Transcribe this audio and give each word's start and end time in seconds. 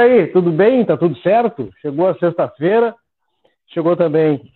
Aí, 0.00 0.28
tudo 0.28 0.50
bem? 0.50 0.82
Tá 0.86 0.96
tudo 0.96 1.14
certo? 1.18 1.70
Chegou 1.82 2.08
a 2.08 2.18
sexta-feira, 2.18 2.96
chegou 3.66 3.94
também 3.94 4.50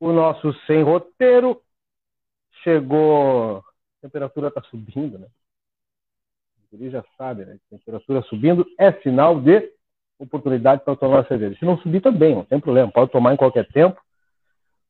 o 0.00 0.10
nosso 0.10 0.54
sem 0.66 0.82
roteiro, 0.82 1.60
chegou. 2.62 3.58
A 3.58 3.62
temperatura 4.00 4.48
está 4.48 4.62
subindo, 4.62 5.18
né? 5.18 5.26
Ele 6.72 6.88
já 6.88 7.04
sabe, 7.18 7.44
né? 7.44 7.58
Temperatura 7.68 8.22
subindo 8.22 8.64
é 8.78 8.90
sinal 9.02 9.38
de 9.38 9.70
oportunidade 10.18 10.82
para 10.82 10.96
tomar 10.96 11.20
a 11.20 11.28
cerveja. 11.28 11.58
Se 11.58 11.64
não 11.66 11.76
subir, 11.76 12.00
também, 12.00 12.34
não 12.34 12.46
tem 12.46 12.58
problema, 12.58 12.90
pode 12.90 13.12
tomar 13.12 13.34
em 13.34 13.36
qualquer 13.36 13.68
tempo, 13.68 14.00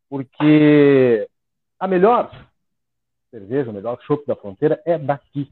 porque 0.09 1.29
a 1.81 1.89
melhor 1.89 2.31
cerveja, 3.29 3.71
o 3.71 3.75
melhor 3.75 4.01
chopp 4.03 4.25
da 4.25 4.37
fronteira 4.37 4.81
é 4.87 4.97
daqui. 4.97 5.51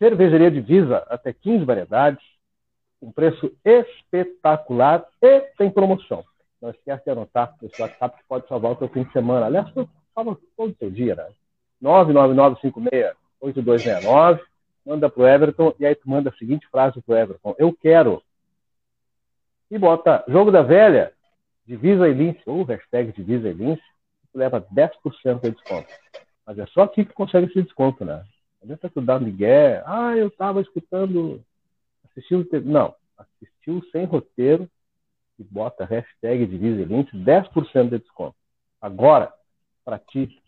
Cervejaria 0.00 0.50
Divisa, 0.50 1.06
até 1.08 1.32
15 1.32 1.64
variedades, 1.64 2.35
um 3.00 3.12
preço 3.12 3.52
espetacular 3.64 5.06
e 5.22 5.40
tem 5.56 5.70
promoção. 5.70 6.24
Não 6.60 6.70
esquece 6.70 7.04
de 7.04 7.10
anotar 7.10 7.54
esse 7.62 7.80
WhatsApp 7.80 8.18
que 8.18 8.24
pode 8.28 8.48
salvar 8.48 8.72
o 8.72 8.78
seu 8.78 8.88
fim 8.88 9.04
de 9.04 9.12
semana. 9.12 9.46
Aliás, 9.46 9.72
salva 10.14 10.36
todo 10.56 10.72
o 10.72 10.76
seu 10.76 10.90
dia, 10.90 11.14
né? 11.14 11.28
999568269. 11.82 14.40
Manda 14.84 15.08
pro 15.10 15.26
Everton 15.26 15.74
e 15.78 15.86
aí 15.86 15.94
tu 15.94 16.08
manda 16.08 16.30
a 16.30 16.34
seguinte 16.34 16.66
frase 16.68 17.00
pro 17.02 17.16
Everton: 17.16 17.54
Eu 17.58 17.72
quero. 17.74 18.22
E 19.70 19.76
bota 19.76 20.24
jogo 20.28 20.50
da 20.52 20.62
velha, 20.62 21.12
divisa 21.66 22.08
e 22.08 22.14
lince, 22.14 22.40
ou 22.46 22.62
hashtag 22.62 23.12
divisa 23.12 23.48
e 23.48 23.52
lince, 23.52 23.82
tu 24.32 24.38
leva 24.38 24.64
10% 24.72 25.40
de 25.40 25.50
desconto. 25.50 25.88
Mas 26.46 26.58
é 26.58 26.66
só 26.66 26.82
aqui 26.82 27.04
que 27.04 27.12
consegue 27.12 27.46
esse 27.46 27.62
desconto, 27.62 28.04
né? 28.04 28.24
Não 28.62 28.74
adianta 28.74 28.88
tu 28.88 29.00
dar 29.00 29.20
migué. 29.20 29.82
Ah, 29.84 30.16
eu 30.16 30.30
tava 30.30 30.60
escutando, 30.60 31.42
assistindo. 32.16 32.46
Não, 32.64 32.94
assistiu 33.16 33.82
sem 33.92 34.04
roteiro 34.04 34.68
e 35.38 35.44
bota 35.44 35.84
hashtag 35.84 36.46
divisa 36.46 36.80
e 36.80 36.84
lince, 36.84 37.10
10% 37.16 37.90
de 37.90 37.98
desconto. 37.98 38.36
Agora, 38.80 39.32
para 39.84 39.98
ti, 39.98 40.40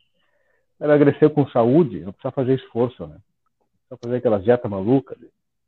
emagrecer 0.81 1.31
com 1.31 1.49
saúde, 1.49 2.01
não 2.01 2.13
precisa 2.13 2.33
fazer 2.33 2.55
esforço, 2.55 3.07
né? 3.07 3.17
Não 3.91 3.97
precisa 3.97 3.99
fazer 4.03 4.17
aquelas 4.17 4.45
dietas 4.45 4.71
malucas, 4.71 5.19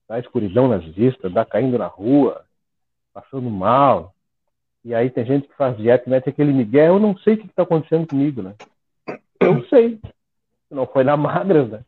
dá 0.08 0.18
escuridão 0.18 0.68
nas 0.68 0.84
vistas, 0.84 1.32
dá 1.32 1.44
caindo 1.44 1.78
na 1.78 1.86
rua, 1.86 2.44
passando 3.12 3.50
mal. 3.50 4.14
E 4.84 4.94
aí 4.94 5.10
tem 5.10 5.24
gente 5.26 5.48
que 5.48 5.56
faz 5.56 5.76
dieta 5.76 6.04
e 6.06 6.10
mete 6.10 6.28
aquele 6.28 6.52
migué, 6.52 6.88
eu 6.88 6.98
não 6.98 7.16
sei 7.18 7.34
o 7.34 7.38
que 7.38 7.46
está 7.46 7.62
acontecendo 7.62 8.06
comigo, 8.06 8.42
né? 8.42 8.54
Eu 9.38 9.54
não 9.54 9.64
sei. 9.66 10.00
Não 10.70 10.86
foi 10.86 11.04
na 11.04 11.16
magra, 11.18 11.66
né? 11.66 11.84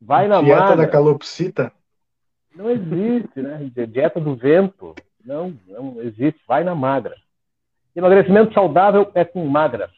Vai 0.00 0.28
na 0.28 0.40
dieta 0.40 0.60
magra. 0.60 0.76
da 0.76 0.88
calopsita? 0.88 1.72
Não 2.58 2.68
existe, 2.68 3.40
né? 3.40 3.70
Dieta 3.86 4.20
do 4.20 4.34
vento. 4.34 4.96
Não, 5.24 5.56
não 5.68 6.02
existe. 6.02 6.40
Vai 6.44 6.64
na 6.64 6.74
magra. 6.74 7.14
Emagrecimento 7.94 8.52
saudável 8.52 9.12
é 9.14 9.24
com 9.24 9.46
magra. 9.46 9.88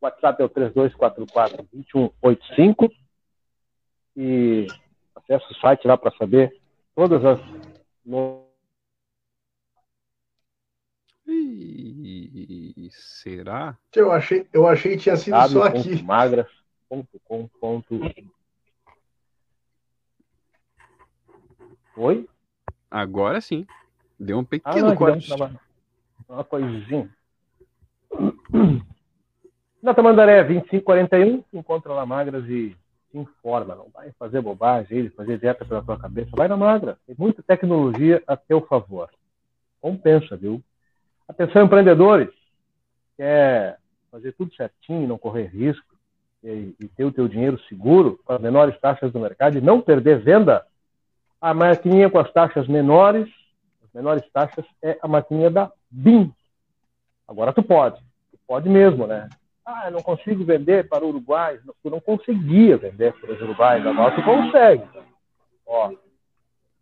O 0.00 0.06
WhatsApp 0.06 0.40
é 0.40 0.46
o 0.46 0.48
3244-2185. 0.48 2.90
E 4.16 4.66
acesse 5.14 5.52
o 5.52 5.56
site 5.56 5.86
lá 5.86 5.98
para 5.98 6.16
saber 6.16 6.58
todas 6.94 7.22
as. 7.22 7.38
Ih, 11.28 12.88
será? 12.90 13.76
Eu 13.94 14.10
achei, 14.10 14.48
eu 14.50 14.66
achei 14.66 14.96
que 14.96 15.02
tinha 15.02 15.16
sido 15.16 15.36
só 15.50 15.64
aqui. 15.64 16.02
magras.com. 16.02 17.50
Oi? 21.96 22.28
Agora 22.90 23.40
sim. 23.40 23.66
Deu 24.18 24.38
um 24.38 24.44
pequeno 24.44 24.90
Ah, 24.90 24.96
corte. 24.96 25.32
uma, 25.32 25.50
uma 26.28 26.44
coisinha. 26.44 27.08
Na 29.82 29.94
Tamandaré, 29.94 30.42
2541, 30.44 31.44
encontra 31.52 31.92
lá 31.92 32.04
magras 32.04 32.44
e 32.48 32.76
se 33.10 33.18
informa. 33.18 33.74
Não 33.74 33.88
vai 33.92 34.10
fazer 34.18 34.40
bobagem, 34.40 35.10
fazer 35.10 35.38
dieta 35.38 35.64
pela 35.64 35.82
tua 35.82 35.98
cabeça. 35.98 36.30
Vai 36.34 36.48
na 36.48 36.56
magra. 36.56 36.98
Tem 37.06 37.14
muita 37.18 37.42
tecnologia 37.42 38.22
a 38.26 38.36
teu 38.36 38.60
favor. 38.62 39.10
Compensa, 39.80 40.36
viu? 40.36 40.62
Atenção, 41.28 41.64
empreendedores. 41.64 42.30
Quer 43.16 43.78
fazer 44.10 44.32
tudo 44.32 44.54
certinho, 44.54 45.08
não 45.08 45.18
correr 45.18 45.46
risco 45.46 45.94
e, 46.42 46.74
e 46.80 46.88
ter 46.88 47.04
o 47.04 47.12
teu 47.12 47.28
dinheiro 47.28 47.58
seguro 47.68 48.18
com 48.24 48.32
as 48.32 48.40
menores 48.40 48.78
taxas 48.80 49.12
do 49.12 49.20
mercado 49.20 49.56
e 49.56 49.60
não 49.60 49.80
perder 49.80 50.20
venda? 50.20 50.66
A 51.40 51.54
maquininha 51.54 52.10
com 52.10 52.18
as 52.18 52.32
taxas 52.32 52.66
menores, 52.66 53.28
as 53.84 53.92
menores 53.92 54.24
taxas, 54.32 54.64
é 54.82 54.98
a 55.02 55.08
maquininha 55.08 55.50
da 55.50 55.70
BIM. 55.90 56.32
Agora 57.28 57.52
tu 57.52 57.62
pode. 57.62 58.00
Tu 58.30 58.38
pode 58.46 58.68
mesmo, 58.68 59.06
né? 59.06 59.28
Ah, 59.64 59.86
eu 59.86 59.92
não 59.92 60.02
consigo 60.02 60.44
vender 60.44 60.88
para 60.88 61.04
o 61.04 61.08
Uruguai. 61.08 61.58
Tu 61.82 61.90
não 61.90 62.00
conseguia 62.00 62.76
vender 62.76 63.12
para 63.14 63.32
os 63.32 63.40
uruguaios. 63.40 63.86
Agora 63.86 64.14
tu 64.14 64.22
consegue. 64.22 64.84
Ó, 65.66 65.92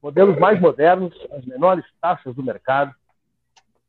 modelos 0.03 0.39
mais 0.39 0.61
modernos, 0.61 1.15
as 1.33 1.45
menores 1.47 1.85
taxas 2.01 2.35
do 2.35 2.43
mercado. 2.43 2.95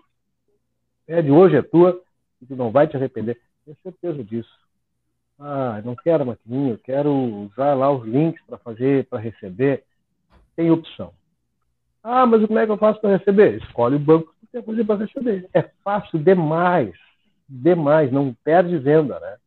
Pede 1.10 1.32
hoje 1.32 1.56
é 1.56 1.64
tua 1.64 2.00
e 2.40 2.46
tu 2.46 2.56
não 2.56 2.70
vai 2.70 2.88
te 2.88 2.96
arrepender. 2.96 3.42
Tenho 3.66 3.76
certeza 3.82 4.24
disso. 4.24 4.56
Ah, 5.40 5.82
não 5.84 5.96
quero 5.96 6.24
maquininha, 6.24 6.74
eu 6.74 6.78
quero 6.78 7.12
usar 7.12 7.74
lá 7.74 7.92
os 7.92 8.08
links 8.08 8.46
para 8.46 8.60
fazer, 8.60 9.08
para 9.08 9.18
receber. 9.18 9.84
Tem 10.56 10.70
opção. 10.70 11.12
Ah, 12.04 12.28
mas 12.28 12.46
como 12.46 12.60
é 12.60 12.66
que 12.68 12.72
eu 12.72 12.78
faço 12.78 13.02
para 13.02 13.18
receber? 13.18 13.58
Escolhe 13.58 13.96
o 13.96 14.00
banco 14.00 14.36
que 14.40 14.46
quer 14.52 14.64
fazer 14.64 14.84
para 14.84 15.04
receber. 15.04 15.50
É 15.52 15.64
fácil 15.84 16.20
demais. 16.20 16.94
Demais. 17.50 18.12
Não 18.12 18.32
perde 18.44 18.78
venda, 18.78 19.20
né? 19.20 19.38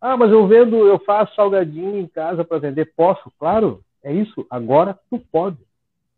Ah, 0.00 0.16
mas 0.16 0.30
eu 0.30 0.46
vendo, 0.46 0.76
eu 0.86 1.00
faço 1.00 1.34
salgadinho 1.34 1.98
em 1.98 2.06
casa 2.06 2.44
para 2.44 2.58
vender. 2.58 2.92
Posso? 2.94 3.32
Claro, 3.36 3.82
é 4.00 4.12
isso. 4.12 4.46
Agora 4.48 4.96
tu 5.10 5.18
pode. 5.18 5.58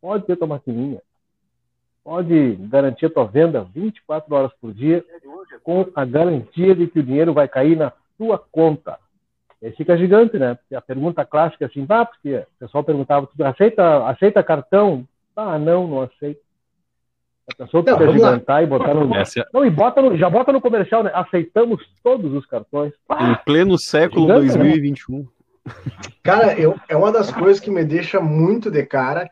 Pode 0.02 0.26
ter 0.26 0.36
tua 0.36 0.46
maquininha. 0.46 1.00
Pode 2.06 2.54
garantir 2.70 3.06
a 3.06 3.10
tua 3.10 3.24
venda 3.24 3.66
24 3.74 4.32
horas 4.32 4.52
por 4.60 4.72
dia 4.72 5.04
com 5.64 5.84
a 5.92 6.04
garantia 6.04 6.72
de 6.72 6.86
que 6.86 7.00
o 7.00 7.02
dinheiro 7.02 7.34
vai 7.34 7.48
cair 7.48 7.76
na 7.76 7.92
tua 8.16 8.38
conta. 8.38 8.96
Aí 9.60 9.72
fica 9.72 9.98
gigante, 9.98 10.38
né? 10.38 10.54
Porque 10.54 10.76
a 10.76 10.80
pergunta 10.80 11.24
clássica 11.24 11.64
é 11.64 11.66
assim, 11.66 11.84
ah, 11.88 12.04
porque 12.04 12.36
o 12.36 12.58
pessoal 12.60 12.84
perguntava, 12.84 13.26
tu 13.26 13.44
aceita, 13.44 14.06
aceita 14.06 14.40
cartão? 14.40 15.04
Ah, 15.34 15.58
não, 15.58 15.88
não 15.88 16.02
aceito. 16.02 16.38
A 17.50 17.64
pessoa 17.64 17.82
Não, 17.84 17.96
precisa 17.96 18.12
gigantar 18.12 18.62
e 18.62 18.66
botar 18.66 18.94
no. 18.94 19.10
Essa 19.18 19.40
é- 19.40 19.44
Não, 19.52 19.66
e 19.66 19.70
bota 19.70 20.00
no, 20.00 20.16
já 20.16 20.30
bota 20.30 20.52
no 20.52 20.60
comercial, 20.60 21.02
né? 21.02 21.10
Aceitamos 21.12 21.84
todos 22.04 22.32
os 22.32 22.46
cartões. 22.46 22.92
Em 23.20 23.34
pleno 23.44 23.76
século 23.76 24.28
Gigante, 24.28 24.46
né? 24.46 24.58
2021. 24.58 25.26
Cara, 26.22 26.56
eu, 26.56 26.78
é 26.88 26.96
uma 26.96 27.10
das 27.10 27.32
coisas 27.32 27.58
que 27.58 27.70
me 27.70 27.84
deixa 27.84 28.20
muito 28.20 28.70
de 28.70 28.84
cara. 28.84 29.28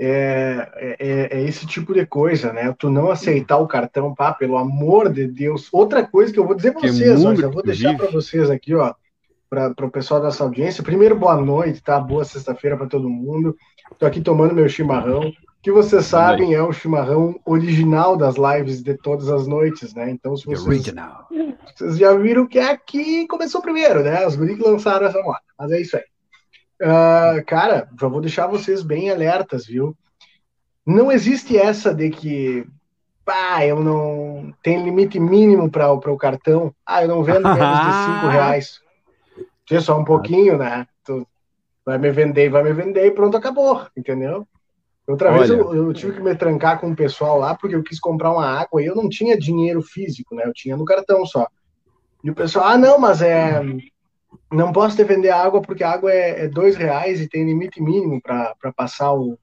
É, 0.00 0.96
é, 1.00 1.38
é 1.38 1.42
esse 1.42 1.66
tipo 1.66 1.92
de 1.92 2.06
coisa, 2.06 2.52
né? 2.52 2.72
Tu 2.78 2.88
não 2.88 3.10
aceitar 3.10 3.58
o 3.58 3.66
cartão, 3.66 4.14
pá, 4.14 4.32
pelo 4.32 4.56
amor 4.56 5.12
de 5.12 5.26
Deus. 5.26 5.68
Outra 5.72 6.06
coisa 6.06 6.32
que 6.32 6.38
eu 6.38 6.46
vou 6.46 6.54
dizer 6.54 6.72
para 6.72 6.88
vocês, 6.88 7.24
ó, 7.24 7.34
já 7.34 7.48
vou 7.48 7.62
deixar 7.62 7.96
para 7.96 8.06
vocês 8.06 8.48
aqui, 8.48 8.74
ó, 8.74 8.94
para 9.50 9.86
o 9.86 9.90
pessoal 9.90 10.22
dessa 10.22 10.44
audiência. 10.44 10.84
Primeiro, 10.84 11.18
boa 11.18 11.36
noite, 11.36 11.82
tá? 11.82 11.98
Boa 11.98 12.24
sexta-feira 12.24 12.76
para 12.76 12.86
todo 12.86 13.10
mundo. 13.10 13.56
Tô 13.98 14.06
aqui 14.06 14.20
tomando 14.20 14.54
meu 14.54 14.68
chimarrão, 14.68 15.32
que 15.62 15.72
vocês 15.72 16.06
sabem 16.06 16.54
é 16.54 16.62
o 16.62 16.72
chimarrão 16.72 17.40
original 17.44 18.16
das 18.16 18.36
lives 18.36 18.82
de 18.82 18.94
todas 18.94 19.28
as 19.28 19.46
noites, 19.46 19.94
né? 19.94 20.10
Então, 20.10 20.36
se 20.36 20.44
vocês 20.44 20.66
original. 20.66 21.26
vocês 21.74 21.98
já 21.98 22.14
viram 22.14 22.46
que 22.46 22.58
é 22.58 22.70
aqui 22.70 23.26
começou 23.26 23.60
primeiro, 23.60 24.02
né? 24.02 24.26
Os 24.26 24.36
guris 24.36 24.58
lançaram 24.58 25.06
essa 25.06 25.20
moda. 25.22 25.40
Mas 25.58 25.72
é 25.72 25.80
isso 25.80 25.96
aí. 25.96 26.04
Ah, 26.82 27.42
cara, 27.46 27.88
já 28.00 28.08
vou 28.08 28.20
deixar 28.20 28.46
vocês 28.46 28.82
bem 28.82 29.10
alertas, 29.10 29.66
viu? 29.66 29.96
Não 30.86 31.12
existe 31.12 31.56
essa 31.56 31.94
de 31.94 32.10
que, 32.10 32.66
pá, 33.24 33.64
eu 33.64 33.82
não. 33.82 34.54
Tem 34.62 34.82
limite 34.82 35.20
mínimo 35.20 35.70
para 35.70 35.92
o 35.92 36.16
cartão. 36.16 36.74
Ah, 36.86 37.02
eu 37.02 37.08
não 37.08 37.22
vendo 37.22 37.42
menos 37.42 37.80
de 37.80 37.92
5 37.92 38.28
reais. 38.32 38.80
Tinha 39.66 39.80
só 39.80 39.98
um 39.98 40.04
pouquinho, 40.04 40.56
né? 40.56 40.86
Tu 41.04 41.26
vai 41.84 41.98
me 41.98 42.10
vender, 42.10 42.48
vai 42.48 42.62
me 42.62 42.72
vender 42.72 43.06
e 43.06 43.10
pronto, 43.10 43.36
acabou, 43.36 43.86
entendeu? 43.96 44.46
Outra 45.06 45.32
vez 45.32 45.50
Olha. 45.50 45.58
eu, 45.58 45.74
eu 45.74 45.92
tive 45.92 46.12
que 46.12 46.20
me 46.20 46.34
trancar 46.34 46.78
com 46.78 46.90
o 46.90 46.96
pessoal 46.96 47.38
lá 47.38 47.54
porque 47.54 47.74
eu 47.74 47.82
quis 47.82 47.98
comprar 47.98 48.30
uma 48.30 48.46
água 48.46 48.82
e 48.82 48.86
eu 48.86 48.94
não 48.94 49.08
tinha 49.08 49.38
dinheiro 49.38 49.80
físico, 49.82 50.34
né? 50.34 50.44
Eu 50.44 50.52
tinha 50.52 50.76
no 50.76 50.84
cartão 50.84 51.24
só. 51.24 51.46
E 52.22 52.30
o 52.30 52.34
pessoal, 52.34 52.66
ah, 52.66 52.78
não, 52.78 52.98
mas 52.98 53.22
é. 53.22 53.62
Não 54.50 54.72
posso 54.72 54.96
te 54.96 55.04
vender 55.04 55.30
água 55.30 55.60
porque 55.60 55.84
a 55.84 55.90
água 55.90 56.12
é, 56.12 56.44
é 56.44 56.48
dois 56.48 56.76
reais 56.76 57.20
e 57.20 57.28
tem 57.28 57.44
limite 57.44 57.82
mínimo 57.82 58.20
para 58.20 58.72
passar 58.74 59.12
o, 59.12 59.38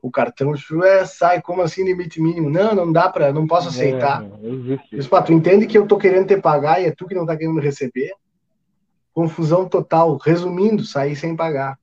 o 0.00 0.10
cartão, 0.10 0.54
é, 0.84 1.04
sai, 1.04 1.42
como 1.42 1.60
assim 1.60 1.84
limite 1.84 2.20
mínimo? 2.20 2.48
Não, 2.48 2.74
não 2.74 2.92
dá 2.92 3.08
para, 3.08 3.32
não 3.32 3.46
posso 3.46 3.68
aceitar. 3.68 4.24
É, 4.24 4.96
Isso, 4.96 5.08
pá, 5.08 5.20
tu 5.22 5.32
entende 5.32 5.66
que 5.66 5.76
eu 5.76 5.86
tô 5.86 5.98
querendo 5.98 6.26
te 6.26 6.40
pagar 6.40 6.80
e 6.80 6.86
é 6.86 6.92
tu 6.92 7.06
que 7.06 7.14
não 7.14 7.26
tá 7.26 7.36
querendo 7.36 7.60
receber? 7.60 8.12
Confusão 9.12 9.68
total. 9.68 10.16
Resumindo, 10.16 10.84
sair 10.84 11.16
sem 11.16 11.34
pagar. 11.34 11.76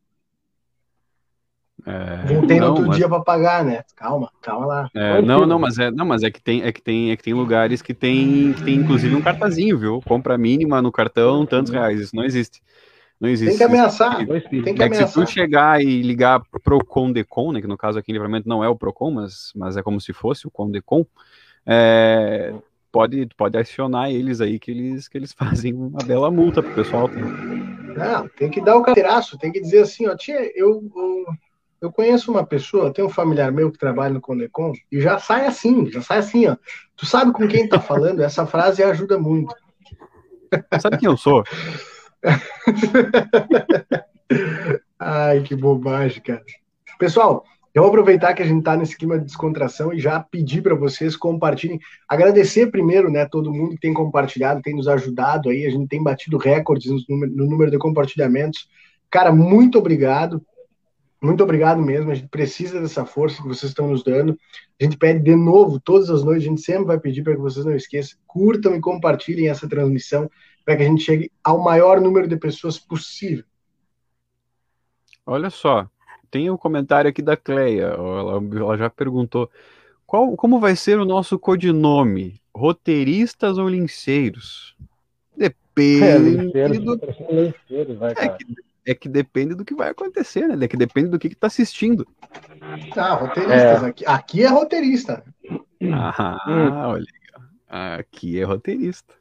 É, 1.86 2.34
Voltei 2.34 2.60
no 2.60 2.68
outro 2.68 2.88
mas... 2.88 2.98
dia 2.98 3.08
para 3.08 3.20
pagar, 3.22 3.64
né? 3.64 3.84
Calma, 3.96 4.32
calma 4.42 4.66
lá. 4.66 4.90
É, 4.96 5.22
não, 5.22 5.46
não, 5.46 5.60
mas 5.60 5.78
é, 5.78 5.92
não, 5.92 6.06
mas 6.06 6.24
é 6.24 6.32
que 6.32 6.42
tem, 6.42 6.64
é 6.64 6.72
que 6.72 6.82
tem, 6.82 7.12
é 7.12 7.16
que 7.16 7.24
tem 7.24 7.34
lugares 7.34 7.82
que 7.82 7.94
tem, 7.94 8.54
que 8.54 8.64
tem 8.64 8.76
inclusive 8.76 9.16
um 9.16 9.22
cartazinho, 9.22 9.78
viu? 9.78 10.02
Compra 10.04 10.38
mínima 10.38 10.82
no 10.82 10.92
cartão, 10.92 11.46
tantos 11.46 11.72
reais. 11.72 12.00
Isso 12.00 12.16
não 12.16 12.24
existe. 12.24 12.62
Não 13.20 13.30
existe. 13.30 13.52
Tem 13.52 13.58
que 13.58 13.64
ameaçar. 13.64 14.18
Tem 14.18 14.26
que 14.26 14.82
é 14.82 14.86
ameaçar. 14.86 14.90
Que 14.90 15.08
se 15.08 15.14
tu 15.14 15.28
chegar 15.28 15.82
e 15.82 16.02
ligar 16.02 16.42
pro 16.64 16.84
Condecon, 16.84 17.52
né, 17.52 17.62
que 17.62 17.68
no 17.68 17.78
caso 17.78 18.00
aqui 18.00 18.12
em 18.12 18.14
Livramento 18.14 18.50
não 18.50 18.64
é 18.64 18.68
o 18.68 18.76
Procon, 18.76 19.12
mas, 19.12 19.52
mas 19.56 19.78
é 19.78 19.84
como 19.84 20.02
se 20.02 20.12
fosse 20.12 20.48
o 20.48 20.52
Condecon, 20.52 21.06
é, 21.66 22.54
pode, 22.92 23.28
pode 23.38 23.58
acionar 23.58 24.10
eles 24.10 24.42
aí 24.42 24.60
que 24.60 24.72
eles, 24.72 25.08
que 25.08 25.18
eles 25.18 25.34
fazem 25.38 25.74
uma 25.74 26.04
bela 26.04 26.32
multa 26.32 26.64
pro 26.64 26.74
pessoal. 26.74 27.10
Não, 27.10 28.28
tem 28.30 28.50
que 28.50 28.60
dar 28.60 28.76
o 28.76 28.84
carteiraço, 28.84 29.38
tem 29.38 29.52
que 29.52 29.62
dizer 29.62 29.84
assim, 29.84 30.08
ó, 30.08 30.16
tia, 30.16 30.52
eu, 30.58 30.84
eu, 30.96 31.26
eu 31.86 31.92
conheço 31.92 32.32
uma 32.32 32.46
pessoa, 32.46 32.94
tem 32.94 33.06
um 33.06 33.10
familiar 33.10 33.52
meu 33.52 33.72
que 33.72 33.78
trabalha 33.78 34.14
no 34.14 34.22
Condecon, 34.22 34.74
e 34.92 35.00
já 35.00 35.20
sai 35.20 35.46
assim, 35.46 35.90
já 35.90 36.02
sai 36.02 36.20
assim, 36.20 36.48
ó. 36.48 36.58
Tu 36.96 37.06
sabe 37.06 37.32
com 37.32 37.48
quem 37.48 37.68
tá 37.68 37.80
falando? 37.80 38.22
Essa 38.22 38.46
frase 38.46 38.84
ajuda 38.84 39.18
muito. 39.18 39.54
Sabe 40.80 40.98
quem 40.98 41.10
eu 41.10 41.18
sou? 41.18 41.44
Ai, 45.00 45.42
que 45.42 45.56
bobagem, 45.56 46.22
cara. 46.22 46.44
Pessoal, 46.98 47.44
eu 47.74 47.82
vou 47.82 47.90
aproveitar 47.90 48.34
que 48.34 48.42
a 48.42 48.46
gente 48.46 48.60
está 48.60 48.78
nesse 48.78 48.98
clima 48.98 49.20
de 49.20 49.26
descontração 49.26 49.94
e 49.94 50.00
já 50.00 50.20
pedir 50.20 50.62
para 50.62 50.74
vocês 50.74 51.18
compartilhem. 51.18 51.80
Agradecer 52.08 52.72
primeiro, 52.72 53.12
né, 53.12 53.26
todo 53.26 53.54
mundo 53.54 53.72
que 53.72 53.82
tem 53.82 53.94
compartilhado, 53.94 54.62
tem 54.62 54.74
nos 54.74 54.88
ajudado 54.88 55.50
aí. 55.50 55.66
A 55.66 55.70
gente 55.70 55.88
tem 55.88 56.02
batido 56.02 56.38
recordes 56.38 56.90
no 56.90 56.98
número, 57.10 57.36
no 57.36 57.46
número 57.46 57.70
de 57.70 57.78
compartilhamentos. 57.78 58.70
Cara, 59.12 59.32
muito 59.32 59.78
obrigado. 59.78 60.42
Muito 61.22 61.44
obrigado 61.44 61.82
mesmo. 61.82 62.12
A 62.12 62.16
gente 62.16 62.28
precisa 62.28 62.80
dessa 62.80 63.06
força 63.06 63.42
que 63.42 63.48
vocês 63.48 63.72
estão 63.72 63.88
nos 63.88 64.04
dando. 64.04 64.38
A 64.80 64.84
gente 64.84 64.98
pede 64.98 65.24
de 65.24 65.36
novo, 65.36 65.80
todas 65.80 66.10
as 66.10 66.24
noites, 66.24 66.46
a 66.46 66.50
gente 66.50 66.62
sempre 66.62 66.86
vai 66.86 67.00
pedir 67.00 67.24
para 67.24 67.36
que 67.36 67.42
vocês 67.42 67.66
não 67.66 67.76
esqueçam, 67.76 68.18
curtam 68.28 68.76
e 68.76 68.82
compartilhem 68.82 69.50
essa 69.50 69.68
transmissão 69.68 70.30
para 70.64 70.76
que 70.76 70.84
a 70.84 70.86
gente 70.86 71.04
chegue 71.04 71.32
ao 71.44 71.64
maior 71.64 72.02
número 72.02 72.28
de 72.28 72.38
pessoas 72.38 72.78
possível. 72.78 73.46
Olha 75.26 75.50
só, 75.50 75.90
tem 76.30 76.50
um 76.50 76.58
comentário 76.58 77.10
aqui 77.10 77.22
da 77.22 77.38
Cleia, 77.38 77.86
ela, 77.86 78.44
ela 78.58 78.78
já 78.78 78.90
perguntou 78.90 79.50
qual, 80.06 80.36
como 80.36 80.60
vai 80.60 80.76
ser 80.76 81.00
o 81.00 81.06
nosso 81.06 81.40
codinome? 81.40 82.40
Roteiristas 82.54 83.58
ou 83.58 83.68
linceiros? 83.68 84.76
Depende. 85.36 86.04
É, 86.04 86.18
linceiros, 86.18 86.80
do... 86.80 86.96
linceiros, 87.32 87.98
vai, 87.98 88.14
é, 88.14 88.30
que, 88.30 88.46
é, 88.86 88.94
que, 88.94 89.10
depende 89.10 89.56
do 89.56 89.66
que 89.66 89.74
vai 89.74 89.90
acontecer, 89.90 90.48
né? 90.48 90.66
É 90.66 90.68
que 90.68 90.78
depende 90.78 91.10
do 91.10 91.20
que, 91.20 91.30
que 91.30 91.36
tá 91.36 91.48
assistindo. 91.48 92.08
Ah, 92.96 93.14
roteiristas. 93.14 93.84
É. 93.84 93.86
Aqui, 93.88 94.06
aqui 94.06 94.44
é 94.44 94.48
roteirista. 94.48 95.24
Ah, 95.94 96.44
hum. 96.48 96.72
olha. 96.88 97.06
Aqui 97.68 98.40
é 98.40 98.44
roteirista. 98.44 99.14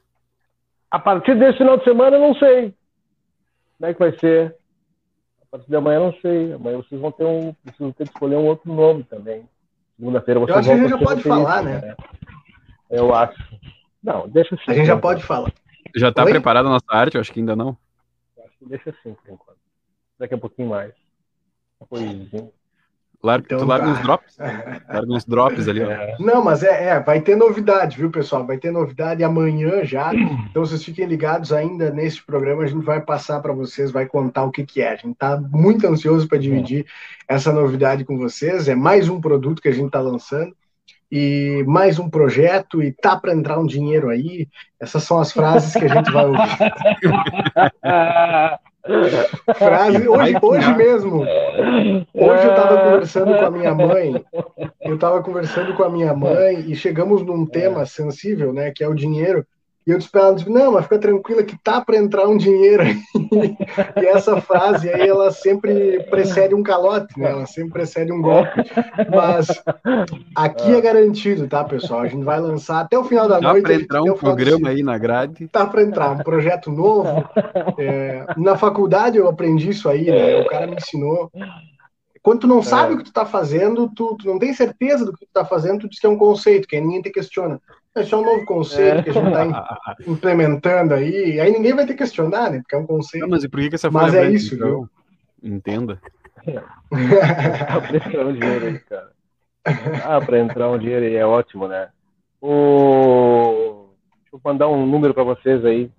A 0.89 0.99
partir 0.99 1.37
desse 1.37 1.57
final 1.57 1.77
de 1.77 1.83
semana, 1.83 2.15
eu 2.15 2.21
não 2.21 2.35
sei 2.35 2.73
como 3.77 3.91
é 3.91 3.93
que 3.93 3.99
vai 3.99 4.17
ser. 4.19 4.55
A 5.41 5.45
partir 5.51 5.69
de 5.69 5.75
amanhã, 5.75 5.97
eu 5.97 6.03
não 6.05 6.13
sei. 6.21 6.53
Amanhã 6.53 6.77
vocês 6.77 6.99
vão 6.99 7.11
ter 7.11 7.25
um, 7.25 7.53
precisam 7.63 7.91
ter 7.91 8.05
que 8.05 8.13
escolher 8.13 8.37
um 8.37 8.45
outro 8.45 8.73
nome 8.73 9.03
também. 9.03 9.47
Segunda-feira 9.97 10.39
vocês 10.39 10.55
eu 10.55 10.59
acho 10.59 10.69
vão 10.69 10.77
que 10.77 10.85
a 10.85 10.87
gente 10.87 10.99
já 10.99 11.05
pode 11.05 11.23
falar, 11.23 11.63
né? 11.63 11.81
né? 11.81 11.95
Eu 12.89 13.13
acho. 13.13 13.35
Não, 14.03 14.27
deixa 14.27 14.55
assim. 14.55 14.63
A 14.67 14.73
gente 14.73 14.87
já 14.87 14.97
pode 14.97 15.23
falar. 15.23 15.51
Já 15.95 16.09
está 16.09 16.23
preparada 16.23 16.67
a 16.67 16.71
nossa 16.71 16.85
arte? 16.89 17.15
Eu 17.15 17.21
acho 17.21 17.31
que 17.31 17.39
ainda 17.39 17.55
não. 17.55 17.77
Acho 18.55 18.59
que 18.59 18.65
deixa 18.65 18.89
assim, 18.91 19.13
por 19.13 19.33
enquanto. 19.33 19.59
Daqui 20.17 20.33
a 20.33 20.37
pouquinho 20.37 20.69
mais. 20.69 20.93
Uma 21.79 21.87
coisinha. 21.87 22.51
Larga, 23.21 23.45
então, 23.45 23.59
tu 23.59 23.65
larga 23.65 23.85
tá. 23.85 23.91
uns 23.91 24.01
drops. 24.01 24.37
Larga 24.37 25.13
uns 25.13 25.25
drops 25.25 25.67
ali, 25.67 25.83
ó. 25.83 25.91
É. 25.91 26.15
Não, 26.19 26.43
mas 26.43 26.63
é, 26.63 26.89
é, 26.89 26.99
vai 26.99 27.19
ter 27.21 27.35
novidade, 27.35 27.97
viu, 27.97 28.11
pessoal? 28.11 28.45
Vai 28.45 28.57
ter 28.57 28.71
novidade 28.71 29.23
amanhã 29.23 29.83
já. 29.83 30.13
Então 30.13 30.65
vocês 30.65 30.83
fiquem 30.83 31.05
ligados 31.05 31.51
ainda 31.51 31.89
nesse 31.91 32.23
programa. 32.23 32.63
A 32.63 32.67
gente 32.67 32.85
vai 32.85 33.01
passar 33.01 33.41
para 33.41 33.51
vocês, 33.51 33.91
vai 33.91 34.05
contar 34.05 34.43
o 34.43 34.51
que, 34.51 34.65
que 34.65 34.81
é. 34.81 34.89
A 34.89 34.95
gente 34.95 35.13
está 35.13 35.37
muito 35.37 35.87
ansioso 35.87 36.27
para 36.27 36.37
dividir 36.37 36.85
essa 37.27 37.51
novidade 37.51 38.05
com 38.05 38.17
vocês. 38.17 38.69
É 38.69 38.75
mais 38.75 39.09
um 39.09 39.19
produto 39.19 39.61
que 39.61 39.69
a 39.69 39.73
gente 39.73 39.87
está 39.87 39.99
lançando 39.99 40.55
e 41.11 41.63
mais 41.67 41.99
um 41.99 42.09
projeto 42.09 42.81
e 42.81 42.91
tá 42.91 43.15
para 43.15 43.33
entrar 43.33 43.59
um 43.59 43.65
dinheiro 43.65 44.09
aí. 44.09 44.47
Essas 44.79 45.03
são 45.03 45.19
as 45.19 45.31
frases 45.31 45.73
que 45.73 45.85
a 45.85 45.93
gente 45.93 46.11
vai 46.11 46.25
ouvir. 46.25 46.39
Frase, 49.55 50.07
hoje, 50.07 50.35
hoje 50.41 50.75
mesmo. 50.75 51.21
Hoje 51.21 52.45
eu 52.45 52.51
estava 52.51 52.83
conversando 52.83 53.35
com 53.35 53.45
a 53.45 53.51
minha 53.51 53.73
mãe. 53.73 54.25
Eu 54.81 54.95
estava 54.95 55.23
conversando 55.23 55.73
com 55.73 55.83
a 55.83 55.89
minha 55.89 56.13
mãe 56.13 56.65
e 56.67 56.75
chegamos 56.75 57.23
num 57.23 57.45
tema 57.45 57.85
sensível, 57.85 58.53
né? 58.53 58.71
Que 58.71 58.83
é 58.83 58.87
o 58.87 58.93
dinheiro. 58.93 59.45
E 59.85 59.91
eu 59.91 59.99
disse 59.99 60.09
para 60.09 60.21
ela, 60.21 60.35
não, 60.47 60.71
mas 60.71 60.83
fica 60.83 60.97
tranquila 60.97 61.43
que 61.43 61.55
tá 61.57 61.79
para 61.79 61.97
entrar 61.97 62.27
um 62.27 62.37
dinheiro 62.37 62.81
aí. 62.81 62.97
e 64.01 64.05
essa 64.07 64.41
frase 64.41 64.89
aí, 64.89 65.07
ela 65.07 65.29
sempre 65.29 66.03
precede 66.09 66.55
um 66.55 66.63
calote, 66.63 67.19
né? 67.19 67.29
Ela 67.29 67.45
sempre 67.45 67.73
precede 67.73 68.11
um 68.11 68.19
golpe. 68.19 68.63
Mas 69.13 69.47
aqui 70.35 70.73
é 70.73 70.81
garantido, 70.81 71.47
tá, 71.47 71.63
pessoal? 71.63 72.01
A 72.01 72.07
gente 72.07 72.23
vai 72.23 72.39
lançar 72.39 72.79
até 72.79 72.97
o 72.97 73.03
final 73.03 73.27
da 73.27 73.39
Dá 73.39 73.51
noite. 73.51 73.61
Dá 73.61 73.69
para 73.69 73.81
entrar 73.81 74.01
um 74.01 74.15
programa 74.15 74.69
aí 74.69 74.81
na 74.81 74.97
grade. 74.97 75.47
Tá 75.49 75.67
para 75.67 75.83
entrar, 75.83 76.11
um 76.11 76.17
projeto 76.17 76.71
novo. 76.71 77.23
É, 77.77 78.25
na 78.37 78.57
faculdade 78.57 79.17
eu 79.17 79.27
aprendi 79.27 79.69
isso 79.69 79.87
aí, 79.87 80.05
né? 80.05 80.41
O 80.41 80.47
cara 80.47 80.65
me 80.65 80.77
ensinou. 80.77 81.29
Quando 82.25 82.39
tu 82.39 82.47
não 82.47 82.63
sabe 82.63 82.93
é. 82.93 82.95
o 82.95 82.97
que 82.97 83.03
tu 83.03 83.13
tá 83.13 83.23
fazendo, 83.23 83.87
tu, 83.87 84.17
tu, 84.17 84.25
não 84.25 84.39
tem 84.39 84.51
certeza 84.51 85.05
do 85.05 85.13
que 85.13 85.27
tu 85.27 85.31
tá 85.31 85.45
fazendo, 85.45 85.81
tu 85.81 85.87
diz 85.87 85.99
que 85.99 86.07
é 86.07 86.09
um 86.09 86.17
conceito, 86.17 86.67
que 86.67 86.75
aí 86.75 86.81
ninguém 86.81 86.99
te 86.99 87.11
questiona. 87.11 87.61
Esse 87.95 88.15
é 88.15 88.17
um 88.17 88.25
novo 88.25 88.43
conceito 88.45 88.97
é. 88.97 89.03
que 89.03 89.11
a 89.11 89.13
gente 89.13 89.27
está 89.27 89.95
implementando 90.07 90.95
aí. 90.95 91.39
Aí 91.39 91.51
ninguém 91.51 91.75
vai 91.75 91.85
ter 91.85 91.93
que 91.93 91.99
questionar, 91.99 92.49
né? 92.49 92.61
Porque 92.61 92.73
é 92.73 92.79
um 92.79 92.87
conceito. 92.87 93.21
Não, 93.21 93.29
mas 93.29 93.43
e 93.43 93.47
por 93.47 93.59
que, 93.59 93.69
que 93.69 93.75
essa 93.75 93.91
Mas 93.91 94.15
é 94.15 94.27
isso, 94.31 94.55
então? 94.55 94.67
viu? 94.67 94.89
Entenda. 95.43 96.01
Dá 96.49 97.81
pra 97.81 97.95
entrar 97.95 98.25
um 98.25 98.33
dinheiro 98.33 98.65
aí, 98.65 98.79
cara. 98.79 99.11
Ah, 100.03 100.19
para 100.19 100.39
entrar 100.39 100.71
um 100.71 100.79
dinheiro 100.79 101.05
aí 101.05 101.15
é 101.15 101.25
ótimo, 101.27 101.67
né? 101.67 101.89
O... 102.41 103.85
Deixa 104.23 104.33
eu 104.33 104.41
mandar 104.43 104.67
um 104.67 104.83
número 104.83 105.13
para 105.13 105.23
vocês 105.23 105.63
aí. 105.63 105.91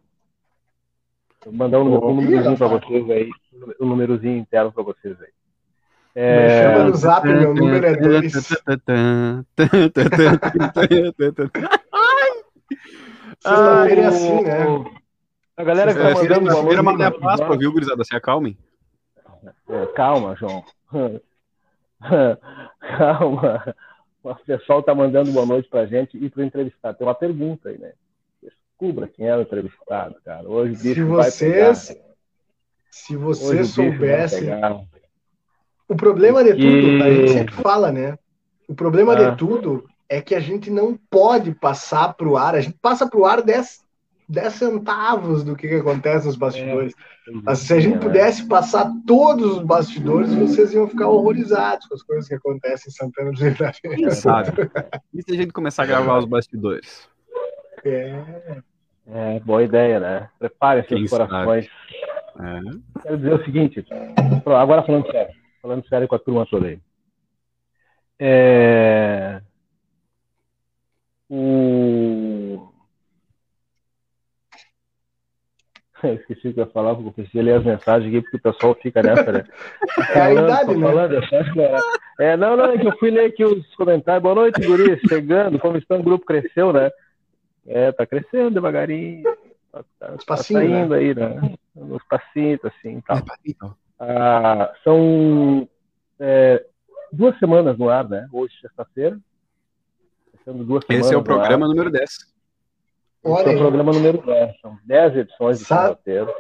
Vou 1.45 1.55
mandar 1.55 1.79
um, 1.79 2.05
um 2.05 2.15
númerozinho 2.17 2.59
para 2.59 2.67
vocês 2.67 3.11
aí. 3.11 3.31
Um 3.81 3.87
númerozinho 3.87 4.39
interno 4.39 4.73
para 4.73 4.83
vocês 4.83 5.17
aí. 5.23 5.36
É... 6.19 6.47
Me 6.47 6.63
chama 6.63 6.85
no 6.85 6.95
zap, 6.97 7.29
meu 7.29 7.55
número 7.55 7.85
é 7.85 7.95
2. 7.95 8.33
Sexta-feira 8.33 9.45
é 14.01 14.07
assim, 14.07 14.43
né? 14.43 14.65
A 15.59 15.63
galera 15.63 15.93
que 15.93 16.01
tá 16.01 16.05
mandando 16.05 16.51
Sexta-feira 16.51 17.05
é 17.05 17.11
Páscoa, 17.11 17.59
viu, 17.59 17.71
gurizada? 17.71 18.03
Se 18.03 18.17
acalmem. 18.17 18.57
É, 19.69 19.85
calma, 19.95 20.35
João. 20.37 20.65
calma. 22.97 23.77
O 24.23 24.35
pessoal 24.37 24.83
tá 24.83 24.95
mandando 24.95 25.31
boa 25.33 25.45
noite 25.45 25.69
pra 25.69 25.85
gente 25.85 26.17
e 26.17 26.31
pro 26.31 26.43
entrevistado. 26.43 26.97
Tem 26.97 27.07
uma 27.07 27.15
pergunta 27.15 27.69
aí, 27.69 27.77
né? 27.77 27.93
Descubra 28.43 29.07
quem 29.07 29.29
é 29.29 29.37
o 29.37 29.43
entrevistado, 29.43 30.17
cara. 30.25 30.49
Hoje 30.49 30.73
o 30.73 30.79
bicho 30.79 30.95
se 30.95 31.05
vocês, 31.05 31.89
pegar, 31.89 32.01
Se 32.91 33.15
vocês 33.17 33.69
soubessem 33.69 34.49
o 35.89 35.97
problema 35.97 36.43
de 36.43 36.55
tudo, 36.55 37.03
a 37.03 37.11
gente 37.13 37.31
sempre 37.31 37.55
fala, 37.55 37.93
né? 37.93 38.19
O 38.69 38.75
problema 38.75 39.13
ah. 39.13 39.31
de 39.31 39.37
tudo 39.37 39.85
é 40.09 40.21
que 40.21 40.35
a 40.35 40.41
gente 40.41 40.71
não 40.71 40.99
pode 41.11 41.53
passar 41.55 42.15
para 42.15 42.29
o 42.29 42.37
ar, 42.37 42.55
a 42.55 42.61
gente 42.61 42.77
passa 42.81 43.09
para 43.09 43.19
o 43.19 43.25
ar 43.25 43.43
10, 43.43 43.85
10 44.29 44.53
centavos 44.53 45.45
do 45.45 45.55
que, 45.57 45.69
que 45.69 45.75
acontece 45.75 46.27
nos 46.27 46.37
bastidores. 46.37 46.93
É, 47.29 47.33
Mas 47.45 47.61
se 47.61 47.73
a 47.73 47.81
gente 47.81 47.99
pudesse 47.99 48.47
passar 48.47 48.91
todos 49.07 49.59
os 49.59 49.63
bastidores, 49.63 50.33
vocês 50.35 50.73
iam 50.73 50.89
ficar 50.89 51.09
horrorizados 51.09 51.87
com 51.87 51.95
as 51.95 52.03
coisas 52.03 52.29
que 52.29 52.35
acontecem 52.35 52.89
em 52.89 52.93
Santana 52.93 53.33
do 53.33 53.45
Livramento. 53.45 54.15
Sabe? 54.15 54.71
E 55.15 55.23
se 55.23 55.33
a 55.33 55.37
gente 55.37 55.53
começar 55.53 55.85
a 55.85 55.87
gravar 55.87 56.19
os 56.19 56.25
bastidores? 56.25 57.09
É. 57.85 58.63
É, 59.09 59.41
boa 59.41 59.63
ideia, 59.63 60.01
né? 60.01 60.29
Preparem 60.39 60.85
seus 60.87 61.09
corações. 61.09 61.69
É. 62.39 63.03
Quero 63.03 63.17
dizer 63.19 63.35
o 63.35 63.45
seguinte, 63.45 63.87
agora 64.45 64.83
falando 64.83 65.11
sério, 65.11 65.33
falando 65.67 65.89
sério 65.89 66.07
com 66.07 66.15
a 66.15 66.19
turma 66.19 66.47
toda 66.47 66.69
aí. 66.69 66.79
É, 68.21 69.43
o... 71.29 72.69
Esqueci 76.05 76.49
o 76.49 76.55
que 76.55 76.61
eu 76.61 76.67
ia 76.67 76.71
falar, 76.71 76.95
porque 76.95 77.09
eu 77.09 77.13
preciso 77.13 77.43
ler 77.43 77.57
as 77.57 77.65
mensagens 77.65 78.09
aqui, 78.09 78.23
porque 78.23 78.37
o 78.37 78.53
pessoal 78.53 78.75
fica 78.81 79.03
nessa, 79.03 79.33
né? 79.33 79.45
É 80.15 80.21
a 80.21 80.33
idade, 80.33 80.77
né? 80.77 80.87
falando, 80.87 81.15
é, 82.21 82.37
não, 82.37 82.57
não, 82.57 82.67
é 82.67 82.79
que 82.79 82.87
eu 82.87 82.97
fui 82.99 83.11
ler 83.11 83.27
aqui 83.27 83.45
os 83.45 83.75
comentários. 83.75 84.23
Boa 84.23 84.37
noite, 84.37 84.65
guri, 84.65 85.01
chegando, 85.09 85.59
como 85.59 85.77
estão, 85.77 85.99
o 85.99 86.03
grupo 86.03 86.25
cresceu, 86.25 86.73
né? 86.73 86.91
É, 87.67 87.91
tá 87.91 88.07
crescendo 88.07 88.53
devagarinho. 88.53 89.25
Tá, 89.73 89.85
tá, 89.99 90.17
tá 90.25 90.37
saindo 90.37 90.91
né? 90.91 90.99
aí, 90.99 91.15
né? 91.15 91.57
Nos 91.75 92.05
passinhos, 92.05 92.65
assim, 92.65 93.01
tal. 93.01 93.19
Ah, 93.99 94.73
são 94.85 95.69
é, 96.19 96.65
duas 97.13 97.39
semanas 97.39 97.79
no 97.79 97.89
ar, 97.89 98.09
né? 98.09 98.29
Hoje, 98.33 98.55
sexta-feira. 98.61 99.19
Esse 100.89 101.15
é 101.15 101.17
o 101.17 101.23
programa 101.23 101.67
número 101.67 101.91
10. 101.91 102.11
Esse 102.11 103.49
é 103.49 103.55
o 103.55 103.59
programa 103.59 103.93
número 103.93 104.19
10. 104.25 104.61
São 104.61 104.79
10 104.85 105.17
edições 105.17 105.59
de 105.59 105.73
roteiro. 105.73 106.33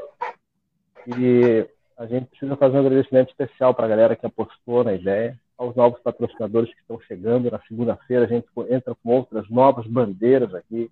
E 1.18 1.68
a 1.96 2.06
gente 2.06 2.26
precisa 2.26 2.56
fazer 2.56 2.76
um 2.76 2.80
agradecimento 2.80 3.30
especial 3.30 3.74
para 3.74 3.86
a 3.86 3.88
galera 3.88 4.14
que 4.14 4.26
apostou 4.26 4.84
na 4.84 4.92
ideia, 4.92 5.38
aos 5.56 5.74
novos 5.74 6.00
patrocinadores 6.00 6.72
que 6.72 6.80
estão 6.80 7.00
chegando. 7.00 7.50
Na 7.50 7.60
segunda-feira 7.66 8.24
a 8.26 8.28
gente 8.28 8.46
entra 8.68 8.94
com 8.94 9.10
outras 9.10 9.48
novas 9.48 9.86
bandeiras 9.86 10.54
aqui. 10.54 10.90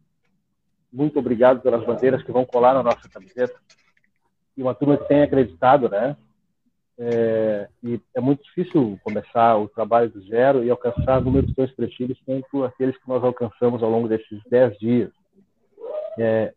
Muito 0.92 1.18
obrigado 1.18 1.60
pelas 1.60 1.84
bandeiras 1.84 2.22
que 2.22 2.32
vão 2.32 2.44
colar 2.44 2.74
na 2.74 2.82
nossa 2.82 3.08
camiseta. 3.08 3.54
E 4.56 4.62
uma 4.62 4.74
turma 4.74 4.96
que 4.96 5.08
tem 5.08 5.22
acreditado, 5.22 5.88
né? 5.88 6.16
É, 6.96 7.68
e 7.82 8.00
é 8.14 8.20
muito 8.20 8.44
difícil 8.44 8.98
começar 9.02 9.56
o 9.56 9.68
trabalho 9.68 10.10
do 10.10 10.20
zero 10.22 10.62
e 10.62 10.70
alcançar 10.70 11.20
números 11.20 11.52
tão 11.54 11.64
expressivos 11.64 12.16
quanto 12.24 12.64
aqueles 12.64 12.96
que 12.96 13.08
nós 13.08 13.22
alcançamos 13.24 13.82
ao 13.82 13.90
longo 13.90 14.08
desses 14.08 14.40
dez 14.48 14.76
dias. 14.78 15.10
É, 16.16 16.54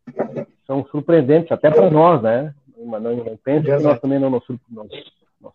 são 0.67 0.85
surpreendentes 0.87 1.51
até 1.51 1.71
para 1.71 1.89
nós, 1.89 2.21
né? 2.21 2.53
Não, 2.77 2.99
não, 2.99 3.15
não 3.15 3.37
que 3.37 3.77
nós 3.79 3.99
também 3.99 4.19
não 4.19 4.29
nos, 4.29 4.43
nós, 4.69 4.87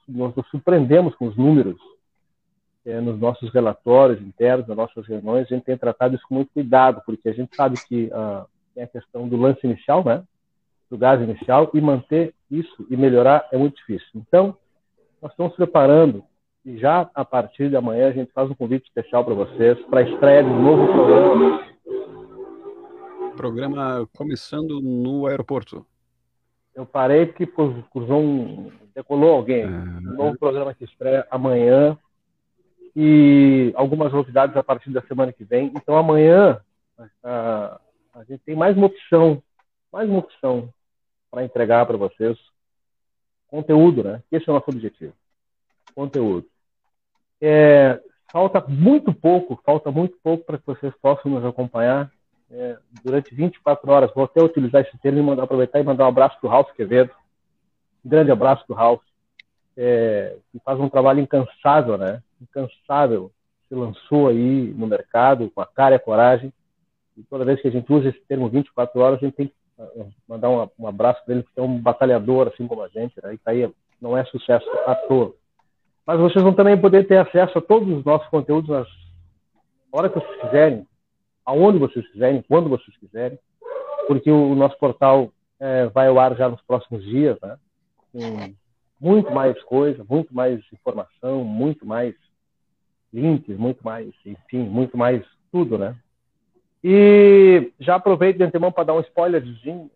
nós 0.08 0.34
nos 0.34 0.48
surpreendemos 0.48 1.14
com 1.14 1.26
os 1.26 1.36
números 1.36 1.78
é, 2.84 3.00
nos 3.00 3.18
nossos 3.20 3.52
relatórios 3.52 4.20
internos, 4.20 4.66
nas 4.66 4.76
nossas 4.76 5.06
reuniões. 5.06 5.46
A 5.46 5.54
gente 5.54 5.64
tem 5.64 5.76
tratado 5.76 6.16
isso 6.16 6.24
com 6.28 6.34
muito 6.34 6.52
cuidado, 6.52 7.00
porque 7.06 7.28
a 7.28 7.32
gente 7.32 7.54
sabe 7.54 7.76
que 7.86 8.10
ah, 8.12 8.44
tem 8.74 8.84
a 8.84 8.88
questão 8.88 9.28
do 9.28 9.36
lance 9.36 9.60
inicial, 9.64 10.04
né? 10.04 10.24
Do 10.90 10.98
gás 10.98 11.20
inicial 11.20 11.70
e 11.72 11.80
manter 11.80 12.34
isso 12.50 12.86
e 12.90 12.96
melhorar 12.96 13.48
é 13.52 13.56
muito 13.56 13.76
difícil. 13.76 14.08
Então, 14.16 14.56
nós 15.22 15.30
estamos 15.30 15.54
preparando 15.54 16.24
e 16.64 16.76
já 16.76 17.08
a 17.14 17.24
partir 17.24 17.70
de 17.70 17.76
amanhã 17.76 18.08
a 18.08 18.12
gente 18.12 18.32
faz 18.32 18.50
um 18.50 18.54
convite 18.54 18.86
especial 18.86 19.24
para 19.24 19.34
vocês 19.34 19.78
para 19.86 20.00
a 20.00 20.02
estreia 20.02 20.42
de 20.42 20.50
um 20.50 20.62
novo 20.62 20.92
programa. 20.92 21.66
Programa 23.36 24.08
começando 24.16 24.80
no 24.80 25.26
aeroporto. 25.26 25.86
Eu 26.74 26.84
parei 26.84 27.26
porque 27.26 27.46
cruzou 27.46 28.20
um, 28.20 28.72
decolou 28.92 29.34
alguém. 29.34 29.64
Um 29.64 30.16
novo 30.16 30.36
programa 30.36 30.74
que 30.74 30.84
estreia 30.84 31.24
amanhã 31.30 31.96
e 32.96 33.72
algumas 33.76 34.12
novidades 34.12 34.56
a 34.56 34.62
partir 34.62 34.90
da 34.90 35.02
semana 35.02 35.32
que 35.32 35.44
vem. 35.44 35.72
Então 35.76 35.96
amanhã 35.96 36.60
a, 37.22 37.80
a 38.12 38.24
gente 38.24 38.40
tem 38.40 38.56
mais 38.56 38.76
uma 38.76 38.86
opção, 38.86 39.40
mais 39.92 40.08
uma 40.08 40.18
opção 40.18 40.68
para 41.30 41.44
entregar 41.44 41.86
para 41.86 41.96
vocês 41.96 42.36
Conteúdo, 43.52 44.02
né? 44.02 44.22
Esse 44.32 44.48
é 44.48 44.50
o 44.50 44.54
nosso 44.54 44.70
objetivo. 44.70 45.12
Conteúdo. 45.94 46.46
É, 47.38 48.00
falta 48.32 48.64
muito 48.66 49.12
pouco, 49.12 49.60
falta 49.62 49.90
muito 49.90 50.16
pouco 50.22 50.42
para 50.46 50.56
que 50.56 50.64
vocês 50.64 50.90
possam 51.02 51.30
nos 51.30 51.44
acompanhar 51.44 52.10
é, 52.50 52.78
durante 53.04 53.34
24 53.34 53.90
horas. 53.90 54.14
Vou 54.14 54.24
até 54.24 54.42
utilizar 54.42 54.80
esse 54.80 54.96
termo 55.00 55.18
e 55.18 55.22
mandar, 55.22 55.42
aproveitar 55.42 55.80
e 55.80 55.82
mandar 55.82 56.06
um 56.06 56.08
abraço 56.08 56.40
para 56.40 56.46
o 56.46 56.50
Ralf 56.50 56.72
Quevedo. 56.72 57.10
Um 58.02 58.08
grande 58.08 58.30
abraço 58.30 58.64
para 58.66 58.90
o 58.90 59.00
é, 59.76 60.34
que 60.50 60.58
faz 60.60 60.80
um 60.80 60.88
trabalho 60.88 61.20
incansável, 61.20 61.98
né? 61.98 62.22
Incansável. 62.40 63.30
Se 63.68 63.74
lançou 63.74 64.28
aí 64.28 64.72
no 64.72 64.86
mercado 64.86 65.50
com 65.50 65.60
a 65.60 65.66
cara 65.66 65.94
e 65.94 65.96
a 65.96 66.00
coragem. 66.00 66.50
E 67.18 67.22
toda 67.24 67.44
vez 67.44 67.60
que 67.60 67.68
a 67.68 67.70
gente 67.70 67.92
usa 67.92 68.08
esse 68.08 68.20
termo 68.22 68.48
24 68.48 68.98
horas, 68.98 69.18
a 69.18 69.26
gente 69.26 69.36
tem 69.36 69.48
que 69.48 69.54
mandar 70.28 70.50
um, 70.50 70.68
um 70.78 70.86
abraço 70.86 71.24
para 71.24 71.34
ele, 71.34 71.42
que 71.42 71.60
é 71.60 71.62
um 71.62 71.78
batalhador, 71.78 72.48
assim 72.48 72.66
como 72.66 72.82
a 72.82 72.88
gente, 72.88 73.14
né? 73.22 73.38
Aí, 73.46 73.72
não 74.00 74.16
é 74.16 74.24
sucesso 74.24 74.68
à 74.86 74.94
toa. 74.94 75.34
Mas 76.06 76.18
vocês 76.18 76.42
vão 76.42 76.52
também 76.52 76.80
poder 76.80 77.06
ter 77.06 77.18
acesso 77.18 77.58
a 77.58 77.62
todos 77.62 77.88
os 77.88 78.04
nossos 78.04 78.28
conteúdos 78.28 78.68
nas 78.68 78.88
hora 79.92 80.08
que 80.08 80.18
vocês 80.18 80.40
quiserem, 80.40 80.86
aonde 81.44 81.78
vocês 81.78 82.06
quiserem, 82.08 82.42
quando 82.48 82.70
vocês 82.70 82.96
quiserem, 82.96 83.38
porque 84.08 84.30
o, 84.30 84.54
nosso 84.54 84.76
portal 84.78 85.30
é, 85.60 85.86
vai 85.86 86.08
ao 86.08 86.18
ar 86.18 86.34
já 86.36 86.48
nos 86.48 86.60
próximos 86.62 87.04
dias, 87.04 87.38
né? 87.42 87.56
Com 88.12 88.54
muito 88.98 89.30
mais 89.32 89.60
coisa, 89.64 90.04
muito 90.08 90.34
mais 90.34 90.60
informação, 90.72 91.44
muito 91.44 91.86
mais 91.86 92.14
links, 93.12 93.56
muito 93.56 93.84
mais, 93.84 94.08
enfim, 94.24 94.60
muito 94.60 94.96
mais 94.96 95.24
tudo, 95.50 95.76
né? 95.76 95.96
E 96.84 97.72
já 97.78 97.94
aproveito 97.94 98.38
de 98.38 98.44
antemão 98.44 98.72
para 98.72 98.84
dar 98.84 98.94
um 98.94 99.00
spoilerzinho, 99.00 99.90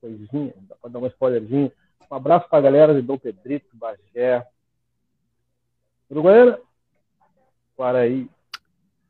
coisinha, 0.00 0.52
para 0.80 0.90
dar 0.90 0.98
um 0.98 1.06
spoilerzinho. 1.06 1.72
Um 2.10 2.14
abraço 2.14 2.48
para 2.48 2.58
a 2.58 2.62
galera 2.62 2.94
de 2.94 3.02
Dom 3.02 3.18
Pedrito, 3.18 3.74
Bagé, 3.74 4.46
Uruguaiana, 6.10 6.58
Quaraí. 7.76 8.28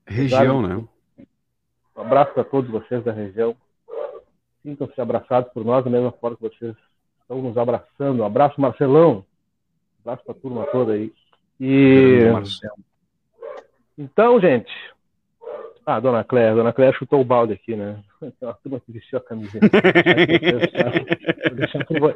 Região, 0.07 0.63
né? 0.63 0.85
Um 1.97 2.01
abraço 2.01 2.33
para 2.33 2.45
todos 2.45 2.71
vocês 2.71 3.03
da 3.05 3.13
região. 3.13 3.57
Sintam-se 4.63 5.01
abraçados 5.01 5.53
por 5.53 5.65
nós 5.65 5.85
da 5.85 5.91
mesma 5.91 6.13
forma 6.13 6.37
que 6.37 6.43
vocês 6.43 6.77
estão 7.23 7.43
nos 7.43 7.57
abraçando. 7.57 8.23
Um 8.23 8.27
abraço, 8.27 8.61
Marcelão. 8.61 9.25
Um 9.99 10.11
abraço 10.11 10.25
para 10.25 10.35
a 10.35 10.39
turma 10.39 10.67
toda 10.67 10.93
aí. 10.93 11.13
E... 11.61 12.21
Então, 13.99 14.41
gente, 14.41 14.71
ah, 15.87 16.01
dona 16.01 16.25
Cléia, 16.25 16.53
dona 16.53 16.73
Cléia 16.73 16.93
chutou 16.95 17.21
o 17.21 17.25
balde 17.25 17.53
aqui, 17.53 17.77
né? 17.77 18.03
Tem 18.21 18.33
uma 18.43 18.55
turma 18.55 18.81
que 18.81 18.91
vestiu 18.91 19.19
a 19.19 19.23
camiseta. 19.23 19.67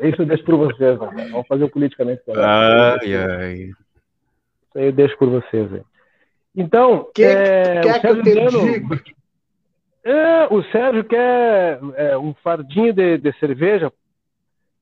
Isso 0.03 0.23
eu 0.23 0.27
deixo 0.27 0.45
por 0.45 0.57
vocês, 0.57 0.99
né? 0.99 1.29
Vamos 1.31 1.47
fazer 1.47 1.65
o 1.65 1.71
politicamente 1.71 2.21
correto. 2.25 2.45
Ai, 2.45 3.15
ai. 3.15 3.55
Isso 3.55 3.77
aí 4.75 4.87
eu 4.87 4.93
deixo 4.93 5.17
por 5.17 5.29
vocês, 5.29 5.73
hein? 5.73 5.85
Então, 6.57 7.09
que, 7.15 7.23
é, 7.23 7.81
quer 7.81 8.01
que 8.01 8.07
eu 8.09 8.23
te 8.23 8.35
diga? 8.35 9.03
É, 10.03 10.47
o 10.51 10.63
Sérgio 10.65 11.05
quer 11.05 11.79
é, 11.95 12.19
um 12.19 12.35
fardinho 12.43 12.93
de, 12.93 13.19
de 13.19 13.33
cerveja. 13.39 13.93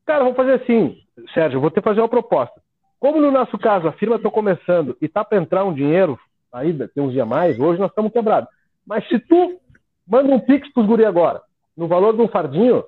Cara, 0.07 0.21
vamos 0.21 0.37
fazer 0.37 0.55
assim, 0.55 0.97
Sérgio, 1.35 1.61
vou 1.61 1.71
te 1.71 1.83
fazer 1.83 2.01
uma 2.01 2.09
proposta. 2.09 2.59
Como 2.99 3.21
no 3.21 3.31
nosso 3.31 3.59
caso 3.59 3.87
a 3.87 3.93
firma 3.93 4.17
está 4.17 4.31
começando 4.31 4.97
e 4.99 5.09
tá 5.09 5.23
para 5.23 5.37
entrar 5.37 5.65
um 5.65 5.75
dinheiro, 5.75 6.19
aí 6.51 6.73
tem 6.89 7.05
uns 7.05 7.13
dias 7.13 7.29
mais, 7.29 7.59
hoje 7.61 7.79
nós 7.79 7.91
estamos 7.91 8.13
quebrados. 8.13 8.49
Mas 8.89 9.07
se 9.07 9.19
tu 9.19 9.61
manda 10.07 10.35
um 10.35 10.41
pix 10.41 10.73
pros 10.73 10.87
guri 10.87 11.05
agora, 11.05 11.43
no 11.77 11.87
valor 11.87 12.17
de 12.17 12.23
um 12.23 12.29
fardinho, 12.29 12.83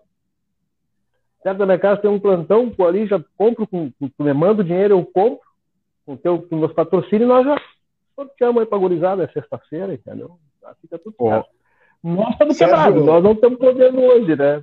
certo 1.43 1.59
da 1.59 1.67
minha 1.67 1.79
casa 1.79 2.01
tem 2.01 2.11
um 2.11 2.19
plantão, 2.19 2.71
pô, 2.71 2.87
ali 2.87 3.07
já 3.07 3.23
compro, 3.37 3.67
com, 3.67 3.93
com, 3.93 4.09
tu 4.09 4.25
me 4.25 4.33
manda 4.33 4.63
o 4.63 4.65
dinheiro, 4.65 4.95
eu 4.95 5.05
compro, 5.05 5.45
com, 6.07 6.17
teu, 6.17 6.41
com 6.41 6.57
meus 6.57 6.73
patrocínios, 6.73 7.29
nós 7.29 7.45
já 7.45 7.61
sorteamos 8.17 8.63
aí 8.63 8.67
pra 8.67 8.79
gurizada, 8.79 9.25
é 9.25 9.29
sexta-feira, 9.29 9.93
entendeu? 9.93 10.39
Já 10.63 10.75
fica 10.81 10.99
tudo 10.99 11.15
certo. 11.19 11.51
Nós 12.03 12.31
estamos 12.31 12.57
quebrados, 12.57 13.05
nós 13.05 13.23
não 13.23 13.33
estamos 13.33 13.59
podendo 13.59 14.01
hoje, 14.01 14.35
né? 14.35 14.63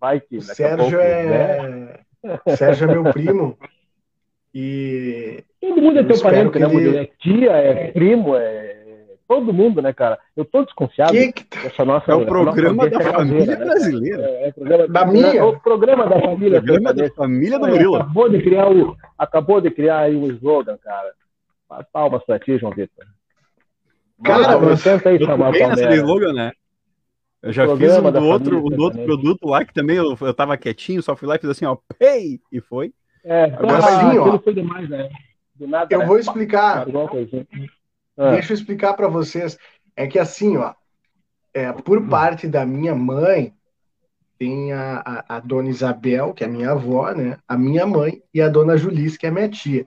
Vai 0.00 0.20
que. 0.20 0.40
Sérgio 0.40 0.76
pouco, 0.78 0.96
é. 0.96 1.68
Né? 1.68 1.98
Sérgio 2.56 2.88
é 2.88 2.94
meu 2.94 3.12
primo. 3.12 3.58
E. 4.54 5.42
Todo 5.60 5.82
mundo 5.82 5.98
é 5.98 6.04
teu 6.04 6.22
parente, 6.22 6.58
né, 6.60 6.66
ele... 6.72 6.96
É 6.96 7.06
tia, 7.18 7.50
é 7.50 7.90
primo, 7.90 8.36
é 8.36 8.79
todo 9.30 9.52
mundo, 9.52 9.80
né, 9.80 9.92
cara? 9.92 10.18
Eu 10.36 10.44
tô 10.44 10.64
desconfiado 10.64 11.12
que 11.12 11.32
que... 11.32 11.58
dessa 11.62 11.84
nossa. 11.84 12.10
É 12.10 12.14
o 12.16 12.26
programa 12.26 12.90
da 12.90 13.00
família 13.00 13.56
né? 13.56 13.64
brasileira. 13.64 14.22
É, 14.24 14.48
é 14.48 14.52
programa, 14.52 14.88
da 14.88 15.06
minha. 15.06 15.44
O 15.44 15.60
programa 15.60 16.06
da 16.08 16.20
família. 16.20 16.58
O 16.58 16.64
programa 16.64 16.92
da 16.92 17.10
família 17.10 17.58
do 17.60 17.68
Murilo. 17.68 17.94
Acabou 17.94 18.28
de 18.28 18.42
criar 18.42 18.68
o, 18.68 18.96
acabou 19.16 19.60
de 19.60 19.70
criar 19.70 19.98
aí 20.00 20.16
um 20.16 20.26
slogan, 20.32 20.76
cara. 20.78 21.12
Palmas 21.92 22.24
pra 22.24 22.40
ti, 22.40 22.58
João 22.58 22.72
Vitor. 22.72 23.06
Cara, 24.24 24.58
mas 24.58 24.82
tenta 24.82 25.10
aí 25.10 25.24
chamar 25.24 25.52
bem 25.52 25.68
nessa 25.68 25.94
slogan, 25.94 26.32
né? 26.32 26.50
Eu 27.40 27.52
já 27.52 27.76
fiz 27.76 27.96
um 27.98 28.10
do 28.10 28.24
outro, 28.24 28.66
um 28.66 28.68
do 28.68 28.82
outro 28.82 29.04
produto 29.04 29.46
lá 29.46 29.64
que 29.64 29.72
também 29.72 29.96
eu, 29.96 30.16
eu 30.20 30.34
tava 30.34 30.56
quietinho, 30.56 31.02
só 31.04 31.14
fui 31.14 31.28
lá 31.28 31.36
e 31.36 31.38
fiz 31.38 31.50
assim, 31.50 31.64
ó, 31.64 31.76
pay! 31.96 32.40
E 32.50 32.60
foi. 32.60 32.92
É, 33.24 33.44
agora 33.44 33.78
assim, 33.78 34.18
ó. 34.18 34.38
Foi 34.40 34.52
demais, 34.52 34.88
né? 34.90 35.08
Do 35.54 35.68
nada, 35.68 35.86
eu 35.94 36.00
né? 36.00 36.06
vou 36.06 36.18
explicar. 36.18 36.84
Ah. 38.20 38.32
Deixa 38.32 38.52
eu 38.52 38.54
explicar 38.54 38.92
para 38.92 39.08
vocês. 39.08 39.56
É 39.96 40.06
que 40.06 40.18
assim, 40.18 40.58
ó, 40.58 40.74
é, 41.54 41.72
por 41.72 41.98
hum. 41.98 42.08
parte 42.08 42.46
da 42.46 42.66
minha 42.66 42.94
mãe, 42.94 43.54
tem 44.38 44.72
a, 44.72 45.02
a, 45.04 45.36
a, 45.36 45.40
dona 45.40 45.70
Isabel, 45.70 46.34
que 46.34 46.44
é 46.44 46.46
minha 46.46 46.72
avó, 46.72 47.12
né? 47.12 47.38
A 47.48 47.56
minha 47.56 47.86
mãe 47.86 48.22
e 48.32 48.40
a 48.40 48.48
dona 48.48 48.76
Julice, 48.76 49.18
que 49.18 49.26
é 49.26 49.30
minha 49.30 49.48
tia. 49.48 49.86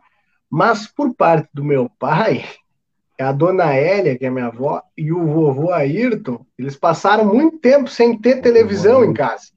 Mas 0.49 0.87
por 0.87 1.13
parte 1.15 1.47
do 1.53 1.63
meu 1.63 1.89
pai, 1.99 2.43
é 3.17 3.23
a 3.23 3.31
dona 3.31 3.73
Hélia, 3.75 4.17
que 4.17 4.25
é 4.25 4.31
minha 4.31 4.47
avó, 4.47 4.81
e 4.97 5.11
o 5.11 5.25
vovô 5.25 5.71
Ayrton, 5.71 6.43
eles 6.57 6.75
passaram 6.75 7.25
muito 7.25 7.59
tempo 7.59 7.89
sem 7.89 8.17
ter 8.17 8.41
televisão 8.41 9.03
em 9.03 9.13
casa. 9.13 9.51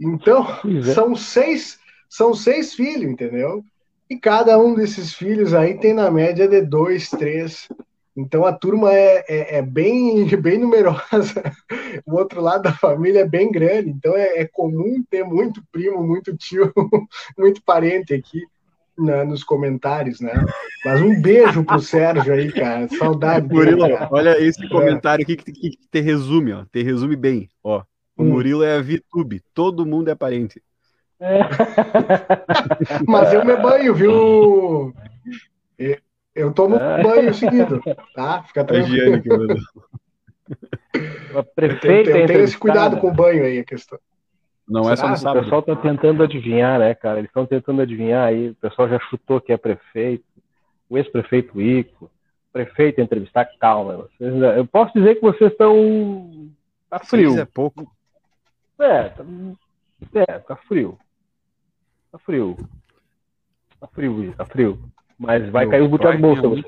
Então, 0.00 0.46
é. 0.64 0.94
são 0.94 1.16
seis, 1.16 1.78
são 2.08 2.32
seis 2.32 2.74
filhos, 2.74 3.10
entendeu? 3.10 3.64
E 4.08 4.16
cada 4.16 4.58
um 4.58 4.74
desses 4.74 5.12
filhos 5.14 5.52
aí 5.52 5.78
tem 5.78 5.92
na 5.92 6.10
média 6.10 6.48
de 6.48 6.62
dois, 6.62 7.10
três. 7.10 7.68
Então 8.18 8.44
a 8.44 8.52
turma 8.52 8.92
é, 8.92 9.24
é, 9.28 9.58
é 9.58 9.62
bem, 9.62 10.26
bem 10.42 10.58
numerosa. 10.58 11.40
O 12.04 12.16
outro 12.16 12.40
lado 12.40 12.62
da 12.62 12.72
família 12.72 13.20
é 13.20 13.28
bem 13.28 13.50
grande. 13.50 13.90
Então 13.90 14.16
é, 14.16 14.40
é 14.40 14.44
comum 14.44 15.04
ter 15.08 15.24
muito 15.24 15.62
primo, 15.70 16.04
muito 16.04 16.36
tio, 16.36 16.72
muito 17.38 17.62
parente 17.62 18.12
aqui 18.12 18.42
na, 18.98 19.24
nos 19.24 19.44
comentários, 19.44 20.20
né? 20.20 20.32
Mas 20.84 21.00
um 21.00 21.22
beijo 21.22 21.64
pro 21.64 21.78
Sérgio 21.78 22.34
aí, 22.34 22.50
cara. 22.50 22.88
Saudade. 22.88 23.48
Murilo, 23.48 23.86
dele, 23.86 23.98
olha 24.10 24.42
esse 24.42 24.66
é. 24.66 24.68
comentário 24.68 25.22
aqui 25.22 25.36
que, 25.36 25.52
que, 25.52 25.70
que, 25.70 25.88
te 25.88 26.00
resume, 26.00 26.52
ó. 26.52 26.64
Te 26.72 26.82
resume 26.82 27.14
bem, 27.14 27.48
ó. 27.62 27.84
O 28.16 28.24
hum. 28.24 28.30
Murilo 28.30 28.64
é 28.64 28.76
a 28.76 28.82
VTube, 28.82 29.40
todo 29.54 29.86
mundo 29.86 30.10
é 30.10 30.16
parente. 30.16 30.60
É. 31.20 31.38
Mas 33.06 33.32
eu 33.32 33.44
me 33.44 33.56
banho, 33.56 33.94
viu? 33.94 34.92
Eu 36.38 36.52
tomo 36.52 36.76
é. 36.76 37.02
banho 37.02 37.34
seguido, 37.34 37.82
tá? 38.14 38.44
Fica 38.44 38.64
tranquilo. 38.64 39.56
A 41.34 41.42
prefeita 41.42 42.10
eu, 42.10 42.16
eu 42.16 42.26
tenho 42.26 42.40
esse 42.40 42.56
cuidado 42.56 42.98
com 42.98 43.08
o 43.08 43.12
banho 43.12 43.44
aí, 43.44 43.58
a 43.58 43.64
questão. 43.64 43.98
Não 44.68 44.84
Será? 44.84 44.92
é 44.92 44.96
só 44.96 45.08
no 45.08 45.16
sábado. 45.16 45.40
O 45.40 45.42
pessoal 45.42 45.60
está 45.60 45.76
tentando 45.76 46.22
adivinhar, 46.22 46.78
né, 46.78 46.94
cara? 46.94 47.18
Eles 47.18 47.28
estão 47.28 47.44
tentando 47.44 47.82
adivinhar 47.82 48.28
aí. 48.28 48.50
O 48.50 48.54
pessoal 48.54 48.88
já 48.88 49.00
chutou 49.00 49.40
que 49.40 49.52
é 49.52 49.56
prefeito, 49.56 50.24
o 50.88 50.96
ex-prefeito 50.96 51.60
Ico, 51.60 52.08
prefeito 52.52 53.00
entrevistar, 53.00 53.44
calma. 53.58 54.08
Vocês, 54.18 54.34
eu 54.56 54.66
posso 54.66 54.92
dizer 54.94 55.16
que 55.16 55.22
vocês 55.22 55.50
estão. 55.50 56.48
Tá 56.88 57.00
frio. 57.00 57.30
Seis 57.30 57.42
é 57.42 57.44
pouco. 57.46 57.90
É, 58.78 59.08
tá, 59.08 59.24
é, 60.14 60.38
tá 60.38 60.54
frio. 60.54 60.96
Tá 62.12 62.18
frio. 62.18 62.56
Tá 63.80 63.88
frio, 63.88 64.34
tá 64.34 64.44
frio. 64.44 64.78
Mas 65.18 65.48
vai 65.50 65.64
Meu 65.64 65.70
cair 65.72 65.82
o 65.82 65.88
botão 65.88 66.12
do 66.12 66.18
bolso 66.18 66.42
você. 66.42 66.62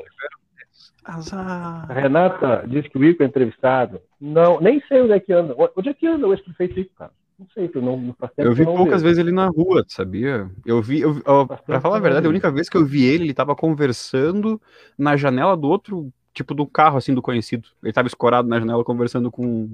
Azar. 1.05 1.91
A 1.91 1.95
Renata 1.95 2.65
disse 2.67 2.89
que 2.89 2.99
o 2.99 3.05
Ico 3.05 3.23
é 3.23 3.27
entrevistado. 3.27 4.01
Não, 4.21 4.61
nem 4.61 4.83
sei 4.87 5.01
onde 5.03 5.13
é 5.13 5.21
que 5.21 5.33
anda. 5.33 5.55
Onde 5.77 5.89
é 5.89 5.95
que 5.95 6.07
anda 6.07 6.27
o 6.27 6.33
ex-prefeito 6.33 6.81
Ico, 6.81 6.95
cara? 6.95 7.13
Não 7.39 7.47
sei, 7.55 7.71
eu 7.73 7.81
não, 7.81 7.97
não 7.97 8.15
Eu 8.37 8.53
vi 8.53 8.67
poucas 8.67 9.01
vezes 9.03 9.17
ele 9.19 9.33
na 9.33 9.47
rua, 9.47 9.83
sabia? 9.89 10.51
Eu 10.67 10.83
vi, 10.83 11.01
eu, 11.01 11.23
eu, 11.25 11.47
pra 11.47 11.81
falar 11.81 11.97
a 11.97 12.01
verdade, 12.01 12.27
a 12.27 12.29
única 12.29 12.51
vez 12.51 12.69
que 12.69 12.77
eu 12.77 12.85
vi 12.85 13.03
ele, 13.07 13.25
ele 13.25 13.33
tava 13.33 13.57
conversando 13.57 14.61
na 14.99 15.17
janela 15.17 15.57
do 15.57 15.67
outro, 15.67 16.13
tipo, 16.35 16.53
do 16.53 16.67
carro, 16.67 16.99
assim, 16.99 17.15
do 17.15 17.23
conhecido. 17.23 17.67
Ele 17.83 17.95
tava 17.95 18.09
escorado 18.09 18.47
na 18.47 18.61
janela 18.61 18.85
conversando 18.85 19.31
com, 19.31 19.71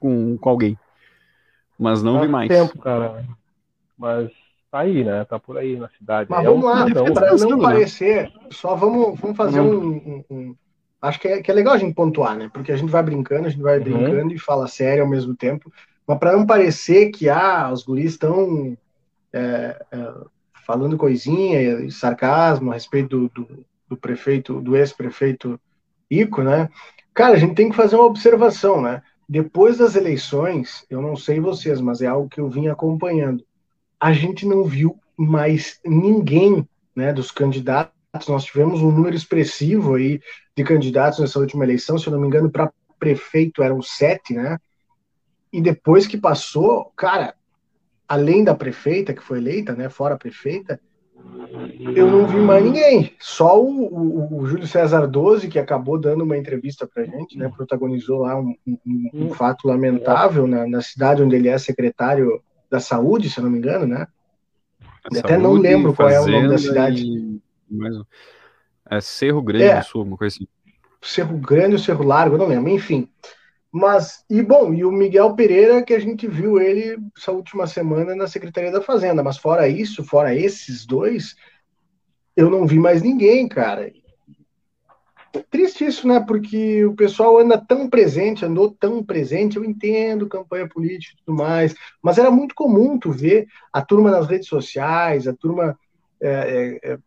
com, 0.00 0.38
com 0.38 0.48
alguém. 0.48 0.78
Mas 1.78 2.02
não 2.02 2.14
Faz 2.14 2.26
vi 2.26 2.32
mais. 2.32 2.48
tempo, 2.48 2.78
cara. 2.78 3.22
Mas 3.98 4.30
tá 4.70 4.80
aí, 4.80 5.04
né? 5.04 5.24
Tá 5.24 5.38
por 5.38 5.56
aí 5.58 5.76
na 5.76 5.88
cidade. 5.88 6.30
Mas 6.30 6.44
é 6.44 6.48
vamos 6.48 6.64
um 6.64 6.68
lá, 6.68 6.86
para 6.86 7.36
não 7.36 7.56
né? 7.56 7.62
parecer, 7.62 8.32
só 8.50 8.74
vamos, 8.74 9.18
vamos 9.18 9.36
fazer 9.36 9.60
hum. 9.60 10.24
um, 10.30 10.34
um, 10.34 10.36
um, 10.36 10.56
Acho 11.00 11.20
que 11.20 11.28
é, 11.28 11.40
que 11.42 11.50
é 11.50 11.54
legal 11.54 11.74
a 11.74 11.78
gente 11.78 11.94
pontuar, 11.94 12.36
né? 12.36 12.50
Porque 12.52 12.72
a 12.72 12.76
gente 12.76 12.90
vai 12.90 13.02
brincando, 13.02 13.46
a 13.46 13.50
gente 13.50 13.62
vai 13.62 13.78
uhum. 13.78 13.84
brincando 13.84 14.34
e 14.34 14.38
fala 14.38 14.66
sério 14.66 15.04
ao 15.04 15.08
mesmo 15.08 15.34
tempo. 15.34 15.72
Mas 16.06 16.18
para 16.18 16.32
não 16.32 16.44
parecer 16.44 17.10
que 17.10 17.28
ah, 17.28 17.70
os 17.72 17.84
guris 17.84 18.12
estão 18.12 18.76
é, 19.32 19.80
é, 19.92 20.12
falando 20.66 20.96
coisinha 20.96 21.84
e 21.84 21.90
sarcasmo 21.90 22.70
a 22.70 22.74
respeito 22.74 23.28
do, 23.28 23.28
do, 23.28 23.64
do 23.90 23.96
prefeito, 23.96 24.60
do 24.60 24.76
ex-prefeito 24.76 25.60
Ico, 26.10 26.42
né? 26.42 26.68
Cara, 27.14 27.34
a 27.34 27.38
gente 27.38 27.54
tem 27.54 27.70
que 27.70 27.76
fazer 27.76 27.96
uma 27.96 28.06
observação, 28.06 28.80
né? 28.80 29.02
Depois 29.28 29.78
das 29.78 29.94
eleições, 29.94 30.86
eu 30.88 31.02
não 31.02 31.14
sei 31.14 31.38
vocês, 31.38 31.80
mas 31.80 32.00
é 32.00 32.06
algo 32.06 32.28
que 32.28 32.40
eu 32.40 32.48
vim 32.48 32.68
acompanhando. 32.68 33.44
A 34.00 34.12
gente 34.12 34.46
não 34.46 34.64
viu 34.64 34.98
mais 35.16 35.80
ninguém, 35.84 36.66
né, 36.94 37.12
dos 37.12 37.30
candidatos. 37.30 37.92
Nós 38.28 38.44
tivemos 38.44 38.80
um 38.80 38.90
número 38.90 39.16
expressivo 39.16 39.94
aí 39.94 40.20
de 40.56 40.64
candidatos 40.64 41.18
nessa 41.18 41.38
última 41.38 41.64
eleição, 41.64 41.98
se 41.98 42.06
eu 42.06 42.12
não 42.12 42.20
me 42.20 42.26
engano, 42.26 42.50
para 42.50 42.72
prefeito 42.98 43.62
eram 43.62 43.80
sete, 43.80 44.34
né? 44.34 44.58
E 45.52 45.60
depois 45.60 46.06
que 46.06 46.18
passou, 46.18 46.92
cara, 46.96 47.34
além 48.06 48.44
da 48.44 48.54
prefeita 48.54 49.14
que 49.14 49.22
foi 49.22 49.38
eleita, 49.38 49.74
né, 49.74 49.88
fora 49.88 50.14
a 50.14 50.18
prefeita, 50.18 50.80
eu 51.94 52.10
não 52.10 52.26
vi 52.26 52.38
mais 52.38 52.64
ninguém. 52.64 53.12
Só 53.18 53.60
o, 53.60 53.86
o, 53.86 54.40
o 54.40 54.46
Júlio 54.46 54.66
César 54.66 55.06
Doze, 55.06 55.48
que 55.48 55.58
acabou 55.58 55.98
dando 55.98 56.24
uma 56.24 56.36
entrevista 56.36 56.86
pra 56.86 57.04
gente, 57.04 57.36
né, 57.36 57.50
protagonizou 57.54 58.20
lá 58.20 58.38
um, 58.38 58.54
um, 58.66 58.78
um 58.86 59.10
hum. 59.14 59.30
fato 59.30 59.66
lamentável 59.66 60.46
na, 60.46 60.66
na, 60.66 60.80
cidade 60.80 61.22
onde 61.22 61.36
ele 61.36 61.48
é 61.48 61.58
secretário 61.58 62.42
da 62.70 62.80
saúde, 62.80 63.30
se 63.30 63.38
eu 63.38 63.44
não 63.44 63.50
me 63.50 63.58
engano, 63.58 63.86
né? 63.86 64.06
Até 65.04 65.38
não 65.38 65.52
lembro 65.52 65.94
qual 65.94 66.08
é 66.08 66.20
o 66.20 66.26
nome 66.26 66.48
da 66.48 66.58
cidade. 66.58 67.04
E... 67.04 67.40
É 68.90 69.00
Cerro 69.00 69.42
Grande 69.42 69.64
é, 69.64 69.80
do 69.80 69.84
Sul, 69.84 70.02
uma 70.02 70.16
coisa 70.16 70.36
assim. 70.36 70.46
Cerro 71.00 71.38
Grande 71.38 71.74
ou 71.74 71.78
Cerro 71.78 72.04
Largo, 72.04 72.34
eu 72.34 72.38
não 72.38 72.48
lembro. 72.48 72.70
Enfim, 72.70 73.08
mas, 73.70 74.24
e 74.30 74.42
bom, 74.42 74.72
e 74.72 74.84
o 74.84 74.90
Miguel 74.90 75.34
Pereira, 75.34 75.82
que 75.82 75.92
a 75.92 75.98
gente 75.98 76.26
viu 76.26 76.60
ele 76.60 76.98
essa 77.16 77.32
última 77.32 77.66
semana 77.66 78.14
na 78.14 78.26
Secretaria 78.26 78.72
da 78.72 78.80
Fazenda, 78.80 79.22
mas 79.22 79.36
fora 79.36 79.68
isso, 79.68 80.02
fora 80.02 80.34
esses 80.34 80.86
dois, 80.86 81.36
eu 82.34 82.48
não 82.50 82.66
vi 82.66 82.78
mais 82.78 83.02
ninguém, 83.02 83.46
cara. 83.46 83.92
Triste 85.50 85.84
isso, 85.84 86.06
né? 86.06 86.20
Porque 86.20 86.84
o 86.84 86.94
pessoal 86.94 87.38
anda 87.38 87.58
tão 87.58 87.88
presente, 87.88 88.44
andou 88.44 88.70
tão 88.70 89.02
presente, 89.02 89.56
eu 89.56 89.64
entendo 89.64 90.28
campanha 90.28 90.68
política 90.68 91.14
e 91.14 91.24
tudo 91.24 91.36
mais, 91.36 91.74
mas 92.02 92.18
era 92.18 92.30
muito 92.30 92.54
comum 92.54 92.98
tu 92.98 93.10
ver 93.10 93.46
a 93.72 93.82
turma 93.82 94.10
nas 94.10 94.26
redes 94.26 94.48
sociais, 94.48 95.26
a 95.26 95.34
turma, 95.34 95.78
é, 96.20 96.78
é, 96.82 96.92
é 96.92 96.98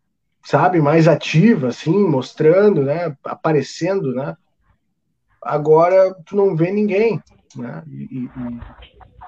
sabe, 0.43 0.81
mais 0.81 1.07
ativa, 1.07 1.67
assim, 1.67 1.97
mostrando, 2.07 2.83
né? 2.83 3.15
Aparecendo, 3.23 4.13
né? 4.13 4.35
agora 5.41 6.13
tu 6.25 6.35
não 6.35 6.55
vê 6.55 6.71
ninguém, 6.71 7.21
né? 7.55 7.83
E, 7.87 8.03
e, 8.25 8.29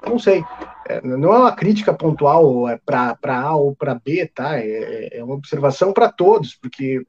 não 0.07 0.19
sei, 0.19 0.43
é, 0.87 1.01
não 1.01 1.33
é 1.33 1.39
uma 1.39 1.55
crítica 1.55 1.93
pontual 1.93 2.67
é 2.69 2.77
para 2.77 3.17
A 3.25 3.55
ou 3.55 3.75
para 3.75 3.95
B, 3.95 4.27
tá? 4.27 4.59
É, 4.59 4.67
é, 4.67 5.17
é 5.17 5.23
uma 5.23 5.35
observação 5.35 5.93
para 5.93 6.11
todos, 6.11 6.55
porque 6.55 7.05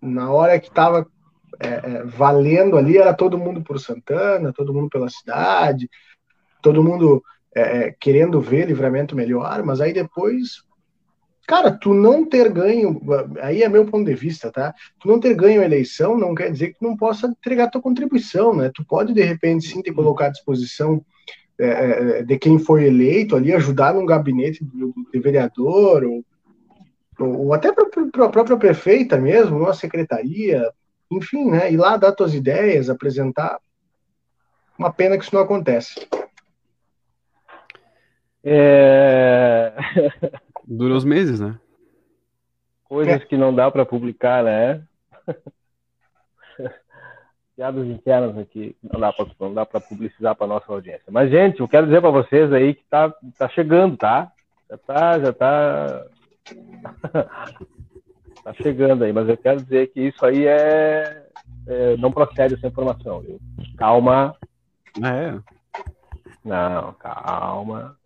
na 0.00 0.30
hora 0.30 0.58
que 0.58 0.68
estava 0.68 1.06
é, 1.60 1.68
é, 1.68 2.04
valendo 2.04 2.76
ali 2.76 2.98
era 2.98 3.14
todo 3.14 3.38
mundo 3.38 3.62
por 3.62 3.80
Santana, 3.80 4.52
todo 4.52 4.72
mundo 4.72 4.88
pela 4.88 5.08
cidade, 5.08 5.88
todo 6.62 6.82
mundo 6.82 7.22
é, 7.54 7.94
querendo 7.98 8.40
ver 8.40 8.66
livramento 8.66 9.16
melhor, 9.16 9.62
mas 9.62 9.80
aí 9.80 9.92
depois 9.92 10.66
Cara, 11.46 11.70
tu 11.70 11.94
não 11.94 12.28
ter 12.28 12.50
ganho, 12.50 13.00
aí 13.40 13.62
é 13.62 13.68
meu 13.68 13.86
ponto 13.86 14.04
de 14.04 14.14
vista, 14.14 14.50
tá? 14.50 14.74
Tu 14.98 15.06
não 15.06 15.20
ter 15.20 15.32
ganho 15.32 15.62
a 15.62 15.64
eleição 15.64 16.18
não 16.18 16.34
quer 16.34 16.50
dizer 16.50 16.72
que 16.72 16.78
tu 16.80 16.84
não 16.84 16.96
possa 16.96 17.28
entregar 17.28 17.70
tua 17.70 17.80
contribuição, 17.80 18.52
né? 18.52 18.70
Tu 18.74 18.84
pode, 18.84 19.14
de 19.14 19.22
repente, 19.22 19.68
sim, 19.68 19.80
te 19.80 19.92
colocar 19.92 20.26
à 20.26 20.30
disposição 20.30 21.00
é, 21.56 21.68
é 22.18 22.22
de 22.24 22.36
quem 22.36 22.58
foi 22.58 22.86
eleito 22.86 23.36
ali, 23.36 23.52
ajudar 23.52 23.94
num 23.94 24.04
gabinete 24.04 24.64
de 25.12 25.20
vereador, 25.20 26.02
ou, 26.02 26.24
ou 27.20 27.54
até 27.54 27.72
para 27.72 28.24
a 28.24 28.28
própria 28.28 28.56
prefeita 28.56 29.16
mesmo, 29.16 29.56
uma 29.56 29.72
secretaria, 29.72 30.68
enfim, 31.10 31.50
né? 31.50 31.70
Ir 31.70 31.76
lá 31.76 31.96
dar 31.96 32.12
tuas 32.12 32.34
ideias, 32.34 32.90
apresentar. 32.90 33.58
Uma 34.78 34.92
pena 34.92 35.16
que 35.16 35.24
isso 35.24 35.34
não 35.34 35.42
acontece. 35.42 36.06
É... 38.44 39.74
Dura 40.66 40.94
uns 40.94 41.04
meses, 41.04 41.40
né? 41.40 41.58
Coisas 42.84 43.24
que 43.24 43.36
não 43.36 43.54
dá 43.54 43.70
para 43.70 43.84
publicar, 43.84 44.44
né? 44.44 44.82
Piadas 47.56 47.86
internas 47.86 48.36
aqui, 48.38 48.76
não 48.82 49.00
dá 49.00 49.12
para 49.12 49.26
não 49.40 49.54
dá 49.54 49.66
para 49.66 49.80
publicizar 49.80 50.36
para 50.36 50.46
nossa 50.46 50.70
audiência. 50.70 51.06
Mas 51.10 51.30
gente, 51.30 51.60
eu 51.60 51.66
quero 51.66 51.86
dizer 51.86 52.00
para 52.00 52.10
vocês 52.10 52.52
aí 52.52 52.74
que 52.74 52.84
tá 52.84 53.12
tá 53.38 53.48
chegando, 53.48 53.96
tá? 53.96 54.30
Já 54.68 54.78
tá, 54.78 55.18
já 55.18 55.32
tá 55.32 56.06
tá 58.52 58.62
chegando 58.62 59.04
aí, 59.04 59.12
mas 59.12 59.28
eu 59.28 59.36
quero 59.36 59.62
dizer 59.62 59.88
que 59.88 60.00
isso 60.00 60.24
aí 60.24 60.46
é, 60.46 61.26
é 61.66 61.96
não 61.96 62.12
procede 62.12 62.54
essa 62.54 62.66
informação, 62.66 63.20
viu? 63.20 63.38
Calma. 63.76 64.34
É. 65.02 65.38
Não, 66.44 66.92
calma 66.94 67.96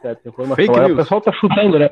certo, 0.00 0.28
informação. 0.28 0.56
Fake 0.56 0.78
news. 0.78 0.92
O 0.92 0.96
pessoal 0.96 1.20
tá 1.20 1.32
chutando, 1.32 1.78
né? 1.78 1.90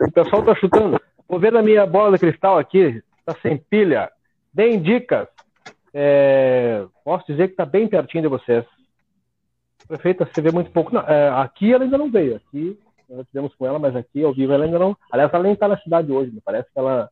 O 0.00 0.12
pessoal 0.12 0.42
tá 0.42 0.54
chutando. 0.54 1.00
Vou 1.28 1.38
ver 1.38 1.52
na 1.52 1.62
minha 1.62 1.86
bola 1.86 2.12
de 2.12 2.18
cristal 2.18 2.58
aqui, 2.58 3.02
tá 3.24 3.34
sem 3.42 3.58
pilha. 3.58 4.10
Deem 4.52 4.80
dicas. 4.80 5.28
É, 5.92 6.84
posso 7.04 7.26
dizer 7.26 7.48
que 7.48 7.56
tá 7.56 7.64
bem 7.64 7.88
pertinho 7.88 8.22
de 8.22 8.28
vocês. 8.28 8.64
Prefeita, 9.88 10.26
você 10.26 10.40
vê 10.40 10.50
muito 10.50 10.70
pouco. 10.70 10.92
Não, 10.94 11.02
é, 11.02 11.28
aqui 11.40 11.72
ela 11.72 11.84
ainda 11.84 11.98
não 11.98 12.10
veio. 12.10 12.36
Aqui 12.36 12.78
nós 13.08 13.26
tivemos 13.28 13.54
com 13.54 13.66
ela, 13.66 13.78
mas 13.78 13.94
aqui 13.94 14.24
ao 14.24 14.34
vivo 14.34 14.52
ela 14.52 14.64
ainda 14.64 14.78
não. 14.78 14.96
Aliás, 15.12 15.32
ela 15.32 15.42
nem 15.42 15.52
está 15.52 15.68
na 15.68 15.78
cidade 15.78 16.10
hoje. 16.10 16.30
Me 16.32 16.40
parece 16.40 16.68
que 16.72 16.78
ela, 16.78 17.08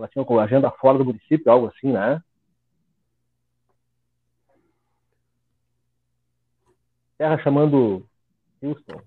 ela 0.00 0.08
tinha 0.08 0.24
uma 0.24 0.42
agenda 0.42 0.70
fora 0.70 0.98
do 0.98 1.04
município, 1.04 1.52
algo 1.52 1.66
assim, 1.66 1.92
né? 1.92 2.20
Terra 7.18 7.38
chamando 7.38 8.06
Houston. 8.62 9.02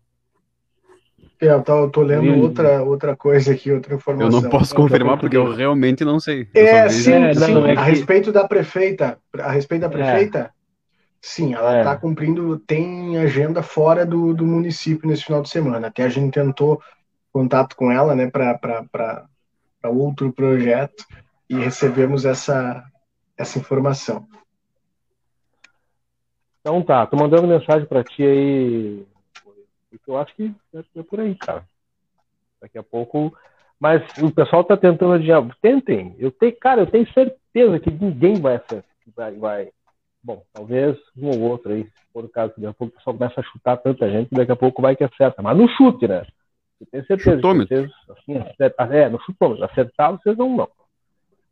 É, 1.41 1.47
eu 1.47 1.61
tô, 1.63 1.79
eu 1.79 1.89
tô 1.89 2.01
lendo 2.03 2.41
outra, 2.41 2.83
outra 2.83 3.15
coisa 3.17 3.51
aqui, 3.51 3.71
outra 3.71 3.95
informação. 3.95 4.39
Eu 4.39 4.41
não 4.43 4.49
posso 4.49 4.73
confirmar 4.75 5.19
porque 5.19 5.35
eu 5.35 5.51
realmente 5.53 6.05
não 6.05 6.19
sei. 6.19 6.47
É, 6.53 6.87
sim, 6.89 7.11
é, 7.11 7.33
sim. 7.33 7.53
Não, 7.53 7.65
é 7.65 7.73
que... 7.73 7.79
A 7.79 7.83
respeito 7.83 8.31
da 8.31 8.47
prefeita, 8.47 9.17
a 9.39 9.51
respeito 9.51 9.81
da 9.81 9.87
é. 9.87 9.89
prefeita, 9.89 10.39
é. 10.39 10.49
sim, 11.19 11.53
ela 11.55 11.79
está 11.79 11.93
é. 11.93 11.97
cumprindo, 11.97 12.59
tem 12.59 13.17
agenda 13.17 13.63
fora 13.63 14.05
do, 14.05 14.33
do 14.33 14.45
município 14.45 15.09
nesse 15.09 15.25
final 15.25 15.41
de 15.41 15.49
semana. 15.49 15.87
Até 15.87 16.03
a 16.03 16.09
gente 16.09 16.33
tentou 16.33 16.79
contato 17.31 17.75
com 17.75 17.91
ela, 17.91 18.13
né, 18.15 18.29
para 18.29 19.27
outro 19.89 20.31
projeto 20.31 21.05
e 21.49 21.55
recebemos 21.55 22.25
essa, 22.25 22.83
essa 23.37 23.59
informação. 23.59 24.27
Então 26.61 26.81
tá, 26.81 27.05
tô 27.05 27.17
mandando 27.17 27.47
mensagem 27.47 27.85
para 27.85 28.03
ti 28.03 28.23
aí 28.23 29.05
porque 30.03 30.09
eu 30.09 30.17
acho 30.17 30.35
que 30.35 30.53
é, 30.73 30.99
é 30.99 31.03
por 31.03 31.19
aí, 31.19 31.35
cara. 31.35 31.63
Daqui 32.61 32.77
a 32.77 32.83
pouco. 32.83 33.35
Mas 33.79 34.01
o 34.17 34.31
pessoal 34.31 34.63
tá 34.63 34.77
tentando 34.77 35.13
adiar. 35.13 35.43
Tentem. 35.61 36.15
Eu 36.17 36.31
tenho, 36.31 36.55
cara, 36.57 36.81
eu 36.81 36.87
tenho 36.87 37.11
certeza 37.13 37.79
que 37.79 37.91
ninguém 37.91 38.39
vai 38.39 38.61
vai, 39.15 39.35
vai. 39.35 39.69
Bom, 40.23 40.41
talvez 40.53 40.97
um 41.17 41.27
ou 41.27 41.41
outro 41.41 41.73
aí, 41.73 41.83
se 41.83 42.13
for 42.13 42.23
o 42.23 42.29
caso, 42.29 42.53
daqui 42.55 42.65
a 42.65 42.73
pouco 42.73 42.93
o 42.93 42.97
pessoal 42.97 43.17
começa 43.17 43.41
a 43.41 43.43
chutar 43.43 43.77
tanta 43.77 44.09
gente, 44.09 44.33
daqui 44.33 44.51
a 44.51 44.55
pouco 44.55 44.81
vai 44.81 44.95
que 44.95 45.03
acerta. 45.03 45.41
Mas 45.41 45.57
no 45.57 45.67
chute, 45.67 46.07
né? 46.07 46.25
Eu 46.83 46.87
tenho 46.91 47.05
certeza 47.05 47.35
Chutômetro. 47.37 47.75
vocês, 47.75 47.91
assim, 48.09 48.37
acertar, 48.37 48.91
é, 48.91 49.09
no 49.09 49.19
chutômetro, 49.21 49.63
acertar 49.63 50.11
vocês 50.11 50.37
não 50.37 50.55
não. 50.55 50.69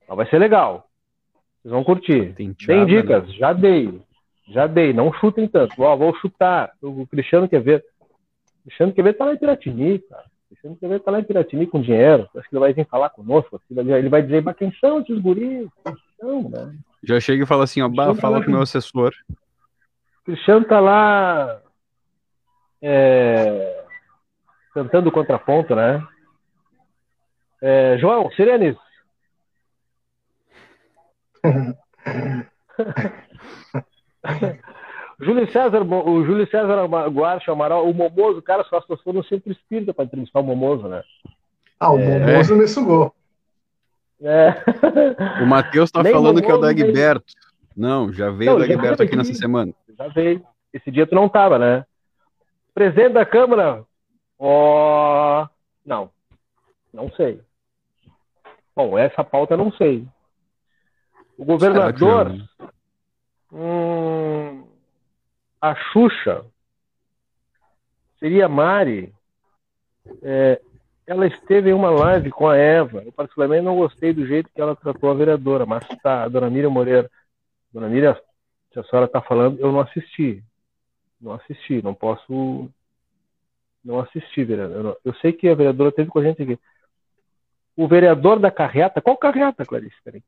Mas 0.08 0.18
vai 0.18 0.30
ser 0.30 0.40
legal. 0.40 0.88
Vocês 1.62 1.72
vão 1.72 1.84
curtir. 1.84 2.34
Tem, 2.34 2.54
Tem 2.54 2.86
dicas, 2.86 3.28
né? 3.28 3.34
já 3.34 3.54
dei. 3.54 4.02
Já 4.50 4.68
dei, 4.68 4.92
não 4.92 5.14
chutem 5.14 5.48
tanto. 5.48 5.82
Ó, 5.82 5.96
vou 5.96 6.14
chutar. 6.18 6.72
O 6.82 7.08
Cristiano 7.08 7.48
quer 7.48 7.62
ver. 7.62 7.86
Cristiano 8.64 8.94
Quevedo 8.94 9.18
tá 9.18 9.26
lá 9.26 9.34
em 9.34 9.38
Piratini, 9.38 10.00
cara. 10.00 10.26
Cristiano 10.50 10.76
Quevedo 10.76 11.04
tá 11.04 11.12
lá 11.12 11.20
em 11.20 11.24
Piratini 11.24 11.66
com 11.66 11.82
dinheiro. 11.82 12.28
Acho 12.36 12.50
que 12.50 12.56
ele 12.56 12.60
vai 12.60 12.74
vir 12.74 12.86
falar 12.88 13.10
conosco. 13.10 13.62
Ele 13.70 14.10
vai 14.10 14.22
dizer, 14.22 14.44
mas 14.44 14.58
quem 14.58 14.72
são 14.74 15.00
esses 15.00 15.18
guris? 15.20 15.70
Quem 15.84 15.96
são, 16.20 16.50
né? 16.50 16.76
Já 17.04 17.20
chega 17.20 17.44
e 17.44 17.48
fala 17.48 17.64
assim, 17.64 17.82
ó, 17.82 17.88
bah, 17.88 18.14
fala 18.14 18.40
tá 18.40 18.46
com 18.46 18.52
o 18.52 18.54
meu 18.54 18.62
assessor. 18.62 19.14
Cristiano 20.26 20.66
tá 20.66 20.80
lá 20.80 21.62
é, 22.82 23.81
cantando 24.74 25.10
o 25.10 25.12
contraponto, 25.12 25.76
né? 25.76 26.02
É, 27.62 27.98
João, 28.00 28.32
Sirenes. 28.32 28.76
Júlio 35.20 35.52
César, 35.52 35.84
o 35.84 36.26
Júlio 36.26 36.50
César 36.50 36.88
Guarcha 37.10 37.52
Amaral, 37.52 37.88
o 37.88 37.94
Momoso, 37.94 38.40
o 38.40 38.44
cara 38.44 38.64
só 38.64 38.82
passou 38.82 39.14
no 39.14 39.24
centro 39.24 39.52
espírita 39.52 39.94
para 39.94 40.06
entrevistar 40.06 40.40
o 40.40 40.44
Momoso, 40.44 40.88
né? 40.88 41.04
Ah, 41.80 41.94
o 41.94 42.00
é... 42.00 42.20
Momoso 42.20 42.56
me 42.56 42.68
sugou. 42.68 43.14
É. 44.22 44.56
O 45.42 45.46
Matheus 45.46 45.90
está 45.94 46.04
falando 46.04 46.42
que 46.42 46.50
é 46.50 46.54
o 46.54 46.60
Dagberto. 46.60 47.34
Não, 47.76 48.12
já 48.12 48.30
veio 48.30 48.52
não, 48.52 48.58
o 48.58 48.68
Dagberto 48.68 49.04
aqui 49.04 49.16
nessa 49.16 49.34
semana. 49.34 49.74
Já 49.98 50.08
veio. 50.08 50.44
Esse 50.74 50.90
dia 50.90 51.06
tu 51.06 51.14
não 51.14 51.30
tava, 51.30 51.60
né? 51.60 51.86
Presidente 52.74 53.14
da 53.14 53.26
Câmara? 53.26 53.84
Ó. 54.42 55.44
Oh... 55.44 55.50
Não. 55.86 56.10
Não 56.92 57.12
sei. 57.12 57.40
Bom, 58.76 58.98
essa 58.98 59.24
pauta 59.24 59.54
eu 59.54 59.58
não 59.58 59.72
sei. 59.74 60.08
O 61.38 61.46
governador. 61.46 62.32
Hum, 63.52 64.66
a 65.62 65.76
Xuxa 65.76 66.46
seria 68.20 68.48
Mari. 68.48 69.14
É, 70.24 70.62
ela 71.06 71.28
esteve 71.28 71.70
em 71.70 71.74
uma 71.74 71.90
live 71.92 72.32
com 72.32 72.48
a 72.48 72.58
Eva. 72.58 73.04
Eu, 73.04 73.12
particularmente, 73.12 73.64
não 73.64 73.76
gostei 73.76 74.14
do 74.14 74.26
jeito 74.26 74.50
que 74.54 74.62
ela 74.62 74.76
tratou 74.76 75.12
a 75.12 75.14
vereadora, 75.14 75.66
mas 75.66 75.86
tá, 76.02 76.24
a 76.24 76.28
dona 76.28 76.50
Miriam 76.50 76.70
Moreira. 76.70 77.10
Dona 77.74 77.90
Miriam, 77.90 78.18
se 78.74 78.80
a 78.80 78.84
senhora 78.84 79.06
está 79.06 79.22
falando, 79.22 79.60
eu 79.60 79.72
não 79.72 79.82
assisti. 79.82 80.44
Não 81.20 81.34
assisti, 81.34 81.82
não 81.82 81.94
posso. 81.94 82.70
Não 83.84 84.00
assisti, 84.00 84.44
vereadora. 84.44 84.98
Eu, 85.04 85.14
sei 85.16 85.34
que 85.34 85.50
a 85.50 85.56
vereadora 85.56 85.92
teve 85.92 86.10
com 86.10 86.20
a 86.20 86.24
gente 86.24 86.44
aqui. 86.44 86.60
O 87.76 87.88
vereador 87.88 88.40
da 88.40 88.52
carreta. 88.52 89.02
Qual 89.02 89.18
carreta, 89.18 89.66
Clarice? 89.66 89.96
Peraí. 90.04 90.24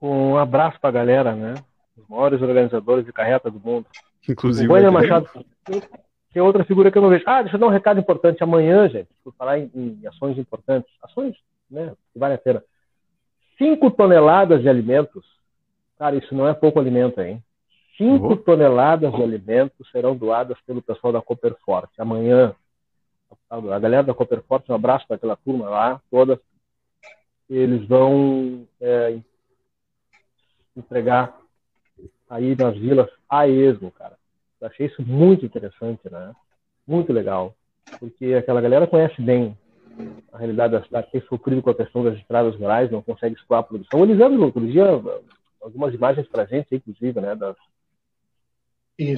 Um 0.00 0.36
abraço 0.36 0.80
para 0.80 0.88
a 0.88 0.92
galera, 0.92 1.34
né? 1.34 1.54
os 2.00 2.08
maiores 2.08 2.40
organizadores 2.40 3.04
de 3.04 3.12
carreta 3.12 3.50
do 3.50 3.60
mundo. 3.60 3.86
Inclusive. 4.28 4.66
O 4.66 4.72
Wayne 4.72 4.90
Machado 4.90 5.28
tem 6.32 6.42
outra 6.42 6.64
figura 6.64 6.90
que 6.90 6.98
eu 6.98 7.02
não 7.02 7.08
vejo. 7.08 7.24
Ah, 7.26 7.42
deixa 7.42 7.56
eu 7.56 7.60
dar 7.60 7.66
um 7.66 7.70
recado 7.70 8.00
importante. 8.00 8.42
Amanhã, 8.42 8.88
gente, 8.88 9.08
por 9.22 9.34
falar 9.34 9.58
em, 9.58 9.70
em 9.74 10.06
ações 10.06 10.38
importantes, 10.38 10.90
ações 11.02 11.36
né, 11.70 11.92
que 12.12 12.18
vale 12.18 12.34
a 12.34 12.38
pena. 12.38 12.62
5 13.58 13.90
toneladas 13.90 14.62
de 14.62 14.68
alimentos. 14.68 15.24
Cara, 15.98 16.16
isso 16.16 16.34
não 16.34 16.48
é 16.48 16.54
pouco 16.54 16.80
alimento, 16.80 17.20
hein? 17.20 17.42
5 18.00 18.26
uhum. 18.26 18.36
toneladas 18.38 19.12
de 19.12 19.22
alimentos 19.22 19.90
serão 19.90 20.16
doadas 20.16 20.58
pelo 20.62 20.80
pessoal 20.80 21.12
da 21.12 21.20
Copperforte. 21.20 21.92
Amanhã, 21.98 22.54
a 23.50 23.78
galera 23.78 24.02
da 24.02 24.14
Copperforte, 24.14 24.72
um 24.72 24.74
abraço 24.74 25.06
para 25.06 25.16
aquela 25.16 25.36
turma 25.36 25.68
lá, 25.68 26.00
toda. 26.10 26.40
Eles 27.48 27.86
vão 27.86 28.66
é, 28.80 29.18
entregar 30.74 31.36
aí 32.30 32.56
nas 32.56 32.74
vilas 32.78 33.10
a 33.28 33.46
esmo, 33.46 33.90
cara. 33.90 34.16
Eu 34.58 34.68
achei 34.68 34.86
isso 34.86 35.02
muito 35.02 35.44
interessante, 35.44 36.10
né? 36.10 36.32
Muito 36.86 37.12
legal. 37.12 37.54
Porque 37.98 38.32
aquela 38.32 38.62
galera 38.62 38.86
conhece 38.86 39.20
bem 39.20 39.54
a 40.32 40.38
realidade 40.38 40.72
da 40.72 40.82
cidade, 40.82 41.10
tem 41.10 41.20
sofrido 41.22 41.60
com 41.60 41.68
a 41.68 41.74
questão 41.74 42.02
das 42.02 42.16
estradas 42.16 42.56
rurais, 42.56 42.90
não 42.90 43.02
consegue 43.02 43.34
explorar 43.34 43.60
a 43.60 43.64
produção. 43.64 44.02
Eles 44.02 44.16
no 44.16 44.44
outro 44.44 44.66
dia 44.66 44.86
algumas 45.60 45.92
imagens 45.92 46.26
para 46.28 46.44
a 46.44 46.46
gente, 46.46 46.74
inclusive, 46.74 47.20
né? 47.20 47.34
Das, 47.34 47.56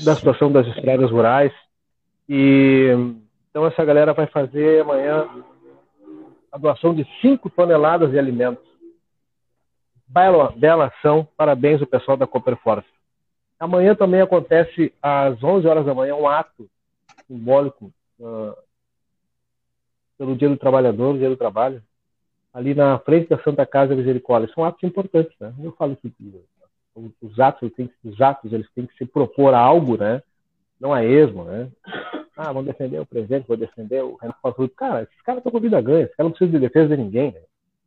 da 0.04 0.14
situação 0.14 0.50
das 0.50 0.66
estradas 0.68 1.10
rurais. 1.10 1.52
E 2.28 2.90
então 3.50 3.66
essa 3.66 3.84
galera 3.84 4.14
vai 4.14 4.26
fazer 4.26 4.80
amanhã 4.80 5.28
a 6.50 6.58
doação 6.58 6.94
de 6.94 7.06
5 7.20 7.50
toneladas 7.50 8.10
de 8.10 8.18
alimentos. 8.18 8.64
Bela, 10.06 10.52
bela 10.56 10.86
ação, 10.86 11.26
parabéns 11.36 11.80
ao 11.80 11.86
pessoal 11.86 12.16
da 12.16 12.26
Copperforce. 12.26 12.88
Amanhã 13.58 13.94
também 13.94 14.20
acontece 14.20 14.92
às 15.02 15.42
11 15.42 15.66
horas 15.66 15.86
da 15.86 15.94
manhã 15.94 16.14
um 16.14 16.28
ato 16.28 16.68
simbólico 17.26 17.92
uh, 18.18 18.56
pelo 20.18 20.36
Dia 20.36 20.48
do 20.48 20.56
Trabalhador, 20.56 21.16
Dia 21.16 21.30
do 21.30 21.36
Trabalho, 21.36 21.82
ali 22.52 22.74
na 22.74 22.98
frente 22.98 23.28
da 23.28 23.42
Santa 23.42 23.64
Casa 23.64 23.94
Misericórdia. 23.94 24.52
São 24.54 24.64
atos 24.64 24.82
importantes, 24.82 25.34
né? 25.40 25.54
Eu 25.62 25.72
falo 25.72 25.96
que 25.96 26.12
os 26.94 27.40
atos, 27.40 27.62
eles 27.62 27.74
têm, 27.74 27.90
os 28.04 28.20
atos 28.20 28.52
eles 28.52 28.70
têm 28.74 28.86
que 28.86 28.96
se 28.96 29.06
propor 29.06 29.54
a 29.54 29.58
algo, 29.58 29.96
né? 29.96 30.22
Não 30.80 30.92
a 30.92 31.04
esmo, 31.04 31.44
né? 31.44 31.70
Ah, 32.36 32.52
vamos 32.52 32.66
defender 32.66 32.98
o 32.98 33.06
presidente, 33.06 33.46
vou 33.46 33.56
defender 33.56 34.02
o 34.02 34.16
Renato 34.16 34.40
Pazuello. 34.42 34.70
Cara, 34.70 35.02
esses 35.02 35.22
caras 35.22 35.38
estão 35.38 35.52
com 35.52 35.60
vida 35.60 35.80
ganha, 35.80 36.04
esses 36.04 36.16
caras 36.16 36.30
não 36.30 36.36
precisam 36.36 36.60
de 36.60 36.66
defesa 36.66 36.96
de 36.96 37.02
ninguém, 37.02 37.32
né? 37.32 37.40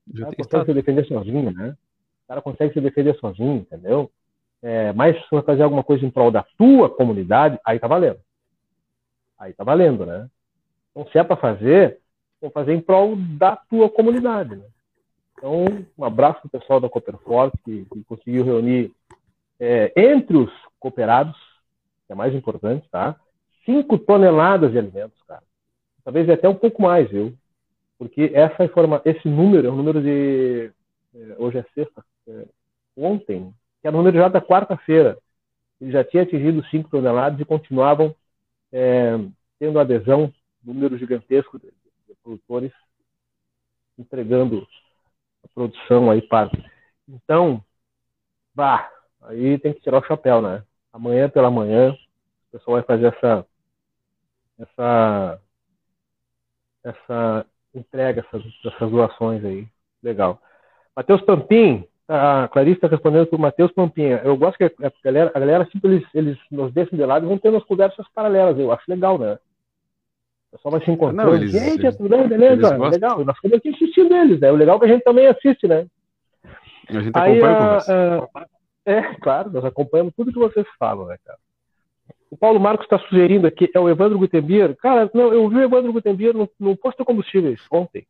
O 0.07 0.19
cara 0.19 0.35
consegue 0.35 0.65
se 0.65 0.73
defender 0.73 1.05
sozinho, 1.07 1.51
né? 1.51 1.75
O 2.23 2.27
cara 2.27 2.41
consegue 2.41 2.73
se 2.73 2.81
defender 2.81 3.15
sozinho, 3.15 3.57
entendeu? 3.57 4.11
é, 4.65 4.91
mas 4.93 5.15
se 5.15 5.29
for 5.29 5.45
fazer 5.45 5.61
alguma 5.61 5.83
coisa 5.83 6.03
em 6.03 6.09
prol 6.09 6.31
da 6.31 6.43
tua 6.57 6.89
comunidade, 6.89 7.59
aí 7.63 7.79
tá 7.79 7.87
valendo. 7.87 8.19
Aí 9.37 9.53
tá 9.53 9.63
valendo, 9.63 10.07
né? 10.07 10.27
Então, 10.89 11.07
se 11.11 11.19
é 11.19 11.23
para 11.23 11.35
fazer, 11.35 11.99
vamos 12.41 12.51
fazer 12.51 12.73
em 12.73 12.81
prol 12.81 13.15
da 13.15 13.55
tua 13.55 13.87
comunidade. 13.91 14.55
Né? 14.55 14.65
Então, 15.37 15.65
um 15.97 16.03
abraço 16.05 16.41
pro 16.41 16.59
pessoal 16.59 16.79
da 16.79 16.89
Cooperforce, 16.89 17.57
que, 17.63 17.85
que 17.85 18.03
conseguiu 18.03 18.43
reunir 18.43 18.91
é, 19.59 19.91
entre 19.95 20.37
os 20.37 20.51
cooperados, 20.79 21.35
que 22.07 22.13
é 22.13 22.15
mais 22.15 22.33
importante, 22.33 22.87
tá? 22.89 23.19
5 23.65 23.97
toneladas 23.99 24.71
de 24.71 24.79
alimentos, 24.79 25.21
cara. 25.23 25.43
Talvez 26.03 26.29
até 26.29 26.47
um 26.47 26.55
pouco 26.55 26.81
mais, 26.81 27.09
viu? 27.09 27.33
Porque 27.97 28.31
essa 28.33 28.63
informa 28.63 29.01
esse 29.05 29.27
número 29.27 29.67
é 29.67 29.71
um 29.71 29.75
número 29.75 30.01
de. 30.01 30.71
É, 31.15 31.35
hoje 31.37 31.57
é 31.57 31.65
sexta. 31.73 32.03
É, 32.27 32.45
ontem, 32.95 33.53
que 33.81 33.87
era 33.87 33.95
o 33.95 33.97
número 33.97 34.17
já 34.17 34.27
da 34.27 34.41
quarta-feira. 34.41 35.17
Ele 35.81 35.91
já 35.91 36.03
tinha 36.03 36.23
atingido 36.23 36.65
5 36.65 36.89
toneladas 36.89 37.39
e 37.39 37.45
continuavam 37.45 38.15
é, 38.71 39.17
tendo 39.59 39.79
adesão, 39.79 40.33
número 40.63 40.97
gigantesco 40.97 41.59
de, 41.59 41.67
de, 41.67 42.15
produtores 42.23 42.71
entregando 43.97 44.67
produção 45.53 46.09
aí 46.11 46.21
para. 46.21 46.49
Então, 47.07 47.63
vá, 48.53 48.89
aí 49.23 49.57
tem 49.59 49.73
que 49.73 49.81
tirar 49.81 49.99
o 49.99 50.05
chapéu, 50.05 50.41
né? 50.41 50.63
Amanhã 50.91 51.29
pela 51.29 51.51
manhã, 51.51 51.91
o 51.91 52.51
pessoal 52.51 52.77
vai 52.77 52.83
fazer 52.83 53.07
essa 53.15 53.45
essa 54.57 55.41
essa 56.83 57.45
entrega, 57.73 58.25
essas, 58.27 58.43
essas 58.65 58.91
doações 58.91 59.43
aí. 59.43 59.67
Legal. 60.01 60.39
Matheus 60.95 61.21
Pampim, 61.23 61.85
a 62.07 62.47
Clarice 62.47 62.77
está 62.77 62.87
respondendo 62.87 63.27
o 63.31 63.39
Matheus 63.39 63.71
Pampinha. 63.71 64.21
Eu 64.23 64.37
gosto 64.37 64.57
que 64.57 64.63
a 64.63 64.91
galera, 65.03 65.31
a 65.33 65.39
galera 65.39 65.65
tipo, 65.65 65.87
eles, 65.87 66.07
eles 66.13 66.37
nos 66.51 66.71
deixam 66.73 66.97
de 66.97 67.05
lado 67.05 67.25
e 67.25 67.27
vão 67.29 67.37
tendo 67.37 67.57
as 67.57 67.63
conversas 67.63 68.07
paralelas. 68.13 68.57
Eu 68.57 68.71
acho 68.71 68.83
legal, 68.87 69.17
né? 69.17 69.37
Pessoal 70.55 70.71
vai 70.71 70.85
se 70.85 70.91
encontrando. 70.91 71.29
Não, 71.29 71.35
eles, 71.35 71.51
gente, 71.51 71.85
é 71.85 71.91
tudo 71.91 72.09
bem, 72.09 72.27
beleza? 72.27 72.77
Legal. 72.77 73.21
E 73.21 73.25
nós 73.25 73.35
ficamos 73.35 73.57
aqui 73.57 73.69
assistindo 73.69 74.15
eles, 74.15 74.39
né? 74.39 74.51
O 74.51 74.55
legal 74.55 74.77
é 74.77 74.79
que 74.79 74.85
a 74.85 74.87
gente 74.89 75.03
também 75.03 75.27
assiste, 75.27 75.67
né? 75.67 75.85
A 76.89 77.01
gente 77.01 77.11
Aí, 77.15 77.41
acompanha 77.41 78.27
a, 78.33 78.39
a, 78.39 78.45
É, 78.85 79.01
claro, 79.15 79.51
nós 79.51 79.65
acompanhamos 79.65 80.13
tudo 80.15 80.31
que 80.31 80.39
vocês 80.39 80.65
falam, 80.79 81.07
né, 81.07 81.17
cara? 81.23 81.39
O 82.29 82.37
Paulo 82.37 82.59
Marcos 82.59 82.85
está 82.85 82.99
sugerindo 82.99 83.47
aqui, 83.47 83.69
é 83.73 83.79
o 83.79 83.89
Evandro 83.89 84.17
Gutenbier. 84.17 84.75
Cara, 84.77 85.09
não, 85.13 85.33
eu 85.33 85.47
vi 85.49 85.57
o 85.57 85.63
Evandro 85.63 85.93
Gutenbier 85.93 86.33
no, 86.35 86.49
no 86.59 86.75
posto 86.75 86.99
de 86.99 87.05
combustíveis 87.05 87.61
ontem. 87.71 88.05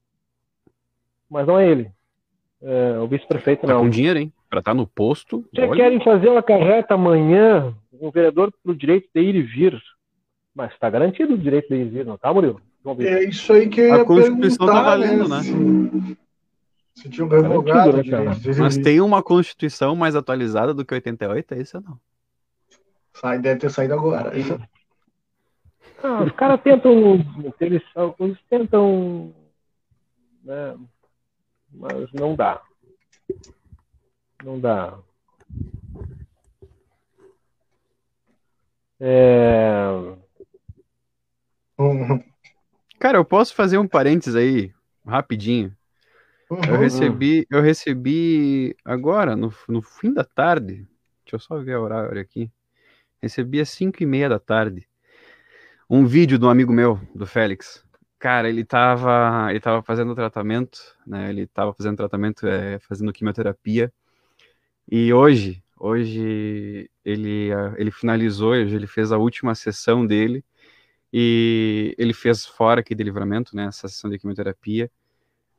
Mas 1.29 1.45
não 1.45 1.59
é 1.59 1.67
ele. 1.67 1.91
É, 2.61 2.97
o 2.99 3.07
vice-prefeito 3.07 3.61
tá 3.61 3.73
não. 3.73 3.81
Com 3.81 3.89
dinheiro, 3.89 4.19
hein? 4.19 4.33
Para 4.49 4.59
estar 4.59 4.71
tá 4.71 4.75
no 4.75 4.87
posto. 4.87 5.45
Vocês 5.53 5.75
querem 5.75 6.03
fazer 6.03 6.29
uma 6.29 6.41
carreta 6.41 6.93
amanhã, 6.93 7.73
o 7.91 8.09
vereador 8.09 8.51
pro 8.63 8.75
direito 8.75 9.09
de 9.13 9.21
ir 9.21 9.35
e 9.35 9.41
vir. 9.41 9.79
Mas 10.55 10.71
está 10.71 10.89
garantido 10.89 11.33
o 11.33 11.37
direito 11.37 11.67
de 11.67 11.75
ir 11.75 11.89
vir, 11.89 12.05
não 12.05 12.17
tá, 12.17 12.33
Murilo? 12.33 12.61
É 12.99 13.25
isso 13.25 13.51
aí 13.51 13.67
que 13.67 13.81
eu 13.81 13.87
ia 13.87 14.01
A 14.01 14.05
Constituição 14.05 14.65
tá 14.65 14.81
valendo, 14.81 15.27
né? 15.27 15.41
né? 15.41 16.15
Se 16.93 17.09
tinha 17.09 17.25
um 17.25 17.29
revogado, 17.29 17.97
né, 17.97 18.03
Mas 18.57 18.77
tem 18.77 19.01
uma 19.01 19.21
Constituição 19.21 19.95
mais 19.95 20.15
atualizada 20.15 20.73
do 20.73 20.85
que 20.85 20.93
88, 20.93 21.53
é 21.53 21.61
isso 21.61 21.77
ou 21.77 21.83
não? 21.83 21.99
Sai, 23.13 23.39
deve 23.39 23.59
ter 23.59 23.69
saído 23.69 23.95
agora. 23.95 24.31
Ah, 26.03 26.23
os 26.23 26.31
caras 26.33 26.61
tentam. 26.61 27.19
Eles, 27.59 27.81
eles 28.19 28.37
tentam. 28.49 29.33
Né, 30.43 30.77
mas 31.71 32.11
não 32.13 32.35
dá. 32.35 32.61
Não 34.43 34.59
dá. 34.59 34.97
É... 38.99 40.15
Uhum. 41.77 42.23
Cara, 42.99 43.17
eu 43.17 43.25
posso 43.25 43.53
fazer 43.53 43.77
um 43.77 43.87
parênteses 43.87 44.35
aí, 44.35 44.71
rapidinho. 45.05 45.75
Uhum. 46.49 46.59
Eu 46.67 46.77
recebi, 46.77 47.47
eu 47.49 47.61
recebi 47.61 48.75
agora, 48.85 49.35
no, 49.35 49.53
no 49.67 49.81
fim 49.81 50.13
da 50.13 50.23
tarde, 50.23 50.87
deixa 51.23 51.35
eu 51.35 51.39
só 51.39 51.57
ver 51.57 51.77
o 51.77 51.81
horário 51.81 52.21
aqui, 52.21 52.51
recebi 53.21 53.59
às 53.59 53.69
5 53.69 54.01
e 54.01 54.05
meia 54.05 54.29
da 54.29 54.39
tarde, 54.39 54.87
um 55.89 56.05
vídeo 56.05 56.37
de 56.37 56.45
um 56.45 56.49
amigo 56.49 56.71
meu, 56.71 56.99
do 57.13 57.25
Félix. 57.25 57.83
Cara, 58.19 58.47
ele 58.47 58.63
tava, 58.63 59.47
ele 59.49 59.59
tava 59.59 59.81
fazendo 59.83 60.15
tratamento, 60.15 60.79
né, 61.05 61.29
ele 61.29 61.47
tava 61.47 61.73
fazendo 61.73 61.97
tratamento, 61.97 62.47
é, 62.47 62.79
fazendo 62.79 63.11
quimioterapia, 63.11 63.91
e 64.89 65.11
hoje, 65.11 65.63
hoje 65.79 66.89
ele, 67.03 67.49
ele 67.75 67.91
finalizou, 67.91 68.51
hoje 68.51 68.75
ele 68.75 68.87
fez 68.87 69.11
a 69.11 69.17
última 69.17 69.55
sessão 69.55 70.05
dele, 70.05 70.45
e 71.17 71.95
ele 71.97 72.13
fez 72.13 72.45
fora 72.45 72.81
aqui 72.81 72.93
de 72.93 73.01
livramento, 73.01 73.55
né, 73.55 73.67
essa 73.67 73.87
sessão 73.87 74.09
de 74.09 74.19
quimioterapia, 74.19 74.91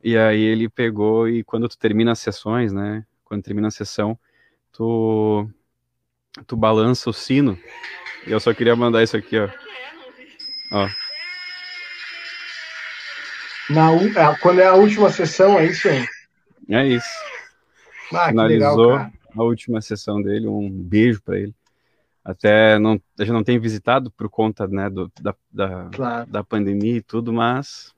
e 0.04 0.14
aí 0.14 0.38
ele 0.38 0.68
pegou 0.68 1.26
e 1.26 1.42
quando 1.42 1.66
tu 1.66 1.78
termina 1.78 2.12
as 2.12 2.18
sessões, 2.18 2.74
né? 2.74 3.06
Quando 3.24 3.42
termina 3.42 3.68
a 3.68 3.70
sessão, 3.70 4.18
tu 4.70 5.48
tu 6.46 6.54
balança 6.58 7.08
o 7.08 7.12
sino. 7.14 7.58
E 8.26 8.32
eu 8.32 8.38
só 8.38 8.52
queria 8.52 8.76
mandar 8.76 9.02
isso 9.02 9.16
aqui, 9.16 9.38
ó. 9.38 9.48
Ó. 10.72 10.88
Na, 13.70 13.92
é, 13.94 14.36
quando 14.42 14.60
é 14.60 14.66
a 14.66 14.74
última 14.74 15.08
sessão, 15.08 15.58
é 15.58 15.64
isso 15.64 15.88
aí? 15.88 16.06
É 16.68 16.86
isso. 16.86 17.08
Ah, 18.12 18.28
Finalizou 18.28 18.92
legal, 18.92 19.10
a 19.34 19.42
última 19.42 19.80
sessão 19.80 20.20
dele, 20.20 20.46
um 20.46 20.70
beijo 20.70 21.22
para 21.22 21.38
ele. 21.38 21.54
Até 22.26 22.76
não, 22.80 23.00
a 23.18 23.22
gente 23.22 23.32
não 23.32 23.44
tem 23.44 23.56
visitado 23.56 24.10
por 24.10 24.28
conta 24.28 24.66
né, 24.66 24.90
do, 24.90 25.10
da, 25.20 25.32
da, 25.48 25.88
claro. 25.94 26.28
da 26.28 26.42
pandemia 26.42 26.96
e 26.96 27.00
tudo, 27.00 27.32
mas 27.32 27.94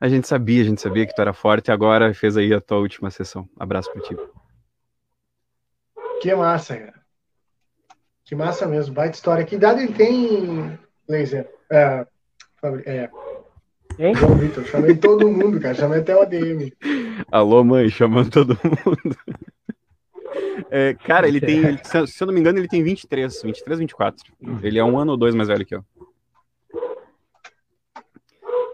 a 0.00 0.08
gente 0.08 0.26
sabia, 0.26 0.62
a 0.62 0.64
gente 0.64 0.80
sabia 0.80 1.06
que 1.06 1.14
tu 1.14 1.20
era 1.20 1.34
forte 1.34 1.68
e 1.68 1.72
agora 1.72 2.14
fez 2.14 2.38
aí 2.38 2.54
a 2.54 2.60
tua 2.60 2.78
última 2.78 3.10
sessão. 3.10 3.46
Abraço 3.58 3.92
pra 3.92 4.00
ti. 4.00 4.16
Que 6.22 6.34
massa, 6.34 6.74
cara. 6.74 6.94
Que 8.24 8.34
massa 8.34 8.66
mesmo. 8.66 8.94
Baita 8.94 9.14
história. 9.14 9.44
Que 9.44 9.56
idade 9.56 9.82
ele 9.82 9.92
tem, 9.92 10.78
Laser? 11.06 11.52
É, 11.70 12.06
é, 12.86 13.10
Hein? 13.98 14.14
João 14.14 14.36
Vitor, 14.36 14.64
chamei 14.64 14.94
todo 14.94 15.30
mundo, 15.30 15.60
cara. 15.60 15.74
Chamei 15.74 16.00
até 16.00 16.14
o 16.16 16.22
ADM. 16.22 16.72
Alô, 17.30 17.62
mãe, 17.62 17.88
chamando 17.88 18.30
todo 18.30 18.58
mundo. 18.62 19.16
É, 20.70 20.94
cara, 20.94 21.28
ele 21.28 21.40
tem, 21.40 21.78
se 22.06 22.22
eu 22.22 22.26
não 22.26 22.34
me 22.34 22.40
engano, 22.40 22.58
ele 22.58 22.68
tem 22.68 22.82
23, 22.82 23.42
23, 23.42 23.78
24. 23.80 24.32
Ele 24.62 24.78
é 24.78 24.84
um 24.84 24.98
ano 24.98 25.12
ou 25.12 25.16
dois 25.16 25.34
mais 25.34 25.48
velho 25.48 25.64
que 25.64 25.74
eu. 25.74 25.84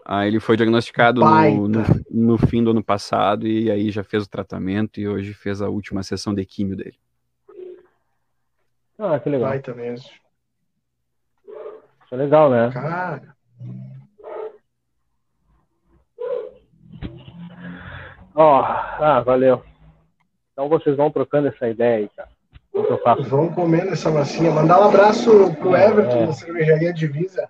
Aí 0.04 0.28
ele 0.28 0.40
foi 0.40 0.56
diagnosticado 0.56 1.20
no, 1.20 1.68
no, 1.68 1.82
no, 2.10 2.38
fim 2.38 2.62
do 2.62 2.72
ano 2.72 2.82
passado 2.82 3.46
e 3.46 3.70
aí 3.70 3.90
já 3.90 4.02
fez 4.02 4.24
o 4.24 4.28
tratamento 4.28 5.00
e 5.00 5.06
hoje 5.06 5.32
fez 5.32 5.62
a 5.62 5.68
última 5.68 6.02
sessão 6.02 6.34
de 6.34 6.44
químio 6.44 6.76
dele. 6.76 6.98
Ah, 8.98 9.18
que 9.18 9.30
legal. 9.30 9.50
Baita 9.50 9.72
mesmo. 9.74 10.08
Isso 12.04 12.14
é 12.14 12.16
legal, 12.16 12.50
né? 12.50 12.70
Cara. 12.72 13.36
Ó, 18.34 18.60
oh, 18.60 18.64
ah, 18.64 19.20
valeu. 19.20 19.62
Então 20.52 20.68
vocês 20.68 20.96
vão 20.96 21.10
trocando 21.10 21.48
essa 21.48 21.68
ideia 21.68 21.98
aí, 21.98 22.10
cara. 22.16 22.28
Vamos 23.28 23.54
comendo 23.54 23.92
essa 23.92 24.10
massinha. 24.10 24.50
Mandar 24.50 24.80
um 24.80 24.88
abraço 24.88 25.54
pro 25.56 25.76
Everton 25.76 26.22
é. 26.22 26.26
da 26.26 26.32
cervejaria 26.32 26.92
Divisa 26.92 27.48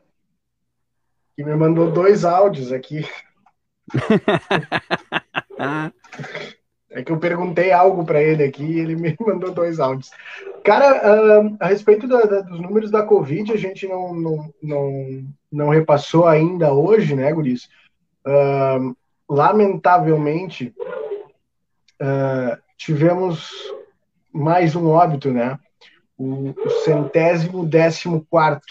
que 1.36 1.44
me 1.44 1.54
mandou 1.56 1.90
dois 1.90 2.24
áudios 2.24 2.72
aqui. 2.72 3.06
é 6.90 7.02
que 7.02 7.10
eu 7.10 7.18
perguntei 7.18 7.72
algo 7.72 8.04
para 8.04 8.22
ele 8.22 8.44
aqui 8.44 8.64
e 8.64 8.78
ele 8.80 8.94
me 8.96 9.16
mandou 9.20 9.52
dois 9.52 9.80
áudios. 9.80 10.10
Cara, 10.64 11.56
a 11.58 11.66
respeito 11.66 12.06
da, 12.06 12.20
da, 12.22 12.42
dos 12.42 12.60
números 12.60 12.90
da 12.90 13.02
Covid, 13.02 13.52
a 13.52 13.56
gente 13.56 13.88
não, 13.88 14.14
não, 14.14 14.54
não, 14.62 15.24
não 15.50 15.68
repassou 15.68 16.26
ainda 16.26 16.72
hoje, 16.72 17.16
né, 17.16 17.32
Guris? 17.32 17.68
Uh, 18.26 18.94
lamentavelmente, 19.28 20.72
uh, 22.00 22.56
tivemos 22.84 23.48
mais 24.32 24.74
um 24.74 24.88
óbito, 24.88 25.30
né? 25.30 25.56
O, 26.18 26.50
o 26.50 26.70
centésimo 26.84 27.64
décimo 27.64 28.26
quarto, 28.28 28.66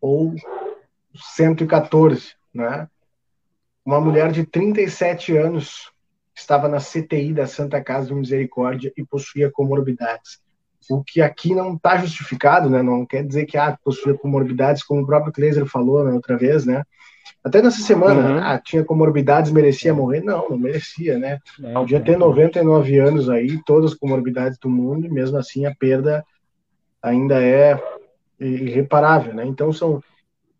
ou 0.00 0.34
114, 1.14 2.34
né? 2.52 2.88
Uma 3.84 4.00
mulher 4.00 4.32
de 4.32 4.44
37 4.44 5.36
anos 5.36 5.92
estava 6.34 6.68
na 6.68 6.78
CTI 6.78 7.32
da 7.32 7.46
Santa 7.46 7.80
Casa 7.80 8.08
de 8.08 8.14
Misericórdia 8.14 8.92
e 8.96 9.04
possuía 9.04 9.52
comorbidades. 9.52 10.40
O 10.90 11.04
que 11.04 11.22
aqui 11.22 11.54
não 11.54 11.74
está 11.74 11.96
justificado, 11.96 12.68
né? 12.68 12.82
Não 12.82 13.06
quer 13.06 13.24
dizer 13.24 13.46
que 13.46 13.56
ah, 13.56 13.78
possuía 13.84 14.18
comorbidades, 14.18 14.82
como 14.82 15.02
o 15.02 15.06
próprio 15.06 15.32
Kleiser 15.32 15.64
falou 15.66 16.04
né, 16.04 16.12
outra 16.12 16.36
vez, 16.36 16.66
né? 16.66 16.82
Até 17.44 17.60
nessa 17.60 17.82
semana, 17.82 18.28
uhum. 18.28 18.38
ah, 18.38 18.58
tinha 18.58 18.82
comorbidades, 18.82 19.52
merecia 19.52 19.92
morrer? 19.92 20.22
Não, 20.22 20.48
não 20.48 20.56
merecia, 20.56 21.18
né? 21.18 21.38
Não, 21.58 21.74
Podia 21.74 22.00
ter 22.00 22.16
99 22.16 22.98
anos 22.98 23.28
aí, 23.28 23.62
todas 23.64 23.92
as 23.92 23.98
comorbidades 23.98 24.58
do 24.58 24.70
mundo, 24.70 25.06
e 25.06 25.10
mesmo 25.10 25.36
assim 25.36 25.66
a 25.66 25.74
perda 25.74 26.24
ainda 27.02 27.42
é 27.42 27.78
irreparável, 28.40 29.34
né? 29.34 29.44
Então 29.44 29.72
são 29.72 30.02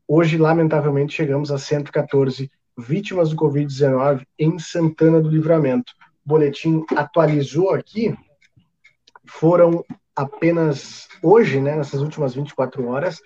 Hoje, 0.06 0.36
lamentavelmente, 0.36 1.14
chegamos 1.14 1.50
a 1.50 1.56
114 1.56 2.50
vítimas 2.76 3.30
do 3.30 3.36
Covid-19 3.36 4.26
em 4.38 4.58
Santana 4.58 5.20
do 5.20 5.30
Livramento. 5.30 5.94
O 6.24 6.28
boletim 6.28 6.84
atualizou 6.94 7.70
aqui, 7.70 8.14
foram 9.26 9.82
apenas 10.14 11.08
hoje, 11.22 11.58
né, 11.58 11.74
nessas 11.74 12.02
últimas 12.02 12.34
24 12.34 12.86
horas, 12.86 13.18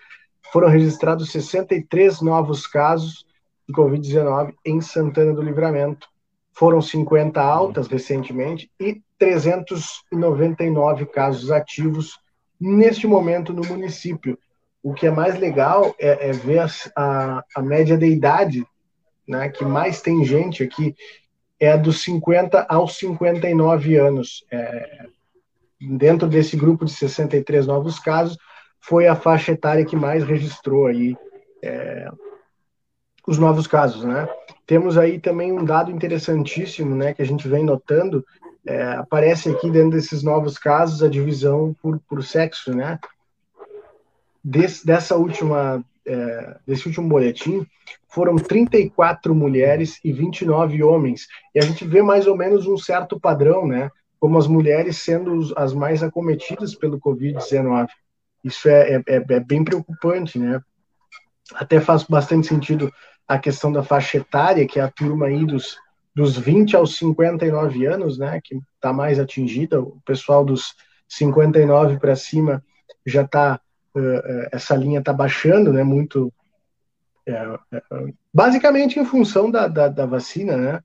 foram 0.52 0.68
registrados 0.68 1.32
63 1.32 2.20
novos 2.20 2.64
casos 2.64 3.26
de 3.68 3.74
Covid-19 3.74 4.54
em 4.64 4.80
Santana 4.80 5.34
do 5.34 5.42
Livramento. 5.42 6.08
Foram 6.52 6.80
50 6.80 7.40
altas 7.40 7.86
recentemente 7.86 8.70
e 8.80 9.02
399 9.18 11.06
casos 11.06 11.50
ativos 11.50 12.18
neste 12.60 13.06
momento 13.06 13.52
no 13.52 13.64
município 13.64 14.38
o 14.82 14.94
que 14.94 15.06
é 15.06 15.10
mais 15.10 15.38
legal 15.38 15.94
é, 15.98 16.30
é 16.30 16.32
ver 16.32 16.60
a, 16.60 16.68
a, 16.96 17.44
a, 17.56 17.62
média 17.62 17.96
de 17.96 18.06
idade, 18.06 18.64
né, 19.26 19.48
que 19.48 19.64
mais 19.64 20.00
tem 20.00 20.24
gente 20.24 20.62
aqui, 20.62 20.94
é 21.60 21.72
a 21.72 21.76
dos 21.76 22.02
50 22.02 22.64
aos 22.68 22.96
59 22.96 23.96
anos. 23.96 24.44
É, 24.50 25.06
dentro 25.80 26.28
desse 26.28 26.56
grupo 26.56 26.84
de 26.84 26.92
63 26.92 27.66
novos 27.66 27.98
casos, 27.98 28.38
foi 28.80 29.06
a 29.06 29.16
faixa 29.16 29.52
etária 29.52 29.84
que 29.84 29.96
mais 29.96 30.24
registrou 30.24 30.86
aí 30.86 31.16
é, 31.62 32.08
os 33.28 33.38
novos 33.38 33.66
casos, 33.66 34.04
né? 34.04 34.28
Temos 34.66 34.98
aí 34.98 35.18
também 35.18 35.52
um 35.52 35.64
dado 35.64 35.90
interessantíssimo, 35.90 36.94
né, 36.94 37.14
que 37.14 37.22
a 37.22 37.26
gente 37.26 37.46
vem 37.48 37.64
notando, 37.64 38.24
é, 38.66 38.92
aparece 38.92 39.48
aqui 39.48 39.70
dentro 39.70 39.92
desses 39.92 40.22
novos 40.22 40.58
casos 40.58 41.02
a 41.02 41.08
divisão 41.08 41.74
por, 41.80 42.00
por 42.08 42.22
sexo, 42.22 42.74
né? 42.74 42.98
desse, 44.42 44.86
dessa 44.86 45.16
última 45.16 45.84
é, 46.06 46.56
desse 46.66 46.86
último 46.86 47.06
boletim, 47.06 47.66
foram 48.08 48.36
34 48.36 49.34
mulheres 49.34 50.00
e 50.02 50.10
29 50.10 50.82
homens. 50.82 51.26
E 51.54 51.58
a 51.58 51.62
gente 51.62 51.84
vê 51.84 52.00
mais 52.00 52.26
ou 52.26 52.34
menos 52.34 52.66
um 52.66 52.78
certo 52.78 53.20
padrão, 53.20 53.66
né? 53.66 53.90
Como 54.18 54.38
as 54.38 54.46
mulheres 54.46 54.96
sendo 54.96 55.52
as 55.54 55.74
mais 55.74 56.02
acometidas 56.02 56.74
pelo 56.74 56.98
Covid-19. 56.98 57.88
Isso 58.42 58.68
é, 58.70 58.94
é, 58.94 59.02
é 59.06 59.40
bem 59.40 59.62
preocupante, 59.62 60.38
né? 60.38 60.60
Até 61.54 61.78
faz 61.78 62.04
bastante 62.04 62.46
sentido 62.46 62.90
a 63.28 63.38
questão 63.38 63.70
da 63.70 63.82
faixa 63.82 64.16
etária, 64.16 64.66
que 64.66 64.80
é 64.80 64.82
a 64.82 64.90
turma 64.90 65.26
aí 65.26 65.44
dos, 65.44 65.78
dos 66.16 66.36
20 66.38 66.74
aos 66.74 66.96
59 66.96 67.84
anos, 67.84 68.18
né? 68.18 68.40
Que 68.42 68.58
está 68.74 68.92
mais 68.92 69.20
atingida. 69.20 69.80
O 69.80 70.00
pessoal 70.04 70.44
dos 70.44 70.74
59 71.06 71.98
para 71.98 72.16
cima 72.16 72.64
já 73.06 73.22
está 73.22 73.60
uh, 73.94 74.48
essa 74.50 74.74
linha 74.74 75.00
está 75.00 75.12
baixando, 75.12 75.72
né? 75.72 75.84
Muito 75.84 76.32
é, 77.26 77.58
basicamente 78.32 78.98
em 78.98 79.04
função 79.04 79.50
da, 79.50 79.68
da, 79.68 79.88
da 79.88 80.06
vacina, 80.06 80.56
né? 80.56 80.80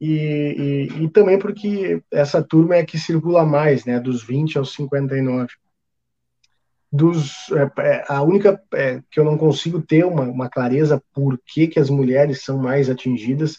E, 0.00 0.88
e, 0.90 1.04
e, 1.04 1.08
também 1.10 1.38
porque 1.38 2.02
essa 2.10 2.42
turma 2.42 2.76
é 2.76 2.84
que 2.84 2.98
circula 2.98 3.44
mais, 3.44 3.84
né? 3.84 4.00
Dos 4.00 4.22
20 4.24 4.58
aos 4.58 4.72
59. 4.72 5.48
Dos, 6.96 7.50
é, 7.78 8.04
a 8.08 8.22
única 8.22 8.62
é, 8.72 9.00
que 9.10 9.18
eu 9.18 9.24
não 9.24 9.36
consigo 9.36 9.82
ter 9.82 10.04
uma, 10.04 10.22
uma 10.22 10.48
clareza 10.48 11.02
por 11.12 11.36
que, 11.44 11.66
que 11.66 11.80
as 11.80 11.90
mulheres 11.90 12.44
são 12.44 12.56
mais 12.56 12.88
atingidas 12.88 13.58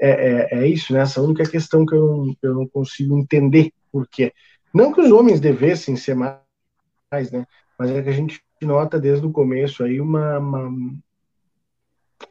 é, 0.00 0.08
é, 0.08 0.58
é 0.60 0.66
isso, 0.66 0.94
né? 0.94 1.00
Essa 1.00 1.20
única 1.20 1.44
questão 1.46 1.84
que 1.84 1.94
eu 1.94 2.06
não, 2.06 2.36
eu 2.42 2.54
não 2.54 2.66
consigo 2.66 3.18
entender 3.18 3.70
por 3.92 4.08
quê. 4.08 4.32
Não 4.72 4.94
que 4.94 5.00
os 5.02 5.10
homens 5.12 5.40
devessem 5.40 5.94
ser 5.94 6.14
mais, 6.14 7.30
né? 7.30 7.44
Mas 7.78 7.90
é 7.90 8.02
que 8.02 8.08
a 8.08 8.12
gente 8.12 8.40
nota 8.62 8.98
desde 8.98 9.26
o 9.26 9.32
começo 9.32 9.84
aí 9.84 10.00
uma, 10.00 10.38
uma 10.38 10.70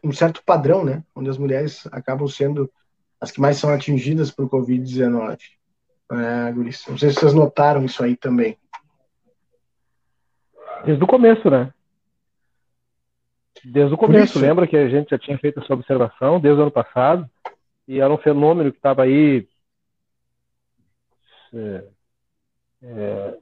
um 0.03 0.11
certo 0.11 0.41
padrão, 0.43 0.83
né? 0.83 1.03
Onde 1.15 1.29
as 1.29 1.37
mulheres 1.37 1.87
acabam 1.91 2.27
sendo 2.27 2.71
as 3.21 3.31
que 3.31 3.41
mais 3.41 3.57
são 3.57 3.69
atingidas 3.69 4.31
por 4.31 4.49
Covid-19. 4.49 5.37
É, 6.11 6.51
Não 6.53 6.97
sei 6.97 7.09
se 7.09 7.19
vocês 7.19 7.33
notaram 7.33 7.85
isso 7.85 8.03
aí 8.03 8.15
também. 8.15 8.57
Desde 10.85 11.03
o 11.03 11.07
começo, 11.07 11.49
né? 11.49 11.73
Desde 13.63 13.93
o 13.93 13.97
começo. 13.97 14.39
Lembra 14.39 14.67
que 14.67 14.77
a 14.77 14.87
gente 14.87 15.09
já 15.09 15.17
tinha 15.17 15.37
feito 15.37 15.59
essa 15.59 15.73
observação 15.73 16.39
desde 16.39 16.59
o 16.59 16.63
ano 16.63 16.71
passado? 16.71 17.29
E 17.87 17.99
era 17.99 18.13
um 18.13 18.17
fenômeno 18.17 18.71
que 18.71 18.77
estava 18.77 19.03
aí 19.03 19.47
é, 21.53 21.83
é, 22.83 23.37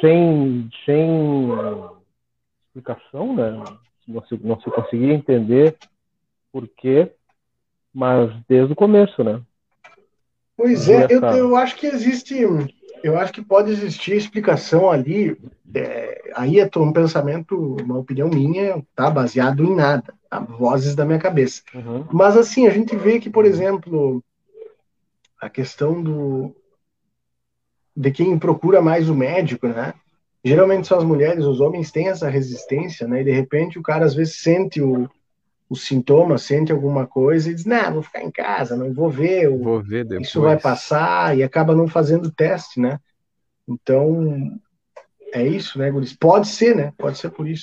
sem, 0.00 0.70
sem 0.84 1.48
explicação, 2.66 3.34
né? 3.34 3.64
Não 4.06 4.24
se, 4.26 4.38
não 4.42 4.60
se 4.60 4.70
conseguia 4.70 5.14
entender 5.14 5.76
por 6.52 6.68
quê, 6.68 7.12
mas 7.92 8.30
desde 8.48 8.72
o 8.72 8.76
começo, 8.76 9.22
né? 9.24 9.40
Pois 10.56 10.88
é, 10.88 11.06
eu, 11.08 11.22
eu 11.22 11.56
acho 11.56 11.76
que 11.76 11.86
existe, 11.86 12.34
eu 13.02 13.18
acho 13.18 13.32
que 13.32 13.42
pode 13.42 13.70
existir 13.70 14.16
explicação 14.16 14.90
ali. 14.90 15.36
É, 15.74 16.32
aí 16.34 16.58
é 16.58 16.68
um 16.76 16.92
pensamento, 16.92 17.76
uma 17.82 17.98
opinião 17.98 18.28
minha, 18.28 18.82
tá 18.94 19.10
baseado 19.10 19.64
em 19.64 19.74
nada, 19.74 20.12
tá? 20.28 20.40
vozes 20.40 20.94
da 20.94 21.04
minha 21.04 21.18
cabeça. 21.18 21.62
Uhum. 21.74 22.06
Mas 22.12 22.36
assim, 22.36 22.66
a 22.66 22.70
gente 22.70 22.96
vê 22.96 23.20
que, 23.20 23.30
por 23.30 23.44
exemplo, 23.44 24.22
a 25.40 25.48
questão 25.48 26.02
do 26.02 26.54
de 27.96 28.10
quem 28.10 28.38
procura 28.38 28.80
mais 28.80 29.08
o 29.08 29.14
médico, 29.14 29.68
né? 29.68 29.92
Geralmente 30.42 30.86
são 30.86 30.96
as 30.96 31.04
mulheres, 31.04 31.44
os 31.44 31.60
homens 31.60 31.90
têm 31.90 32.08
essa 32.08 32.28
resistência, 32.28 33.06
né? 33.06 33.20
E 33.20 33.24
de 33.24 33.30
repente 33.30 33.78
o 33.78 33.82
cara 33.82 34.06
às 34.06 34.14
vezes 34.14 34.40
sente 34.40 34.80
o, 34.80 35.08
o 35.70 35.76
sintoma, 35.76 36.36
sente 36.36 36.72
alguma 36.72 37.06
coisa 37.06 37.48
e 37.48 37.54
diz: 37.54 37.64
Não, 37.64 37.94
vou 37.94 38.02
ficar 38.02 38.22
em 38.22 38.30
casa, 38.30 38.76
não 38.76 38.92
vou 38.92 39.08
ver, 39.08 39.48
vou 39.48 39.80
ver 39.80 40.04
depois. 40.04 40.26
isso 40.26 40.42
vai 40.42 40.58
passar, 40.58 41.38
e 41.38 41.44
acaba 41.44 41.76
não 41.76 41.86
fazendo 41.86 42.32
teste, 42.32 42.80
né? 42.80 42.98
Então, 43.68 44.60
é 45.32 45.46
isso, 45.46 45.78
né, 45.78 45.88
Guris? 45.88 46.12
Pode 46.12 46.48
ser, 46.48 46.74
né? 46.74 46.92
Pode 46.98 47.18
ser 47.18 47.30
por 47.30 47.46
isso. 47.46 47.62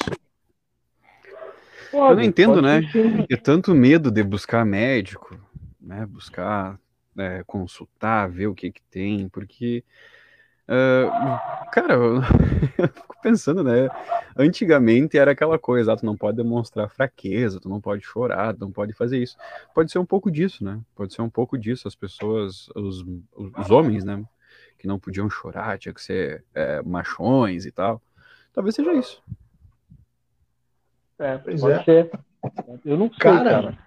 Pode, 1.92 2.12
Eu 2.12 2.16
não 2.16 2.24
entendo, 2.24 2.62
né? 2.62 2.82
É 3.30 3.36
tanto 3.36 3.76
medo 3.76 4.10
de 4.10 4.24
buscar 4.24 4.66
médico, 4.66 5.38
né? 5.82 6.06
Buscar, 6.06 6.80
é, 7.18 7.44
consultar, 7.46 8.30
ver 8.30 8.48
o 8.48 8.56
que 8.56 8.72
que 8.72 8.82
tem, 8.84 9.28
porque 9.28 9.84
Uh, 10.68 11.70
cara, 11.72 11.94
eu, 11.94 12.16
eu, 12.78 12.88
fico 12.90 13.16
pensando, 13.22 13.64
né? 13.64 13.90
Antigamente 14.36 15.18
era 15.18 15.32
aquela 15.32 15.58
coisa, 15.58 15.94
ah, 15.94 15.96
tu 15.96 16.06
não 16.06 16.18
pode 16.18 16.36
demonstrar 16.36 16.90
fraqueza, 16.90 17.60
tu 17.60 17.70
não 17.70 17.80
pode 17.80 18.04
chorar, 18.04 18.54
tu 18.54 18.60
não 18.60 18.72
pode 18.72 18.94
fazer 18.94 19.18
isso. 19.18 19.38
Pode 19.74 19.92
ser 19.92 20.00
um 20.00 20.06
pouco 20.06 20.30
disso, 20.30 20.64
né? 20.64 20.80
Pode 20.94 21.14
ser 21.14 21.22
um 21.22 21.30
pouco 21.30 21.58
disso. 21.58 21.88
As 21.88 21.96
pessoas, 21.96 22.70
os, 22.76 23.06
os 23.36 23.72
homens, 23.72 24.04
né? 24.04 24.22
Que 24.78 24.88
não 24.88 25.00
podiam 25.00 25.30
chorar, 25.30 25.78
tinha 25.80 25.94
que 25.94 26.02
ser 26.02 26.44
é, 26.54 26.82
machões 26.82 27.66
e 27.66 27.72
tal. 27.72 28.02
Talvez 28.54 28.76
seja 28.76 28.94
isso. 28.94 29.24
É, 31.18 31.38
pois 31.38 31.62
pode 31.62 31.80
é. 31.80 31.84
ser. 31.84 32.12
Eu 32.86 32.98
não 32.98 33.08
sei, 33.08 33.18
cara. 33.20 33.44
cara. 33.44 33.78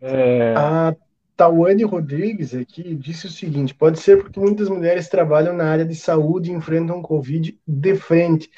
É... 0.00 0.54
A 0.56 0.96
Tawane 1.42 1.82
Rodrigues 1.82 2.54
aqui 2.54 2.94
disse 2.94 3.26
o 3.26 3.30
seguinte: 3.30 3.74
pode 3.74 3.98
ser 3.98 4.22
porque 4.22 4.38
muitas 4.38 4.68
mulheres 4.68 5.08
trabalham 5.08 5.52
na 5.52 5.64
área 5.64 5.84
de 5.84 5.94
saúde 5.96 6.50
e 6.50 6.54
enfrentam 6.54 7.02
Covid 7.02 7.58
de 7.66 7.96
frente. 7.96 8.48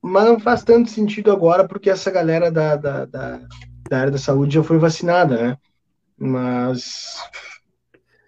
Mas 0.00 0.24
não 0.24 0.40
faz 0.40 0.64
tanto 0.64 0.88
sentido 0.88 1.30
agora, 1.30 1.68
porque 1.68 1.90
essa 1.90 2.10
galera 2.10 2.50
da, 2.50 2.74
da, 2.76 3.04
da, 3.04 3.40
da 3.88 3.98
área 3.98 4.10
da 4.10 4.18
saúde 4.18 4.54
já 4.54 4.62
foi 4.62 4.78
vacinada, 4.78 5.36
né? 5.36 5.58
Mas. 6.16 7.16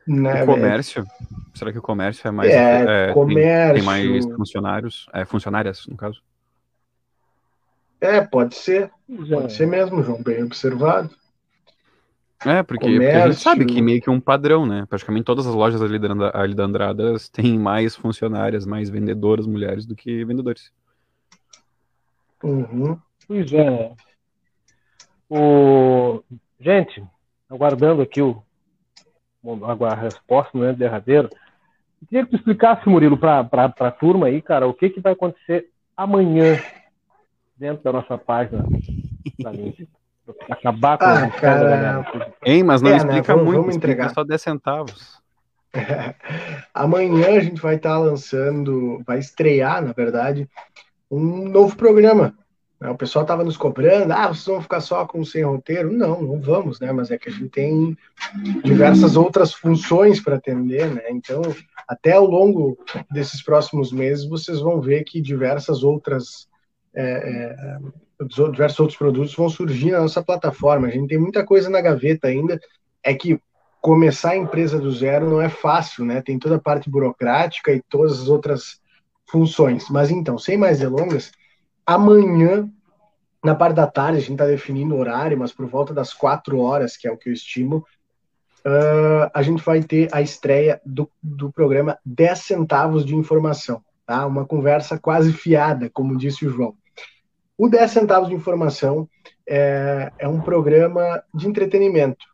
Né, 0.06 0.42
o 0.42 0.46
comércio? 0.46 1.06
Será 1.54 1.72
que 1.72 1.78
o 1.78 1.82
comércio 1.82 2.28
é 2.28 2.30
mais. 2.30 2.52
É, 2.52 3.08
é 3.08 3.12
comércio. 3.14 3.72
Tem, 3.72 3.74
tem, 3.74 3.82
mais 3.82 4.24
funcionários? 4.36 5.06
É, 5.14 5.24
funcionárias, 5.24 5.86
no 5.86 5.96
caso? 5.96 6.20
É, 8.02 8.20
pode 8.20 8.54
ser. 8.54 8.90
Pode 9.30 9.52
ser 9.54 9.66
mesmo, 9.66 10.02
João, 10.02 10.22
bem 10.22 10.42
observado. 10.42 11.10
É, 12.44 12.62
porque, 12.62 12.86
porque, 12.86 13.06
a 13.06 13.30
gente 13.30 13.40
sabe 13.40 13.64
que 13.64 13.80
meio 13.80 14.00
que 14.00 14.08
é 14.08 14.12
um 14.12 14.20
padrão, 14.20 14.66
né? 14.66 14.84
Praticamente 14.88 15.24
todas 15.24 15.46
as 15.46 15.54
lojas 15.54 15.80
ali 15.80 15.98
da, 15.98 16.30
ali 16.34 16.54
da 16.54 16.64
Andradas 16.64 17.28
têm 17.28 17.58
mais 17.58 17.96
funcionárias, 17.96 18.66
mais 18.66 18.90
vendedoras 18.90 19.46
mulheres 19.46 19.86
do 19.86 19.94
que 19.94 20.24
vendedores. 20.24 20.72
Uhum. 22.42 22.98
Pois 23.26 23.52
é. 23.52 23.70
Né? 23.70 23.94
O... 25.30 26.22
Gente, 26.60 27.02
aguardando 27.48 28.02
aqui 28.02 28.20
o... 28.20 28.42
a 29.88 29.94
resposta 29.94 30.56
no 30.56 30.72
derradeiro, 30.74 31.30
eu 32.02 32.08
queria 32.08 32.24
que 32.24 32.30
tu 32.30 32.36
explicasse, 32.36 32.88
Murilo, 32.88 33.16
para 33.16 33.40
a 33.40 33.90
turma 33.90 34.26
aí, 34.26 34.42
cara, 34.42 34.66
o 34.66 34.74
que, 34.74 34.90
que 34.90 35.00
vai 35.00 35.14
acontecer 35.14 35.70
amanhã 35.96 36.58
dentro 37.56 37.82
da 37.82 37.92
nossa 37.92 38.18
página 38.18 38.64
da 39.40 39.50
Lindsay. 39.50 39.88
Acabar 40.50 40.98
com 40.98 41.04
ah, 41.04 41.24
a 41.24 41.30
cara... 41.30 41.60
galera. 41.60 42.34
Hein, 42.44 42.62
mas 42.62 42.80
não 42.80 42.90
é, 42.90 42.92
né, 42.92 42.98
explica 42.98 43.36
né? 43.36 43.42
muito, 43.42 43.60
vamos 43.60 43.76
entregar 43.76 44.10
só 44.10 44.24
10 44.24 44.40
centavos. 44.40 45.22
Amanhã 46.72 47.36
a 47.36 47.40
gente 47.40 47.60
vai 47.60 47.76
estar 47.76 47.90
tá 47.90 47.98
lançando, 47.98 49.02
vai 49.06 49.18
estrear, 49.18 49.84
na 49.84 49.92
verdade, 49.92 50.48
um 51.10 51.48
novo 51.48 51.76
programa. 51.76 52.34
Né? 52.80 52.90
O 52.90 52.96
pessoal 52.96 53.22
estava 53.22 53.44
nos 53.44 53.56
cobrando, 53.56 54.12
ah, 54.12 54.28
vocês 54.28 54.46
vão 54.46 54.62
ficar 54.62 54.80
só 54.80 55.06
com 55.06 55.24
sem 55.24 55.42
roteiro? 55.42 55.92
Não, 55.92 56.22
não 56.22 56.40
vamos, 56.40 56.80
né? 56.80 56.92
Mas 56.92 57.10
é 57.10 57.18
que 57.18 57.28
a 57.28 57.32
gente 57.32 57.48
tem 57.48 57.96
diversas 58.62 59.16
outras 59.16 59.52
funções 59.52 60.20
para 60.20 60.36
atender, 60.36 60.92
né? 60.92 61.02
Então, 61.10 61.42
até 61.88 62.12
ao 62.12 62.24
longo 62.24 62.78
desses 63.10 63.42
próximos 63.42 63.92
meses, 63.92 64.24
vocês 64.24 64.60
vão 64.60 64.80
ver 64.80 65.04
que 65.04 65.20
diversas 65.20 65.82
outras 65.82 66.48
é, 66.94 67.04
é, 67.04 67.78
diversos 68.50 68.80
outros 68.80 68.98
produtos 68.98 69.34
vão 69.34 69.48
surgir 69.48 69.90
na 69.90 70.00
nossa 70.00 70.22
plataforma. 70.22 70.88
A 70.88 70.90
gente 70.90 71.08
tem 71.08 71.18
muita 71.18 71.44
coisa 71.44 71.68
na 71.68 71.80
gaveta 71.80 72.28
ainda. 72.28 72.60
É 73.02 73.14
que 73.14 73.40
começar 73.80 74.30
a 74.30 74.36
empresa 74.36 74.78
do 74.78 74.90
zero 74.90 75.28
não 75.28 75.40
é 75.40 75.48
fácil, 75.48 76.04
né? 76.04 76.22
Tem 76.22 76.38
toda 76.38 76.56
a 76.56 76.60
parte 76.60 76.88
burocrática 76.88 77.72
e 77.72 77.82
todas 77.82 78.20
as 78.20 78.28
outras 78.28 78.80
funções. 79.26 79.88
Mas 79.90 80.10
então, 80.10 80.38
sem 80.38 80.56
mais 80.56 80.78
delongas, 80.78 81.32
amanhã, 81.84 82.68
na 83.44 83.54
parte 83.54 83.76
da 83.76 83.86
tarde, 83.86 84.18
a 84.18 84.20
gente 84.20 84.32
está 84.32 84.46
definindo 84.46 84.94
o 84.94 84.98
horário, 84.98 85.38
mas 85.38 85.52
por 85.52 85.66
volta 85.66 85.92
das 85.92 86.14
quatro 86.14 86.60
horas, 86.60 86.96
que 86.96 87.06
é 87.06 87.12
o 87.12 87.16
que 87.16 87.28
eu 87.28 87.32
estimo, 87.32 87.84
uh, 88.64 89.30
a 89.34 89.42
gente 89.42 89.62
vai 89.62 89.82
ter 89.82 90.08
a 90.12 90.22
estreia 90.22 90.80
do, 90.84 91.10
do 91.22 91.52
programa 91.52 91.98
10 92.04 92.38
centavos 92.38 93.04
de 93.04 93.14
informação. 93.14 93.82
Tá? 94.06 94.26
Uma 94.26 94.46
conversa 94.46 94.98
quase 94.98 95.32
fiada, 95.32 95.90
como 95.90 96.16
disse 96.16 96.46
o 96.46 96.50
João. 96.50 96.74
O 97.56 97.68
10 97.68 97.90
centavos 97.90 98.28
de 98.28 98.34
informação 98.34 99.08
é, 99.48 100.12
é 100.18 100.28
um 100.28 100.40
programa 100.40 101.22
de 101.32 101.48
entretenimento. 101.48 102.24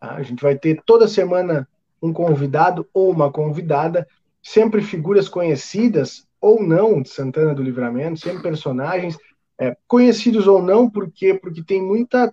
Tá? 0.00 0.14
A 0.14 0.22
gente 0.22 0.42
vai 0.42 0.56
ter 0.56 0.82
toda 0.84 1.08
semana 1.08 1.68
um 2.02 2.12
convidado 2.12 2.86
ou 2.92 3.10
uma 3.10 3.30
convidada, 3.30 4.06
sempre 4.42 4.82
figuras 4.82 5.28
conhecidas 5.28 6.26
ou 6.40 6.62
não 6.62 7.00
de 7.00 7.08
Santana 7.08 7.54
do 7.54 7.62
Livramento, 7.62 8.20
sempre 8.20 8.42
personagens, 8.42 9.16
É, 9.56 9.76
conhecidos 9.86 10.48
ou 10.48 10.60
não, 10.60 10.90
por 10.90 11.08
quê? 11.12 11.32
Porque 11.32 11.62
tem 11.62 11.80
muita, 11.80 12.32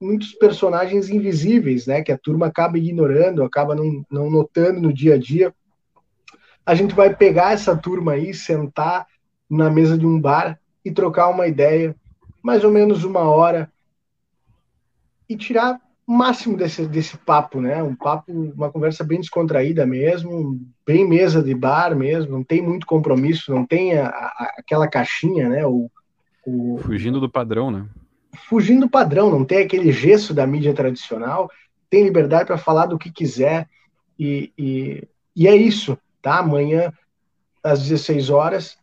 muitos 0.00 0.32
personagens 0.32 1.10
invisíveis, 1.10 1.86
né? 1.86 2.02
Que 2.02 2.10
a 2.10 2.16
turma 2.16 2.46
acaba 2.46 2.78
ignorando, 2.78 3.44
acaba 3.44 3.74
não, 3.74 4.02
não 4.10 4.30
notando 4.30 4.80
no 4.80 4.90
dia 4.90 5.16
a 5.16 5.18
dia. 5.18 5.54
A 6.64 6.74
gente 6.74 6.94
vai 6.94 7.14
pegar 7.14 7.52
essa 7.52 7.76
turma 7.76 8.12
aí, 8.12 8.32
sentar 8.32 9.06
na 9.50 9.68
mesa 9.68 9.98
de 9.98 10.06
um 10.06 10.18
bar 10.18 10.58
e 10.84 10.90
trocar 10.90 11.28
uma 11.28 11.46
ideia, 11.46 11.94
mais 12.42 12.64
ou 12.64 12.70
menos 12.70 13.04
uma 13.04 13.20
hora, 13.20 13.70
e 15.28 15.36
tirar 15.36 15.80
o 16.06 16.12
máximo 16.12 16.56
desse, 16.56 16.86
desse 16.86 17.16
papo, 17.16 17.60
né? 17.60 17.82
Um 17.82 17.94
papo, 17.94 18.32
uma 18.32 18.70
conversa 18.70 19.04
bem 19.04 19.20
descontraída 19.20 19.86
mesmo, 19.86 20.60
bem 20.86 21.08
mesa 21.08 21.42
de 21.42 21.54
bar 21.54 21.96
mesmo, 21.96 22.32
não 22.32 22.44
tem 22.44 22.60
muito 22.60 22.86
compromisso, 22.86 23.54
não 23.54 23.64
tem 23.64 23.96
a, 23.98 24.08
a, 24.08 24.54
aquela 24.58 24.88
caixinha, 24.88 25.48
né? 25.48 25.66
O, 25.66 25.90
o, 26.44 26.78
Fugindo 26.82 27.20
do 27.20 27.30
padrão, 27.30 27.70
né? 27.70 27.86
Fugindo 28.48 28.80
do 28.80 28.90
padrão, 28.90 29.30
não 29.30 29.44
tem 29.44 29.62
aquele 29.62 29.92
gesso 29.92 30.34
da 30.34 30.46
mídia 30.46 30.74
tradicional, 30.74 31.50
tem 31.88 32.04
liberdade 32.04 32.46
para 32.46 32.58
falar 32.58 32.86
do 32.86 32.98
que 32.98 33.10
quiser, 33.10 33.68
e, 34.18 34.52
e, 34.58 35.08
e 35.36 35.46
é 35.46 35.54
isso, 35.54 35.96
tá? 36.20 36.38
Amanhã, 36.38 36.92
às 37.62 37.80
16 37.82 38.30
horas, 38.30 38.76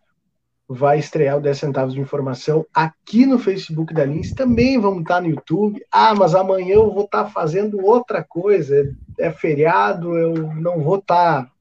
vai 0.72 1.00
estrear 1.00 1.38
o 1.38 1.42
10 1.42 1.58
centavos 1.58 1.94
de 1.96 2.00
informação 2.00 2.64
aqui 2.72 3.26
no 3.26 3.40
Facebook 3.40 3.92
da 3.92 4.06
Lins, 4.06 4.34
também 4.34 4.80
vamos 4.80 5.02
estar 5.02 5.20
no 5.20 5.28
YouTube. 5.28 5.84
Ah, 5.92 6.14
mas 6.14 6.36
amanhã 6.36 6.76
eu 6.76 6.94
vou 6.94 7.06
estar 7.06 7.26
fazendo 7.26 7.84
outra 7.84 8.24
coisa, 8.24 8.96
é 9.18 9.32
feriado, 9.32 10.16
eu 10.16 10.54
não 10.54 10.80
vou 10.80 10.98
estar. 10.98 11.52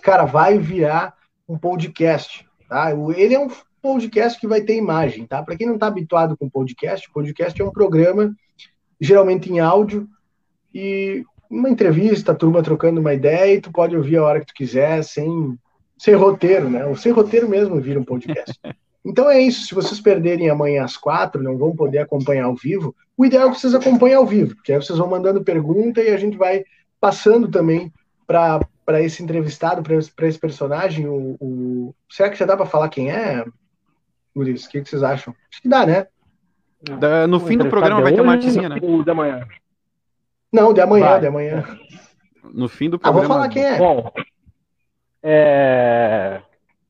Cara, 0.00 0.24
vai 0.24 0.58
virar 0.58 1.14
um 1.46 1.58
podcast, 1.58 2.46
tá? 2.66 2.90
Ele 3.14 3.34
é 3.34 3.38
um 3.38 3.50
podcast 3.82 4.40
que 4.40 4.46
vai 4.46 4.62
ter 4.62 4.74
imagem, 4.74 5.26
tá? 5.26 5.42
Para 5.42 5.56
quem 5.56 5.66
não 5.66 5.74
está 5.74 5.88
habituado 5.88 6.34
com 6.34 6.48
podcast, 6.48 7.10
podcast 7.12 7.60
é 7.60 7.64
um 7.64 7.70
programa 7.70 8.34
geralmente 8.98 9.52
em 9.52 9.60
áudio 9.60 10.08
e 10.74 11.24
uma 11.50 11.68
entrevista, 11.68 12.32
a 12.32 12.34
turma 12.34 12.62
trocando 12.62 13.00
uma 13.00 13.12
ideia, 13.12 13.54
e 13.54 13.60
tu 13.60 13.70
pode 13.70 13.94
ouvir 13.94 14.16
a 14.16 14.24
hora 14.24 14.40
que 14.40 14.46
tu 14.46 14.54
quiser, 14.54 15.02
sem 15.02 15.58
sem 16.00 16.14
roteiro, 16.14 16.70
né? 16.70 16.86
O 16.86 16.96
sem 16.96 17.12
roteiro 17.12 17.46
mesmo 17.46 17.78
vira 17.78 18.00
um 18.00 18.04
podcast. 18.04 18.58
Então 19.02 19.30
é 19.30 19.40
isso. 19.40 19.66
Se 19.66 19.74
vocês 19.74 19.98
perderem 19.98 20.50
amanhã 20.50 20.84
às 20.84 20.94
quatro, 20.94 21.42
não 21.42 21.56
vão 21.56 21.74
poder 21.74 22.00
acompanhar 22.00 22.44
ao 22.44 22.54
vivo, 22.54 22.94
o 23.16 23.24
ideal 23.24 23.48
é 23.48 23.50
que 23.50 23.58
vocês 23.58 23.74
acompanhem 23.74 24.14
ao 24.14 24.26
vivo, 24.26 24.54
porque 24.54 24.74
aí 24.74 24.76
vocês 24.76 24.98
vão 24.98 25.08
mandando 25.08 25.42
pergunta 25.42 26.02
e 26.02 26.10
a 26.10 26.18
gente 26.18 26.36
vai 26.36 26.66
passando 27.00 27.48
também 27.48 27.90
para 28.26 29.00
esse 29.00 29.22
entrevistado, 29.22 29.82
para 29.82 29.94
esse, 29.94 30.12
esse, 30.20 30.38
personagem. 30.38 31.08
O, 31.08 31.34
o, 31.40 31.94
Será 32.10 32.28
que 32.28 32.36
já 32.36 32.44
dá 32.44 32.58
para 32.58 32.66
falar 32.66 32.90
quem 32.90 33.10
é, 33.10 33.42
Luiz? 34.36 34.66
O 34.66 34.68
que, 34.68 34.82
que, 34.82 34.90
vocês 34.90 35.02
acham? 35.02 35.34
Acho 35.50 35.62
que 35.62 35.68
dá, 35.68 35.86
né? 35.86 36.06
Da, 36.98 37.26
no 37.26 37.38
o 37.38 37.40
fim 37.40 37.56
do 37.56 37.70
programa 37.70 38.02
vai 38.02 38.12
ter 38.12 38.20
uma 38.20 38.32
artezinha, 38.32 38.68
né? 38.68 38.76
O 38.82 39.02
de 39.02 39.10
amanhã. 39.10 39.48
Não, 40.52 40.74
de 40.74 40.82
amanhã, 40.82 41.06
vai. 41.06 41.20
de 41.20 41.26
amanhã. 41.26 41.64
No 42.52 42.68
fim 42.68 42.90
do 42.90 42.98
programa. 42.98 43.24
Ah, 43.24 43.26
vou 43.26 43.34
falar 43.34 43.48
quem 43.48 43.64
é. 43.64 43.78
Bom, 43.78 44.12
é... 45.22 46.40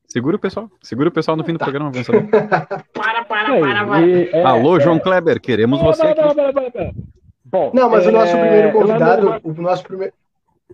Segura 0.07 0.35
o 0.35 0.39
pessoal. 0.39 0.69
Segura 0.81 1.09
o 1.09 1.11
pessoal 1.11 1.37
no 1.37 1.43
fim 1.43 1.53
do 1.53 1.59
tá. 1.59 1.65
programa, 1.65 1.89
vamos 1.89 2.05
saber. 2.05 2.27
para, 2.93 3.23
para, 3.23 3.25
para, 3.25 3.85
para. 3.85 4.01
E, 4.01 4.29
é, 4.29 4.43
Alô, 4.43 4.79
João 4.79 4.97
é... 4.97 4.99
Kleber, 4.99 5.39
queremos 5.39 5.79
não, 5.79 5.85
você 5.85 6.05
aqui. 6.05 6.21
Não, 6.21 6.93
Bom, 7.45 7.71
não, 7.73 7.89
mas 7.89 8.05
o 8.05 8.11
nosso 8.11 8.35
é, 8.35 8.41
primeiro 8.41 8.71
convidado, 8.71 9.41
o 9.43 9.53
nosso 9.53 9.83
primeiro, 9.83 10.13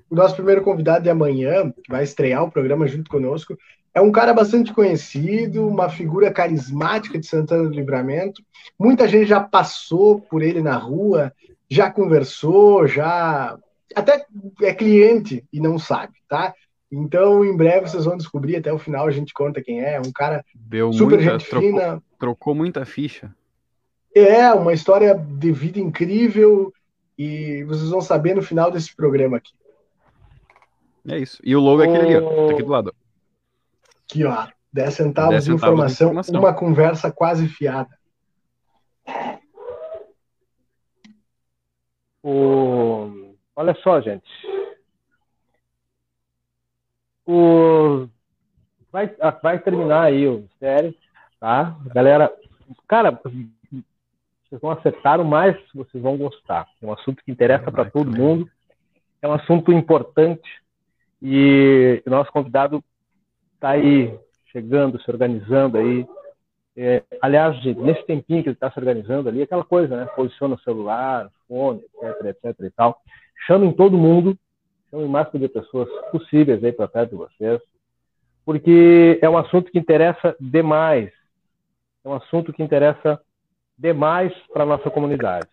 o 0.09 0.15
nosso 0.15 0.35
primeiro 0.35 0.61
convidado 0.63 1.03
de 1.03 1.09
amanhã, 1.09 1.71
que 1.71 1.91
vai 1.91 2.03
estrear 2.03 2.43
o 2.43 2.51
programa 2.51 2.87
junto 2.87 3.09
conosco, 3.09 3.57
é 3.93 4.01
um 4.01 4.11
cara 4.11 4.33
bastante 4.33 4.71
conhecido, 4.71 5.67
uma 5.67 5.89
figura 5.89 6.31
carismática 6.31 7.17
de 7.17 7.25
Santana 7.25 7.63
do 7.63 7.75
Livramento. 7.75 8.43
Muita 8.77 9.07
gente 9.07 9.25
já 9.25 9.39
passou 9.39 10.21
por 10.21 10.43
ele 10.43 10.61
na 10.61 10.77
rua, 10.77 11.33
já 11.69 11.89
conversou, 11.89 12.87
já 12.87 13.57
até 13.95 14.25
é 14.61 14.73
cliente 14.73 15.43
e 15.51 15.59
não 15.59 15.79
sabe, 15.79 16.13
tá? 16.29 16.53
Então, 16.91 17.43
em 17.43 17.55
breve 17.55 17.87
vocês 17.87 18.05
vão 18.05 18.15
descobrir, 18.15 18.55
até 18.55 18.71
o 18.71 18.79
final 18.79 19.07
a 19.07 19.11
gente 19.11 19.33
conta 19.33 19.61
quem 19.61 19.81
é. 19.81 19.99
Um 19.99 20.11
cara 20.11 20.43
Deu 20.55 20.93
super 20.93 21.17
muita, 21.17 21.31
gente 21.31 21.49
trocou, 21.49 21.69
fina. 21.69 22.03
Trocou 22.17 22.55
muita 22.55 22.85
ficha. 22.85 23.35
É, 24.15 24.51
uma 24.53 24.73
história 24.73 25.13
de 25.13 25.51
vida 25.51 25.79
incrível 25.79 26.73
e 27.17 27.63
vocês 27.65 27.89
vão 27.89 28.01
saber 28.01 28.35
no 28.35 28.41
final 28.41 28.71
desse 28.71 28.95
programa 28.95 29.37
aqui. 29.37 29.51
É 31.07 31.17
isso. 31.17 31.39
E 31.43 31.55
o 31.55 31.59
logo 31.59 31.81
é 31.81 31.87
aquele 31.87 32.15
ali, 32.15 32.25
ó, 32.25 32.47
tá 32.47 32.53
aqui 32.53 32.63
do 32.63 32.69
lado. 32.69 32.95
Aqui, 34.09 34.23
ó. 34.23 34.47
10 34.71 34.93
centavos, 34.93 35.31
10 35.31 35.43
centavos 35.43 35.45
de, 35.45 35.51
informação, 35.53 36.07
de 36.07 36.11
informação, 36.11 36.39
uma 36.39 36.53
conversa 36.53 37.11
quase 37.11 37.47
fiada. 37.47 37.89
O... 42.21 43.35
Olha 43.55 43.73
só, 43.81 44.01
gente 44.01 44.27
vai, 48.91 49.13
ah, 49.19 49.31
vai 49.31 49.59
terminar 49.59 50.03
aí 50.03 50.27
o 50.27 50.47
série, 50.59 50.97
tá? 51.39 51.77
Galera, 51.93 52.33
cara, 52.87 53.11
vocês 53.11 54.61
vão 54.61 54.71
acertar 54.71 55.19
o 55.19 55.25
mais 55.25 55.57
vocês 55.73 56.01
vão 56.01 56.17
gostar. 56.17 56.67
É 56.81 56.85
um 56.85 56.93
assunto 56.93 57.23
que 57.23 57.31
interessa 57.31 57.71
para 57.71 57.89
todo 57.89 58.15
mundo, 58.15 58.49
é 59.21 59.27
um 59.27 59.33
assunto 59.33 59.71
importante 59.71 60.49
e 61.21 62.01
o 62.05 62.09
nosso 62.09 62.31
convidado 62.31 62.83
está 63.55 63.71
aí 63.71 64.17
chegando, 64.51 65.01
se 65.01 65.09
organizando 65.11 65.77
aí. 65.77 66.07
É, 66.79 67.03
aliás, 67.21 67.55
nesse 67.75 68.05
tempinho 68.05 68.43
que 68.43 68.49
ele 68.49 68.55
está 68.55 68.71
se 68.71 68.79
organizando 68.79 69.27
ali, 69.27 69.41
aquela 69.41 69.63
coisa, 69.63 69.97
né? 69.97 70.05
Posiciona 70.15 70.55
o 70.55 70.59
celular, 70.59 71.29
fone, 71.47 71.81
etc, 72.03 72.25
etc 72.45 72.55
e 72.61 72.69
tal. 72.69 73.01
Chamem 73.47 73.73
todo 73.73 73.97
mundo 73.97 74.37
chame 74.97 75.03
o 75.03 75.09
máximo 75.09 75.39
de 75.39 75.47
pessoas 75.47 75.87
possíveis 76.11 76.63
aí 76.63 76.71
para 76.71 76.87
perto 76.87 77.11
de 77.11 77.15
vocês, 77.17 77.61
porque 78.43 79.19
é 79.21 79.29
um 79.29 79.37
assunto 79.37 79.71
que 79.71 79.77
interessa 79.77 80.35
demais. 80.39 81.11
É 82.03 82.09
um 82.09 82.13
assunto 82.13 82.51
que 82.51 82.63
interessa 82.63 83.21
demais 83.77 84.33
para 84.51 84.63
a 84.63 84.65
nossa 84.65 84.89
comunidade. 84.89 85.49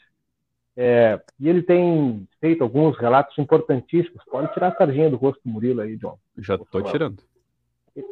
É, 0.76 1.20
e 1.38 1.49
ele 1.49 1.62
tem 1.62 2.26
feito 2.40 2.62
alguns 2.62 2.97
relatos 2.99 3.36
importantíssimos. 3.38 4.24
Pode 4.24 4.53
tirar 4.53 4.68
a 4.68 4.76
sardinha 4.76 5.11
do 5.11 5.16
rosto 5.16 5.40
do 5.45 5.51
Murilo 5.51 5.80
aí, 5.80 5.97
John. 5.97 6.16
Já 6.38 6.55
estou 6.55 6.82
tirando. 6.82 7.22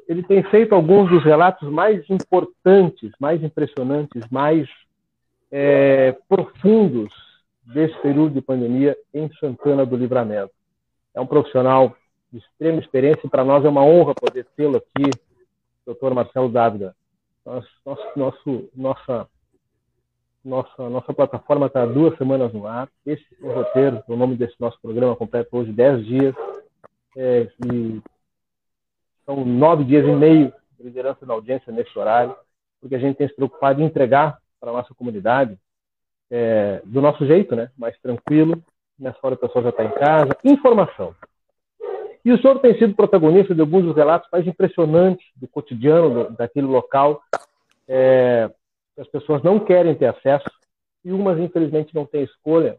Ele 0.08 0.22
tem 0.22 0.44
feito 0.44 0.74
alguns 0.74 1.10
dos 1.10 1.24
relatos 1.24 1.68
mais 1.68 2.08
importantes, 2.08 3.10
mais 3.18 3.42
impressionantes, 3.42 4.22
mais 4.30 4.68
é, 5.50 6.16
profundos 6.28 7.12
desse 7.64 7.96
período 8.00 8.34
de 8.34 8.40
pandemia 8.40 8.96
em 9.12 9.28
Santana 9.34 9.84
do 9.84 9.96
Livramento 9.96 10.52
é 11.14 11.20
um 11.20 11.26
profissional 11.26 11.96
de 12.32 12.38
extrema 12.38 12.80
experiência 12.80 13.26
e 13.26 13.30
para 13.30 13.44
nós 13.44 13.64
é 13.64 13.68
uma 13.68 13.84
honra 13.84 14.14
poder 14.14 14.46
tê-lo 14.56 14.78
aqui, 14.78 15.10
doutor 15.84 16.14
Marcelo 16.14 16.48
Dávila. 16.48 16.94
Nosso, 17.44 17.68
nosso, 18.16 18.70
nossa, 18.74 19.28
nossa, 20.44 20.88
nossa 20.88 21.12
plataforma 21.12 21.66
está 21.66 21.84
duas 21.84 22.16
semanas 22.16 22.52
no 22.52 22.66
ar. 22.66 22.88
Esse 23.04 23.24
é 23.42 23.44
o 23.44 23.52
roteiro, 23.52 24.02
o 24.06 24.16
nome 24.16 24.36
desse 24.36 24.54
nosso 24.58 24.80
programa 24.80 25.16
completo 25.16 25.56
hoje, 25.56 25.72
dez 25.72 26.04
dias. 26.06 26.34
É, 27.16 27.48
e 27.66 28.00
são 29.26 29.44
nove 29.44 29.84
dias 29.84 30.06
e 30.06 30.12
meio 30.12 30.52
de 30.78 30.84
liderança 30.84 31.26
da 31.26 31.34
audiência 31.34 31.72
nesse 31.72 31.96
horário, 31.98 32.34
porque 32.80 32.94
a 32.94 32.98
gente 32.98 33.16
tem 33.16 33.28
se 33.28 33.34
preocupado 33.34 33.82
em 33.82 33.84
entregar 33.84 34.38
para 34.58 34.70
a 34.70 34.72
nossa 34.72 34.94
comunidade 34.94 35.58
é, 36.30 36.80
do 36.84 37.00
nosso 37.02 37.26
jeito, 37.26 37.54
né, 37.54 37.70
mais 37.76 37.98
tranquilo, 38.00 38.62
nessa 39.02 39.18
hora 39.22 39.34
a 39.34 39.38
pessoa 39.38 39.64
já 39.64 39.70
está 39.70 39.84
em 39.84 39.90
casa. 39.90 40.36
Informação. 40.44 41.14
E 42.24 42.32
o 42.32 42.40
senhor 42.40 42.60
tem 42.60 42.78
sido 42.78 42.94
protagonista 42.94 43.52
de 43.54 43.60
alguns 43.60 43.84
dos 43.84 43.96
relatos 43.96 44.28
mais 44.30 44.46
impressionantes 44.46 45.26
do 45.34 45.48
cotidiano 45.48 46.30
daquele 46.30 46.68
local, 46.68 47.20
é, 47.88 48.48
as 48.96 49.08
pessoas 49.08 49.42
não 49.42 49.58
querem 49.58 49.94
ter 49.94 50.06
acesso, 50.06 50.48
e 51.04 51.10
umas, 51.10 51.36
infelizmente, 51.38 51.92
não 51.92 52.06
têm 52.06 52.22
escolha, 52.22 52.78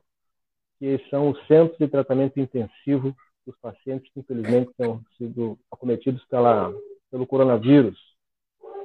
que 0.80 0.98
são 1.10 1.30
os 1.30 1.46
centros 1.46 1.78
de 1.78 1.90
tratamento 1.90 2.40
intensivo 2.40 3.14
dos 3.46 3.58
pacientes 3.58 4.10
que, 4.14 4.22
infelizmente, 4.22 4.72
têm 4.78 4.98
sido 5.18 5.60
acometidos 5.70 6.24
pela, 6.26 6.74
pelo 7.12 7.28
coronavírus, 7.28 8.00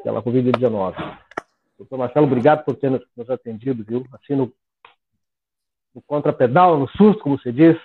pela 0.02 0.20
Covid-19. 0.20 1.18
Doutor 1.78 1.96
Marcelo, 1.96 2.26
obrigado 2.26 2.64
por 2.64 2.74
ter 2.74 2.90
nos 2.90 3.30
atendido, 3.30 3.84
viu? 3.84 4.04
Assim, 4.12 4.34
no 5.98 6.02
contrapedal, 6.02 6.78
no 6.78 6.88
susto, 6.90 7.22
como 7.22 7.38
você 7.38 7.52
diz. 7.52 7.76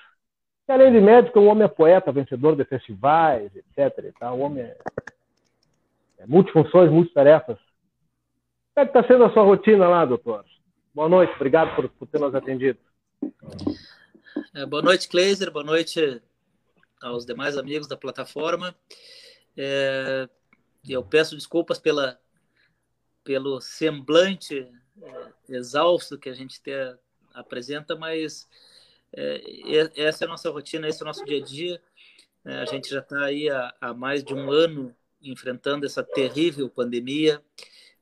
E, 0.68 0.72
além 0.72 0.91
de 0.91 1.01
médico, 1.01 1.39
o 1.39 1.45
homem 1.45 1.64
é 1.64 1.68
poeta, 1.68 2.11
vencedor 2.11 2.55
de 2.55 2.64
festivais, 2.64 3.51
etc. 3.55 4.05
E 4.05 4.11
tal. 4.14 4.38
O 4.38 4.41
homem 4.41 4.64
é, 4.64 4.78
é 6.20 6.28
multifunções, 6.28 6.91
multitarefas. 6.91 7.57
Como 8.74 8.84
é 8.84 8.86
que 8.86 8.97
está 8.97 9.07
sendo 9.07 9.26
a 9.26 9.34
sua 9.34 9.43
rotina 9.43 9.88
lá, 9.88 10.05
doutor? 10.05 10.45
Boa 10.93 11.09
noite, 11.09 11.34
obrigado 11.36 11.76
por, 11.76 11.89
por 11.89 12.07
ter 12.07 12.20
nos 12.20 12.36
atendido. 12.36 12.80
É, 14.55 14.66
boa 14.66 14.82
noite, 14.82 15.07
Kleiser, 15.07 15.51
boa 15.51 15.66
noite 15.66 16.22
aos 17.01 17.26
demais 17.26 17.57
amigos 17.57 17.88
da 17.88 17.97
plataforma. 17.97 18.76
É, 19.57 20.30
eu 20.88 21.03
peço 21.03 21.36
desculpas 21.36 21.80
pela 21.80 22.20
pelo 23.24 23.61
semblante 23.61 24.68
é, 25.01 25.55
exausto 25.55 26.18
que 26.18 26.30
a 26.30 26.34
gente 26.34 26.61
te, 26.61 26.72
apresenta, 27.34 27.95
mas 27.95 28.47
é, 29.15 29.91
essa 29.95 30.25
é 30.25 30.27
a 30.27 30.29
nossa 30.29 30.49
rotina, 30.49 30.88
esse 30.88 31.01
é 31.01 31.03
o 31.03 31.07
nosso 31.07 31.23
dia 31.23 31.38
a 31.38 31.43
dia. 31.43 31.81
É, 32.45 32.55
a 32.55 32.65
gente 32.65 32.89
já 32.89 32.99
está 32.99 33.25
aí 33.25 33.49
há, 33.49 33.73
há, 33.79 33.93
mais 33.93 34.23
de 34.23 34.34
um 34.34 34.51
ano 34.51 34.93
enfrentando 35.21 35.86
essa 35.86 36.03
terrível 36.03 36.69
pandemia. 36.69 37.41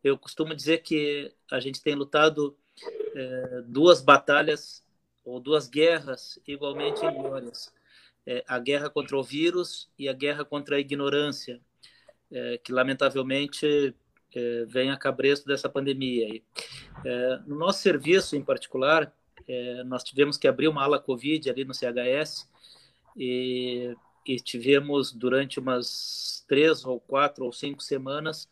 Eu 0.03 0.17
costumo 0.17 0.55
dizer 0.55 0.79
que 0.79 1.31
a 1.51 1.59
gente 1.59 1.81
tem 1.81 1.93
lutado 1.93 2.57
é, 3.15 3.61
duas 3.65 4.01
batalhas 4.01 4.83
ou 5.23 5.39
duas 5.39 5.67
guerras 5.67 6.39
igualmente 6.47 7.01
glórias. 7.01 7.71
É, 8.25 8.43
a 8.47 8.57
guerra 8.57 8.89
contra 8.89 9.17
o 9.17 9.23
vírus 9.23 9.89
e 9.97 10.07
a 10.07 10.13
guerra 10.13 10.45
contra 10.45 10.77
a 10.77 10.79
ignorância, 10.79 11.59
é, 12.31 12.57
que 12.57 12.71
lamentavelmente 12.71 13.95
é, 14.33 14.65
vem 14.65 14.89
a 14.89 14.97
cabresto 14.97 15.45
dessa 15.45 15.69
pandemia. 15.69 16.41
No 17.45 17.57
nosso 17.57 17.81
serviço, 17.81 18.35
em 18.35 18.43
particular, 18.43 19.11
é, 19.51 19.83
nós 19.83 20.03
tivemos 20.03 20.37
que 20.37 20.47
abrir 20.47 20.67
uma 20.67 20.83
ala 20.83 20.99
Covid 20.99 21.49
ali 21.49 21.65
no 21.65 21.73
CHS 21.73 22.49
e, 23.17 23.93
e 24.25 24.35
tivemos 24.37 25.11
durante 25.11 25.59
umas 25.59 26.45
três 26.47 26.85
ou 26.85 26.99
quatro 26.99 27.45
ou 27.45 27.51
cinco 27.51 27.83
semanas 27.83 28.47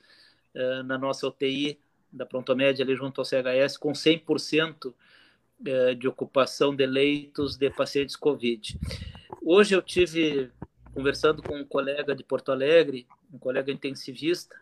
é, 0.54 0.84
na 0.84 0.98
nossa 0.98 1.28
UTI 1.28 1.80
da 2.12 2.26
Prontomédia 2.26 2.84
ali 2.84 2.96
junto 2.96 3.22
ao 3.22 3.26
CHS 3.26 3.78
com 3.78 3.92
100% 3.92 4.94
é, 5.66 5.94
de 5.94 6.08
ocupação 6.08 6.76
de 6.76 6.86
leitos 6.86 7.56
de 7.56 7.70
pacientes 7.70 8.16
Covid. 8.16 8.78
Hoje 9.42 9.76
eu 9.76 9.82
tive 9.82 10.52
conversando 10.94 11.42
com 11.42 11.56
um 11.56 11.66
colega 11.66 12.16
de 12.16 12.24
Porto 12.24 12.52
Alegre, 12.52 13.08
um 13.32 13.38
colega 13.38 13.72
intensivista, 13.72 14.56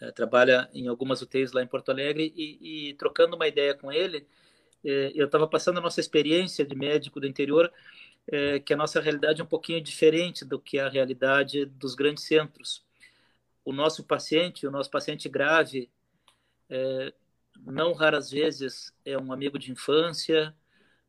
é, 0.00 0.10
trabalha 0.10 0.68
em 0.72 0.88
algumas 0.88 1.22
UTIs 1.22 1.52
lá 1.52 1.62
em 1.62 1.66
Porto 1.66 1.90
Alegre, 1.90 2.32
e, 2.36 2.90
e 2.90 2.94
trocando 2.94 3.36
uma 3.36 3.48
ideia 3.48 3.74
com 3.74 3.92
ele, 3.92 4.26
é, 4.84 5.12
eu 5.14 5.26
estava 5.26 5.46
passando 5.46 5.78
a 5.78 5.80
nossa 5.80 6.00
experiência 6.00 6.64
de 6.64 6.74
médico 6.74 7.20
do 7.20 7.26
interior, 7.26 7.72
é, 8.30 8.58
que 8.60 8.72
a 8.74 8.76
nossa 8.76 9.00
realidade 9.00 9.40
é 9.40 9.44
um 9.44 9.48
pouquinho 9.48 9.80
diferente 9.80 10.44
do 10.44 10.58
que 10.58 10.78
a 10.78 10.88
realidade 10.88 11.64
dos 11.64 11.94
grandes 11.94 12.24
centros. 12.24 12.84
O 13.64 13.72
nosso 13.72 14.04
paciente, 14.04 14.66
o 14.66 14.70
nosso 14.70 14.90
paciente 14.90 15.28
grave, 15.28 15.90
é, 16.68 17.12
não 17.66 17.92
raras 17.92 18.30
vezes 18.30 18.94
é 19.04 19.18
um 19.18 19.32
amigo 19.32 19.58
de 19.58 19.72
infância, 19.72 20.54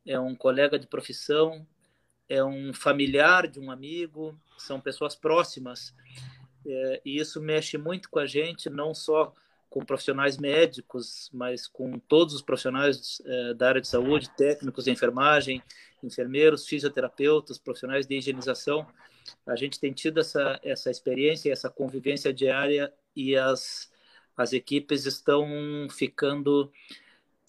é 0.04 0.18
um 0.18 0.34
colega 0.34 0.78
de 0.78 0.86
profissão, 0.86 1.66
é 2.28 2.42
um 2.42 2.72
familiar 2.72 3.46
de 3.46 3.60
um 3.60 3.70
amigo, 3.70 4.38
são 4.58 4.80
pessoas 4.80 5.14
próximas. 5.14 5.94
É, 6.66 7.00
e 7.04 7.18
isso 7.18 7.40
mexe 7.40 7.78
muito 7.78 8.10
com 8.10 8.18
a 8.18 8.26
gente, 8.26 8.68
não 8.68 8.94
só 8.94 9.34
com 9.70 9.84
profissionais 9.84 10.36
médicos, 10.36 11.30
mas 11.32 11.68
com 11.68 11.98
todos 12.00 12.34
os 12.34 12.42
profissionais 12.42 13.22
é, 13.24 13.54
da 13.54 13.68
área 13.68 13.80
de 13.80 13.86
saúde, 13.86 14.28
técnicos 14.36 14.84
de 14.84 14.90
enfermagem, 14.90 15.62
enfermeiros, 16.02 16.66
fisioterapeutas, 16.66 17.56
profissionais 17.56 18.06
de 18.06 18.16
higienização. 18.16 18.86
A 19.46 19.54
gente 19.54 19.78
tem 19.78 19.92
tido 19.92 20.18
essa, 20.18 20.58
essa 20.62 20.90
experiência, 20.90 21.52
essa 21.52 21.70
convivência 21.70 22.32
diária 22.32 22.92
e 23.14 23.36
as, 23.36 23.90
as 24.36 24.52
equipes 24.52 25.06
estão 25.06 25.46
ficando 25.88 26.72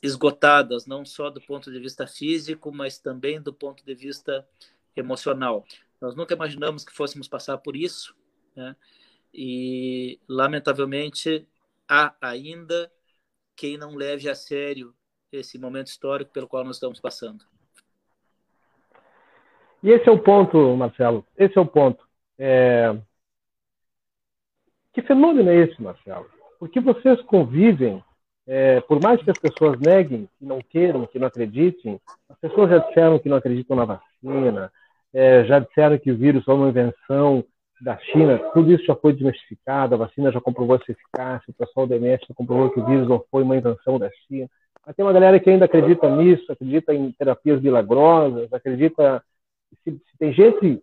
esgotadas, 0.03 0.85
não 0.85 1.05
só 1.05 1.29
do 1.29 1.41
ponto 1.41 1.71
de 1.71 1.79
vista 1.79 2.05
físico, 2.05 2.71
mas 2.71 2.99
também 2.99 3.41
do 3.41 3.53
ponto 3.53 3.83
de 3.83 3.95
vista 3.95 4.47
emocional. 4.95 5.65
Nós 5.99 6.15
nunca 6.15 6.35
imaginamos 6.35 6.83
que 6.83 6.91
fôssemos 6.91 7.27
passar 7.27 7.57
por 7.59 7.75
isso, 7.75 8.15
né? 8.55 8.75
E, 9.33 10.19
lamentavelmente, 10.27 11.47
há 11.87 12.13
ainda 12.21 12.91
quem 13.55 13.77
não 13.77 13.95
leve 13.95 14.29
a 14.29 14.35
sério 14.35 14.93
esse 15.31 15.57
momento 15.57 15.87
histórico 15.87 16.31
pelo 16.31 16.47
qual 16.47 16.63
nós 16.63 16.75
estamos 16.75 16.99
passando. 16.99 17.45
E 19.83 19.89
esse 19.89 20.07
é 20.07 20.11
o 20.11 20.19
ponto, 20.19 20.75
Marcelo. 20.75 21.25
Esse 21.37 21.57
é 21.57 21.61
o 21.61 21.65
ponto. 21.65 22.05
É... 22.37 22.95
Que 24.93 25.01
fenômeno 25.01 25.49
é 25.49 25.55
esse, 25.55 25.81
Marcelo? 25.81 26.29
Porque 26.59 26.79
vocês 26.79 27.19
convivem, 27.21 28.03
é, 28.45 28.81
por 28.81 29.01
mais 29.01 29.23
que 29.23 29.31
as 29.31 29.37
pessoas 29.37 29.79
neguem, 29.79 30.29
que 30.37 30.45
não 30.45 30.59
queiram, 30.61 31.07
que 31.07 31.17
não 31.17 31.27
acreditem, 31.27 31.99
as 32.29 32.37
pessoas 32.37 32.69
já 32.69 32.77
disseram 32.79 33.17
que 33.17 33.29
não 33.29 33.37
acreditam 33.37 33.75
na 33.75 33.85
vacina, 33.85 34.71
é, 35.13 35.45
já 35.45 35.59
disseram 35.59 35.97
que 35.97 36.11
o 36.11 36.17
vírus 36.17 36.47
é 36.47 36.51
uma 36.51 36.69
invenção 36.69 37.43
da 37.81 37.97
China, 37.97 38.37
tudo 38.53 38.71
isso 38.71 38.85
já 38.85 38.95
foi 38.95 39.13
desmistificado, 39.13 39.95
a 39.95 39.97
vacina 39.97 40.31
já 40.31 40.39
comprovou 40.39 40.75
essa 40.75 40.91
eficácia, 40.91 41.49
o 41.49 41.53
pessoal 41.53 41.87
da 41.87 41.95
MS 41.95 42.23
já 42.27 42.35
comprovou 42.35 42.69
que 42.69 42.79
o 42.79 42.85
vírus 42.85 43.07
não 43.07 43.23
foi 43.31 43.41
uma 43.41 43.57
invenção 43.57 43.97
da 43.97 44.09
China. 44.27 44.47
Mas 44.85 44.95
tem 44.95 45.03
uma 45.03 45.13
galera 45.13 45.39
que 45.39 45.49
ainda 45.49 45.65
acredita 45.65 46.09
nisso, 46.15 46.51
acredita 46.51 46.93
em 46.93 47.11
terapias 47.11 47.61
milagrosas, 47.61 48.51
acredita. 48.53 49.23
Se, 49.83 49.91
se 49.91 50.17
tem 50.19 50.31
gente. 50.31 50.81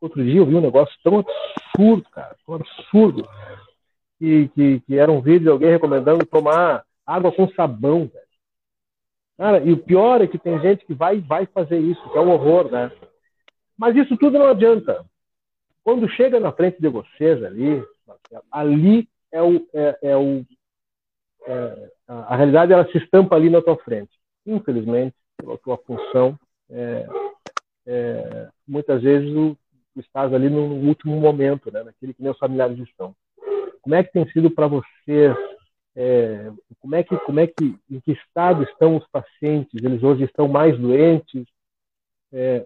Outro 0.00 0.24
dia 0.24 0.38
eu 0.38 0.46
vi 0.46 0.54
um 0.54 0.62
negócio 0.62 0.94
tão 1.04 1.18
absurdo, 1.18 2.08
cara, 2.10 2.34
tão 2.46 2.54
absurdo, 2.54 3.28
que, 4.18 4.48
que, 4.48 4.80
que 4.80 4.98
era 4.98 5.12
um 5.12 5.20
vídeo 5.20 5.40
de 5.40 5.48
alguém 5.50 5.70
recomendando 5.70 6.24
tomar 6.24 6.84
água 7.06 7.30
com 7.30 7.46
sabão, 7.50 8.08
velho. 8.08 8.30
Cara, 9.36 9.60
e 9.60 9.72
o 9.72 9.76
pior 9.76 10.22
é 10.22 10.26
que 10.26 10.38
tem 10.38 10.58
gente 10.60 10.86
que 10.86 10.94
vai, 10.94 11.20
vai 11.20 11.44
fazer 11.44 11.78
isso, 11.78 12.00
que 12.10 12.16
é 12.16 12.20
um 12.20 12.30
horror, 12.30 12.70
né? 12.70 12.90
Mas 13.76 13.94
isso 13.94 14.16
tudo 14.16 14.38
não 14.38 14.48
adianta. 14.48 15.04
Quando 15.82 16.08
chega 16.10 16.38
na 16.38 16.52
frente 16.52 16.80
de 16.80 16.88
vocês 16.88 17.42
ali, 17.42 17.82
ali 18.50 19.08
é 19.32 19.42
o, 19.42 19.66
é, 19.72 19.98
é 20.02 20.16
o 20.16 20.44
é, 21.46 21.90
a 22.06 22.36
realidade 22.36 22.72
ela 22.72 22.90
se 22.90 22.98
estampa 22.98 23.36
ali 23.36 23.48
na 23.48 23.62
tua 23.62 23.76
frente. 23.76 24.10
Infelizmente, 24.46 25.14
pela 25.36 25.56
tua 25.58 25.78
função, 25.78 26.38
é, 26.68 27.06
é, 27.86 28.48
muitas 28.66 29.02
vezes 29.02 29.34
o, 29.34 29.56
tu 29.94 30.00
estás 30.00 30.32
ali 30.32 30.48
no 30.48 30.62
último 30.86 31.18
momento, 31.18 31.72
né, 31.72 31.82
naquele 31.82 32.14
que 32.14 32.22
meus 32.22 32.38
familiares 32.38 32.78
estão. 32.78 33.14
Como 33.82 33.94
é 33.94 34.04
que 34.04 34.12
tem 34.12 34.28
sido 34.30 34.50
para 34.50 34.66
vocês? 34.66 35.36
É, 35.96 36.50
como 36.78 36.94
é 36.94 37.02
que, 37.02 37.16
como 37.18 37.40
é 37.40 37.46
que, 37.46 37.76
em 37.90 38.00
que 38.00 38.12
estado 38.12 38.62
estão 38.64 38.96
os 38.96 39.06
pacientes? 39.08 39.82
Eles 39.82 40.02
hoje 40.02 40.24
estão 40.24 40.46
mais 40.46 40.78
doentes? 40.78 41.46
É, 42.32 42.64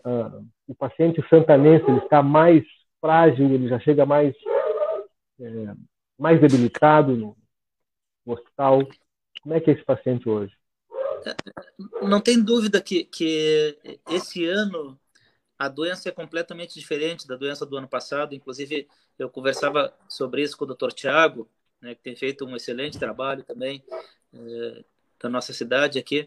o 0.69 0.75
paciente 0.75 1.27
santanense 1.31 1.85
ele 1.89 1.99
está 1.99 2.23
mais 2.23 2.65
frágil, 3.05 3.53
ele 3.53 3.69
já 3.69 3.79
chega 3.81 4.07
mais, 4.07 4.35
é, 5.39 5.75
mais 6.19 6.41
debilitado 6.41 7.15
no, 7.15 7.37
hospital. 8.25 8.81
Como 9.43 9.55
é 9.55 9.61
que 9.61 9.71
é 9.71 9.75
esse 9.75 9.85
paciente 9.85 10.27
hoje? 10.27 10.57
Não 12.01 12.19
tem 12.19 12.43
dúvida 12.43 12.81
que, 12.81 13.05
que 13.05 13.79
esse 14.09 14.47
ano 14.47 14.99
a 15.59 15.69
doença 15.69 16.09
é 16.09 16.13
completamente 16.13 16.81
diferente 16.81 17.29
da 17.29 17.37
doença 17.37 17.67
do 17.67 17.77
ano 17.77 17.87
passado. 17.87 18.35
Inclusive, 18.35 18.89
eu 19.19 19.29
conversava 19.29 19.93
sobre 20.09 20.43
isso 20.43 20.57
com 20.57 20.65
o 20.65 20.75
Dr. 20.75 20.93
Tiago, 20.95 21.47
né, 21.83 21.95
que 21.95 22.03
tem 22.03 22.17
feito 22.17 22.47
um 22.47 22.57
excelente 22.57 22.99
trabalho 22.99 23.45
também 23.45 23.85
é, 24.33 24.85
da 25.23 25.29
nossa 25.29 25.53
cidade 25.53 25.99
aqui. 25.99 26.27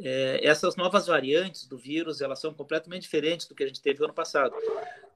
É, 0.00 0.44
essas 0.44 0.74
novas 0.74 1.06
variantes 1.06 1.68
do 1.68 1.78
vírus, 1.78 2.20
elas 2.20 2.40
são 2.40 2.52
completamente 2.52 3.02
diferentes 3.02 3.46
do 3.46 3.54
que 3.54 3.62
a 3.62 3.68
gente 3.68 3.80
teve 3.80 4.00
no 4.00 4.06
ano 4.06 4.14
passado. 4.14 4.52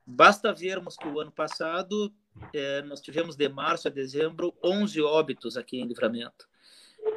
Basta 0.06 0.52
vermos 0.52 0.96
que 0.96 1.06
o 1.06 1.20
ano 1.20 1.30
passado 1.30 2.12
é, 2.52 2.82
nós 2.82 3.00
tivemos 3.00 3.36
de 3.36 3.48
março 3.48 3.88
a 3.88 3.90
dezembro 3.90 4.54
11 4.62 5.00
óbitos 5.02 5.56
aqui 5.56 5.80
em 5.80 5.86
Livramento. 5.86 6.48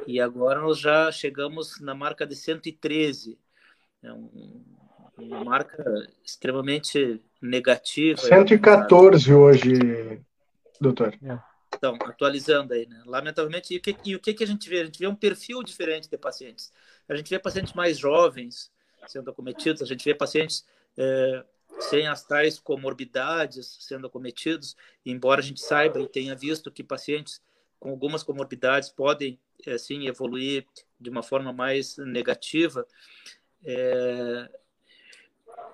E 0.06 0.20
agora 0.20 0.60
nós 0.60 0.78
já 0.78 1.10
chegamos 1.10 1.80
na 1.80 1.94
marca 1.94 2.26
de 2.26 2.36
113. 2.36 3.38
É 4.02 4.12
um, 4.12 4.64
uma 5.18 5.44
marca 5.44 5.84
extremamente 6.24 7.20
negativa. 7.40 8.20
114 8.20 9.32
hoje, 9.32 10.20
doutor. 10.80 11.14
É. 11.22 11.38
Então, 11.74 11.94
atualizando 12.02 12.72
aí, 12.72 12.86
né? 12.86 13.02
Lamentavelmente, 13.04 13.74
e 13.74 13.78
o, 13.78 13.80
que, 13.80 13.96
e 14.04 14.16
o 14.16 14.20
que, 14.20 14.32
que 14.32 14.44
a 14.44 14.46
gente 14.46 14.68
vê? 14.68 14.80
A 14.80 14.84
gente 14.84 14.98
vê 14.98 15.06
um 15.06 15.14
perfil 15.14 15.62
diferente 15.62 16.08
de 16.08 16.16
pacientes. 16.16 16.72
A 17.08 17.14
gente 17.14 17.28
vê 17.28 17.38
pacientes 17.38 17.72
mais 17.74 17.98
jovens 17.98 18.70
sendo 19.06 19.30
acometidos, 19.30 19.82
a 19.82 19.86
gente 19.86 20.04
vê 20.04 20.14
pacientes 20.14 20.64
é, 20.96 21.44
sem 21.78 22.06
as 22.06 22.24
tais 22.24 22.58
comorbidades 22.58 23.78
sendo 23.80 24.06
acometidos, 24.06 24.76
embora 25.04 25.40
a 25.40 25.44
gente 25.44 25.60
saiba 25.60 26.00
e 26.00 26.08
tenha 26.08 26.34
visto 26.34 26.70
que 26.70 26.82
pacientes 26.82 27.40
com 27.78 27.90
algumas 27.90 28.22
comorbidades 28.22 28.88
podem, 28.88 29.38
assim, 29.66 30.06
evoluir 30.06 30.66
de 30.98 31.10
uma 31.10 31.22
forma 31.22 31.52
mais 31.52 31.96
negativa. 31.98 32.86
É... 33.64 34.48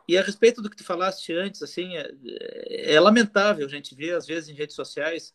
E 0.08 0.18
a 0.18 0.22
respeito 0.22 0.60
do 0.60 0.68
que 0.68 0.76
tu 0.76 0.84
falaste 0.84 1.32
antes, 1.32 1.62
assim, 1.62 1.96
é, 1.96 2.94
é 2.94 3.00
lamentável 3.00 3.64
a 3.64 3.70
gente 3.70 3.94
ver, 3.94 4.14
às 4.14 4.26
vezes, 4.26 4.48
em 4.48 4.54
redes 4.54 4.74
sociais, 4.74 5.34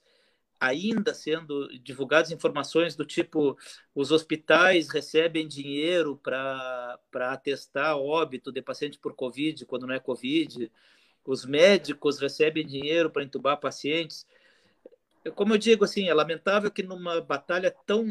ainda 0.60 1.14
sendo 1.14 1.68
divulgadas 1.80 2.32
informações 2.32 2.96
do 2.96 3.06
tipo 3.06 3.58
os 3.94 4.12
hospitais 4.12 4.90
recebem 4.90 5.48
dinheiro 5.48 6.18
para 6.18 7.00
atestar 7.14 7.98
óbito 7.98 8.52
de 8.52 8.62
paciente 8.62 8.98
por 9.00 9.16
Covid 9.16 9.66
quando 9.66 9.88
não 9.88 9.94
é 9.96 10.00
Covid, 10.00 10.72
os 11.26 11.46
médicos 11.46 12.20
recebem 12.20 12.66
dinheiro 12.66 13.10
para 13.10 13.24
entubar 13.24 13.60
pacientes. 13.60 14.26
como 15.36 15.54
eu 15.54 15.58
digo, 15.58 15.84
assim, 15.84 16.08
é 16.08 16.14
lamentável 16.14 16.72
que 16.72 16.84
numa 16.84 17.22
batalha 17.22 17.70
tão 17.86 18.06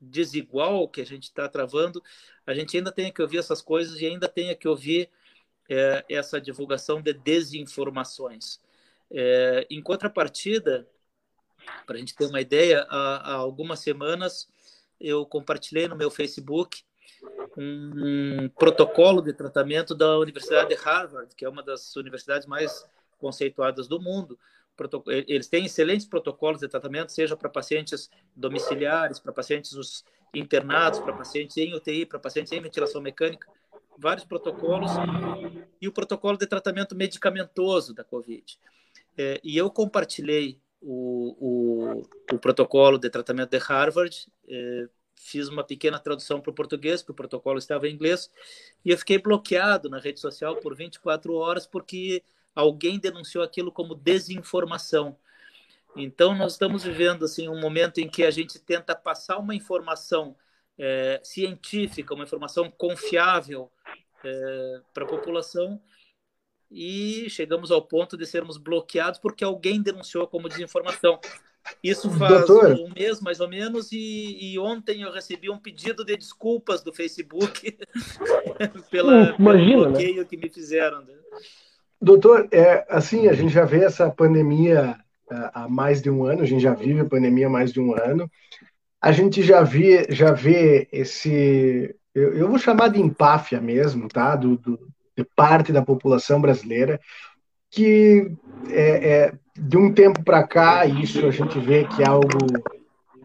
desigual 0.00 0.88
que 0.88 1.00
a 1.00 1.06
gente 1.06 1.24
está 1.24 1.48
travando, 1.48 2.02
a 2.46 2.54
gente 2.54 2.76
ainda 2.76 2.92
tenha 2.92 3.12
que 3.12 3.22
ouvir 3.22 3.38
essas 3.38 3.62
coisas 3.62 4.00
e 4.00 4.06
ainda 4.06 4.28
tenha 4.28 4.54
que 4.54 4.68
ouvir 4.68 5.10
é, 5.68 6.04
essa 6.08 6.40
divulgação 6.40 7.00
de 7.00 7.12
desinformações. 7.12 8.60
É, 9.10 9.66
em 9.70 9.82
contrapartida, 9.82 10.88
para 11.86 11.96
a 11.96 11.98
gente 11.98 12.14
ter 12.14 12.26
uma 12.26 12.40
ideia, 12.40 12.86
há, 12.88 13.32
há, 13.32 13.34
algumas 13.34 13.80
semanas 13.80 14.48
eu 15.00 15.26
compartilhei 15.26 15.88
no 15.88 15.96
meu 15.96 16.10
Facebook 16.10 16.82
um, 17.56 18.44
um 18.44 18.48
protocolo 18.48 19.20
de 19.20 19.32
tratamento 19.32 19.94
da 19.94 20.18
Universidade 20.18 20.68
de 20.68 20.74
Harvard, 20.74 21.34
que 21.34 21.44
é 21.44 21.48
uma 21.48 21.62
das 21.62 21.94
universidades 21.96 22.46
mais 22.46 22.86
conceituadas 23.18 23.88
do 23.88 24.00
mundo, 24.00 24.38
eles 25.06 25.46
têm 25.46 25.66
excelentes 25.66 26.06
protocolos 26.06 26.60
de 26.60 26.68
tratamento, 26.68 27.12
seja 27.12 27.36
para 27.36 27.48
pacientes 27.48 28.10
domiciliares, 28.34 29.20
para 29.20 29.32
pacientes 29.32 30.04
internados, 30.34 30.98
para 30.98 31.12
pacientes 31.12 31.56
em 31.56 31.74
UTI, 31.74 32.04
para 32.06 32.18
pacientes 32.18 32.52
em 32.52 32.60
ventilação 32.60 33.00
mecânica, 33.00 33.48
vários 33.96 34.24
protocolos, 34.26 34.90
e 35.80 35.86
o 35.86 35.92
protocolo 35.92 36.36
de 36.36 36.46
tratamento 36.46 36.96
medicamentoso 36.96 37.94
da 37.94 38.02
COVID. 38.02 38.58
É, 39.16 39.40
e 39.44 39.56
eu 39.56 39.70
compartilhei 39.70 40.60
o, 40.86 41.36
o, 41.40 42.34
o, 42.34 42.38
protocolo 42.38 42.98
de 42.98 43.08
tratamento 43.08 43.50
de 43.50 43.58
Harvard, 43.58 44.26
é, 44.46 44.88
fiz 45.16 45.48
uma 45.48 45.64
pequena 45.64 45.98
tradução 45.98 46.40
para 46.40 46.50
o 46.50 46.54
português, 46.54 47.00
porque 47.02 47.12
o 47.12 47.16
protocolo 47.16 47.58
estava 47.58 47.88
em 47.88 47.94
inglês, 47.94 48.30
e 48.84 48.90
eu 48.90 48.98
fiquei 48.98 49.18
bloqueado 49.18 49.88
na 49.88 49.98
rede 49.98 50.20
social 50.20 50.56
por 50.56 50.76
24 50.76 51.34
horas, 51.34 51.66
porque 51.66 52.22
alguém 52.54 52.98
denunciou 52.98 53.42
aquilo 53.42 53.72
como 53.72 53.94
desinformação. 53.94 55.16
Então, 55.96 56.34
nós 56.34 56.52
estamos 56.52 56.84
vivendo 56.84 57.24
assim 57.24 57.48
um 57.48 57.58
momento 57.58 57.98
em 57.98 58.08
que 58.08 58.24
a 58.24 58.30
gente 58.30 58.58
tenta 58.58 58.94
passar 58.94 59.38
uma 59.38 59.54
informação 59.54 60.36
é, 60.78 61.20
científica, 61.22 62.14
uma 62.14 62.24
informação 62.24 62.70
confiável 62.70 63.70
é, 64.22 64.80
para 64.92 65.04
a 65.04 65.08
população 65.08 65.80
e 66.74 67.30
chegamos 67.30 67.70
ao 67.70 67.80
ponto 67.80 68.16
de 68.16 68.26
sermos 68.26 68.56
bloqueados 68.56 69.20
porque 69.20 69.44
alguém 69.44 69.80
denunciou 69.80 70.26
como 70.26 70.48
desinformação. 70.48 71.20
Isso 71.82 72.10
faz 72.10 72.46
Doutor. 72.46 72.72
um 72.72 72.90
mês, 72.94 73.20
mais 73.20 73.40
ou 73.40 73.48
menos, 73.48 73.90
e, 73.92 74.52
e, 74.52 74.58
ontem 74.58 75.02
eu 75.02 75.12
recebi 75.12 75.48
um 75.48 75.58
pedido 75.58 76.04
de 76.04 76.16
desculpas 76.16 76.82
do 76.82 76.92
Facebook 76.92 77.78
pela, 78.90 79.32
hum, 79.32 79.34
imagina, 79.38 79.70
pelo 79.70 79.84
né? 79.84 79.88
bloqueio 79.88 80.16
né? 80.16 80.24
que 80.24 80.36
me 80.36 80.50
fizeram. 80.50 81.02
Né? 81.02 81.14
Doutor, 82.02 82.48
é, 82.50 82.84
assim, 82.90 83.28
a 83.28 83.32
gente 83.32 83.52
já 83.52 83.64
vê 83.64 83.84
essa 83.84 84.10
pandemia 84.10 84.98
é, 85.30 85.50
há 85.54 85.68
mais 85.68 86.02
de 86.02 86.10
um 86.10 86.24
ano, 86.24 86.42
a 86.42 86.46
gente 86.46 86.62
já 86.62 86.74
vive 86.74 87.00
a 87.00 87.08
pandemia 87.08 87.46
há 87.46 87.50
mais 87.50 87.72
de 87.72 87.80
um 87.80 87.94
ano. 87.94 88.30
A 89.00 89.12
gente 89.12 89.42
já 89.42 89.62
vê, 89.62 90.06
já 90.10 90.32
vê 90.32 90.88
esse, 90.92 91.94
eu, 92.14 92.34
eu 92.34 92.48
vou 92.48 92.58
chamar 92.58 92.88
de 92.88 93.00
empáfia 93.00 93.60
mesmo, 93.60 94.08
tá? 94.08 94.36
Do, 94.36 94.56
do, 94.56 94.88
de 95.16 95.24
parte 95.36 95.72
da 95.72 95.82
população 95.82 96.40
brasileira, 96.40 97.00
que 97.70 98.32
é, 98.68 99.10
é 99.10 99.32
de 99.56 99.76
um 99.76 99.92
tempo 99.92 100.22
para 100.24 100.46
cá, 100.46 100.84
isso 100.86 101.24
a 101.26 101.30
gente 101.30 101.58
vê 101.60 101.84
que 101.84 102.02
é 102.02 102.06
algo 102.06 102.38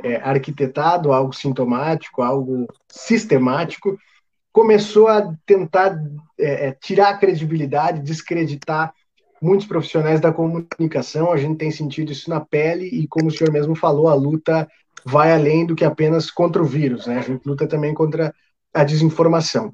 é, 0.04 0.18
arquitetado, 0.18 1.12
algo 1.12 1.34
sintomático, 1.34 2.22
algo 2.22 2.68
sistemático, 2.88 3.98
começou 4.52 5.08
a 5.08 5.34
tentar 5.46 5.98
é, 6.38 6.68
é, 6.68 6.72
tirar 6.72 7.10
a 7.10 7.18
credibilidade, 7.18 8.02
descreditar 8.02 8.94
muitos 9.42 9.68
profissionais 9.68 10.20
da 10.20 10.32
comunicação. 10.32 11.32
A 11.32 11.38
gente 11.38 11.58
tem 11.58 11.72
sentido 11.72 12.12
isso 12.12 12.30
na 12.30 12.40
pele 12.40 12.86
e, 12.86 13.08
como 13.08 13.28
o 13.28 13.32
senhor 13.32 13.52
mesmo 13.52 13.76
falou, 13.76 14.08
a 14.08 14.14
luta 14.14 14.68
vai 15.06 15.32
além 15.32 15.66
do 15.66 15.76
que 15.76 15.86
apenas 15.86 16.30
contra 16.30 16.62
o 16.62 16.66
vírus, 16.66 17.08
né? 17.08 17.20
A 17.20 17.22
gente 17.22 17.48
luta 17.48 17.68
também 17.68 17.94
contra 17.94 18.34
a 18.74 18.84
desinformação. 18.84 19.74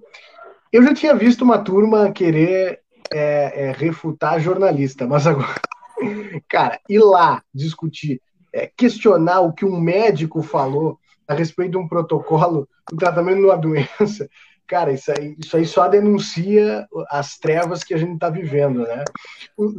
Eu 0.76 0.84
já 0.84 0.94
tinha 0.94 1.16
visto 1.16 1.42
uma 1.42 1.58
turma 1.58 2.12
querer 2.12 2.82
é, 3.10 3.68
é, 3.68 3.72
refutar 3.72 4.42
jornalista, 4.42 5.08
mas 5.08 5.26
agora, 5.26 5.56
cara, 6.50 6.78
ir 6.90 7.00
lá 7.00 7.42
discutir, 7.54 8.22
é, 8.52 8.70
questionar 8.76 9.40
o 9.40 9.54
que 9.54 9.64
um 9.64 9.80
médico 9.80 10.42
falou 10.42 11.00
a 11.26 11.34
respeito 11.34 11.72
de 11.72 11.78
um 11.78 11.88
protocolo 11.88 12.68
do 12.92 12.98
tratamento 12.98 13.38
de 13.38 13.46
uma 13.46 13.56
doença, 13.56 14.28
Cara, 14.68 14.92
isso 14.92 15.12
aí, 15.12 15.36
isso 15.38 15.56
aí 15.56 15.66
só 15.66 15.88
denuncia 15.88 16.88
as 17.12 17.38
trevas 17.38 17.84
que 17.84 17.94
a 17.94 17.98
gente 17.98 18.16
está 18.16 18.32
vivendo, 18.32 18.80
né? 18.80 19.04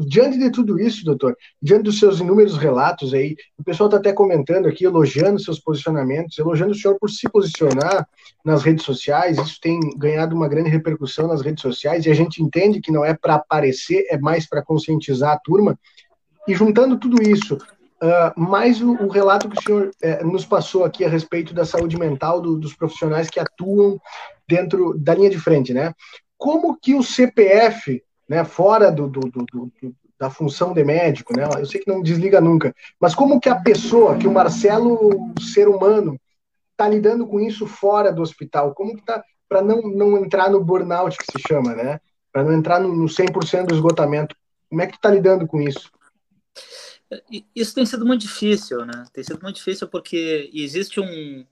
Diante 0.07 0.39
de 0.39 0.49
tudo 0.51 0.78
isso, 0.78 1.05
doutor, 1.05 1.37
diante 1.61 1.82
dos 1.82 1.99
seus 1.99 2.20
inúmeros 2.20 2.57
relatos 2.57 3.12
aí, 3.12 3.34
o 3.59 3.64
pessoal 3.64 3.89
está 3.89 3.99
até 3.99 4.12
comentando 4.12 4.68
aqui, 4.68 4.84
elogiando 4.84 5.41
seus 5.41 5.59
posicionamentos, 5.59 6.39
elogiando 6.39 6.70
o 6.70 6.74
senhor 6.76 6.97
por 7.01 7.11
se 7.11 7.28
posicionar 7.28 8.09
nas 8.45 8.62
redes 8.62 8.84
sociais, 8.84 9.39
isso 9.39 9.59
tem 9.61 9.80
ganhado 9.97 10.37
uma 10.37 10.47
grande 10.47 10.70
repercussão 10.70 11.26
nas 11.26 11.43
redes 11.43 11.62
sociais, 11.62 12.07
e 12.07 12.11
a 12.11 12.14
gente 12.14 12.41
entende 12.41 12.80
que 12.80 12.93
não 12.93 13.05
é 13.05 13.12
para 13.12 13.34
aparecer, 13.34 14.07
é 14.09 14.16
mais 14.16 14.49
para 14.49 14.62
conscientizar 14.62 15.32
a 15.32 15.39
turma. 15.39 15.76
E 16.47 16.55
juntando 16.55 16.97
tudo 16.97 17.20
isso, 17.20 17.59
Uh, 17.97 18.39
mais 18.39 18.82
o, 18.82 18.93
o, 18.93 19.09
relato 19.09 19.49
que 19.49 19.57
o 19.57 19.62
senhor 19.62 19.91
eh, 20.03 20.22
nos 20.22 20.45
passou 20.45 20.84
aqui 20.84 21.03
a 21.03 21.09
respeito 21.09 21.55
da 21.55 21.64
saúde 21.64 21.99
mental 21.99 22.43
do, 22.43 22.59
dos 22.59 22.74
profissionais 22.74 23.30
que 23.30 23.41
atuam 23.41 23.99
dentro 24.49 24.97
da 24.99 25.14
linha 25.14 25.30
de 25.30 25.38
frente, 25.38 25.72
né? 25.72 25.92
Como 26.36 26.78
que 26.78 26.94
o 26.94 27.03
CPF, 27.03 28.03
né, 28.28 28.44
fora 28.44 28.90
do, 28.90 29.09
do, 29.09 29.20
do, 29.20 29.44
do 29.53 29.72
da 30.18 30.30
função 30.30 30.72
de 30.72 30.82
médico, 30.82 31.36
né? 31.36 31.44
Eu 31.59 31.66
sei 31.66 31.80
que 31.80 31.90
não 31.90 32.03
desliga 32.03 32.40
nunca, 32.40 32.74
mas 33.01 33.14
como 33.14 33.40
que 33.40 33.49
a 33.49 33.61
pessoa, 33.61 34.16
que 34.16 34.26
o 34.26 34.32
Marcelo, 34.32 35.32
o 35.38 35.40
ser 35.40 35.68
humano, 35.68 36.18
está 36.72 36.88
lidando 36.88 37.26
com 37.26 37.40
isso 37.40 37.66
fora 37.66 38.12
do 38.12 38.22
hospital? 38.22 38.74
Como 38.74 38.97
que 38.97 39.05
tá 39.05 39.22
para 39.49 39.62
não, 39.62 39.82
não 39.82 40.18
entrar 40.18 40.51
no 40.51 40.62
burnout 40.62 41.16
que 41.16 41.32
se 41.32 41.47
chama, 41.47 41.74
né? 41.74 42.01
Para 42.32 42.44
não 42.44 42.53
entrar 42.53 42.80
no, 42.80 42.94
no 42.94 43.07
100% 43.07 43.66
do 43.66 43.74
esgotamento. 43.74 44.34
Como 44.68 44.82
é 44.82 44.86
que 44.86 44.97
está 44.97 45.11
lidando 45.11 45.47
com 45.47 45.61
isso? 45.61 45.90
Isso 47.55 47.74
tem 47.74 47.86
sido 47.86 48.05
muito 48.05 48.22
difícil, 48.22 48.84
né? 48.84 49.05
Tem 49.12 49.22
sido 49.22 49.40
muito 49.40 49.57
difícil 49.57 49.86
porque 49.88 50.51
existe 50.53 50.99
um 51.01 51.47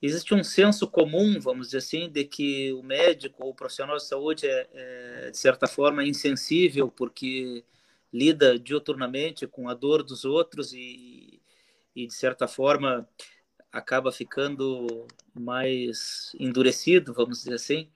existe 0.00 0.34
um 0.34 0.44
senso 0.44 0.86
comum, 0.88 1.38
vamos 1.40 1.68
dizer 1.68 1.78
assim, 1.78 2.08
de 2.08 2.24
que 2.24 2.72
o 2.72 2.82
médico 2.82 3.44
ou 3.44 3.50
o 3.50 3.54
profissional 3.54 3.96
de 3.96 4.06
saúde 4.06 4.46
é, 4.46 4.68
é, 4.72 5.30
de 5.30 5.38
certa 5.38 5.66
forma, 5.66 6.04
insensível, 6.04 6.90
porque 6.90 7.64
lida 8.12 8.58
diuturnamente 8.58 9.46
com 9.46 9.68
a 9.68 9.74
dor 9.74 10.02
dos 10.02 10.24
outros 10.24 10.72
e, 10.72 11.40
e 11.94 12.06
de 12.06 12.14
certa 12.14 12.48
forma, 12.48 13.08
acaba 13.72 14.10
ficando 14.12 15.06
mais 15.34 16.32
endurecido, 16.38 17.12
vamos 17.12 17.38
dizer 17.38 17.54
assim. 17.54 17.90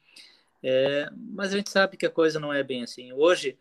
É, 0.63 1.09
mas 1.15 1.53
a 1.53 1.57
gente 1.57 1.71
sabe 1.71 1.97
que 1.97 2.07
a 2.07 2.11
coisa 2.11 2.39
não 2.39 2.53
é 2.53 2.63
bem 2.63 2.83
assim. 2.83 3.13
Hoje, 3.13 3.59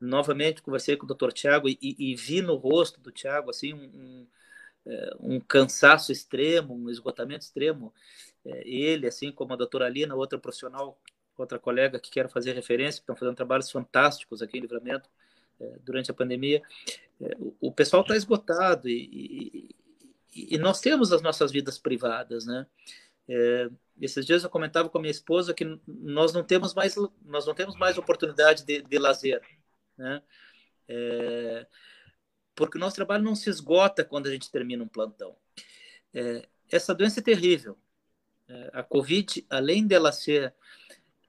novamente, 0.00 0.62
conversei 0.62 0.96
com 0.96 1.06
o 1.06 1.14
Dr. 1.14 1.32
Tiago 1.32 1.68
e, 1.68 1.78
e, 1.80 2.14
vi 2.14 2.42
no 2.42 2.56
rosto 2.56 3.00
do 3.00 3.10
Tiago 3.10 3.50
assim, 3.50 3.72
um, 3.74 4.26
um 5.20 5.40
cansaço 5.40 6.12
extremo, 6.12 6.74
um 6.74 6.90
esgotamento 6.90 7.44
extremo. 7.44 7.92
É, 8.44 8.66
ele, 8.68 9.06
assim 9.06 9.30
como 9.30 9.52
a 9.52 9.56
doutora 9.56 9.86
Alina, 9.86 10.14
outra 10.14 10.38
profissional, 10.38 10.98
outra 11.36 11.58
colega 11.58 11.98
que 11.98 12.10
quero 12.10 12.28
fazer 12.28 12.52
referência, 12.52 13.00
que 13.00 13.04
estão 13.04 13.16
fazendo 13.16 13.36
trabalhos 13.36 13.70
fantásticos 13.70 14.42
aqui 14.42 14.58
em 14.58 14.62
Livramento 14.62 15.08
é, 15.60 15.78
durante 15.84 16.10
a 16.10 16.14
pandemia, 16.14 16.62
o 17.60 17.72
pessoal 17.72 18.02
está 18.02 18.16
esgotado 18.16 18.88
e, 18.88 19.74
e, 20.32 20.54
e, 20.54 20.58
nós 20.58 20.80
temos 20.80 21.12
as 21.12 21.20
nossas 21.20 21.50
vidas 21.50 21.78
privadas, 21.78 22.46
né? 22.46 22.66
É, 23.28 23.68
esses 24.00 24.24
dias 24.24 24.44
eu 24.44 24.50
comentava 24.50 24.88
com 24.88 24.98
a 24.98 25.00
minha 25.00 25.10
esposa 25.10 25.52
que 25.52 25.78
nós 25.86 26.32
não 26.32 26.44
temos 26.44 26.72
mais 26.74 26.94
nós 27.24 27.44
não 27.44 27.54
temos 27.54 27.76
mais 27.76 27.98
oportunidade 27.98 28.64
de, 28.64 28.82
de 28.82 28.98
lazer, 28.98 29.42
né? 29.96 30.22
É, 30.88 31.66
porque 32.58 32.76
o 32.76 32.80
nosso 32.80 32.96
trabalho 32.96 33.22
não 33.22 33.36
se 33.36 33.48
esgota 33.48 34.04
quando 34.04 34.26
a 34.26 34.32
gente 34.32 34.50
termina 34.50 34.82
um 34.82 34.88
plantão. 34.88 35.36
É, 36.12 36.44
essa 36.68 36.92
doença 36.92 37.20
é 37.20 37.22
terrível. 37.22 37.78
É, 38.48 38.70
a 38.72 38.82
Covid, 38.82 39.46
além 39.48 39.86
dela 39.86 40.10
ser 40.10 40.52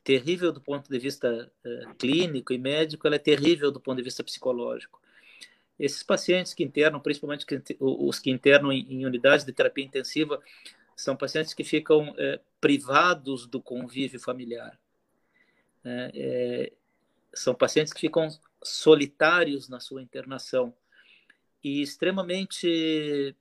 terrível 0.04 0.52
do 0.52 0.60
ponto 0.60 0.90
de 0.90 0.98
vista 0.98 1.52
é, 1.64 1.84
clínico 2.00 2.52
e 2.52 2.58
médico, 2.58 3.06
ela 3.06 3.16
é 3.16 3.20
terrível 3.20 3.72
do 3.72 3.80
ponto 3.80 3.98
de 3.98 4.04
vista 4.04 4.24
psicológico. 4.24 5.00
Esses 5.78 6.02
pacientes 6.02 6.56
que 6.56 6.64
internam, 6.64 7.00
principalmente 7.00 7.46
os 7.80 8.18
que 8.18 8.32
internam 8.32 8.72
em, 8.72 8.92
em 8.92 9.06
unidades 9.06 9.46
de 9.46 9.54
terapia 9.54 9.86
intensiva, 9.86 10.42
são 10.96 11.16
pacientes 11.16 11.54
que 11.54 11.64
ficam 11.64 12.12
é, 12.18 12.40
privados 12.60 13.46
do 13.46 13.62
convívio 13.62 14.20
familiar. 14.20 14.80
É, 15.86 16.12
é, 16.16 16.74
são 17.36 17.54
pacientes 17.54 17.94
que 17.94 18.02
ficam 18.02 18.28
solitários 18.64 19.70
na 19.70 19.80
sua 19.80 20.02
internação 20.02 20.74
e 21.64 21.82
extremamente 21.82 23.36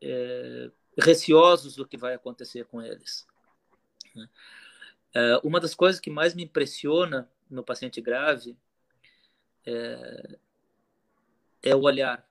é, 0.00 0.70
receosos 0.98 1.76
do 1.76 1.86
que 1.86 1.96
vai 1.96 2.14
acontecer 2.14 2.64
com 2.66 2.80
eles. 2.82 3.26
Né? 4.14 4.28
É, 5.14 5.40
uma 5.42 5.60
das 5.60 5.74
coisas 5.74 6.00
que 6.00 6.10
mais 6.10 6.34
me 6.34 6.44
impressiona 6.44 7.28
no 7.50 7.64
paciente 7.64 8.00
grave 8.00 8.56
é, 9.66 10.38
é 11.62 11.74
o 11.74 11.80
olhar. 11.82 12.26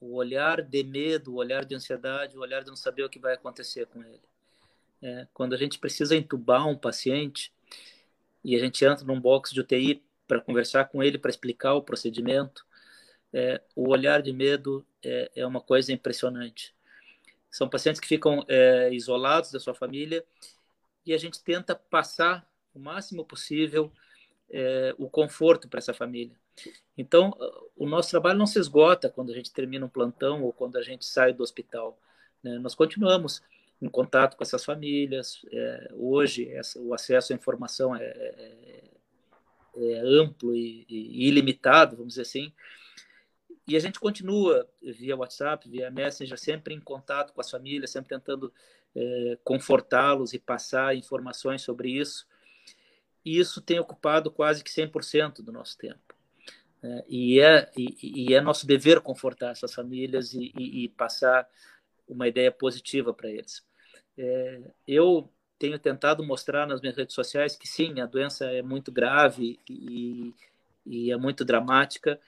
o 0.00 0.16
olhar 0.16 0.60
de 0.62 0.82
medo, 0.82 1.32
o 1.32 1.36
olhar 1.36 1.64
de 1.64 1.74
ansiedade, 1.74 2.36
o 2.36 2.40
olhar 2.40 2.62
de 2.62 2.68
não 2.68 2.76
saber 2.76 3.04
o 3.04 3.08
que 3.08 3.18
vai 3.18 3.34
acontecer 3.34 3.86
com 3.86 4.02
ele. 4.02 4.20
É, 5.02 5.26
quando 5.32 5.54
a 5.54 5.58
gente 5.58 5.78
precisa 5.78 6.16
entubar 6.16 6.66
um 6.66 6.76
paciente 6.76 7.52
e 8.42 8.56
a 8.56 8.58
gente 8.58 8.84
entra 8.84 9.04
num 9.04 9.20
box 9.20 9.52
de 9.52 9.60
UTI 9.60 10.02
para 10.26 10.40
conversar 10.40 10.86
com 10.86 11.02
ele, 11.02 11.18
para 11.18 11.30
explicar 11.30 11.74
o 11.74 11.82
procedimento, 11.82 12.66
é, 13.34 13.60
o 13.74 13.90
olhar 13.90 14.22
de 14.22 14.32
medo 14.32 14.86
é, 15.02 15.30
é, 15.34 15.46
uma 15.46 15.60
coisa 15.60 15.92
impressionante. 15.92 16.72
São 17.50 17.68
pacientes 17.68 18.00
que 18.00 18.06
ficam 18.06 18.44
é, 18.48 18.94
isolados 18.94 19.50
da 19.50 19.58
sua 19.58 19.74
família 19.74 20.24
e 21.04 21.12
a 21.12 21.18
gente 21.18 21.42
tenta 21.42 21.74
passar 21.74 22.48
o 22.72 22.78
máximo 22.78 23.24
possível 23.24 23.92
é, 24.48 24.94
o 24.98 25.10
conforto 25.10 25.68
para 25.68 25.78
essa 25.78 25.92
família. 25.92 26.36
Então, 26.96 27.32
o 27.76 27.86
nosso 27.86 28.10
trabalho 28.10 28.38
não 28.38 28.46
se 28.46 28.60
esgota 28.60 29.10
quando 29.10 29.32
a 29.32 29.34
gente 29.34 29.52
termina 29.52 29.84
um 29.84 29.88
plantão 29.88 30.44
ou 30.44 30.52
quando 30.52 30.76
a 30.76 30.82
gente 30.82 31.04
sai 31.04 31.32
do 31.32 31.42
hospital. 31.42 31.98
Né? 32.40 32.56
Nós 32.58 32.76
continuamos 32.76 33.42
em 33.82 33.88
contato 33.88 34.36
com 34.36 34.44
essas 34.44 34.64
famílias. 34.64 35.44
É, 35.50 35.88
hoje, 35.94 36.48
essa, 36.50 36.80
o 36.80 36.94
acesso 36.94 37.32
à 37.32 37.36
informação 37.36 37.96
é, 37.96 38.04
é, 39.76 39.98
amplo 40.04 40.54
e, 40.54 40.86
e, 40.88 41.26
ilimitado, 41.28 41.96
vamos 41.96 42.12
dizer 42.12 42.22
assim. 42.22 42.52
E 43.66 43.76
a 43.76 43.80
gente 43.80 43.98
continua 43.98 44.68
via 44.82 45.16
WhatsApp, 45.16 45.68
via 45.68 45.90
Messenger, 45.90 46.38
sempre 46.38 46.74
em 46.74 46.80
contato 46.80 47.32
com 47.32 47.40
as 47.40 47.50
famílias, 47.50 47.90
sempre 47.90 48.10
tentando 48.10 48.52
é, 48.94 49.38
confortá-los 49.42 50.32
e 50.34 50.38
passar 50.38 50.94
informações 50.94 51.62
sobre 51.62 51.90
isso. 51.90 52.26
E 53.24 53.38
isso 53.38 53.60
tem 53.60 53.78
ocupado 53.78 54.30
quase 54.30 54.62
que 54.62 54.70
100% 54.70 55.42
do 55.42 55.50
nosso 55.50 55.78
tempo. 55.78 56.14
É, 56.82 57.04
e, 57.08 57.40
é, 57.40 57.70
e, 57.74 58.28
e, 58.28 58.34
é 58.34 58.40
nosso 58.42 58.66
dever 58.66 59.00
confortar 59.00 59.52
essas 59.52 59.72
famílias 59.72 60.34
e, 60.34 60.52
e 60.54 60.88
passar 60.90 61.48
uma 62.06 62.28
ideia 62.28 62.52
positiva 62.52 63.14
para 63.14 63.30
eles. 63.30 63.64
É, 64.18 64.60
eu 64.86 65.32
tenho 65.58 65.78
tentado 65.78 66.22
mostrar 66.22 66.66
nas 66.66 66.82
minhas 66.82 66.96
redes 66.96 67.14
sociais 67.14 67.56
que 67.56 67.66
sim, 67.66 68.00
a 68.00 68.06
doença 68.06 68.44
é 68.44 68.60
muito 68.60 68.92
grave 68.92 69.58
e, 69.68 70.34
e 70.84 71.10
é 71.10 71.16
muito 71.16 71.42
dramática, 71.42 72.20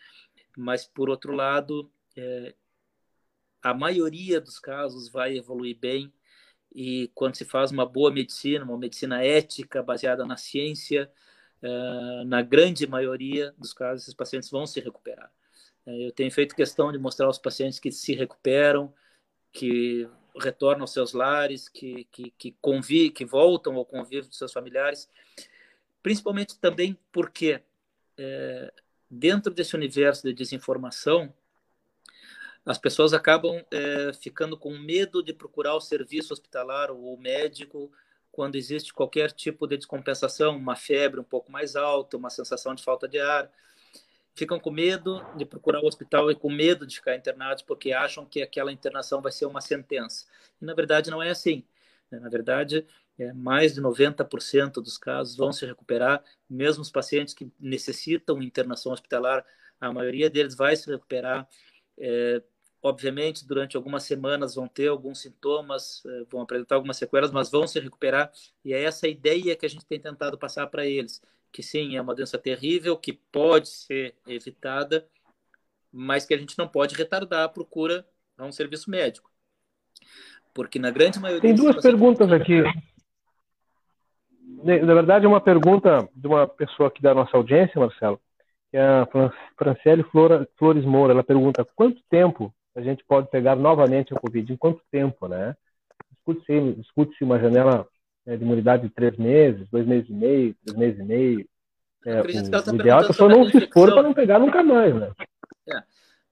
mas 0.56 0.86
por 0.86 1.10
outro 1.10 1.32
lado, 1.32 1.90
é, 2.16 2.54
a 3.62 3.74
maioria 3.74 4.40
dos 4.40 4.58
casos 4.58 5.08
vai 5.08 5.36
evoluir 5.36 5.76
bem 5.78 6.12
e 6.74 7.10
quando 7.14 7.36
se 7.36 7.44
faz 7.44 7.70
uma 7.70 7.86
boa 7.86 8.12
medicina, 8.12 8.64
uma 8.64 8.78
medicina 8.78 9.24
ética 9.24 9.82
baseada 9.82 10.24
na 10.24 10.36
ciência, 10.36 11.10
é, 11.62 12.24
na 12.24 12.42
grande 12.42 12.86
maioria 12.86 13.54
dos 13.58 13.72
casos 13.72 14.02
esses 14.02 14.14
pacientes 14.14 14.50
vão 14.50 14.66
se 14.66 14.80
recuperar. 14.80 15.30
É, 15.86 16.06
eu 16.06 16.12
tenho 16.12 16.30
feito 16.30 16.54
questão 16.54 16.92
de 16.92 16.98
mostrar 16.98 17.26
aos 17.26 17.38
pacientes 17.38 17.78
que 17.78 17.90
se 17.92 18.14
recuperam, 18.14 18.92
que 19.52 20.08
retornam 20.38 20.82
aos 20.82 20.92
seus 20.92 21.12
lares, 21.12 21.68
que, 21.68 22.04
que, 22.12 22.30
que, 22.32 22.54
que 23.10 23.24
voltam 23.24 23.76
ao 23.76 23.84
convívio 23.84 24.28
dos 24.28 24.38
seus 24.38 24.52
familiares, 24.52 25.08
principalmente 26.02 26.58
também 26.58 26.96
porque 27.10 27.62
é, 28.18 28.72
dentro 29.10 29.52
desse 29.52 29.74
universo 29.74 30.22
de 30.22 30.32
desinformação, 30.32 31.32
as 32.64 32.78
pessoas 32.78 33.14
acabam 33.14 33.64
é, 33.70 34.12
ficando 34.12 34.58
com 34.58 34.76
medo 34.76 35.22
de 35.22 35.32
procurar 35.32 35.74
o 35.74 35.80
serviço 35.80 36.32
hospitalar 36.32 36.90
ou 36.90 37.16
médico 37.16 37.92
quando 38.32 38.56
existe 38.56 38.92
qualquer 38.92 39.32
tipo 39.32 39.66
de 39.66 39.78
descompensação, 39.78 40.56
uma 40.56 40.76
febre 40.76 41.18
um 41.18 41.24
pouco 41.24 41.50
mais 41.50 41.74
alta, 41.74 42.18
uma 42.18 42.28
sensação 42.28 42.74
de 42.74 42.82
falta 42.82 43.08
de 43.08 43.18
ar. 43.18 43.50
Ficam 44.34 44.60
com 44.60 44.70
medo 44.70 45.24
de 45.36 45.46
procurar 45.46 45.80
o 45.80 45.86
hospital 45.86 46.30
e 46.30 46.34
com 46.34 46.50
medo 46.50 46.86
de 46.86 46.96
ficar 46.96 47.16
internados 47.16 47.62
porque 47.62 47.92
acham 47.92 48.26
que 48.26 48.42
aquela 48.42 48.70
internação 48.70 49.22
vai 49.22 49.32
ser 49.32 49.46
uma 49.46 49.62
sentença. 49.62 50.26
E 50.60 50.64
na 50.64 50.74
verdade 50.74 51.10
não 51.10 51.22
é 51.22 51.30
assim. 51.30 51.64
Na 52.10 52.28
verdade, 52.28 52.86
é, 53.18 53.32
mais 53.32 53.74
de 53.74 53.80
90% 53.80 54.74
dos 54.74 54.98
casos 54.98 55.36
vão 55.36 55.52
se 55.52 55.64
recuperar, 55.64 56.22
mesmo 56.48 56.82
os 56.82 56.90
pacientes 56.90 57.32
que 57.32 57.50
necessitam 57.58 58.42
internação 58.42 58.92
hospitalar, 58.92 59.44
a 59.80 59.92
maioria 59.92 60.28
deles 60.28 60.54
vai 60.54 60.76
se 60.76 60.90
recuperar. 60.90 61.48
É, 61.98 62.42
obviamente, 62.82 63.46
durante 63.46 63.76
algumas 63.76 64.02
semanas 64.02 64.54
vão 64.54 64.68
ter 64.68 64.88
alguns 64.88 65.20
sintomas, 65.20 66.02
é, 66.06 66.24
vão 66.30 66.42
apresentar 66.42 66.74
algumas 66.74 66.96
sequelas, 66.98 67.30
mas 67.30 67.50
vão 67.50 67.66
se 67.66 67.80
recuperar. 67.80 68.30
E 68.64 68.74
é 68.74 68.82
essa 68.82 69.08
ideia 69.08 69.56
que 69.56 69.66
a 69.66 69.68
gente 69.68 69.86
tem 69.86 69.98
tentado 69.98 70.38
passar 70.38 70.66
para 70.66 70.86
eles, 70.86 71.22
que 71.50 71.62
sim, 71.62 71.96
é 71.96 72.00
uma 72.00 72.14
doença 72.14 72.38
terrível, 72.38 72.96
que 72.96 73.14
pode 73.14 73.68
ser 73.68 74.14
evitada, 74.26 75.06
mas 75.90 76.26
que 76.26 76.34
a 76.34 76.38
gente 76.38 76.58
não 76.58 76.68
pode 76.68 76.94
retardar 76.94 77.44
a 77.44 77.48
procura 77.48 78.06
a 78.36 78.44
um 78.44 78.52
serviço 78.52 78.90
médico. 78.90 79.30
Porque 80.52 80.78
na 80.78 80.90
grande 80.90 81.18
maioria. 81.18 81.40
Tem 81.40 81.54
duas 81.54 81.80
perguntas 81.82 82.30
aqui 82.30 82.62
na 84.66 84.94
verdade, 84.94 85.24
é 85.24 85.28
uma 85.28 85.40
pergunta 85.40 86.08
de 86.14 86.26
uma 86.26 86.46
pessoa 86.46 86.88
aqui 86.88 87.00
da 87.00 87.14
nossa 87.14 87.36
audiência, 87.36 87.80
Marcelo, 87.80 88.20
que 88.70 88.76
é 88.76 88.82
a 88.82 89.06
Franciele 89.56 90.04
Flores 90.58 90.84
Moura. 90.84 91.12
Ela 91.12 91.24
pergunta 91.24 91.66
quanto 91.74 92.00
tempo 92.10 92.52
a 92.74 92.80
gente 92.80 93.04
pode 93.04 93.30
pegar 93.30 93.56
novamente 93.56 94.12
a 94.12 94.18
Covid? 94.20 94.52
Em 94.52 94.56
quanto 94.56 94.82
tempo, 94.90 95.28
né? 95.28 95.56
Discute-se 96.12 96.72
discute 96.74 97.24
uma 97.24 97.38
janela 97.38 97.86
né, 98.26 98.36
de 98.36 98.42
imunidade 98.42 98.82
de 98.82 98.90
três 98.90 99.16
meses, 99.16 99.68
dois 99.70 99.86
meses 99.86 100.10
e 100.10 100.12
meio, 100.12 100.54
três 100.64 100.78
meses 100.78 101.00
e 101.00 101.04
meio. 101.04 101.48
É, 102.04 102.20
o, 102.20 102.50
tá 102.50 102.70
o 102.70 102.74
ideal 102.74 103.00
é 103.00 103.04
a 103.04 103.06
pessoa 103.06 103.28
não 103.28 103.48
se 103.48 103.56
expor 103.58 103.92
para 103.92 104.02
não 104.02 104.12
pegar 104.12 104.38
nunca 104.38 104.62
mais, 104.62 104.94
né? 104.94 105.10
É. 105.68 105.82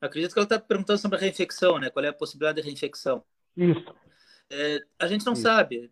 Acredito 0.01 0.33
que 0.33 0.39
ela 0.39 0.45
está 0.45 0.59
perguntando 0.59 0.99
sobre 0.99 1.17
a 1.17 1.21
reinfecção, 1.21 1.79
né? 1.79 1.89
Qual 1.89 2.05
é 2.05 2.09
a 2.09 2.13
possibilidade 2.13 2.61
de 2.61 2.67
reinfecção? 2.67 3.25
Isso. 3.57 3.95
É, 4.51 4.81
a 4.99 5.07
gente 5.07 5.25
não 5.25 5.33
Isso. 5.33 5.43
sabe. 5.43 5.91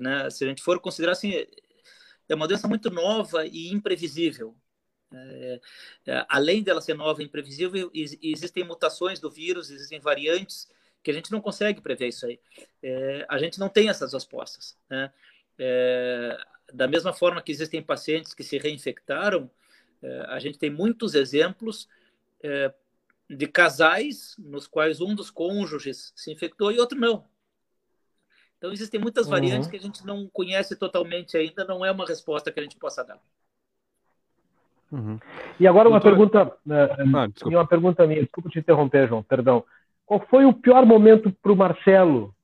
Né? 0.00 0.28
Se 0.30 0.44
a 0.44 0.48
gente 0.48 0.62
for 0.62 0.80
considerar 0.80 1.12
assim, 1.12 1.32
é 2.28 2.34
uma 2.34 2.46
doença 2.46 2.68
muito 2.68 2.90
nova 2.90 3.46
e 3.46 3.72
imprevisível. 3.72 4.54
É, 5.12 5.60
é, 6.06 6.26
além 6.28 6.62
dela 6.62 6.80
ser 6.80 6.94
nova 6.94 7.22
e 7.22 7.24
imprevisível, 7.24 7.90
existem 7.94 8.64
mutações 8.64 9.20
do 9.20 9.30
vírus, 9.30 9.70
existem 9.70 10.00
variantes 10.00 10.68
que 11.02 11.10
a 11.10 11.14
gente 11.14 11.32
não 11.32 11.40
consegue 11.40 11.80
prever 11.80 12.08
isso 12.08 12.26
aí. 12.26 12.38
É, 12.82 13.26
a 13.28 13.38
gente 13.38 13.58
não 13.58 13.68
tem 13.68 13.88
essas 13.88 14.12
respostas. 14.12 14.76
Né? 14.90 15.12
É, 15.58 16.38
da 16.72 16.86
mesma 16.86 17.12
forma 17.12 17.40
que 17.40 17.52
existem 17.52 17.82
pacientes 17.82 18.34
que 18.34 18.44
se 18.44 18.58
reinfectaram, 18.58 19.50
é, 20.02 20.20
a 20.28 20.38
gente 20.38 20.58
tem 20.58 20.70
muitos 20.70 21.14
exemplos 21.14 21.88
é, 22.42 22.72
de 23.28 23.46
casais 23.46 24.34
nos 24.38 24.66
quais 24.66 25.00
um 25.00 25.14
dos 25.14 25.30
cônjuges 25.30 26.12
se 26.14 26.32
infectou 26.32 26.70
e 26.70 26.78
outro 26.78 26.98
não. 26.98 27.26
Então, 28.58 28.72
existem 28.72 29.00
muitas 29.00 29.26
uhum. 29.26 29.32
variantes 29.32 29.68
que 29.68 29.76
a 29.76 29.80
gente 29.80 30.04
não 30.04 30.28
conhece 30.32 30.76
totalmente 30.76 31.36
ainda, 31.36 31.64
não 31.64 31.84
é 31.84 31.92
uma 31.92 32.04
resposta 32.04 32.50
que 32.50 32.58
a 32.58 32.62
gente 32.62 32.76
possa 32.76 33.04
dar. 33.04 33.18
Uhum. 34.90 35.18
E 35.60 35.66
agora 35.66 35.88
uma 35.88 36.00
Doutor... 36.00 36.16
pergunta, 36.16 36.56
né, 36.66 36.84
ah, 36.84 37.28
uma 37.46 37.66
pergunta 37.66 38.06
minha, 38.06 38.22
desculpa 38.22 38.48
te 38.48 38.58
interromper, 38.58 39.08
João, 39.08 39.22
perdão. 39.22 39.64
Qual 40.04 40.20
foi 40.28 40.44
o 40.44 40.52
pior 40.52 40.84
momento 40.84 41.30
para 41.42 41.52
o 41.52 41.56
Marcelo, 41.56 42.34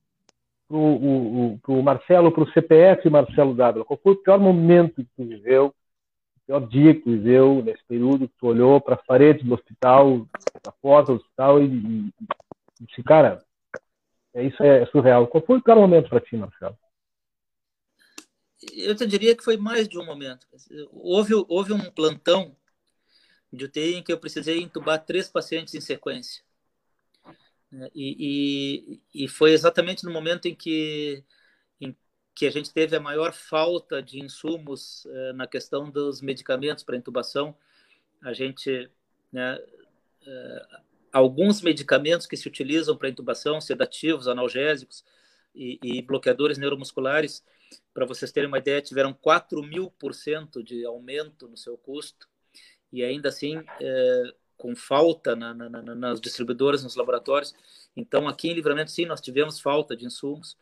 para 0.69 0.77
o 0.77 1.83
Marcelo, 1.83 2.31
para 2.31 2.45
o 2.45 2.53
CPF 2.53 3.09
Marcelo 3.09 3.55
Dávila? 3.55 3.85
Qual 3.85 3.99
foi 4.01 4.13
o 4.13 4.23
pior 4.23 4.39
momento 4.39 4.97
que 4.97 5.11
tu 5.17 5.25
viveu, 5.25 5.67
o 5.69 6.47
pior 6.47 6.61
dia 6.69 6.95
que 6.95 7.01
tu 7.01 7.11
viveu 7.11 7.63
nesse 7.65 7.83
período 7.89 8.29
que 8.29 8.35
tu 8.39 8.47
olhou 8.47 8.81
para 8.81 8.95
as 8.95 9.07
paredes 9.07 9.45
do 9.45 9.55
hospital, 9.55 10.27
a 10.67 10.73
porta 10.73 11.13
do 11.13 11.19
hospital 11.19 11.63
e, 11.63 11.67
e, 11.67 12.13
e 12.81 12.85
disse, 12.87 13.03
cara, 13.03 13.43
isso 14.43 14.63
é 14.63 14.85
surreal. 14.87 15.29
Qual 15.29 15.45
foi 15.45 15.59
o 15.59 15.63
pior 15.63 15.77
momento 15.77 16.09
para 16.09 16.21
ti, 16.21 16.37
Marcelo? 16.37 16.77
Eu 18.73 18.95
te 18.95 19.07
diria 19.07 19.37
que 19.37 19.45
foi 19.45 19.57
mais 19.57 19.89
de 19.89 19.99
um 19.99 20.05
momento. 20.05 20.47
Houve, 20.91 21.35
houve 21.49 21.73
um 21.73 21.91
plantão 21.91 22.57
de 23.53 23.67
UTI 23.67 23.97
em 23.97 24.03
que 24.03 24.13
eu 24.13 24.19
precisei 24.19 24.61
entubar 24.61 25.05
três 25.05 25.29
pacientes 25.29 25.75
em 25.75 25.81
sequência. 25.81 26.43
E, 27.95 29.01
e, 29.15 29.25
e 29.25 29.29
foi 29.29 29.53
exatamente 29.53 30.05
no 30.05 30.13
momento 30.13 30.47
em 30.47 30.55
que, 30.55 31.25
em 31.81 31.97
que 32.35 32.47
a 32.47 32.51
gente 32.51 32.73
teve 32.73 32.97
a 32.97 33.01
maior 33.01 33.33
falta 33.33 34.03
de 34.03 34.21
insumos 34.21 35.07
eh, 35.07 35.33
na 35.33 35.47
questão 35.47 35.91
dos 35.91 36.21
medicamentos 36.21 36.85
para 36.85 36.97
intubação. 36.97 37.57
A 38.23 38.33
gente 38.33 38.91
né, 39.33 39.59
eh, 40.27 40.67
alguns 41.15 41.63
medicamentos 41.63 42.27
que 42.27 42.37
se 42.37 42.49
utilizam 42.49 42.97
para 42.97 43.09
intubação, 43.09 43.61
sedativos, 43.61 44.27
analgésicos 44.27 45.05
e, 45.55 45.79
e 45.81 46.03
bloqueadores 46.03 46.59
neuromusculares, 46.59 47.45
para 47.95 48.05
vocês 48.05 48.33
terem 48.33 48.49
uma 48.49 48.59
ideia, 48.59 48.83
tiveram 48.83 49.15
4 49.15 49.63
mil 49.63 49.93
por 49.93 50.13
cento 50.13 50.63
de 50.63 50.85
aumento 50.85 51.49
no 51.49 51.57
seu 51.57 51.79
custo 51.79 52.29
e 52.93 53.05
ainda 53.05 53.29
assim 53.29 53.63
é, 53.81 54.35
com 54.57 54.75
falta 54.75 55.37
na, 55.37 55.55
na, 55.55 55.69
na, 55.69 55.95
nas 55.95 56.21
distribuidoras, 56.21 56.83
nos 56.83 56.97
laboratórios. 56.97 57.55
Então, 57.97 58.27
aqui 58.27 58.49
em 58.49 58.55
Livramento, 58.55 58.91
sim, 58.91 59.07
nós 59.07 59.21
tivemos 59.21 59.61
falta 59.61 59.97
de 59.97 60.05
insumos. 60.05 60.59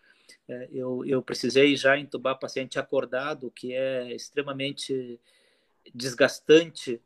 É, 0.47 0.69
eu, 0.71 1.03
eu 1.07 1.23
precisei 1.23 1.75
já 1.77 1.99
entubar 1.99 2.39
paciente 2.39 2.79
acordado, 2.79 3.51
que 3.51 3.73
é 3.73 4.15
extremamente 4.15 5.19
desgastante 5.95 7.01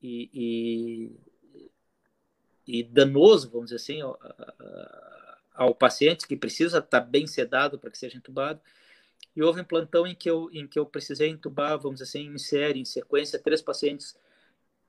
e, 0.00 0.30
e 0.32 1.27
e 2.68 2.82
danoso, 2.82 3.50
vamos 3.50 3.70
dizer 3.70 3.76
assim, 3.76 4.02
ao, 4.02 4.20
ao 5.54 5.74
paciente 5.74 6.26
que 6.26 6.36
precisa 6.36 6.78
estar 6.78 7.00
bem 7.00 7.26
sedado 7.26 7.78
para 7.78 7.90
que 7.90 7.96
seja 7.96 8.18
entubado. 8.18 8.60
E 9.34 9.42
houve 9.42 9.62
um 9.62 9.64
plantão 9.64 10.06
em 10.06 10.14
que 10.14 10.28
eu, 10.28 10.50
em 10.52 10.66
que 10.66 10.78
eu 10.78 10.84
precisei 10.84 11.30
entubar, 11.30 11.78
vamos 11.78 12.00
dizer 12.00 12.04
assim, 12.04 12.26
em 12.28 12.36
série, 12.36 12.80
em 12.80 12.84
sequência, 12.84 13.38
três 13.38 13.62
pacientes, 13.62 14.14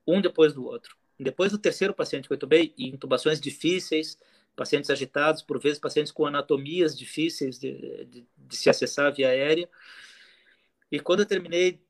um 0.05 0.19
depois 0.19 0.53
do 0.53 0.65
outro. 0.65 0.97
Depois 1.17 1.53
do 1.53 1.57
terceiro 1.57 1.93
paciente 1.93 2.27
que 2.27 2.33
eu 2.33 2.35
entubei, 2.35 2.73
e 2.77 2.89
intubações 2.89 3.39
difíceis, 3.39 4.17
pacientes 4.57 4.89
agitados, 4.89 5.41
por 5.41 5.57
vezes 5.57 5.79
pacientes 5.79 6.11
com 6.11 6.25
anatomias 6.25 6.97
difíceis 6.97 7.57
de, 7.57 8.05
de, 8.05 8.27
de 8.37 8.57
se 8.57 8.69
acessar 8.69 9.13
via 9.13 9.29
aérea. 9.29 9.69
E 10.91 10.99
quando 10.99 11.21
eu 11.21 11.25
terminei 11.25 11.81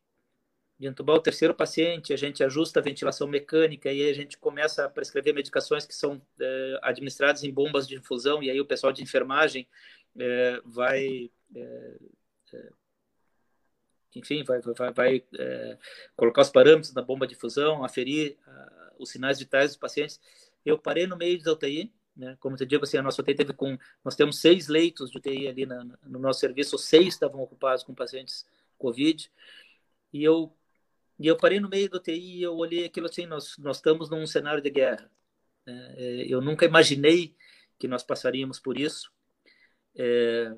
de 0.80 0.88
entubar 0.88 1.17
o 1.17 1.21
terceiro 1.21 1.53
paciente, 1.53 2.13
a 2.13 2.17
gente 2.17 2.41
ajusta 2.41 2.80
a 2.80 2.84
ventilação 2.84 3.27
mecânica 3.27 3.91
e 3.91 4.01
aí 4.01 4.09
a 4.09 4.13
gente 4.13 4.38
começa 4.38 4.86
a 4.86 4.89
prescrever 4.89 5.34
medicações 5.34 5.86
que 5.86 5.93
são 5.93 6.21
é, 6.39 6.80
administradas 6.82 7.43
em 7.43 7.51
bombas 7.51 7.86
de 7.86 7.95
infusão 7.95 8.41
e 8.41 8.49
aí 8.49 8.61
o 8.61 8.65
pessoal 8.65 8.93
de 8.93 9.03
enfermagem 9.03 9.67
é, 10.17 10.61
vai 10.63 11.30
é, 11.53 11.97
enfim, 14.15 14.43
vai, 14.43 14.59
vai, 14.61 14.91
vai 14.91 15.23
colocar 16.15 16.41
os 16.41 16.49
parâmetros 16.49 16.93
na 16.93 17.01
bomba 17.01 17.27
de 17.27 17.36
infusão, 17.36 17.84
aferir 17.84 18.38
os 18.97 19.11
sinais 19.11 19.38
vitais 19.38 19.71
dos 19.71 19.77
pacientes. 19.77 20.19
Eu 20.65 20.80
parei 20.80 21.05
no 21.05 21.15
meio 21.15 21.41
da 21.43 21.53
UTI, 21.53 21.93
né? 22.15 22.36
Como 22.39 22.55
eu 22.59 22.65
digo, 22.65 22.84
assim, 22.84 22.97
a 22.97 23.03
nossa 23.03 23.21
UTI 23.21 23.36
teve 23.36 23.53
com, 23.53 23.77
nós 24.03 24.15
temos 24.15 24.39
seis 24.39 24.67
leitos 24.67 25.11
de 25.11 25.17
UTI 25.17 25.47
ali 25.47 25.65
na, 25.65 25.86
no 26.03 26.19
nosso 26.19 26.39
serviço, 26.39 26.77
seis 26.77 27.09
estavam 27.13 27.39
ocupados 27.41 27.84
com 27.84 27.93
pacientes 27.93 28.45
COVID, 28.77 29.32
e 30.11 30.23
eu 30.23 30.53
e 31.20 31.28
eu 31.28 31.36
parei 31.38 31.59
no 31.59 31.70
meio 31.70 31.89
do 31.89 31.97
UTI 31.97 32.38
e 32.38 32.43
eu 32.43 32.55
olhei 32.55 32.86
aquilo 32.86 33.07
assim, 33.07 33.26
nós, 33.26 33.57
nós 33.57 33.78
estamos 33.78 34.09
num 34.09 34.26
cenário 34.26 34.61
de 34.61 34.70
guerra. 34.70 35.11
Né? 35.65 35.95
É, 35.97 36.26
eu 36.28 36.41
nunca 36.41 36.65
imaginei 36.65 37.36
que 37.78 37.88
nós 37.88 38.03
passaríamos 38.03 38.59
por 38.59 38.80
isso. 38.80 39.11
É, 39.95 40.55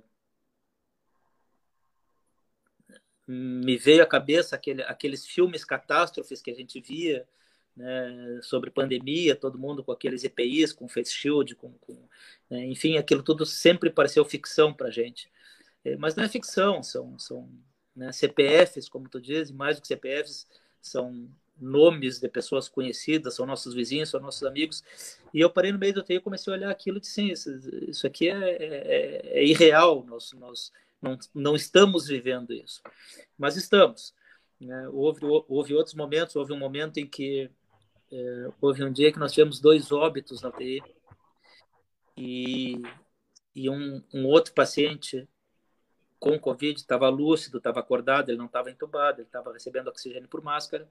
me 3.27 3.77
veio 3.77 4.03
à 4.03 4.05
cabeça 4.05 4.55
aquele, 4.55 4.83
aqueles 4.83 5.25
filmes 5.25 5.65
catástrofes 5.65 6.41
que 6.41 6.51
a 6.51 6.55
gente 6.55 6.79
via 6.79 7.27
né, 7.75 8.39
sobre 8.43 8.69
pandemia, 8.69 9.35
todo 9.35 9.57
mundo 9.57 9.83
com 9.83 9.91
aqueles 9.91 10.23
EPIs, 10.23 10.73
com 10.73 10.87
face 10.87 11.13
shield, 11.13 11.55
com, 11.55 11.71
com 11.79 12.07
né, 12.49 12.65
enfim, 12.65 12.97
aquilo 12.97 13.23
tudo 13.23 13.45
sempre 13.45 13.89
pareceu 13.89 14.23
ficção 14.25 14.73
para 14.73 14.91
gente. 14.91 15.31
É, 15.83 15.95
mas 15.97 16.15
não 16.15 16.23
é 16.23 16.29
ficção, 16.29 16.83
são, 16.83 17.17
são 17.17 17.49
né, 17.95 18.11
CPFs, 18.11 18.89
como 18.89 19.09
tu 19.09 19.19
diz, 19.19 19.51
mais 19.51 19.75
do 19.75 19.81
que 19.81 19.87
CPFs, 19.87 20.47
são 20.81 21.29
nomes 21.61 22.19
de 22.19 22.27
pessoas 22.27 22.67
conhecidas, 22.67 23.35
são 23.35 23.45
nossos 23.45 23.73
vizinhos, 23.73 24.09
são 24.09 24.19
nossos 24.19 24.43
amigos. 24.43 24.83
E 25.33 25.39
eu 25.39 25.49
parei 25.49 25.71
no 25.71 25.77
meio 25.77 25.93
do 25.93 26.03
TI 26.03 26.15
e 26.15 26.19
comecei 26.19 26.51
a 26.51 26.55
olhar 26.55 26.71
aquilo 26.71 26.97
e 26.97 27.01
disse, 27.01 27.31
isso, 27.31 27.49
isso 27.87 28.07
aqui 28.07 28.29
é, 28.29 28.49
é, 28.49 29.21
é, 29.39 29.45
irreal, 29.45 30.03
nós, 30.05 30.31
nós 30.33 30.71
não, 31.01 31.17
não 31.33 31.55
estamos 31.55 32.07
vivendo 32.07 32.51
isso. 32.51 32.81
Mas 33.37 33.55
estamos. 33.55 34.13
Né? 34.59 34.87
Houve, 34.89 35.19
houve 35.47 35.73
outros 35.75 35.93
momentos, 35.93 36.35
houve 36.35 36.51
um 36.51 36.59
momento 36.59 36.97
em 36.97 37.07
que 37.07 37.49
é, 38.11 38.49
houve 38.59 38.83
um 38.83 38.91
dia 38.91 39.11
que 39.11 39.19
nós 39.19 39.31
tivemos 39.31 39.59
dois 39.59 39.91
óbitos 39.91 40.41
na 40.41 40.49
UTI 40.49 40.81
e, 42.17 42.81
e 43.55 43.69
um, 43.69 44.03
um 44.13 44.25
outro 44.25 44.53
paciente 44.53 45.27
com 46.21 46.37
Covid 46.37 46.79
estava 46.79 47.09
lúcido, 47.09 47.57
estava 47.57 47.79
acordado, 47.79 48.29
ele 48.29 48.37
não 48.37 48.45
estava 48.45 48.69
entubado, 48.69 49.19
ele 49.19 49.27
estava 49.27 49.51
recebendo 49.51 49.87
oxigênio 49.87 50.29
por 50.29 50.39
máscara. 50.43 50.87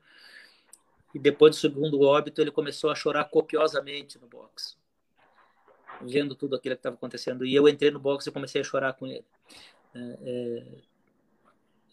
E 1.15 1.21
depois 1.21 1.55
do 1.55 1.61
segundo 1.61 2.03
óbito, 2.03 2.41
ele 2.41 2.51
começou 2.51 2.91
a 2.91 2.97
chorar 2.97 3.25
copiosamente 3.27 4.19
no 4.19 4.27
box, 4.27 4.77
vendo 6.03 6.35
tudo 6.35 6.57
aquilo 6.57 6.75
que 6.75 6.81
estava 6.81 6.97
acontecendo. 6.97 7.47
E 7.47 7.55
eu 7.55 7.69
entrei 7.69 7.93
no 7.93 8.01
box 8.01 8.27
e 8.27 8.33
comecei 8.33 8.61
a 8.61 8.65
chorar 8.65 8.95
com 8.95 9.07
ele. 9.07 9.25
É, 9.95 10.19
é... 10.21 10.67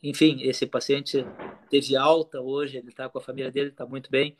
Enfim, 0.01 0.41
esse 0.41 0.65
paciente 0.65 1.23
teve 1.69 1.95
alta 1.95 2.41
hoje, 2.41 2.77
ele 2.77 2.89
está 2.89 3.07
com 3.07 3.19
a 3.19 3.21
família 3.21 3.51
dele, 3.51 3.69
está 3.69 3.85
muito 3.85 4.09
bem. 4.09 4.35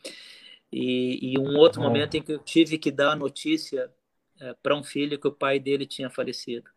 E, 0.72 1.34
e, 1.34 1.40
um 1.40 1.56
outro 1.56 1.82
momento 1.82 2.18
em 2.18 2.22
que 2.22 2.32
eu 2.32 2.40
tive 2.40 2.80
que 2.80 2.90
dar 2.92 3.12
a 3.12 3.16
notícia 3.16 3.92
é, 4.40 4.56
para 4.56 4.76
um 4.76 4.84
filho 4.84 5.20
que 5.20 5.28
o 5.28 5.32
pai 5.32 5.60
dele 5.60 5.86
tinha 5.86 6.10
falecido. 6.10 6.70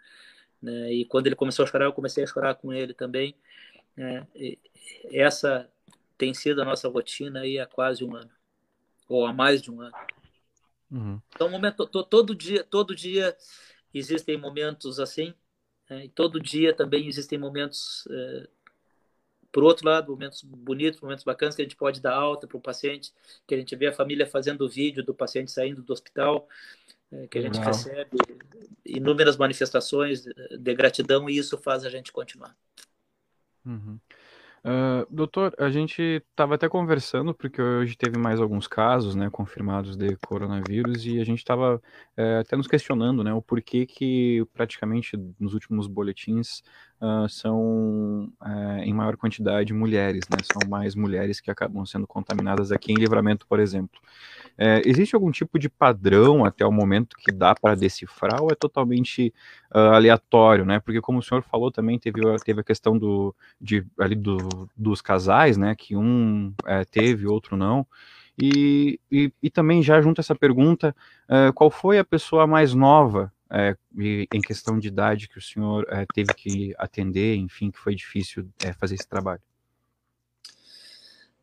Né? 0.62 0.92
E 0.92 1.04
quando 1.04 1.26
ele 1.26 1.36
começou 1.36 1.64
a 1.64 1.68
chorar, 1.68 1.86
eu 1.86 1.92
comecei 1.92 2.24
a 2.24 2.26
chorar 2.26 2.54
com 2.54 2.72
ele 2.72 2.94
também. 2.94 3.34
Né? 3.96 4.26
essa 5.12 5.70
tem 6.16 6.32
sido 6.32 6.62
a 6.62 6.64
nossa 6.64 6.88
rotina 6.88 7.40
aí 7.40 7.58
há 7.58 7.66
quase 7.66 8.04
um 8.04 8.14
ano, 8.14 8.30
ou 9.08 9.26
há 9.26 9.32
mais 9.32 9.61
de 9.61 9.70
um 9.70 9.80
ano. 9.80 9.96
Uhum. 10.90 11.20
Então, 11.34 11.48
momento, 11.48 11.86
todo 11.86 12.34
dia, 12.34 12.64
todo 12.64 12.94
dia 12.94 13.36
existem 13.92 14.36
momentos 14.36 15.00
assim, 15.00 15.34
né? 15.88 16.04
e 16.04 16.08
todo 16.08 16.40
dia 16.40 16.74
também 16.74 17.08
existem 17.08 17.38
momentos 17.38 18.06
é, 18.11 18.48
por 19.52 19.64
outro 19.64 19.86
lado, 19.86 20.12
momentos 20.12 20.42
bonitos, 20.42 21.00
momentos 21.00 21.24
bacanas 21.24 21.56
que 21.56 21.62
a 21.62 21.64
gente 21.64 21.76
pode 21.76 22.00
dar 22.00 22.14
alta 22.14 22.46
para 22.46 22.56
o 22.56 22.61
paciente, 22.61 23.12
que 23.46 23.54
a 23.54 23.58
gente 23.58 23.74
vê 23.74 23.88
a 23.88 23.92
família 23.92 24.26
fazendo 24.26 24.68
vídeo 24.68 25.04
do 25.04 25.14
paciente 25.14 25.50
saindo 25.50 25.82
do 25.82 25.92
hospital, 25.92 26.48
que 27.30 27.38
a 27.38 27.42
gente 27.42 27.58
Legal. 27.58 27.72
recebe 27.72 28.18
inúmeras 28.84 29.36
manifestações 29.36 30.24
de 30.24 30.74
gratidão 30.74 31.28
e 31.28 31.36
isso 31.36 31.58
faz 31.58 31.84
a 31.84 31.90
gente 31.90 32.12
continuar. 32.12 32.56
Uhum. 33.64 33.98
Uh, 34.62 35.06
doutor, 35.11 35.54
a 35.58 35.70
gente 35.70 36.22
estava 36.30 36.54
até 36.54 36.68
conversando, 36.68 37.34
porque 37.34 37.62
hoje 37.62 37.96
teve 37.96 38.18
mais 38.18 38.40
alguns 38.40 38.68
casos 38.68 39.14
né, 39.14 39.30
confirmados 39.30 39.96
de 39.96 40.14
coronavírus, 40.16 41.06
e 41.06 41.18
a 41.18 41.24
gente 41.24 41.38
estava 41.38 41.80
é, 42.14 42.38
até 42.38 42.56
nos 42.56 42.66
questionando 42.66 43.24
né, 43.24 43.32
o 43.32 43.40
porquê 43.40 43.86
que 43.86 44.44
praticamente 44.52 45.16
nos 45.38 45.54
últimos 45.54 45.86
boletins 45.86 46.62
uh, 47.01 47.28
são 47.28 48.30
é, 48.44 48.84
em 48.84 48.92
maior 48.92 49.16
quantidade 49.16 49.72
mulheres, 49.72 50.24
né, 50.30 50.38
são 50.53 50.68
mais 50.68 50.94
mulheres 50.94 51.40
que 51.40 51.51
acabam 51.51 51.84
sendo 51.86 52.07
contaminadas 52.07 52.70
aqui 52.70 52.92
em 52.92 52.96
livramento, 52.96 53.46
por 53.46 53.59
exemplo. 53.59 54.01
É, 54.59 54.82
existe 54.84 55.14
algum 55.14 55.30
tipo 55.30 55.59
de 55.59 55.70
padrão 55.70 56.44
até 56.44 56.66
o 56.66 56.72
momento 56.72 57.16
que 57.16 57.32
dá 57.32 57.55
para 57.55 57.74
decifrar 57.74 58.42
ou 58.42 58.51
é 58.51 58.55
totalmente 58.55 59.32
uh, 59.74 59.94
aleatório, 59.94 60.66
né? 60.66 60.78
Porque 60.80 61.01
como 61.01 61.18
o 61.18 61.22
senhor 61.22 61.42
falou 61.42 61.70
também 61.70 61.98
teve, 61.98 62.20
teve 62.44 62.61
a 62.61 62.64
questão 62.64 62.98
do, 62.98 63.34
de, 63.59 63.86
ali 63.98 64.14
do, 64.14 64.68
dos 64.76 65.01
casais, 65.01 65.57
né? 65.57 65.74
Que 65.74 65.96
um 65.96 66.53
é, 66.66 66.84
teve, 66.84 67.26
outro 67.26 67.57
não. 67.57 67.86
E, 68.38 69.01
e, 69.11 69.32
e, 69.42 69.51
também 69.51 69.82
já 69.82 70.01
junto 70.01 70.20
essa 70.20 70.34
pergunta, 70.34 70.94
uh, 71.28 71.53
qual 71.55 71.70
foi 71.70 71.98
a 71.98 72.05
pessoa 72.05 72.46
mais 72.46 72.74
nova 72.74 73.32
é, 73.51 73.76
em 74.32 74.40
questão 74.40 74.78
de 74.78 74.88
idade 74.88 75.28
que 75.28 75.38
o 75.38 75.42
senhor 75.42 75.86
é, 75.90 76.07
teve 76.14 76.32
que 76.34 76.74
atender, 76.78 77.34
enfim, 77.34 77.70
que 77.70 77.78
foi 77.78 77.94
difícil 77.94 78.48
é, 78.64 78.72
fazer 78.72 78.94
esse 78.94 79.09
trabalho? 79.09 79.42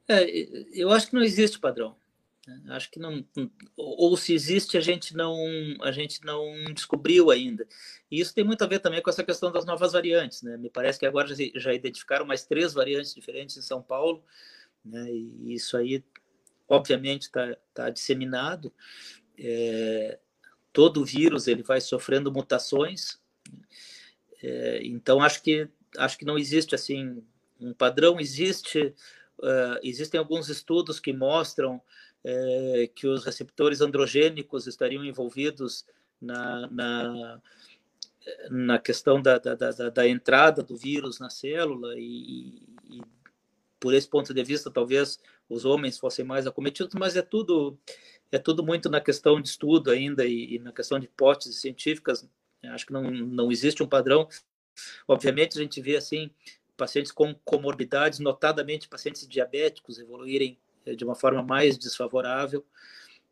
É, 0.08 0.26
eu 0.72 0.89
acho 0.91 1.08
que 1.08 1.16
não 1.16 1.22
existe 1.22 1.60
padrão. 1.60 1.95
Né? 2.47 2.62
Acho 2.70 2.89
que 2.89 2.97
não, 2.97 3.26
ou 3.76 4.16
se 4.16 4.34
existe 4.34 4.78
a 4.78 4.82
gente 4.82 5.14
não 5.14 5.36
a 5.82 5.91
gente 5.91 6.24
não 6.24 6.64
descobriu 6.74 7.30
ainda. 7.30 7.68
E 8.10 8.22
isso 8.22 8.34
tem 8.34 8.43
muito 8.43 8.64
a 8.64 8.68
ver 8.68 8.80
também 8.80 9.01
com 9.01 9.10
essa 9.10 9.24
questão 9.24 9.51
das 9.51 9.66
novas 9.66 9.91
variantes, 9.91 10.41
né? 10.41 10.55
Me 10.55 10.70
parece 10.70 10.97
que 10.97 11.05
agora 11.05 11.28
já, 11.55 11.74
identificaram 11.74 12.26
mais 12.26 12.45
três 12.45 12.74
variantes 12.74 13.14
diferentes 13.14 13.58
em 13.58 13.62
São 13.62 13.82
Paulo, 13.82 14.24
né? 14.84 15.12
E 15.12 15.53
isso 15.53 15.76
aí, 15.76 16.01
obviamente, 16.70 17.24
está 17.24 17.58
tá 17.74 17.89
disseminado. 17.89 18.72
É, 19.38 20.18
todo 20.78 21.03
vírus 21.03 21.47
ele 21.47 21.63
vai 21.63 21.82
sofrendo 21.82 22.32
mutações. 22.32 23.19
É, 24.43 24.82
então 24.84 25.23
acho 25.23 25.41
que 25.41 25.67
acho 25.97 26.19
que 26.19 26.23
não 26.23 26.38
existe 26.38 26.75
assim 26.75 27.23
um 27.59 27.73
padrão. 27.73 28.19
Existe 28.19 28.93
uh, 29.39 29.80
existem 29.82 30.19
alguns 30.19 30.49
estudos 30.49 30.99
que 30.99 31.11
mostram 31.11 31.82
é, 32.23 32.88
que 32.93 33.07
os 33.07 33.25
receptores 33.25 33.82
androgênicos 33.82 34.67
estariam 34.67 35.03
envolvidos 35.03 35.84
na, 36.21 36.67
na, 36.69 37.41
na 38.51 38.78
questão 38.78 39.19
da, 39.19 39.39
da, 39.39 39.55
da, 39.55 39.89
da, 39.89 40.07
entrada 40.07 40.61
do 40.61 40.78
vírus 40.78 41.17
na 41.17 41.32
célula 41.32 41.95
e, 41.97 42.61
e, 42.88 43.01
por 43.80 43.95
esse 43.95 44.07
ponto 44.07 44.32
de 44.32 44.43
vista 44.43 44.69
talvez 44.69 45.19
os 45.50 45.66
homens 45.66 45.98
fossem 45.98 46.26
mais 46.26 46.45
acometidos, 46.45 46.93
mas 46.95 47.16
é 47.16 47.22
tudo 47.22 47.78
é 48.32 48.38
tudo 48.38 48.64
muito 48.64 48.89
na 48.89 49.00
questão 49.00 49.39
de 49.41 49.48
estudo 49.48 49.89
ainda 49.89 50.26
e, 50.26 50.56
e 50.56 50.60
na 50.60 50.74
questão 50.74 51.00
de 51.00 51.06
hipóteses 51.06 51.62
científicas. 51.62 52.28
Acho 52.64 52.86
que 52.86 52.93
não, 52.93 53.10
não 53.10 53.52
existe 53.52 53.82
um 53.82 53.88
padrão. 53.88 54.28
Obviamente 55.08 55.58
a 55.58 55.62
gente 55.62 55.82
vê 55.82 55.95
assim 55.95 56.30
pacientes 56.76 57.12
com 57.12 57.34
comorbidades, 57.43 58.20
notadamente 58.20 58.88
pacientes 58.88 59.28
diabéticos 59.28 59.98
evoluírem 59.98 60.58
é, 60.86 60.93
de 60.93 61.04
uma 61.04 61.16
forma 61.16 61.41
mais 61.41 61.78
desfavorável. 61.78 62.66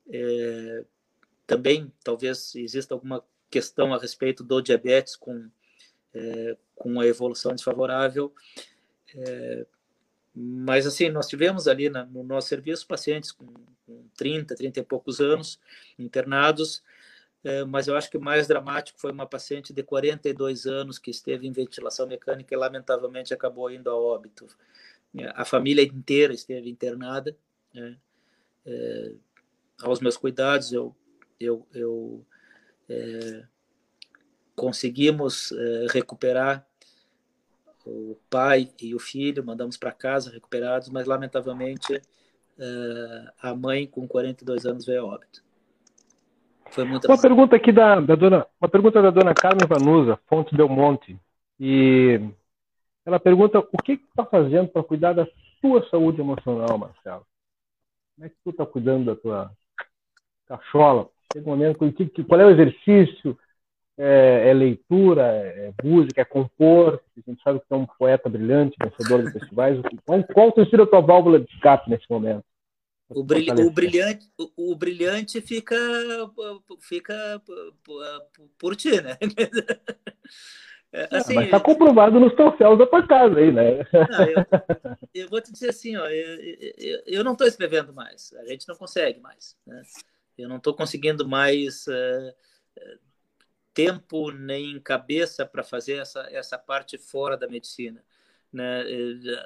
É, 0.09 0.83
também, 1.45 1.91
talvez 2.03 2.55
exista 2.55 2.93
alguma 2.93 3.23
questão 3.49 3.93
a 3.93 3.99
respeito 3.99 4.43
do 4.43 4.61
diabetes 4.61 5.15
com, 5.15 5.49
é, 6.13 6.57
com 6.75 6.99
a 6.99 7.05
evolução 7.05 7.53
desfavorável. 7.53 8.33
É, 9.15 9.65
mas, 10.35 10.85
assim, 10.85 11.09
nós 11.09 11.27
tivemos 11.27 11.67
ali 11.67 11.89
na, 11.89 12.05
no 12.05 12.23
nosso 12.23 12.49
serviço 12.49 12.85
pacientes 12.85 13.31
com, 13.31 13.45
com 13.85 14.03
30, 14.17 14.55
30 14.55 14.79
e 14.79 14.83
poucos 14.83 15.21
anos, 15.21 15.59
internados, 15.97 16.83
é, 17.43 17.63
mas 17.63 17.87
eu 17.87 17.95
acho 17.95 18.09
que 18.09 18.17
o 18.17 18.21
mais 18.21 18.47
dramático 18.47 18.99
foi 18.99 19.11
uma 19.11 19.27
paciente 19.27 19.71
de 19.71 19.83
42 19.83 20.65
anos 20.65 20.97
que 20.97 21.11
esteve 21.11 21.47
em 21.47 21.51
ventilação 21.51 22.07
mecânica 22.07 22.53
e, 22.53 22.57
lamentavelmente, 22.57 23.33
acabou 23.33 23.69
indo 23.69 23.89
a 23.89 23.95
óbito. 23.95 24.47
A 25.35 25.45
família 25.45 25.83
inteira 25.83 26.33
esteve 26.33 26.69
internada. 26.69 27.37
Né? 27.73 27.97
É, 28.65 29.13
aos 29.83 29.99
meus 29.99 30.17
cuidados, 30.17 30.73
eu, 30.73 30.95
eu, 31.39 31.67
eu 31.73 32.25
é, 32.89 33.43
conseguimos 34.55 35.51
é, 35.51 35.87
recuperar 35.91 36.67
o 37.85 38.17
pai 38.29 38.69
e 38.81 38.95
o 38.95 38.99
filho, 38.99 39.45
mandamos 39.45 39.77
para 39.77 39.91
casa 39.91 40.31
recuperados, 40.31 40.89
mas 40.89 41.05
lamentavelmente 41.05 41.93
uh, 41.95 43.31
a 43.41 43.55
mãe 43.55 43.85
com 43.85 44.07
42 44.07 44.65
anos 44.65 44.85
veio 44.85 45.03
a 45.03 45.05
óbito. 45.05 45.43
Foi 46.71 46.83
muito 46.83 47.07
uma 47.07 47.21
pergunta 47.21 47.55
aqui 47.55 47.71
da, 47.71 47.99
da, 47.99 48.15
dona, 48.15 48.45
uma 48.59 48.69
pergunta 48.69 49.01
da 49.01 49.11
dona 49.11 49.33
Carmen 49.33 49.67
Vanusa, 49.67 50.19
Fonte 50.27 50.55
Del 50.55 50.67
Monte, 50.67 51.17
e 51.59 52.19
ela 53.05 53.19
pergunta 53.19 53.59
o 53.59 53.77
que 53.83 53.93
está 53.93 54.25
fazendo 54.25 54.67
para 54.69 54.83
cuidar 54.83 55.13
da 55.13 55.27
sua 55.61 55.87
saúde 55.89 56.19
emocional, 56.19 56.77
Marcelo? 56.77 57.25
Como 58.15 58.25
é 58.25 58.29
que 58.29 58.35
tu 58.43 58.49
está 58.49 58.65
cuidando 58.65 59.05
da 59.05 59.15
tua 59.15 59.51
cachola? 60.47 61.09
Momento, 61.43 61.79
qual 62.27 62.39
é 62.39 62.45
o 62.45 62.49
exercício? 62.49 63.37
É, 63.97 64.49
é 64.49 64.53
leitura, 64.53 65.23
é, 65.23 65.67
é 65.67 65.73
música, 65.83 66.21
é 66.21 66.25
compor. 66.25 67.01
A 67.17 67.29
gente 67.29 67.41
sabe 67.41 67.59
que 67.59 67.65
é 67.69 67.75
um 67.75 67.85
poeta 67.85 68.29
brilhante, 68.29 68.75
vencedor 68.81 69.23
de 69.23 69.31
festivais. 69.31 69.79
Qual, 70.05 70.23
qual 70.23 70.51
tem 70.51 70.69
sido 70.69 70.83
a 70.83 70.87
tua 70.87 71.01
válvula 71.01 71.39
de 71.39 71.51
escape 71.53 71.89
nesse 71.89 72.05
momento? 72.09 72.43
O, 73.07 73.23
brilh, 73.23 73.51
o, 73.51 73.69
brilhante, 73.69 74.27
o, 74.37 74.71
o, 74.71 74.75
brilhante 74.75 75.39
fica, 75.39 75.77
fica 76.81 77.41
por 78.57 78.75
ti, 78.75 78.99
né? 78.99 79.17
É, 80.91 81.17
assim, 81.17 81.33
ah, 81.33 81.35
mas 81.35 81.45
está 81.45 81.59
comprovado 81.59 82.17
nos 82.21 82.33
troféus 82.35 82.79
da 82.79 82.87
tua 82.87 83.05
casa 83.05 83.37
aí, 83.37 83.51
né? 83.51 83.85
Não, 83.91 84.25
eu, 84.25 85.23
eu, 85.23 85.29
vou 85.29 85.41
te 85.41 85.51
dizer 85.51 85.69
assim, 85.69 85.97
ó, 85.97 86.07
eu, 86.07 86.39
eu, 86.77 87.01
eu 87.05 87.23
não 87.23 87.33
estou 87.33 87.45
escrevendo 87.45 87.93
mais, 87.93 88.33
a 88.39 88.45
gente 88.45 88.65
não 88.65 88.77
consegue 88.77 89.19
mais. 89.19 89.57
Né? 89.67 89.81
Eu 90.37 90.47
não 90.47 90.55
estou 90.55 90.73
conseguindo 90.73 91.27
mais 91.27 91.85
uh, 91.87 92.33
tempo 93.75 94.31
nem 94.31 94.79
cabeça 94.79 95.45
para 95.45 95.61
fazer 95.61 95.97
essa, 95.97 96.21
essa 96.31 96.57
parte 96.57 96.97
fora 96.97 97.35
da 97.35 97.47
medicina. 97.47 98.01
Né? 98.51 98.85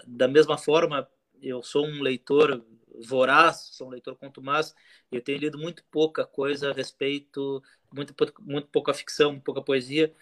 Da 0.08 0.28
mesma 0.28 0.56
forma, 0.56 1.10
eu 1.42 1.64
sou 1.64 1.86
um 1.86 2.02
leitor 2.02 2.64
voraz, 3.08 3.70
sou 3.74 3.88
um 3.88 3.92
leitor 3.92 4.16
contumaz, 4.16 4.76
eu 5.12 5.20
tenho 5.22 5.40
lido 5.40 5.58
muito 5.58 5.84
pouca 5.86 6.26
coisa 6.26 6.70
a 6.70 6.74
respeito, 6.74 7.64
muito, 7.92 8.14
muito 8.40 8.68
pouca 8.68 8.94
ficção, 8.94 9.40
pouca 9.40 9.64
poesia, 9.64 10.14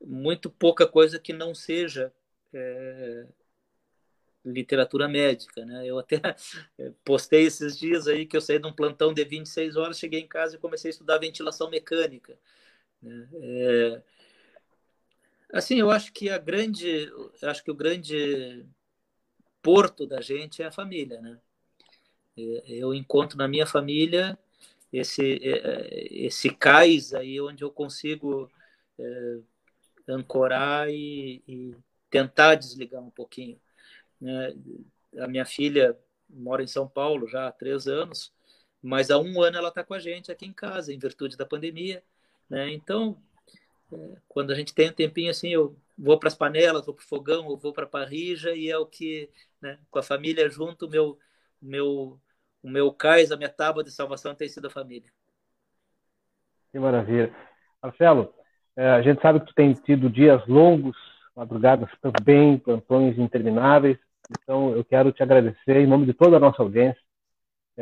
muito 0.00 0.48
pouca 0.48 0.86
coisa 0.86 1.18
que 1.18 1.32
não 1.32 1.54
seja 1.54 2.12
é, 2.54 3.26
literatura 4.44 5.06
médica, 5.06 5.66
né? 5.66 5.86
Eu 5.86 5.98
até 5.98 6.18
postei 7.04 7.44
esses 7.44 7.78
dias 7.78 8.06
aí 8.08 8.24
que 8.24 8.36
eu 8.36 8.40
saí 8.40 8.58
de 8.58 8.66
um 8.66 8.72
plantão 8.72 9.12
de 9.12 9.22
26 9.24 9.76
horas, 9.76 9.98
cheguei 9.98 10.20
em 10.20 10.28
casa 10.28 10.56
e 10.56 10.58
comecei 10.58 10.88
a 10.88 10.92
estudar 10.92 11.18
ventilação 11.18 11.68
mecânica. 11.68 12.38
Né? 13.02 13.28
É, 13.34 14.02
assim, 15.52 15.78
eu 15.78 15.90
acho 15.90 16.12
que 16.12 16.28
a 16.30 16.38
grande, 16.38 17.10
acho 17.42 17.64
que 17.64 17.70
o 17.70 17.74
grande 17.74 18.64
porto 19.62 20.06
da 20.06 20.20
gente 20.20 20.62
é 20.62 20.66
a 20.66 20.72
família, 20.72 21.20
né? 21.20 21.38
É, 22.36 22.62
eu 22.68 22.94
encontro 22.94 23.36
na 23.36 23.48
minha 23.48 23.66
família 23.66 24.38
esse 24.92 25.40
é, 25.42 26.08
esse 26.10 26.50
cais 26.50 27.14
aí 27.14 27.40
onde 27.40 27.62
eu 27.62 27.70
consigo 27.70 28.50
é, 28.98 29.38
ancorar 30.08 30.88
e, 30.90 31.42
e, 31.46 31.76
tentar 32.10 32.56
desligar 32.56 33.00
um 33.02 33.10
pouquinho. 33.10 33.60
Né? 34.20 34.54
A 35.18 35.28
minha 35.28 35.44
filha 35.44 35.96
mora 36.28 36.62
em 36.62 36.66
São 36.66 36.88
Paulo 36.88 37.28
já 37.28 37.46
há 37.48 37.52
três 37.52 37.86
anos, 37.86 38.32
mas 38.82 39.10
há 39.10 39.18
um 39.18 39.40
ano 39.42 39.56
ela 39.58 39.68
está 39.68 39.84
com 39.84 39.94
a 39.94 39.98
gente 39.98 40.32
aqui 40.32 40.46
em 40.46 40.52
casa, 40.52 40.92
em 40.92 40.98
virtude 40.98 41.36
da 41.36 41.46
pandemia. 41.46 42.02
Né? 42.50 42.72
Então, 42.72 43.16
é, 43.92 44.16
quando 44.28 44.50
a 44.50 44.54
gente 44.54 44.74
tem 44.74 44.90
um 44.90 44.92
tempinho 44.92 45.30
assim, 45.30 45.50
eu 45.50 45.76
vou 45.96 46.18
para 46.18 46.28
as 46.28 46.34
panelas, 46.34 46.84
vou 46.84 46.94
para 46.94 47.04
o 47.04 47.08
fogão, 47.08 47.48
eu 47.48 47.56
vou 47.56 47.72
para 47.72 47.84
a 47.84 47.88
parrija 47.88 48.52
e 48.52 48.68
é 48.68 48.76
o 48.76 48.84
que, 48.84 49.30
né, 49.62 49.78
com 49.90 49.98
a 49.98 50.02
família 50.02 50.50
junto, 50.50 50.88
meu, 50.88 51.16
meu, 51.62 52.18
o 52.62 52.68
meu 52.68 52.92
cais, 52.92 53.30
a 53.30 53.36
minha 53.36 53.48
tábua 53.48 53.84
de 53.84 53.92
salvação 53.92 54.34
tem 54.34 54.48
sido 54.48 54.66
a 54.66 54.70
família. 54.70 55.10
Que 56.72 56.78
maravilha. 56.78 57.34
Marcelo, 57.82 58.34
é, 58.76 58.88
a 58.90 59.02
gente 59.02 59.20
sabe 59.20 59.40
que 59.40 59.46
tu 59.46 59.54
tem 59.54 59.72
tido 59.72 60.10
dias 60.10 60.44
longos, 60.46 60.96
madrugadas 61.34 61.90
também, 62.00 62.58
plantões 62.58 63.18
intermináveis. 63.18 63.98
Então, 64.30 64.74
eu 64.74 64.84
quero 64.84 65.12
te 65.12 65.22
agradecer 65.22 65.76
em 65.76 65.86
nome 65.86 66.06
de 66.06 66.14
toda 66.14 66.36
a 66.36 66.40
nossa 66.40 66.62
audiência 66.62 67.00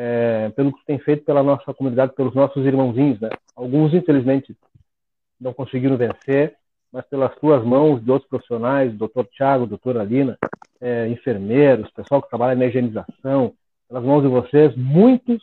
é, 0.01 0.51
pelo 0.51 0.72
que 0.72 0.84
tem 0.86 0.96
feito 1.01 1.24
pela 1.24 1.42
nossa 1.42 1.74
comunidade, 1.74 2.14
pelos 2.14 2.32
nossos 2.32 2.64
irmãozinhos, 2.64 3.18
né? 3.18 3.30
Alguns, 3.57 3.92
infelizmente, 3.92 4.57
não 5.40 5.53
conseguiram 5.53 5.96
vencer, 5.96 6.55
mas 6.92 7.05
pelas 7.07 7.34
tuas 7.40 7.64
mãos 7.64 8.01
de 8.05 8.09
outros 8.09 8.28
profissionais, 8.30 8.94
doutor 8.94 9.26
Tiago, 9.26 9.66
doutora 9.66 10.03
Alina, 10.03 10.38
é, 10.80 11.09
enfermeiros, 11.09 11.90
pessoal 11.90 12.22
que 12.22 12.28
trabalha 12.28 12.55
na 12.55 12.66
higienização, 12.66 13.55
pelas 13.88 14.05
mãos 14.05 14.22
de 14.22 14.28
vocês, 14.28 14.72
muitos 14.76 15.42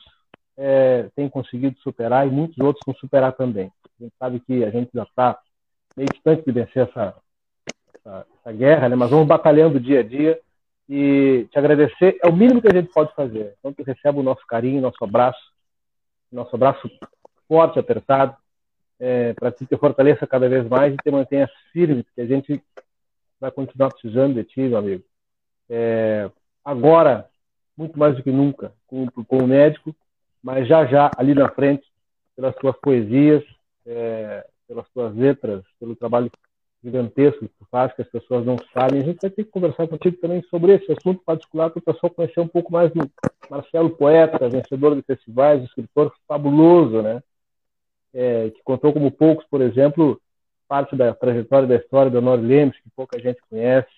é, 0.55 1.09
têm 1.17 1.27
conseguido 1.27 1.77
superar 1.79 2.25
e 2.25 2.31
muitos 2.31 2.57
outros 2.57 2.81
vão 2.85 2.95
superar 2.95 3.33
também. 3.33 3.69
A 3.99 4.03
gente 4.05 4.15
sabe 4.17 4.39
que 4.39 4.63
a 4.63 4.69
gente 4.69 4.89
já 4.93 5.03
está 5.03 5.37
meio 5.97 6.07
distante 6.13 6.45
de 6.45 6.51
vencer 6.53 6.87
essa, 6.87 7.13
essa, 7.93 8.25
essa 8.39 8.53
guerra, 8.53 8.87
né? 8.87 8.95
mas 8.95 9.09
vamos 9.09 9.27
batalhando 9.27 9.81
dia 9.81 9.99
a 9.99 10.03
dia 10.03 10.39
e 10.87 11.47
te 11.51 11.57
agradecer 11.57 12.17
é 12.23 12.27
o 12.27 12.35
mínimo 12.35 12.61
que 12.61 12.67
a 12.67 12.73
gente 12.73 12.91
pode 12.91 13.13
fazer. 13.15 13.55
Então, 13.59 13.73
tu 13.73 13.83
recebe 13.83 14.19
o 14.19 14.23
nosso 14.23 14.45
carinho, 14.45 14.81
nosso 14.81 15.03
abraço, 15.03 15.39
nosso 16.31 16.55
abraço 16.55 16.89
forte, 17.47 17.79
apertado, 17.79 18.35
é, 18.99 19.33
para 19.33 19.51
que 19.51 19.65
te 19.65 19.77
fortaleça 19.77 20.27
cada 20.27 20.47
vez 20.47 20.67
mais 20.67 20.93
e 20.93 20.97
te 20.97 21.11
mantenha 21.11 21.49
firme, 21.71 22.03
porque 22.03 22.21
a 22.21 22.25
gente 22.25 22.63
vai 23.39 23.51
continuar 23.51 23.89
precisando 23.89 24.35
de 24.35 24.43
ti, 24.43 24.61
meu 24.61 24.77
amigo. 24.77 25.03
É, 25.69 26.29
agora, 26.63 27.27
muito 27.75 27.97
mais 27.97 28.15
do 28.15 28.23
que 28.23 28.31
nunca, 28.31 28.73
com, 28.87 29.07
o 29.29 29.47
médico, 29.47 29.95
mas 30.41 30.67
já 30.67 30.85
já, 30.85 31.11
ali 31.17 31.33
na 31.33 31.49
frente, 31.49 31.85
pelas 32.35 32.55
tuas 32.55 32.75
poesias, 32.77 33.43
é, 33.85 34.45
pelas 34.67 34.87
tuas 34.89 35.15
letras, 35.15 35.63
pelo 35.79 35.95
trabalho 35.95 36.31
gigantesco 36.85 37.39
que 37.39 37.47
tu 37.47 37.65
faz, 37.71 37.91
que 37.93 38.03
as 38.03 38.07
pessoas 38.07 38.45
não 38.45 38.57
sabem. 38.71 39.01
A 39.01 39.05
gente 39.05 39.19
vai 39.19 39.31
ter 39.31 39.43
que 39.43 39.51
conversar 39.51 39.87
contigo 39.87 40.17
também 40.17 40.43
sobre 40.43 40.75
esse 40.75 40.91
assunto 40.91 41.23
particular 41.23 41.71
para 41.71 41.79
o 41.79 41.81
pessoal 41.81 42.11
conhecer 42.11 42.39
um 42.39 42.47
pouco 42.47 42.71
mais 42.71 42.91
do 42.93 43.09
Marcelo 43.49 43.89
Poeta, 43.89 44.47
vencedor 44.47 44.95
de 44.95 45.01
festivais, 45.01 45.63
escritor 45.63 46.13
fabuloso, 46.27 47.01
né? 47.01 47.23
É, 48.13 48.51
que 48.51 48.61
contou 48.63 48.93
como 48.93 49.11
poucos, 49.11 49.45
por 49.47 49.61
exemplo, 49.61 50.21
parte 50.67 50.95
da 50.95 51.13
trajetória 51.13 51.67
da 51.67 51.75
história 51.75 52.11
do 52.11 52.19
Honor 52.19 52.39
Lemos, 52.39 52.77
que 52.77 52.89
pouca 52.95 53.19
gente 53.19 53.41
conhece. 53.49 53.89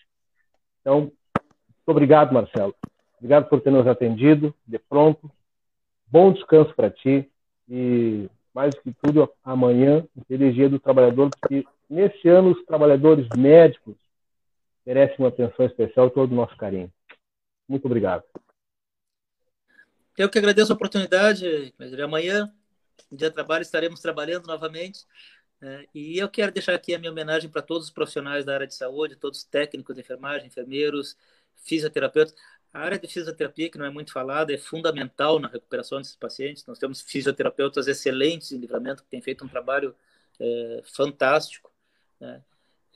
Então, 0.82 1.02
muito 1.02 1.88
obrigado, 1.88 2.34
Marcelo. 2.34 2.74
Obrigado 3.18 3.50
por 3.50 3.62
ter 3.62 3.72
nos 3.72 3.86
atendido 3.86 4.56
de 4.66 4.80
pronto. 4.80 5.30
Bom 6.10 6.32
descanso 6.32 6.74
para 6.74 6.90
ti 6.90 7.30
e 7.70 8.30
mais 8.56 8.74
que 8.80 8.92
tudo, 9.04 9.30
amanhã, 9.44 10.04
feliz 10.28 10.56
dia 10.56 10.70
do 10.70 10.80
trabalhador, 10.80 11.30
porque 11.30 11.66
nesse 11.90 12.28
ano 12.28 12.52
os 12.52 12.66
trabalhadores 12.66 13.28
médicos 13.36 13.96
merecem 14.86 15.18
uma 15.20 15.30
atenção 15.30 15.66
especial 15.66 16.08
e 16.08 16.12
todo 16.12 16.32
o 16.32 16.36
nosso 16.36 16.56
carinho. 16.58 16.92
Muito 17.68 17.86
obrigado. 17.86 18.24
Eu 20.18 20.30
que 20.30 20.38
agradeço 20.40 20.72
a 20.72 20.76
oportunidade, 20.76 21.74
amanhã, 22.04 22.52
dia 23.12 23.30
de 23.30 23.36
trabalho, 23.36 23.62
estaremos 23.62 24.00
trabalhando 24.00 24.48
novamente. 24.48 25.06
Né? 25.62 25.86
E 25.94 26.18
eu 26.18 26.30
quero 26.30 26.52
deixar 26.52 26.74
aqui 26.74 26.96
a 26.96 27.00
minha 27.00 27.12
homenagem 27.12 27.50
para 27.50 27.62
todos 27.62 27.88
os 27.88 27.94
profissionais 27.94 28.46
da 28.46 28.54
área 28.54 28.68
de 28.68 28.74
saúde, 28.74 29.16
todos 29.16 29.40
os 29.40 29.46
técnicos 29.46 29.96
de 29.96 30.02
enfermagem, 30.02 30.48
enfermeiros, 30.48 31.18
fisioterapeutas. 31.56 32.36
A 32.74 32.80
área 32.80 33.00
de 33.00 33.08
fisioterapia, 33.08 33.70
que 33.70 33.78
não 33.78 33.86
é 33.86 33.90
muito 33.90 34.12
falada, 34.12 34.54
é 34.54 34.58
fundamental 34.58 35.40
na 35.40 35.48
recuperação 35.48 36.00
desses 36.00 36.16
pacientes. 36.16 36.66
Nós 36.66 36.80
temos 36.80 37.02
fisioterapeutas 37.02 37.88
excelentes 37.88 38.52
em 38.52 38.58
livramento, 38.58 39.04
que 39.04 39.10
têm 39.10 39.22
feito 39.22 39.44
um 39.44 39.48
trabalho 39.48 39.96
é, 40.40 40.82
fantástico. 40.84 41.72
Né? 42.20 42.42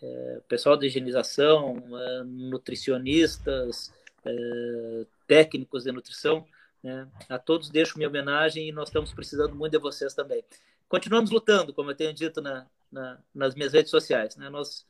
É, 0.01 0.41
pessoal 0.47 0.75
de 0.77 0.87
higienização, 0.87 1.77
é, 1.97 2.23
nutricionistas, 2.23 3.93
é, 4.25 5.05
técnicos 5.27 5.83
de 5.83 5.91
nutrição. 5.91 6.45
Né? 6.83 7.07
A 7.29 7.37
todos 7.37 7.69
deixo 7.69 7.97
minha 7.97 8.09
homenagem 8.09 8.67
e 8.67 8.71
nós 8.71 8.89
estamos 8.89 9.13
precisando 9.13 9.55
muito 9.55 9.73
de 9.73 9.77
vocês 9.77 10.13
também. 10.13 10.43
Continuamos 10.89 11.29
lutando, 11.29 11.73
como 11.73 11.91
eu 11.91 11.95
tenho 11.95 12.13
dito 12.13 12.41
na, 12.41 12.65
na, 12.91 13.17
nas 13.33 13.55
minhas 13.55 13.73
redes 13.73 13.91
sociais. 13.91 14.35
Né? 14.35 14.49
Nós, 14.49 14.85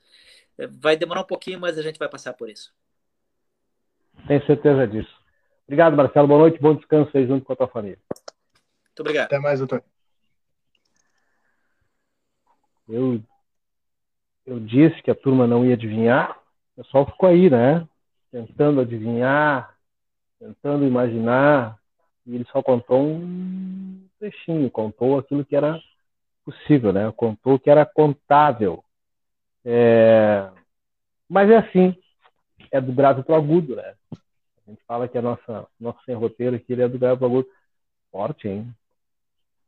é, 0.57 0.67
vai 0.67 0.95
demorar 0.95 1.21
um 1.21 1.25
pouquinho, 1.25 1.59
mas 1.59 1.77
a 1.77 1.81
gente 1.81 1.99
vai 1.99 2.09
passar 2.09 2.33
por 2.33 2.49
isso. 2.49 2.73
Tenho 4.27 4.45
certeza 4.45 4.87
disso. 4.87 5.21
Obrigado, 5.65 5.95
Marcelo. 5.95 6.27
Boa 6.27 6.39
noite, 6.39 6.59
bom 6.59 6.75
descanso 6.75 7.15
aí 7.15 7.25
junto 7.25 7.45
com 7.45 7.53
a 7.53 7.55
tua 7.55 7.67
família. 7.67 7.99
Muito 8.09 8.99
obrigado. 8.99 9.25
Até 9.25 9.39
mais, 9.39 9.59
doutor. 9.59 9.83
Eu, 12.89 13.23
eu 14.45 14.59
disse 14.59 15.01
que 15.01 15.11
a 15.11 15.15
turma 15.15 15.47
não 15.47 15.65
ia 15.65 15.73
adivinhar, 15.73 16.37
o 16.75 16.83
pessoal 16.83 17.05
ficou 17.05 17.29
aí, 17.29 17.49
né? 17.49 17.87
Tentando 18.31 18.81
adivinhar, 18.81 19.75
tentando 20.39 20.85
imaginar, 20.85 21.77
e 22.25 22.35
ele 22.35 22.45
só 22.45 22.61
contou 22.61 23.01
um 23.01 24.07
trechinho, 24.19 24.69
contou 24.69 25.19
aquilo 25.19 25.45
que 25.45 25.55
era 25.55 25.79
possível, 26.43 26.91
né? 26.91 27.11
Contou 27.15 27.59
que 27.59 27.69
era 27.69 27.85
contável. 27.85 28.83
É... 29.63 30.49
Mas 31.29 31.49
é 31.49 31.57
assim, 31.57 31.95
é 32.71 32.81
do 32.81 32.91
grave 32.91 33.23
para 33.23 33.33
o 33.33 33.37
agudo, 33.37 33.75
né? 33.75 33.93
A 34.67 34.71
gente 34.71 34.83
fala 34.87 35.07
que 35.07 35.17
a 35.17 35.21
nossa 35.21 35.67
nosso 35.79 35.99
sem 36.05 36.15
roteiro 36.15 36.55
aqui 36.55 36.73
ele 36.73 36.83
é 36.83 36.87
do 36.87 36.99
grave 36.99 37.19
para 37.19 37.27
o 37.27 37.31
agudo. 37.31 37.49
Forte, 38.11 38.47
hein? 38.47 38.73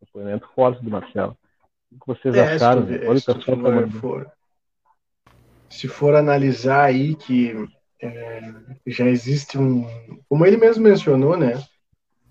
Depoimento 0.02 0.48
forte 0.54 0.84
do 0.84 0.90
Marcelo. 0.90 1.38
O 1.92 2.00
que 2.00 2.08
vocês 2.08 2.36
é, 2.36 2.56
acharam? 2.56 2.82
Olha 3.08 3.22
for, 3.22 4.00
for, 4.00 4.32
se 5.74 5.88
for 5.88 6.16
analisar 6.16 6.84
aí 6.86 7.16
que 7.16 7.68
é, 8.00 8.54
já 8.86 9.06
existe 9.06 9.58
um, 9.58 9.88
como 10.30 10.46
ele 10.46 10.58
mesmo 10.58 10.84
mencionou, 10.84 11.36
né? 11.36 11.56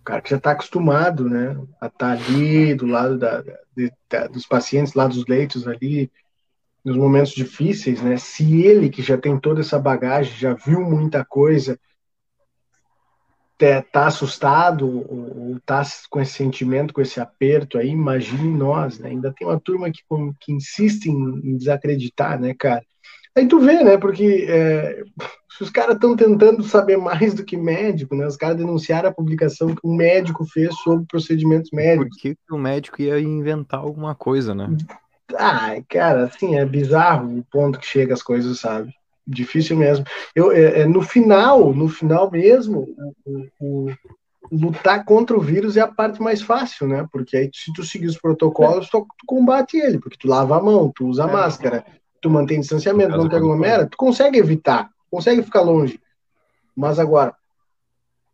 O 0.00 0.04
cara 0.04 0.20
que 0.20 0.30
já 0.30 0.36
está 0.36 0.52
acostumado, 0.52 1.28
né, 1.28 1.56
a 1.80 1.86
estar 1.86 1.98
tá 1.98 2.10
ali 2.12 2.74
do 2.74 2.86
lado 2.86 3.18
da, 3.18 3.42
de, 3.76 3.92
da, 4.08 4.26
dos 4.26 4.46
pacientes, 4.46 4.94
lá 4.94 5.06
dos 5.06 5.26
leitos 5.26 5.66
ali, 5.66 6.10
nos 6.84 6.96
momentos 6.96 7.32
difíceis, 7.32 8.00
né? 8.00 8.16
Se 8.16 8.62
ele 8.62 8.88
que 8.88 9.02
já 9.02 9.18
tem 9.18 9.38
toda 9.38 9.60
essa 9.60 9.78
bagagem, 9.78 10.32
já 10.36 10.54
viu 10.54 10.80
muita 10.80 11.24
coisa, 11.24 11.78
tá 13.92 14.06
assustado 14.06 14.88
ou, 14.88 15.60
tá 15.64 15.82
com 16.10 16.20
esse 16.20 16.32
sentimento, 16.32 16.92
com 16.92 17.00
esse 17.00 17.20
aperto 17.20 17.78
aí, 17.78 17.88
imagine 17.88 18.56
nós, 18.56 18.98
né? 18.98 19.10
Ainda 19.10 19.32
tem 19.32 19.46
uma 19.46 19.60
turma 19.60 19.90
que, 19.90 20.02
que 20.40 20.52
insiste 20.52 21.06
em, 21.06 21.40
em 21.44 21.56
desacreditar, 21.56 22.40
né, 22.40 22.54
cara? 22.54 22.84
Aí 23.36 23.46
tu 23.48 23.60
vê, 23.60 23.82
né? 23.82 23.96
Porque 23.96 24.46
é, 24.48 25.02
os 25.60 25.70
caras 25.70 25.94
estão 25.94 26.14
tentando 26.14 26.62
saber 26.62 26.96
mais 26.96 27.34
do 27.34 27.44
que 27.44 27.56
médico, 27.56 28.14
né? 28.14 28.26
Os 28.26 28.36
caras 28.36 28.56
denunciaram 28.56 29.08
a 29.08 29.14
publicação 29.14 29.74
que 29.74 29.80
um 29.84 29.94
médico 29.94 30.44
fez 30.44 30.74
sobre 30.76 31.06
procedimentos 31.06 31.70
médicos. 31.70 32.16
Por 32.16 32.20
que 32.20 32.36
o 32.50 32.58
médico 32.58 33.00
ia 33.00 33.18
inventar 33.18 33.80
alguma 33.80 34.14
coisa, 34.14 34.54
né? 34.54 34.68
Ah, 35.34 35.76
cara, 35.88 36.24
assim, 36.24 36.56
é 36.56 36.64
bizarro 36.64 37.38
o 37.38 37.44
ponto 37.44 37.78
que 37.78 37.86
chega 37.86 38.12
as 38.12 38.22
coisas, 38.22 38.60
sabe? 38.60 38.92
Difícil 39.26 39.76
mesmo. 39.76 40.04
Eu, 40.34 40.52
é, 40.52 40.80
é 40.80 40.86
no 40.86 41.00
final, 41.00 41.72
no 41.72 41.88
final 41.88 42.30
mesmo, 42.30 42.86
o, 43.24 43.46
o, 43.60 43.92
lutar 44.50 45.04
contra 45.04 45.36
o 45.36 45.40
vírus 45.40 45.76
é 45.76 45.80
a 45.80 45.88
parte 45.88 46.20
mais 46.20 46.42
fácil, 46.42 46.86
né? 46.86 47.06
Porque 47.10 47.36
aí, 47.36 47.50
se 47.54 47.72
tu 47.72 47.82
seguir 47.82 48.06
os 48.06 48.18
protocolos, 48.18 48.90
tu, 48.90 49.00
tu 49.00 49.26
combate 49.26 49.78
ele, 49.78 49.98
porque 49.98 50.18
tu 50.18 50.28
lava 50.28 50.58
a 50.58 50.62
mão, 50.62 50.92
tu 50.94 51.06
usa 51.06 51.24
a 51.24 51.28
é. 51.28 51.32
máscara, 51.32 51.84
tu 52.22 52.30
mantém 52.30 52.60
distanciamento, 52.60 53.16
não 53.16 53.28
te 53.28 53.34
aglomera, 53.34 53.86
tu 53.86 53.96
consegue 53.96 54.38
evitar, 54.38 54.88
consegue 55.10 55.42
ficar 55.42 55.60
longe. 55.60 56.00
Mas 56.74 56.98
agora, 56.98 57.34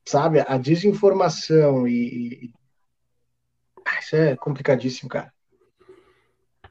sabe, 0.07 0.45
a 0.47 0.57
desinformação 0.59 1.89
e. 1.89 2.45
e... 2.45 2.51
Ah, 3.85 3.99
isso 3.99 4.15
é 4.15 4.37
complicadíssimo, 4.37 5.09
cara. 5.09 5.33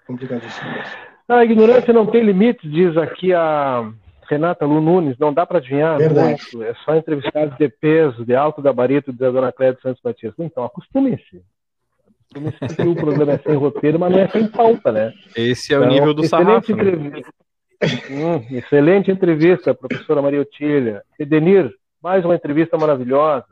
Complicadíssimo 0.05 0.71
mesmo. 0.71 1.07
A 1.27 1.43
ignorância 1.43 1.91
não 1.91 2.05
tem 2.05 2.23
limites, 2.23 2.71
diz 2.71 2.95
aqui 2.95 3.33
a 3.33 3.91
Renata 4.29 4.65
Lu 4.65 4.79
Nunes, 4.79 5.17
não 5.17 5.33
dá 5.33 5.45
para 5.45 5.57
adivinhar 5.57 5.97
Verdade. 5.97 6.41
muito, 6.53 6.63
é 6.63 6.73
só 6.85 6.95
entrevistados 6.95 7.57
de 7.57 7.67
peso, 7.67 8.23
de 8.23 8.33
alto 8.33 8.61
gabarito 8.61 9.11
da 9.11 9.31
Dona 9.31 9.51
Cléia 9.51 9.77
Santos 9.81 10.01
Batista. 10.01 10.41
Então, 10.41 10.63
acostume-se 10.63 11.43
que 12.76 12.81
o 12.81 12.95
programa 12.95 13.34
é 13.34 13.38
sem 13.38 13.55
roteiro, 13.55 13.99
mas 13.99 14.11
não 14.11 14.19
é 14.19 14.27
sem 14.27 14.47
pauta, 14.47 14.91
né? 14.91 15.14
Esse 15.35 15.73
é 15.73 15.80
o 15.80 15.84
então, 15.84 15.93
nível 15.93 16.14
do 16.14 16.27
sarrafo. 16.27 16.76
Né? 16.76 16.84
Entrevista. 16.84 17.34
Hum, 18.09 18.57
excelente 18.57 19.11
entrevista, 19.11 19.73
professora 19.73 20.22
Maria 20.22 20.41
Otília. 20.41 21.03
Edenir, 21.19 21.72
mais 22.01 22.26
uma 22.26 22.35
entrevista 22.35 22.77
maravilhosa. 22.77 23.45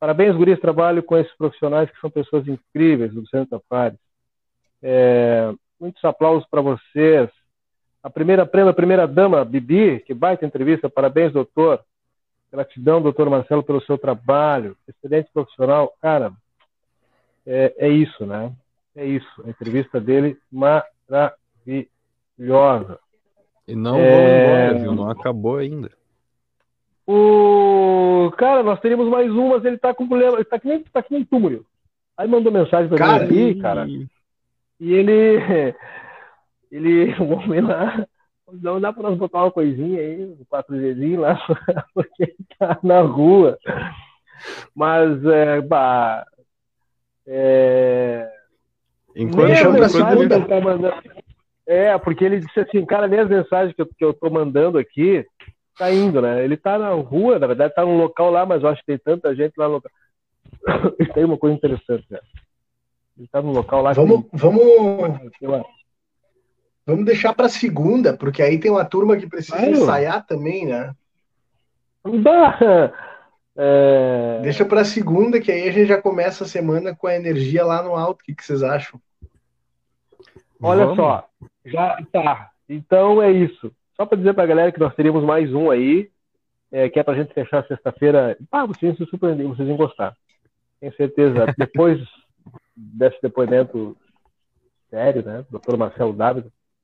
Parabéns, 0.00 0.34
Guris, 0.34 0.58
trabalho 0.58 1.02
com 1.02 1.16
esses 1.16 1.32
profissionais 1.36 1.88
que 1.88 2.00
são 2.00 2.10
pessoas 2.10 2.46
incríveis, 2.48 3.14
do 3.14 3.26
Centro 3.28 3.62
Fares. 3.68 3.98
É, 4.82 5.52
muitos 5.80 6.04
aplausos 6.04 6.44
para 6.50 6.60
vocês. 6.60 7.30
A 8.02 8.10
primeira 8.10 8.44
prêmio, 8.44 8.70
a 8.70 8.74
primeira 8.74 9.06
dama, 9.06 9.44
Bibi, 9.44 10.00
que 10.00 10.12
baita 10.12 10.44
entrevista. 10.44 10.90
Parabéns, 10.90 11.32
doutor. 11.32 11.80
Gratidão, 12.50 13.00
doutor 13.00 13.30
Marcelo, 13.30 13.62
pelo 13.62 13.80
seu 13.82 13.96
trabalho. 13.96 14.76
Excelente 14.88 15.30
profissional. 15.32 15.92
Cara, 16.02 16.32
é, 17.46 17.74
é 17.78 17.88
isso, 17.88 18.26
né? 18.26 18.52
É 18.94 19.04
isso. 19.04 19.42
A 19.44 19.50
entrevista 19.50 20.00
dele 20.00 20.38
maravilhosa. 20.50 22.98
E 23.66 23.74
não 23.74 23.98
é... 23.98 24.68
embora, 24.68 24.78
viu? 24.78 24.94
Não 24.94 25.10
acabou 25.10 25.56
ainda. 25.56 25.90
O 27.06 28.30
cara, 28.36 28.62
nós 28.62 28.80
teríamos 28.80 29.08
mais 29.08 29.30
um, 29.30 29.48
mas 29.48 29.64
ele 29.64 29.76
tá 29.76 29.92
com 29.92 30.06
problema, 30.06 30.36
ele 30.36 30.44
tá 30.44 30.58
que 30.58 30.68
nem, 30.68 30.82
tá 30.84 31.02
que 31.02 31.12
nem 31.12 31.24
túmulo. 31.24 31.66
Aí 32.16 32.28
mandou 32.28 32.52
mensagem 32.52 32.88
pra 32.88 32.98
cara, 32.98 33.26
mim 33.26 33.50
aqui, 33.50 33.60
cara. 33.60 33.86
E 33.86 34.92
ele. 34.92 35.38
Ele, 36.72 37.12
o 37.20 37.34
homem 37.34 37.60
lá, 37.60 38.06
não 38.50 38.80
dá 38.80 38.94
pra 38.94 39.02
nós 39.02 39.18
botar 39.18 39.42
uma 39.42 39.50
coisinha 39.50 40.00
aí, 40.00 40.24
um 40.24 40.42
4Gzinho 40.50 41.20
lá, 41.20 41.38
porque 41.92 42.22
ele 42.22 42.36
tá 42.58 42.78
na 42.82 43.02
rua. 43.02 43.58
Mas, 44.74 45.22
é, 45.26 45.60
bah, 45.60 46.24
é... 47.26 48.28
Enquanto 49.14 49.72
mensagem 49.72 50.28
que 50.28 50.34
ele 50.34 50.44
tá 50.46 50.60
mandando... 50.60 51.02
É, 51.66 51.96
porque 51.98 52.24
ele 52.24 52.40
disse 52.40 52.58
assim, 52.60 52.84
cara, 52.84 53.06
nem 53.06 53.20
as 53.20 53.28
mensagens 53.28 53.74
que 53.74 53.82
eu, 53.82 53.86
que 53.86 54.04
eu 54.04 54.12
tô 54.12 54.28
mandando 54.28 54.78
aqui 54.78 55.24
tá 55.78 55.90
indo, 55.90 56.20
né? 56.20 56.44
Ele 56.44 56.56
tá 56.56 56.78
na 56.78 56.90
rua, 56.90 57.38
na 57.38 57.46
verdade 57.46 57.74
tá 57.74 57.84
num 57.84 57.96
local 57.96 58.30
lá, 58.30 58.44
mas 58.44 58.62
eu 58.62 58.68
acho 58.68 58.80
que 58.80 58.86
tem 58.86 58.98
tanta 58.98 59.34
gente 59.34 59.54
lá 59.56 59.68
no 59.68 59.74
local. 59.74 59.90
É 61.16 61.24
uma 61.24 61.38
coisa 61.38 61.56
interessante, 61.56 62.04
né? 62.10 62.18
Ele 63.18 63.28
tá 63.28 63.40
num 63.42 63.52
local 63.52 63.82
lá 63.82 63.92
vamos, 63.92 64.22
que... 64.22 64.36
Vamos, 64.36 64.62
vamos 66.86 67.04
deixar 67.04 67.34
para 67.34 67.48
segunda, 67.48 68.16
porque 68.16 68.42
aí 68.42 68.58
tem 68.58 68.70
uma 68.70 68.84
turma 68.84 69.16
que 69.16 69.26
precisa 69.26 69.56
claro. 69.56 69.72
ensaiar 69.72 70.26
também, 70.26 70.66
né? 70.66 70.94
Bah, 72.04 72.92
é... 73.56 74.40
Deixa 74.42 74.64
para 74.64 74.84
segunda, 74.84 75.40
que 75.40 75.52
aí 75.52 75.68
a 75.68 75.72
gente 75.72 75.88
já 75.88 76.00
começa 76.00 76.44
a 76.44 76.46
semana 76.46 76.94
com 76.94 77.06
a 77.06 77.14
energia 77.14 77.64
lá 77.64 77.82
no 77.82 77.94
alto. 77.94 78.22
O 78.22 78.24
que, 78.24 78.34
que 78.34 78.44
vocês 78.44 78.62
acham? 78.62 79.00
Olha 80.60 80.84
Vamos. 80.84 80.96
só, 80.96 81.28
já 81.64 81.98
tá. 82.12 82.50
Então 82.68 83.20
é 83.22 83.30
isso. 83.30 83.72
Só 83.96 84.06
para 84.06 84.18
dizer 84.18 84.32
para 84.32 84.44
a 84.44 84.46
galera 84.46 84.72
que 84.72 84.80
nós 84.80 84.94
teríamos 84.94 85.24
mais 85.24 85.52
um 85.52 85.70
aí, 85.70 86.10
é, 86.70 86.88
que 86.88 86.98
é 86.98 87.02
para 87.02 87.14
a 87.14 87.16
gente 87.16 87.34
fechar 87.34 87.66
sexta-feira. 87.66 88.36
Ah, 88.50 88.64
vocês 88.64 88.96
se 88.96 89.04
surpreender, 89.06 89.46
vocês 89.46 89.66
vão 89.68 89.76
gostar. 89.76 90.16
Tenho 90.80 90.94
certeza. 90.94 91.46
Depois 91.58 92.00
desse 92.74 93.20
depoimento 93.20 93.96
sério, 94.88 95.22
né? 95.24 95.44
Doutor 95.50 95.76
Marcelo 95.76 96.16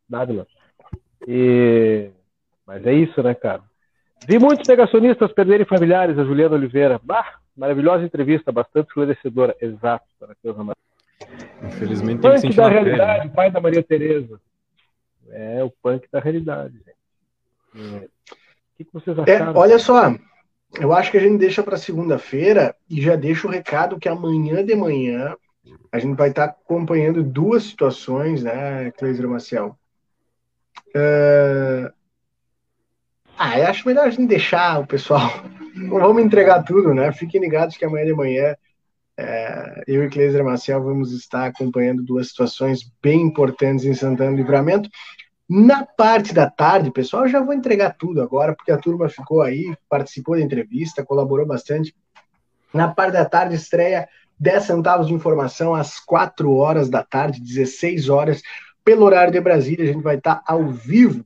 Dávila. 0.09 0.47
E... 1.27 2.11
Mas 2.67 2.85
é 2.87 2.93
isso, 2.93 3.23
né, 3.23 3.35
cara? 3.35 3.63
Vi 4.27 4.39
muitos 4.39 4.67
negacionistas 4.67 5.33
perderem 5.33 5.67
familiares, 5.67 6.19
a 6.19 6.25
Juliana 6.25 6.55
Oliveira. 6.55 7.01
Bah, 7.03 7.39
maravilhosa 7.57 8.05
entrevista, 8.05 8.53
bastante 8.53 8.89
esclarecedora. 8.89 9.57
Exato, 9.61 10.05
para 10.19 10.35
Deus 10.43 10.57
Infelizmente 11.63 12.21
tem 12.21 12.41
punk 12.41 12.55
da 12.55 12.69
realidade, 12.69 13.29
pai 13.31 13.51
da 13.51 13.61
Maria 13.61 13.83
Tereza. 13.83 14.41
É 15.31 15.63
o 15.63 15.71
punk 15.83 16.07
da 16.11 16.21
realidade, 16.21 16.75
gente. 16.75 17.95
É. 17.95 18.05
O 18.05 18.09
que, 18.77 18.85
que 18.85 18.93
vocês 18.93 19.19
é, 19.19 19.23
acharam? 19.23 19.53
É, 19.53 19.57
olha 19.57 19.79
só, 19.79 20.15
eu 20.81 20.93
acho 20.93 21.11
que 21.11 21.17
a 21.17 21.21
gente 21.21 21.39
deixa 21.39 21.63
para 21.63 21.77
segunda-feira 21.77 22.75
e 22.89 23.01
já 23.01 23.17
deixa 23.17 23.47
o 23.47 23.51
recado 23.51 23.99
que 23.99 24.09
amanhã 24.09 24.65
de 24.65 24.75
manhã 24.75 25.35
a 25.91 25.99
gente 25.99 26.17
vai 26.17 26.31
estar 26.31 26.45
acompanhando 26.45 27.23
duas 27.23 27.65
situações, 27.65 28.43
né, 28.43 28.91
Cleiser 28.93 29.29
Maciel? 29.29 29.77
Uh, 30.89 31.93
ah, 33.39 33.59
eu 33.59 33.67
acho 33.69 33.87
melhor 33.87 34.07
a 34.07 34.11
gente 34.11 34.27
deixar 34.27 34.81
o 34.81 34.87
pessoal. 34.87 35.31
Não 35.75 36.01
vamos 36.01 36.23
entregar 36.23 36.63
tudo, 36.65 36.93
né? 36.93 37.13
Fiquem 37.13 37.41
ligados 37.41 37.77
que 37.77 37.85
amanhã 37.85 38.07
de 38.07 38.13
manhã 38.13 38.57
é, 39.17 39.83
eu 39.87 40.05
e 40.05 40.11
Cleiser 40.11 40.45
Marcel 40.45 40.83
vamos 40.83 41.13
estar 41.13 41.47
acompanhando 41.47 42.03
duas 42.03 42.29
situações 42.29 42.81
bem 43.03 43.21
importantes 43.21 43.85
em 43.85 43.95
Santana 43.95 44.33
do 44.33 44.37
Livramento. 44.37 44.91
Na 45.49 45.87
parte 45.87 46.35
da 46.35 46.51
tarde, 46.51 46.91
pessoal, 46.91 47.25
eu 47.25 47.29
já 47.29 47.41
vou 47.41 47.55
entregar 47.55 47.97
tudo 47.97 48.21
agora, 48.21 48.55
porque 48.55 48.71
a 48.71 48.77
turma 48.77 49.09
ficou 49.09 49.41
aí, 49.41 49.75
participou 49.89 50.37
da 50.37 50.43
entrevista, 50.43 51.05
colaborou 51.05 51.47
bastante. 51.47 51.95
Na 52.75 52.89
parte 52.89 53.13
da 53.15 53.25
tarde, 53.25 53.55
estreia 53.55 54.09
10 54.39 54.65
centavos 54.65 55.07
de 55.07 55.15
informação 55.15 55.75
às 55.75 55.99
4 55.99 56.53
horas 56.53 56.91
da 56.91 57.03
tarde, 57.03 57.41
16 57.41 58.09
horas, 58.09 58.43
pelo 58.85 59.05
horário 59.05 59.33
de 59.33 59.41
Brasília. 59.41 59.85
A 59.85 59.93
gente 59.93 60.03
vai 60.03 60.17
estar 60.17 60.43
ao 60.47 60.69
vivo 60.69 61.25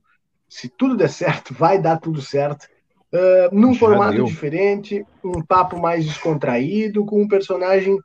se 0.53 0.69
tudo 0.69 0.95
der 0.95 1.09
certo, 1.09 1.51
vai 1.51 1.81
dar 1.81 1.97
tudo 1.97 2.21
certo. 2.21 2.67
uh, 3.11 3.49
num 3.51 3.73
Já 3.73 3.79
formato 3.79 4.17
deu. 4.17 4.25
diferente, 4.25 5.03
um 5.23 5.41
papo 5.41 5.81
mais 5.81 6.05
descontraído, 6.05 7.03
com 7.03 7.23
um 7.23 7.27
personagem 7.27 7.97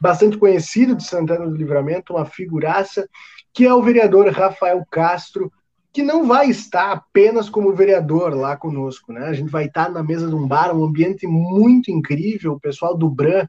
bastante 0.00 0.36
conhecido 0.36 0.96
de 0.96 1.04
Santana 1.04 1.46
do 1.48 1.54
Livramento, 1.54 2.14
uma 2.14 2.24
figuraça, 2.24 3.08
que 3.54 3.64
é 3.64 3.72
o 3.72 3.80
vereador 3.80 4.28
Rafael 4.32 4.84
Castro, 4.90 5.52
que 5.92 6.02
não 6.02 6.26
vai 6.26 6.50
estar 6.50 6.90
apenas 6.90 7.48
como 7.48 7.72
vereador 7.72 8.34
lá 8.34 8.56
conosco, 8.56 9.12
né? 9.12 9.26
A 9.26 9.32
gente 9.32 9.50
vai 9.50 9.66
estar 9.66 9.88
na 9.88 10.02
mesa 10.02 10.26
de 10.26 10.34
um 10.34 10.48
bar, 10.48 10.74
um 10.76 10.82
ambiente 10.82 11.24
muito 11.24 11.92
incrível, 11.92 12.54
o 12.54 12.60
pessoal 12.60 12.96
do 12.96 13.08
Bran 13.08 13.46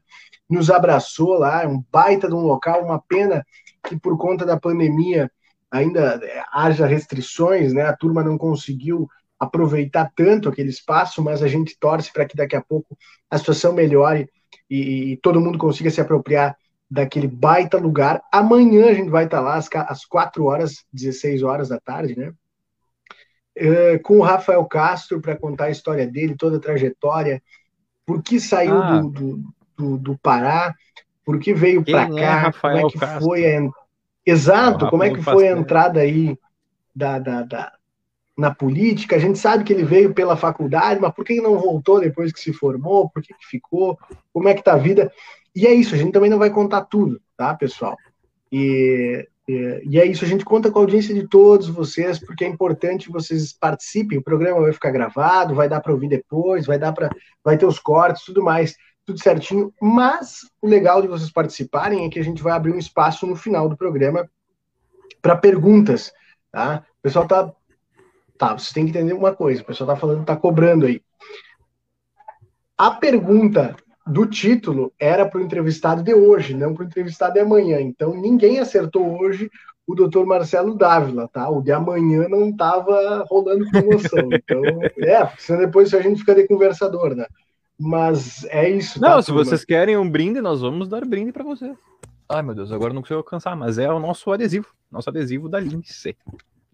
nos 0.48 0.70
abraçou 0.70 1.36
lá, 1.38 1.66
um 1.66 1.82
baita 1.90 2.28
de 2.28 2.34
um 2.34 2.42
local, 2.42 2.84
uma 2.84 3.00
pena 3.00 3.44
que 3.88 3.98
por 3.98 4.16
conta 4.16 4.46
da 4.46 4.60
pandemia 4.60 5.28
ainda 5.74 6.20
é, 6.22 6.44
haja 6.52 6.86
restrições, 6.86 7.72
né? 7.72 7.82
A 7.82 7.96
turma 7.96 8.22
não 8.22 8.38
conseguiu 8.38 9.08
aproveitar 9.38 10.10
tanto 10.14 10.48
aquele 10.48 10.68
espaço, 10.68 11.22
mas 11.22 11.42
a 11.42 11.48
gente 11.48 11.76
torce 11.78 12.12
para 12.12 12.24
que 12.24 12.36
daqui 12.36 12.54
a 12.54 12.62
pouco 12.62 12.96
a 13.28 13.36
situação 13.36 13.72
melhore 13.72 14.30
e, 14.70 15.12
e, 15.12 15.16
todo 15.16 15.40
mundo 15.40 15.58
consiga 15.58 15.90
se 15.90 16.00
apropriar 16.00 16.56
daquele 16.88 17.26
baita 17.26 17.76
lugar. 17.76 18.22
Amanhã 18.32 18.86
a 18.88 18.94
gente 18.94 19.10
vai 19.10 19.24
estar 19.24 19.40
lá 19.40 19.56
às, 19.56 19.68
às 19.74 20.04
4 20.04 20.44
horas, 20.44 20.84
16 20.92 21.42
horas 21.42 21.68
da 21.68 21.80
tarde, 21.80 22.16
né? 22.16 22.32
Uh, 23.56 24.00
com 24.02 24.18
o 24.18 24.22
Rafael 24.22 24.64
Castro 24.66 25.20
para 25.20 25.36
contar 25.36 25.66
a 25.66 25.70
história 25.70 26.06
dele, 26.06 26.36
toda 26.36 26.56
a 26.56 26.60
trajetória, 26.60 27.42
por 28.06 28.22
que 28.22 28.38
saiu 28.40 28.80
ah. 28.80 29.00
do, 29.00 29.10
do, 29.10 29.54
do, 29.76 29.98
do, 29.98 30.18
Pará, 30.18 30.74
por 31.24 31.38
que 31.38 31.54
veio 31.54 31.84
para 31.84 32.02
é 32.02 32.20
cá, 32.20 32.52
como 32.52 32.76
é 32.76 32.84
que 32.88 32.98
Castro? 32.98 33.24
foi 33.24 33.46
a 33.46 33.60
Exato, 34.26 34.88
como 34.88 35.02
é 35.02 35.10
que 35.10 35.22
foi 35.22 35.48
a 35.48 35.52
entrada 35.52 36.00
aí 36.00 36.38
da, 36.94 37.18
da, 37.18 37.42
da, 37.42 37.72
na 38.36 38.54
política? 38.54 39.16
A 39.16 39.18
gente 39.18 39.38
sabe 39.38 39.64
que 39.64 39.72
ele 39.72 39.84
veio 39.84 40.14
pela 40.14 40.36
faculdade, 40.36 41.00
mas 41.00 41.12
por 41.12 41.24
que 41.24 41.40
não 41.40 41.58
voltou 41.58 42.00
depois 42.00 42.32
que 42.32 42.40
se 42.40 42.52
formou? 42.52 43.10
Por 43.10 43.22
que, 43.22 43.34
que 43.34 43.46
ficou? 43.46 43.98
Como 44.32 44.48
é 44.48 44.54
que 44.54 44.62
tá 44.62 44.74
a 44.74 44.78
vida? 44.78 45.12
E 45.54 45.66
é 45.66 45.74
isso, 45.74 45.94
a 45.94 45.98
gente 45.98 46.12
também 46.12 46.30
não 46.30 46.38
vai 46.38 46.50
contar 46.50 46.82
tudo, 46.82 47.20
tá, 47.36 47.54
pessoal? 47.54 47.96
E, 48.50 49.28
e, 49.46 49.82
e 49.84 50.00
é 50.00 50.06
isso, 50.06 50.24
a 50.24 50.28
gente 50.28 50.44
conta 50.44 50.70
com 50.70 50.78
a 50.78 50.82
audiência 50.82 51.14
de 51.14 51.28
todos 51.28 51.68
vocês, 51.68 52.18
porque 52.18 52.44
é 52.44 52.48
importante 52.48 53.10
vocês 53.10 53.52
participem. 53.52 54.18
O 54.18 54.22
programa 54.24 54.62
vai 54.62 54.72
ficar 54.72 54.90
gravado, 54.90 55.54
vai 55.54 55.68
dar 55.68 55.80
para 55.80 55.92
ouvir 55.92 56.08
depois, 56.08 56.66
vai 56.66 56.78
dar 56.78 56.92
para, 56.92 57.10
vai 57.44 57.58
ter 57.58 57.66
os 57.66 57.78
cortes, 57.78 58.24
tudo 58.24 58.42
mais 58.42 58.74
tudo 59.06 59.22
certinho, 59.22 59.72
mas 59.80 60.40
o 60.62 60.66
legal 60.66 61.02
de 61.02 61.08
vocês 61.08 61.30
participarem 61.30 62.04
é 62.04 62.08
que 62.08 62.18
a 62.18 62.24
gente 62.24 62.42
vai 62.42 62.52
abrir 62.52 62.72
um 62.72 62.78
espaço 62.78 63.26
no 63.26 63.36
final 63.36 63.68
do 63.68 63.76
programa 63.76 64.28
para 65.20 65.36
perguntas, 65.36 66.12
tá? 66.50 66.84
O 66.98 67.02
pessoal 67.02 67.26
tá 67.26 67.52
tá, 68.38 68.52
vocês 68.52 68.72
têm 68.72 68.84
que 68.84 68.90
entender 68.90 69.12
uma 69.12 69.34
coisa, 69.34 69.62
o 69.62 69.64
pessoal 69.64 69.88
tá 69.88 69.96
falando, 69.96 70.24
tá 70.24 70.36
cobrando 70.36 70.86
aí. 70.86 71.00
A 72.76 72.90
pergunta 72.90 73.76
do 74.06 74.26
título 74.26 74.92
era 74.98 75.26
para 75.26 75.40
o 75.40 75.42
entrevistado 75.42 76.02
de 76.02 76.12
hoje, 76.12 76.54
não 76.54 76.74
para 76.74 76.84
o 76.84 76.86
entrevistado 76.86 77.34
de 77.34 77.40
amanhã. 77.40 77.80
Então 77.80 78.14
ninguém 78.14 78.58
acertou 78.58 79.20
hoje 79.20 79.50
o 79.86 79.94
doutor 79.94 80.26
Marcelo 80.26 80.74
Dávila, 80.74 81.28
tá? 81.28 81.48
O 81.48 81.62
de 81.62 81.70
amanhã 81.70 82.28
não 82.28 82.48
estava 82.48 83.24
rolando 83.28 83.70
promoção. 83.70 84.28
Então, 84.32 84.62
é, 84.98 85.26
senão 85.38 85.60
depois 85.60 85.92
a 85.94 86.00
gente 86.00 86.20
fica 86.20 86.34
de 86.34 86.46
conversador, 86.46 87.14
né? 87.14 87.26
Mas 87.78 88.44
é 88.44 88.68
isso. 88.68 89.00
Não, 89.00 89.16
tá, 89.16 89.22
se 89.22 89.26
turma? 89.26 89.44
vocês 89.44 89.64
querem 89.64 89.96
um 89.96 90.08
brinde, 90.08 90.40
nós 90.40 90.60
vamos 90.60 90.88
dar 90.88 91.04
brinde 91.04 91.32
para 91.32 91.44
vocês. 91.44 91.76
Ai, 92.28 92.42
meu 92.42 92.54
Deus, 92.54 92.72
agora 92.72 92.94
não 92.94 93.02
consigo 93.02 93.18
alcançar, 93.18 93.56
mas 93.56 93.78
é 93.78 93.90
o 93.92 93.98
nosso 93.98 94.30
adesivo, 94.32 94.68
nosso 94.90 95.10
adesivo 95.10 95.48
da 95.48 95.60
Lince. 95.60 96.16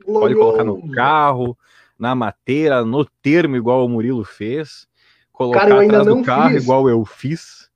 Pode 0.05 0.35
colocar 0.35 0.65
no 0.65 0.91
carro, 0.93 1.57
na 1.99 2.15
mateira, 2.15 2.85
no 2.85 3.05
termo, 3.05 3.57
igual 3.57 3.85
o 3.85 3.89
Murilo 3.89 4.25
fez. 4.25 4.87
Colocar 5.33 5.61
Cara, 5.61 5.71
eu 5.73 5.79
ainda 5.79 6.01
atrás 6.01 6.17
do 6.19 6.25
carro, 6.25 6.51
fiz. 6.51 6.63
igual 6.63 6.89
eu 6.89 7.05
fiz. 7.05 7.71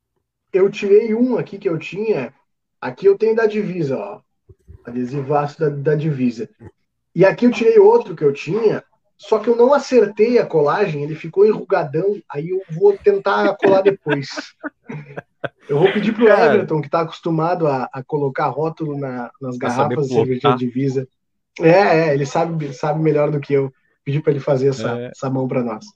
Eu 0.53 0.71
tirei 0.71 1.15
um 1.15 1.37
aqui 1.37 1.59
que 1.59 1.69
eu 1.69 1.79
tinha. 1.79 2.33
Aqui 2.81 3.07
eu 3.07 3.19
tenho 3.19 3.35
da 3.35 3.47
divisa, 3.47 3.97
ó. 3.97 4.21
Adesivaço 4.85 5.59
da, 5.59 5.69
da 5.69 5.95
divisa. 5.95 6.49
E 7.15 7.25
aqui 7.25 7.47
eu 7.47 7.51
tirei 7.51 7.79
outro 7.79 8.15
que 8.15 8.25
eu 8.25 8.33
tinha, 8.33 8.85
só 9.17 9.39
que 9.39 9.49
eu 9.49 9.57
não 9.57 9.73
acertei 9.73 10.39
a 10.39 10.47
colagem, 10.47 11.03
ele 11.03 11.15
ficou 11.15 11.47
enrugadão, 11.47 12.21
aí 12.31 12.51
eu 12.51 12.61
vou 12.71 12.97
tentar 12.97 13.57
colar 13.57 13.83
depois. 13.83 14.29
Eu 15.69 15.79
vou 15.79 15.93
pedir 15.93 16.15
pro 16.15 16.27
Cara, 16.27 16.55
Everton, 16.55 16.81
que 16.81 16.89
está 16.89 17.01
acostumado 17.01 17.67
a, 17.67 17.89
a, 17.93 18.03
colocar 18.03 18.49
rótulo 18.49 18.99
na, 18.99 19.31
nas 19.41 19.57
garrafas 19.57 20.09
de 20.09 20.15
cerveja 20.15 20.53
de 20.53 20.59
divisa. 20.59 21.09
É, 21.61 21.71
é, 21.71 22.15
ele 22.15 22.27
sabe, 22.27 22.73
sabe 22.73 23.03
melhor 23.03 23.31
do 23.31 23.41
que 23.41 23.53
eu. 23.55 23.73
Pedir 24.05 24.23
para 24.23 24.33
ele 24.33 24.41
fazer 24.41 24.69
essa, 24.69 24.99
é. 24.99 25.07
essa 25.07 25.31
mão 25.31 25.49
para 25.49 25.63
nós. 25.63 25.87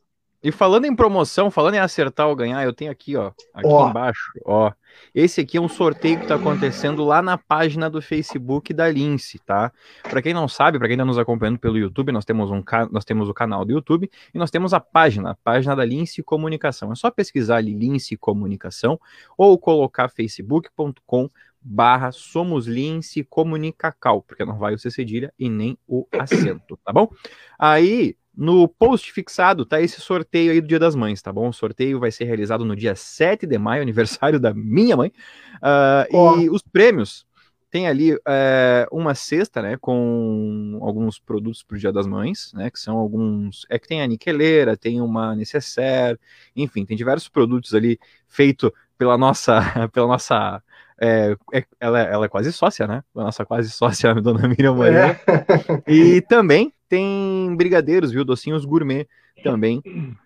E 0.42 0.52
falando 0.52 0.84
em 0.84 0.94
promoção, 0.94 1.50
falando 1.50 1.74
em 1.74 1.78
acertar 1.78 2.28
ou 2.28 2.36
ganhar, 2.36 2.62
eu 2.62 2.72
tenho 2.72 2.92
aqui, 2.92 3.16
ó, 3.16 3.32
aqui 3.52 3.66
ó. 3.66 3.90
embaixo, 3.90 4.30
ó. 4.44 4.72
Esse 5.14 5.40
aqui 5.40 5.56
é 5.56 5.60
um 5.60 5.68
sorteio 5.68 6.16
que 6.16 6.22
está 6.22 6.36
acontecendo 6.36 7.04
lá 7.04 7.20
na 7.20 7.36
página 7.36 7.90
do 7.90 8.00
Facebook 8.00 8.72
da 8.72 8.88
Lince, 8.88 9.38
tá? 9.40 9.72
Para 10.02 10.22
quem 10.22 10.32
não 10.32 10.46
sabe, 10.46 10.78
para 10.78 10.86
quem 10.86 10.94
está 10.94 11.04
nos 11.04 11.18
acompanhando 11.18 11.58
pelo 11.58 11.76
YouTube, 11.76 12.12
nós 12.12 12.24
temos 12.24 12.50
um 12.50 12.62
nós 12.90 13.04
temos 13.04 13.28
o 13.28 13.34
canal 13.34 13.64
do 13.64 13.72
YouTube 13.72 14.08
e 14.32 14.38
nós 14.38 14.50
temos 14.50 14.72
a 14.72 14.80
página, 14.80 15.32
a 15.32 15.34
página 15.34 15.74
da 15.74 15.84
Lince 15.84 16.22
Comunicação. 16.22 16.92
É 16.92 16.94
só 16.94 17.10
pesquisar 17.10 17.56
ali 17.56 17.74
Lince 17.74 18.16
Comunicação 18.16 18.98
ou 19.36 19.58
colocar 19.58 20.08
facebook.com 20.08 21.28
barra 21.60 22.12
Somos 22.12 22.66
Lince 22.66 23.24
Comunicacal, 23.24 24.22
porque 24.22 24.44
não 24.44 24.56
vai 24.56 24.74
o 24.74 24.78
C 24.78 24.90
cedilha 24.90 25.32
e 25.38 25.50
nem 25.50 25.76
o 25.86 26.06
acento, 26.12 26.78
tá 26.84 26.92
bom? 26.92 27.10
Aí 27.58 28.16
no 28.38 28.68
post 28.68 29.12
fixado 29.12 29.66
tá 29.66 29.80
esse 29.80 30.00
sorteio 30.00 30.52
aí 30.52 30.60
do 30.60 30.68
Dia 30.68 30.78
das 30.78 30.94
Mães, 30.94 31.20
tá 31.20 31.32
bom? 31.32 31.48
O 31.48 31.52
sorteio 31.52 31.98
vai 31.98 32.12
ser 32.12 32.22
realizado 32.22 32.64
no 32.64 32.76
dia 32.76 32.94
7 32.94 33.44
de 33.44 33.58
maio, 33.58 33.82
aniversário 33.82 34.38
da 34.38 34.54
minha 34.54 34.96
mãe. 34.96 35.12
Uh, 35.56 36.16
oh. 36.16 36.38
E 36.38 36.48
os 36.48 36.62
prêmios 36.62 37.26
tem 37.68 37.88
ali 37.88 38.16
é, 38.26 38.86
uma 38.90 39.14
cesta, 39.14 39.60
né, 39.60 39.76
com 39.76 40.78
alguns 40.80 41.18
produtos 41.18 41.62
para 41.62 41.76
o 41.76 41.78
Dia 41.78 41.92
das 41.92 42.06
Mães, 42.06 42.50
né, 42.54 42.70
que 42.70 42.78
são 42.78 42.96
alguns, 42.96 43.66
é 43.68 43.78
que 43.78 43.86
tem 43.86 44.00
a 44.00 44.06
niqueleira, 44.06 44.74
tem 44.74 45.02
uma 45.02 45.36
necessaire, 45.36 46.18
enfim, 46.56 46.86
tem 46.86 46.96
diversos 46.96 47.28
produtos 47.28 47.74
ali 47.74 47.98
feito 48.26 48.72
pela 48.96 49.18
nossa, 49.18 49.60
pela 49.92 50.06
nossa 50.06 50.62
é, 50.98 51.36
é, 51.52 51.64
ela, 51.78 52.00
ela 52.00 52.24
é 52.24 52.28
quase 52.28 52.52
sócia, 52.52 52.86
né? 52.86 53.02
A 53.14 53.24
nossa 53.24 53.44
quase 53.44 53.68
sócia, 53.70 54.12
a 54.12 54.14
dona 54.22 54.48
Miriam 54.48 54.74
Maria. 54.74 55.20
É. 55.26 55.92
E 55.92 56.20
também 56.22 56.72
tem 56.88 57.54
brigadeiros, 57.56 58.10
viu? 58.10 58.24
Docinhos 58.24 58.64
gourmet 58.64 59.06
também. 59.42 59.82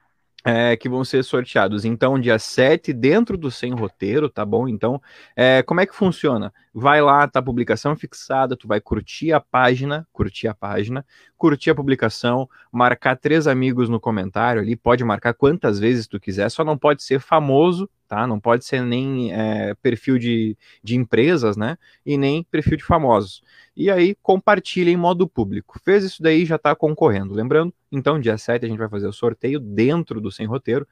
É, 0.45 0.77
que 0.77 0.89
vão 0.89 1.05
ser 1.05 1.23
sorteados. 1.23 1.85
Então, 1.85 2.19
dia 2.19 2.37
7, 2.37 2.93
dentro 2.93 3.39
do 3.39 3.49
Sem 3.49 3.73
Roteiro, 3.73 4.29
tá 4.29 4.45
bom? 4.45 4.67
Então, 4.67 5.01
é, 5.37 5.63
como 5.63 5.81
é 5.81 5.87
que 5.87 5.95
funciona? 5.95 6.53
Vai 6.75 7.01
lá, 7.01 7.29
tá 7.29 7.39
a 7.39 7.43
publicação 7.43 7.95
fixada, 7.95 8.57
tu 8.57 8.67
vai 8.67 8.81
curtir 8.81 9.33
a 9.33 9.39
página, 9.39 10.05
curtir 10.13 10.49
a 10.49 10.55
página, 10.55 11.07
curtir 11.39 11.71
a 11.71 11.77
publicação, 11.77 12.51
marcar 12.73 13.17
três 13.17 13.47
amigos 13.47 13.89
no 13.89 14.01
comentário 14.01 14.61
ali, 14.61 14.75
pode 14.75 15.05
marcar 15.05 15.33
quantas 15.33 15.79
vezes 15.79 16.09
tu 16.09 16.19
quiser, 16.19 16.51
só 16.51 16.65
não 16.65 16.77
pode 16.77 17.05
ser 17.05 17.21
famoso, 17.21 17.89
tá? 18.13 18.27
Não 18.27 18.39
pode 18.39 18.67
ser 18.67 18.83
nem 18.83 19.33
é, 19.33 19.75
perfil 19.77 20.19
de, 20.19 20.55
de 20.85 20.97
empresas, 20.97 21.57
né? 21.57 21.79
E 22.05 22.19
nem 22.19 22.45
perfil 22.45 22.77
de 22.77 22.85
famosos. 22.85 23.43
E 23.75 23.91
aí 23.91 24.15
compartilha 24.17 24.91
em 24.91 24.99
modo 24.99 25.27
público. 25.27 25.81
Fez 25.83 26.05
isso 26.05 26.23
daí, 26.23 26.45
já 26.45 26.57
está 26.57 26.77
concorrendo. 26.77 27.33
Lembrando, 27.33 27.73
então, 27.91 28.21
dia 28.21 28.37
7 28.37 28.67
a 28.67 28.69
gente 28.69 28.77
vai 28.77 28.91
fazer 28.91 29.07
o 29.07 29.15
sorteio 29.15 29.59
dentro 29.59 30.21
do 30.21 30.31
Sem 30.31 30.45
Roteiro. 30.45 30.87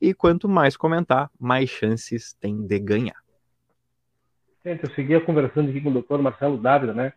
E 0.00 0.14
quanto 0.14 0.48
mais 0.48 0.74
comentar, 0.74 1.30
mais 1.38 1.68
chances 1.68 2.32
tem 2.32 2.66
de 2.66 2.78
ganhar. 2.78 3.22
Gente, 4.64 4.84
eu 4.84 4.90
seguia 4.94 5.20
conversando 5.20 5.68
aqui 5.68 5.80
com 5.82 5.90
o 5.90 5.92
doutor 5.92 6.22
Marcelo 6.22 6.56
Dávila, 6.56 6.94
né? 6.94 7.12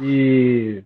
E, 0.00 0.84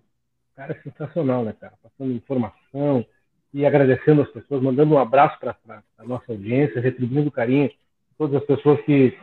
cara, 0.57 0.73
é 0.73 0.81
sensacional, 0.83 1.45
né, 1.45 1.55
cara? 1.61 1.75
Passando 1.83 2.15
informação 2.15 3.05
e 3.53 3.67
agradecendo 3.67 4.23
as 4.23 4.31
pessoas, 4.31 4.63
mandando 4.63 4.95
um 4.95 4.99
abraço 4.99 5.39
para 5.39 5.55
a 5.99 6.05
nossa 6.05 6.33
audiência, 6.33 6.81
retribuindo 6.81 7.29
o 7.29 7.33
carinho 7.33 7.71
todas 8.19 8.43
as 8.43 8.45
pessoas 8.47 8.81
que, 8.83 9.17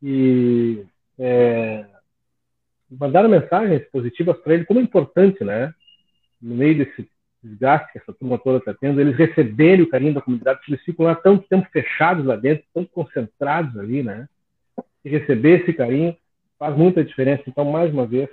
que 0.00 0.86
é, 1.18 1.84
mandaram 2.90 3.28
mensagens 3.28 3.84
positivas 3.90 4.38
para 4.38 4.54
ele, 4.54 4.64
como 4.64 4.80
é 4.80 4.82
importante, 4.82 5.42
né? 5.44 5.74
No 6.40 6.54
meio 6.54 6.78
desse 6.78 7.08
desgaste 7.42 7.92
que 7.92 7.98
essa 7.98 8.12
turma 8.12 8.38
toda 8.38 8.58
está 8.58 8.72
tendo, 8.72 9.00
eles 9.00 9.16
receberem 9.16 9.82
o 9.82 9.88
carinho 9.88 10.14
da 10.14 10.20
comunidade, 10.20 10.60
porque 10.60 10.72
eles 10.72 10.84
ficam 10.84 11.06
lá 11.06 11.14
tanto 11.14 11.46
tempo 11.48 11.68
fechados 11.72 12.24
lá 12.24 12.36
dentro, 12.36 12.64
tão 12.72 12.84
concentrados 12.84 13.76
ali, 13.76 14.02
né? 14.02 14.28
E 15.04 15.10
receber 15.10 15.62
esse 15.62 15.72
carinho 15.72 16.16
faz 16.58 16.76
muita 16.76 17.04
diferença. 17.04 17.42
Então, 17.48 17.64
mais 17.64 17.92
uma 17.92 18.06
vez, 18.06 18.30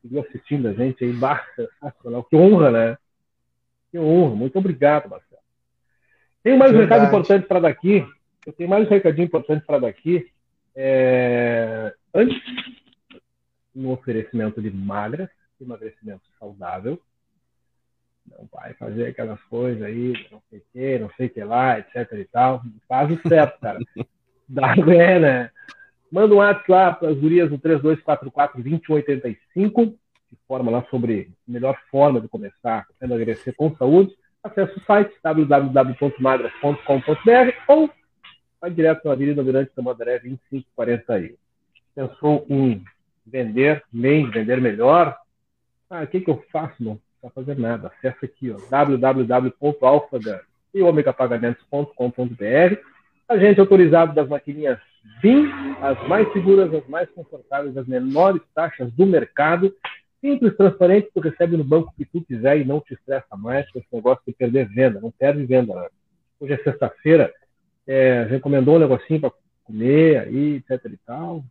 seguiu 0.00 0.20
assistindo 0.20 0.68
a 0.68 0.72
gente 0.72 1.04
aí, 1.04 1.12
basta, 1.12 1.68
sensacional. 1.80 2.24
Que 2.24 2.36
honra, 2.36 2.70
né? 2.70 2.98
Que 3.90 3.98
honra. 3.98 4.34
Muito 4.34 4.58
obrigado, 4.58 5.10
Marcelo. 5.10 5.42
Tem 6.42 6.56
mais 6.56 6.72
um 6.72 6.78
recado 6.78 7.06
importante 7.06 7.46
para 7.46 7.60
daqui. 7.60 8.06
Eu 8.46 8.52
tenho 8.52 8.68
mais 8.68 8.86
um 8.86 8.90
recadinho 8.90 9.24
importante 9.24 9.64
para 9.64 9.78
daqui. 9.78 10.30
É... 10.76 11.94
Antes, 12.12 12.36
no 13.74 13.92
oferecimento 13.92 14.60
de 14.60 14.70
magras, 14.70 15.30
emagrecimento 15.60 16.22
saudável. 16.38 17.00
Não 18.26 18.48
vai 18.52 18.74
fazer 18.74 19.06
aquelas 19.06 19.42
coisas 19.44 19.82
aí, 19.82 20.12
não 20.30 20.42
sei 20.48 20.58
o 20.58 20.62
que, 20.72 20.98
não 20.98 21.10
sei 21.16 21.26
o 21.26 21.30
que 21.30 21.44
lá, 21.44 21.78
etc 21.78 22.12
e 22.12 22.24
tal. 22.24 22.62
Faz 22.88 23.10
o 23.10 23.20
certo, 23.28 23.60
cara. 23.60 23.78
Dá, 24.48 24.74
é, 24.76 25.18
né? 25.18 25.50
Manda 26.12 26.34
um 26.34 26.38
WhatsApp 26.38 26.70
lá 26.70 26.92
para 26.92 27.08
as 27.08 27.18
gurias 27.18 27.50
no 27.50 27.58
3244-2185, 27.58 29.96
que 30.28 30.36
forma 30.46 30.70
lá 30.70 30.84
sobre 30.90 31.32
a 31.48 31.50
melhor 31.50 31.78
forma 31.90 32.20
de 32.20 32.28
começar 32.28 32.86
a 33.00 33.04
emagrecer 33.04 33.56
com 33.56 33.74
saúde. 33.76 34.14
Acesse 34.42 34.78
o 34.78 34.84
site 34.84 35.14
www.magras.com.br 35.22 37.54
ou 37.68 37.90
vai 38.64 38.70
direto 38.70 39.04
na 39.04 39.12
Avenida 39.12 39.42
Mirante 39.42 39.72
da 39.76 39.82
Madaré 39.82 40.20
2541. 40.20 41.36
Pensou 41.94 42.46
em 42.48 42.82
vender 43.26 43.82
bem, 43.92 44.30
vender 44.30 44.58
melhor? 44.58 45.14
Ah, 45.90 46.02
o 46.02 46.06
que, 46.06 46.22
que 46.22 46.30
eu 46.30 46.42
faço? 46.50 46.82
Não 46.82 46.96
precisa 46.96 47.30
fazer 47.34 47.58
nada. 47.58 47.88
Acesse 47.88 48.24
aqui, 48.24 48.50
ó, 48.50 48.56
www.alfagan 48.70 50.40
e 50.72 50.82
omegapagamentos.com.br. 50.82 52.78
Agente 53.28 53.60
autorizado 53.60 54.14
das 54.14 54.28
maquininhas 54.28 54.78
BIM, 55.20 55.46
as 55.82 56.08
mais 56.08 56.32
seguras, 56.32 56.72
as 56.72 56.86
mais 56.88 57.10
confortáveis, 57.10 57.76
as 57.76 57.86
menores 57.86 58.40
taxas 58.54 58.90
do 58.92 59.04
mercado. 59.04 59.76
Simples, 60.22 60.56
transparente, 60.56 61.10
tu 61.12 61.20
recebe 61.20 61.58
no 61.58 61.64
banco 61.64 61.92
que 61.98 62.06
tu 62.06 62.22
quiser 62.22 62.58
e 62.58 62.64
não 62.64 62.80
te 62.80 62.94
estressa 62.94 63.36
mais 63.36 63.70
com 63.70 63.78
esse 63.78 63.88
negócio 63.92 64.22
de 64.26 64.32
perder 64.32 64.66
venda. 64.70 65.02
Não 65.02 65.10
perde 65.10 65.44
venda. 65.44 65.74
Né? 65.74 65.88
Hoje 66.40 66.54
é 66.54 66.56
sexta-feira, 66.64 67.30
é, 67.86 68.26
recomendou 68.28 68.74
um 68.76 68.80
negocinho 68.80 69.20
para 69.20 69.32
comer 69.64 70.18
aí, 70.18 70.56
etc 70.56 70.84
e 70.92 70.98
tal. 71.06 71.44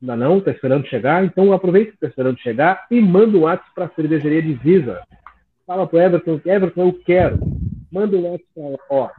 Ainda 0.00 0.16
não, 0.16 0.38
está 0.38 0.50
esperando 0.50 0.86
chegar, 0.86 1.22
então 1.24 1.52
aproveita 1.52 1.90
que 1.90 1.96
está 1.96 2.06
esperando 2.06 2.38
chegar 2.38 2.86
e 2.90 2.98
manda 3.00 3.36
um 3.36 3.42
WhatsApp 3.42 3.74
para 3.74 3.84
a 3.86 3.90
cervejaria 3.90 4.40
Divisa. 4.42 5.02
Fala 5.66 5.86
para 5.86 5.96
o 5.96 6.00
Everton, 6.00 6.40
Everton, 6.44 6.86
eu 6.86 6.92
quero. 7.04 7.38
Manda 7.90 8.16
um 8.16 8.32
WhatsApp 8.32 8.78
para 8.88 9.12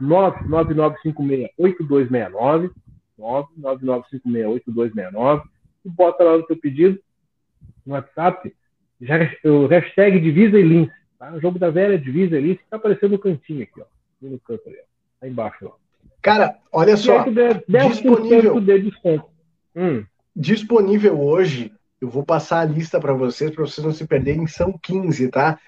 99956-8269, 1.58 2.70
99956-8269, 3.18 5.42
e 5.84 5.88
bota 5.88 6.24
lá 6.24 6.38
no 6.38 6.46
teu 6.46 6.56
pedido, 6.56 6.98
no 7.84 7.92
WhatsApp, 7.94 8.54
já, 9.00 9.16
o 9.44 9.66
hashtag 9.66 10.20
Divisa 10.20 10.58
e 10.58 10.62
Lince. 10.62 10.96
Tá? 11.18 11.32
O 11.32 11.40
jogo 11.40 11.58
da 11.58 11.70
velha 11.70 11.98
Divisa 11.98 12.38
e 12.38 12.40
Lince 12.40 12.62
está 12.62 12.76
aparecendo 12.76 13.10
no 13.12 13.18
cantinho 13.18 13.64
aqui, 13.64 13.80
ó. 13.80 13.84
No 14.22 14.38
canto 14.40 14.68
ali, 14.68 14.78
ó. 14.78 14.82
Tá 15.20 15.28
embaixo, 15.28 15.66
ó. 15.66 15.72
Cara, 16.22 16.56
olha 16.72 16.96
só. 16.96 17.24
10%, 17.24 17.64
10 17.68 17.92
disponível. 17.92 18.60
de 18.60 18.78
desconto. 18.80 19.26
Hum 19.74 20.04
disponível 20.38 21.20
hoje, 21.20 21.72
eu 22.00 22.08
vou 22.08 22.24
passar 22.24 22.60
a 22.60 22.64
lista 22.64 23.00
para 23.00 23.12
vocês, 23.12 23.50
para 23.50 23.66
vocês 23.66 23.84
não 23.84 23.92
se 23.92 24.06
perderem, 24.06 24.46
são 24.46 24.72
15, 24.80 25.28
tá? 25.28 25.58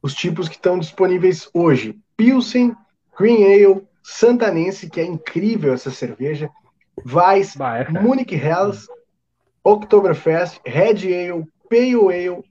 Os 0.00 0.14
tipos 0.14 0.48
que 0.48 0.54
estão 0.54 0.78
disponíveis 0.78 1.50
hoje: 1.52 1.98
Pilsen, 2.16 2.74
Green 3.18 3.42
Ale, 3.42 3.82
Santanense, 4.02 4.88
que 4.88 5.00
é 5.00 5.04
incrível 5.04 5.74
essa 5.74 5.90
cerveja, 5.90 6.48
Weiss, 7.04 7.56
é, 7.58 7.90
Munich 8.00 8.32
Helles, 8.32 8.86
Oktoberfest, 9.64 10.60
Red 10.64 11.02
Ale, 11.02 11.44
Pale 11.68 11.94
Ale, 11.94 12.44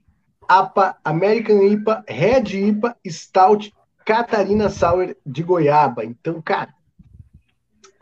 APA, 0.46 0.98
American 1.02 1.62
IPA, 1.62 2.04
Red 2.06 2.54
IPA, 2.54 2.96
Stout, 3.08 3.72
Catarina 4.04 4.68
Sour 4.68 5.16
de 5.24 5.42
Goiaba. 5.42 6.04
Então, 6.04 6.42
cara, 6.42 6.74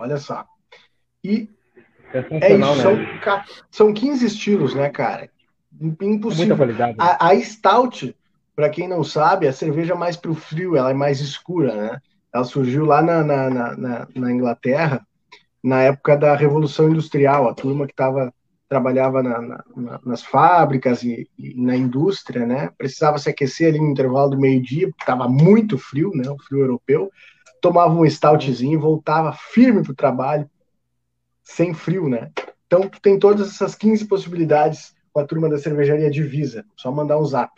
olha 0.04 0.18
só. 0.18 0.44
E 1.22 1.48
é 2.12 2.56
isso, 2.56 2.82
são, 2.82 2.96
né? 2.96 3.44
são 3.70 3.92
15 3.92 4.26
estilos, 4.26 4.74
né, 4.74 4.88
cara? 4.88 5.28
Impossível. 5.80 6.46
Muita 6.46 6.56
qualidade. 6.56 6.96
Né? 6.96 7.04
A, 7.04 7.28
a 7.28 7.40
Stout, 7.40 8.14
para 8.54 8.68
quem 8.68 8.86
não 8.86 9.02
sabe, 9.02 9.46
é 9.46 9.48
a 9.48 9.52
cerveja 9.52 9.94
mais 9.94 10.16
pro 10.16 10.34
frio, 10.34 10.76
ela 10.76 10.90
é 10.90 10.94
mais 10.94 11.20
escura, 11.20 11.74
né? 11.74 12.00
Ela 12.32 12.44
surgiu 12.44 12.84
lá 12.84 13.02
na, 13.02 13.24
na, 13.24 13.50
na, 13.50 14.08
na 14.14 14.32
Inglaterra, 14.32 15.04
na 15.62 15.82
época 15.82 16.16
da 16.16 16.36
Revolução 16.36 16.88
Industrial, 16.88 17.48
a 17.48 17.54
turma 17.54 17.86
que 17.86 17.94
tava, 17.94 18.32
trabalhava 18.68 19.22
na, 19.22 19.40
na, 19.40 20.00
nas 20.04 20.22
fábricas 20.22 21.02
e, 21.02 21.28
e, 21.38 21.54
na 21.60 21.74
indústria, 21.74 22.46
né? 22.46 22.70
Precisava 22.76 23.18
se 23.18 23.30
aquecer 23.30 23.68
ali 23.68 23.80
no 23.80 23.90
intervalo 23.90 24.30
do 24.30 24.40
meio-dia, 24.40 24.88
porque 24.88 25.02
estava 25.02 25.28
muito 25.28 25.78
frio, 25.78 26.12
né? 26.14 26.28
O 26.28 26.38
frio 26.38 26.60
europeu. 26.60 27.10
Tomava 27.64 27.94
um 27.94 28.04
stoutzinho, 28.04 28.78
voltava 28.78 29.32
firme 29.32 29.82
para 29.82 29.92
o 29.92 29.96
trabalho, 29.96 30.50
sem 31.42 31.72
frio, 31.72 32.10
né? 32.10 32.30
Então, 32.66 32.86
tu 32.90 33.00
tem 33.00 33.18
todas 33.18 33.48
essas 33.48 33.74
15 33.74 34.06
possibilidades 34.06 34.94
com 35.10 35.20
a 35.20 35.26
turma 35.26 35.48
da 35.48 35.56
cervejaria 35.56 36.10
Divisa. 36.10 36.66
Só 36.76 36.92
mandar 36.92 37.18
um 37.18 37.24
zap. 37.24 37.50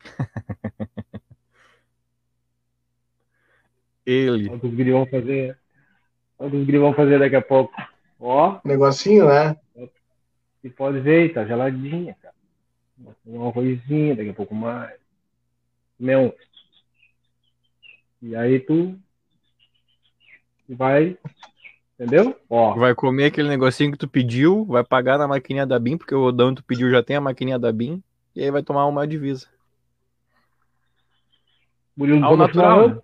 Ele. 4.04 4.50
Olha 4.50 4.58
o 4.58 4.60
que 4.60 4.90
vão 4.90 5.06
fazer. 5.06 5.58
Olha 6.38 6.62
o 6.62 6.66
que 6.66 6.78
vão 6.78 6.92
fazer 6.92 7.18
daqui 7.18 7.36
a 7.36 7.40
pouco. 7.40 7.72
Ó. 8.20 8.60
Negocinho, 8.62 9.26
né? 9.26 9.56
E 10.62 10.68
pode 10.68 11.00
ver, 11.00 11.32
tá 11.32 11.46
geladinha, 11.46 12.14
cara. 12.20 12.34
Um 13.24 13.48
arrozinho, 13.48 14.14
daqui 14.14 14.28
a 14.28 14.34
pouco 14.34 14.54
mais. 14.54 15.00
Meu. 15.98 16.36
E 18.22 18.36
aí 18.36 18.60
tu 18.60 18.96
vai 20.68 21.18
Entendeu? 22.02 22.34
Ó. 22.50 22.74
Vai 22.74 22.94
comer 22.96 23.26
aquele 23.26 23.48
negocinho 23.48 23.92
que 23.92 23.98
tu 23.98 24.08
pediu, 24.08 24.64
vai 24.64 24.82
pagar 24.82 25.18
na 25.18 25.28
maquininha 25.28 25.64
da 25.64 25.78
BIM, 25.78 25.96
porque 25.96 26.14
o 26.14 26.20
rodão 26.20 26.52
que 26.52 26.60
tu 26.60 26.64
pediu 26.64 26.90
já 26.90 27.00
tem 27.00 27.14
a 27.14 27.20
maquininha 27.20 27.60
da 27.60 27.70
BIM, 27.70 28.02
e 28.34 28.42
aí 28.42 28.50
vai 28.50 28.60
tomar 28.60 28.86
uma 28.86 29.06
divisa. 29.06 29.46
Murilo 31.96 32.24
Ao 32.24 32.36
natural. 32.36 32.88
Né? 32.88 32.98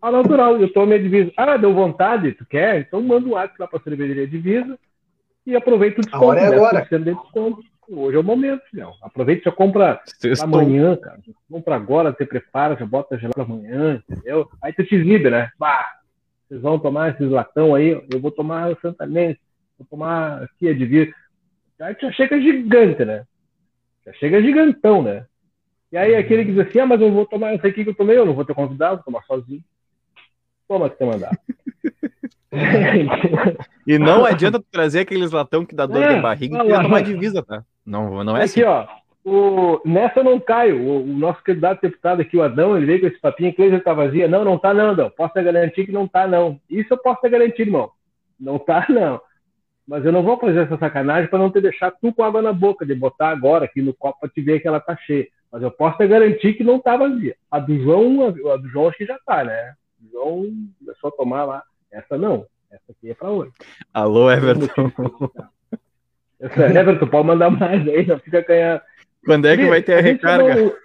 Ao 0.00 0.12
natural, 0.12 0.56
eu 0.56 0.72
tomo 0.72 0.94
a 0.94 0.98
divisa. 0.98 1.30
Ah, 1.36 1.58
deu 1.58 1.74
vontade, 1.74 2.32
tu 2.32 2.46
quer? 2.46 2.80
Então 2.80 3.02
manda 3.02 3.26
um 3.26 3.32
WhatsApp 3.32 3.60
lá 3.60 3.68
pra 3.68 3.80
cervejaria 3.80 4.26
divisa 4.26 4.78
e 5.46 5.54
aproveita 5.54 6.00
o 6.00 6.04
desconto. 6.04 6.24
A 6.24 6.26
hora 6.26 6.40
é 6.40 6.46
agora. 6.46 6.88
Hoje 7.88 8.16
é 8.16 8.20
o 8.20 8.24
momento, 8.24 8.62
filhão. 8.70 8.92
Aproveita, 9.02 9.44
já 9.44 9.52
compra 9.52 10.00
Sextou. 10.04 10.48
amanhã, 10.48 10.96
cara. 10.96 11.20
Compra 11.50 11.76
agora, 11.76 12.12
você 12.12 12.24
prepara, 12.24 12.76
já 12.76 12.86
bota 12.86 13.18
gelado 13.18 13.42
amanhã, 13.42 14.02
entendeu? 14.08 14.48
Aí 14.62 14.72
tu 14.72 14.84
te 14.84 14.96
livra, 14.96 15.30
né? 15.30 15.50
Bah, 15.58 15.86
vocês 16.48 16.60
vão 16.60 16.78
tomar 16.78 17.10
esses 17.10 17.30
latão 17.30 17.74
aí, 17.74 17.90
eu 18.10 18.20
vou 18.20 18.30
tomar 18.30 18.70
o 18.70 18.80
Santanense, 18.80 19.40
vou 19.78 19.86
tomar 19.88 20.42
aqui 20.42 20.68
a 20.68 20.74
Divisa. 20.74 21.12
Aí 21.80 21.96
já 22.00 22.12
chega 22.12 22.40
gigante, 22.40 23.04
né? 23.04 23.24
Já 24.06 24.12
chega 24.14 24.42
gigantão, 24.42 25.02
né? 25.02 25.26
E 25.90 25.96
aí 25.96 26.14
aquele 26.14 26.44
que 26.44 26.52
diz 26.52 26.66
assim, 26.66 26.80
ah, 26.80 26.86
mas 26.86 27.00
eu 27.00 27.12
vou 27.12 27.26
tomar 27.26 27.54
isso 27.54 27.66
aqui 27.66 27.84
que 27.84 27.90
eu 27.90 27.94
tomei, 27.94 28.18
eu 28.18 28.26
não 28.26 28.34
vou 28.34 28.44
ter 28.44 28.54
convidado, 28.54 28.96
vou 28.96 29.04
tomar 29.04 29.22
sozinho. 29.24 29.62
Toma 30.66 30.88
que 30.88 30.96
você 30.96 31.04
mandar. 31.04 31.30
e 33.86 33.98
não 33.98 34.24
adianta 34.24 34.62
trazer 34.70 35.00
aqueles 35.00 35.30
latão 35.30 35.64
que 35.66 35.74
dá 35.74 35.86
dor 35.86 36.02
é, 36.02 36.14
de 36.14 36.20
barriga 36.20 36.64
e 36.64 36.82
tomar 36.82 37.02
divisa, 37.02 37.42
tá? 37.42 37.64
Não, 37.84 38.24
não 38.24 38.36
é 38.36 38.44
aqui, 38.44 38.62
assim. 38.62 38.64
ó. 38.64 38.86
O, 39.24 39.80
nessa 39.84 40.20
eu 40.20 40.24
não 40.24 40.38
caio. 40.38 40.82
O, 40.82 41.02
o, 41.02 41.06
nosso 41.06 41.42
candidato 41.42 41.80
deputado 41.80 42.20
aqui, 42.20 42.36
o 42.36 42.42
Adão, 42.42 42.76
ele 42.76 42.86
veio 42.86 43.00
com 43.00 43.06
esse 43.06 43.20
papinho 43.20 43.54
que 43.54 43.62
ele 43.62 43.80
tá 43.80 43.94
vazia. 43.94 44.28
Não, 44.28 44.44
não 44.44 44.58
tá 44.58 44.74
não, 44.74 44.90
Adão. 44.90 45.10
Posso 45.10 45.34
garantir 45.34 45.86
que 45.86 45.92
não 45.92 46.06
tá 46.06 46.26
não. 46.26 46.60
Isso 46.68 46.92
eu 46.92 46.98
posso 46.98 47.22
garantir, 47.28 47.62
irmão. 47.62 47.90
Não 48.38 48.58
tá 48.58 48.86
não. 48.90 49.20
Mas 49.86 50.04
eu 50.04 50.12
não 50.12 50.22
vou 50.22 50.38
fazer 50.38 50.60
essa 50.60 50.78
sacanagem 50.78 51.28
para 51.28 51.38
não 51.38 51.50
te 51.50 51.60
deixar 51.60 51.90
tu 51.90 52.12
com 52.12 52.22
água 52.22 52.40
na 52.40 52.52
boca, 52.52 52.86
de 52.86 52.94
botar 52.94 53.28
agora 53.28 53.66
aqui 53.66 53.82
no 53.82 53.92
copo 53.94 54.20
para 54.20 54.28
te 54.30 54.40
ver 54.40 54.60
que 54.60 54.68
ela 54.68 54.80
tá 54.80 54.96
cheia. 54.96 55.28
Mas 55.52 55.62
eu 55.62 55.70
posso 55.70 55.98
te 55.98 56.06
garantir 56.06 56.54
que 56.54 56.64
não 56.64 56.78
tá 56.78 56.96
vazia. 56.96 57.36
A 57.50 57.58
do 57.58 57.78
João, 57.82 58.26
a 58.26 58.56
do 58.56 58.68
João 58.68 58.88
acho 58.88 58.98
que 58.98 59.06
já 59.06 59.18
tá, 59.26 59.44
né? 59.44 59.74
João 60.10 60.46
começou 60.78 61.08
a 61.08 61.12
tomar 61.12 61.44
lá. 61.44 61.62
Essa 61.90 62.18
não. 62.18 62.46
Essa 62.70 62.90
aqui 62.90 63.10
é 63.10 63.14
para 63.14 63.30
hoje. 63.30 63.52
Alô, 63.92 64.30
Everton. 64.30 64.90
Everton, 66.44 67.06
pode 67.06 67.26
mandar 67.26 67.50
mais 67.50 67.86
aí, 67.88 68.06
não 68.06 68.18
fica 68.18 68.42
ganhando 68.42 68.82
quando 69.24 69.46
é 69.46 69.56
que 69.56 69.66
vai 69.66 69.82
ter 69.82 69.94
a, 69.94 69.98
a 69.98 70.02
recarga? 70.02 70.76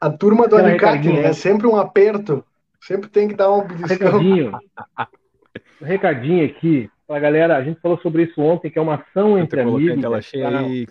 A 0.00 0.10
turma 0.10 0.46
do 0.46 0.56
alicate, 0.56 1.08
né? 1.08 1.26
É 1.26 1.32
sempre 1.32 1.66
um 1.66 1.76
aperto. 1.76 2.44
Sempre 2.80 3.08
tem 3.08 3.28
que 3.28 3.34
dar 3.34 3.50
um 3.50 3.66
Recadinho. 3.66 4.52
um 5.80 5.84
recadinho 5.84 6.44
aqui 6.44 6.90
pra 7.06 7.18
galera. 7.18 7.56
A 7.56 7.64
gente 7.64 7.80
falou 7.80 7.98
sobre 7.98 8.24
isso 8.24 8.40
ontem, 8.40 8.70
que 8.70 8.78
é 8.78 8.82
uma 8.82 8.96
ação 8.96 9.38
entre 9.38 9.62
amigos. 9.62 10.00
Tela 10.00 10.20
cheia 10.20 10.50
tá? 10.50 10.58
aí, 10.58 10.86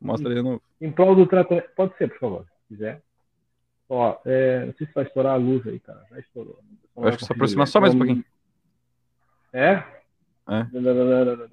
Mostra 0.00 0.34
de 0.34 0.42
novo. 0.42 0.60
Em 0.80 0.90
prol 0.90 1.14
do 1.14 1.26
tratamento. 1.26 1.68
Pode 1.76 1.96
ser, 1.96 2.08
por 2.08 2.18
favor, 2.18 2.44
se 2.44 2.74
quiser. 2.74 3.00
Ó, 3.88 4.16
é... 4.24 4.66
não 4.66 4.74
sei 4.74 4.86
se 4.86 4.92
vai 4.92 5.04
estourar 5.04 5.34
a 5.34 5.36
luz 5.36 5.64
aí, 5.68 5.78
cara. 5.78 6.02
Já 6.10 6.18
estourou. 6.18 6.58
Eu 6.96 7.08
acho 7.08 7.18
que 7.18 7.24
se 7.24 7.32
aproximar 7.32 7.68
só 7.68 7.80
mais 7.80 7.94
um 7.94 7.98
pouquinho. 7.98 8.24
É? 9.52 9.82
É. 10.50 10.66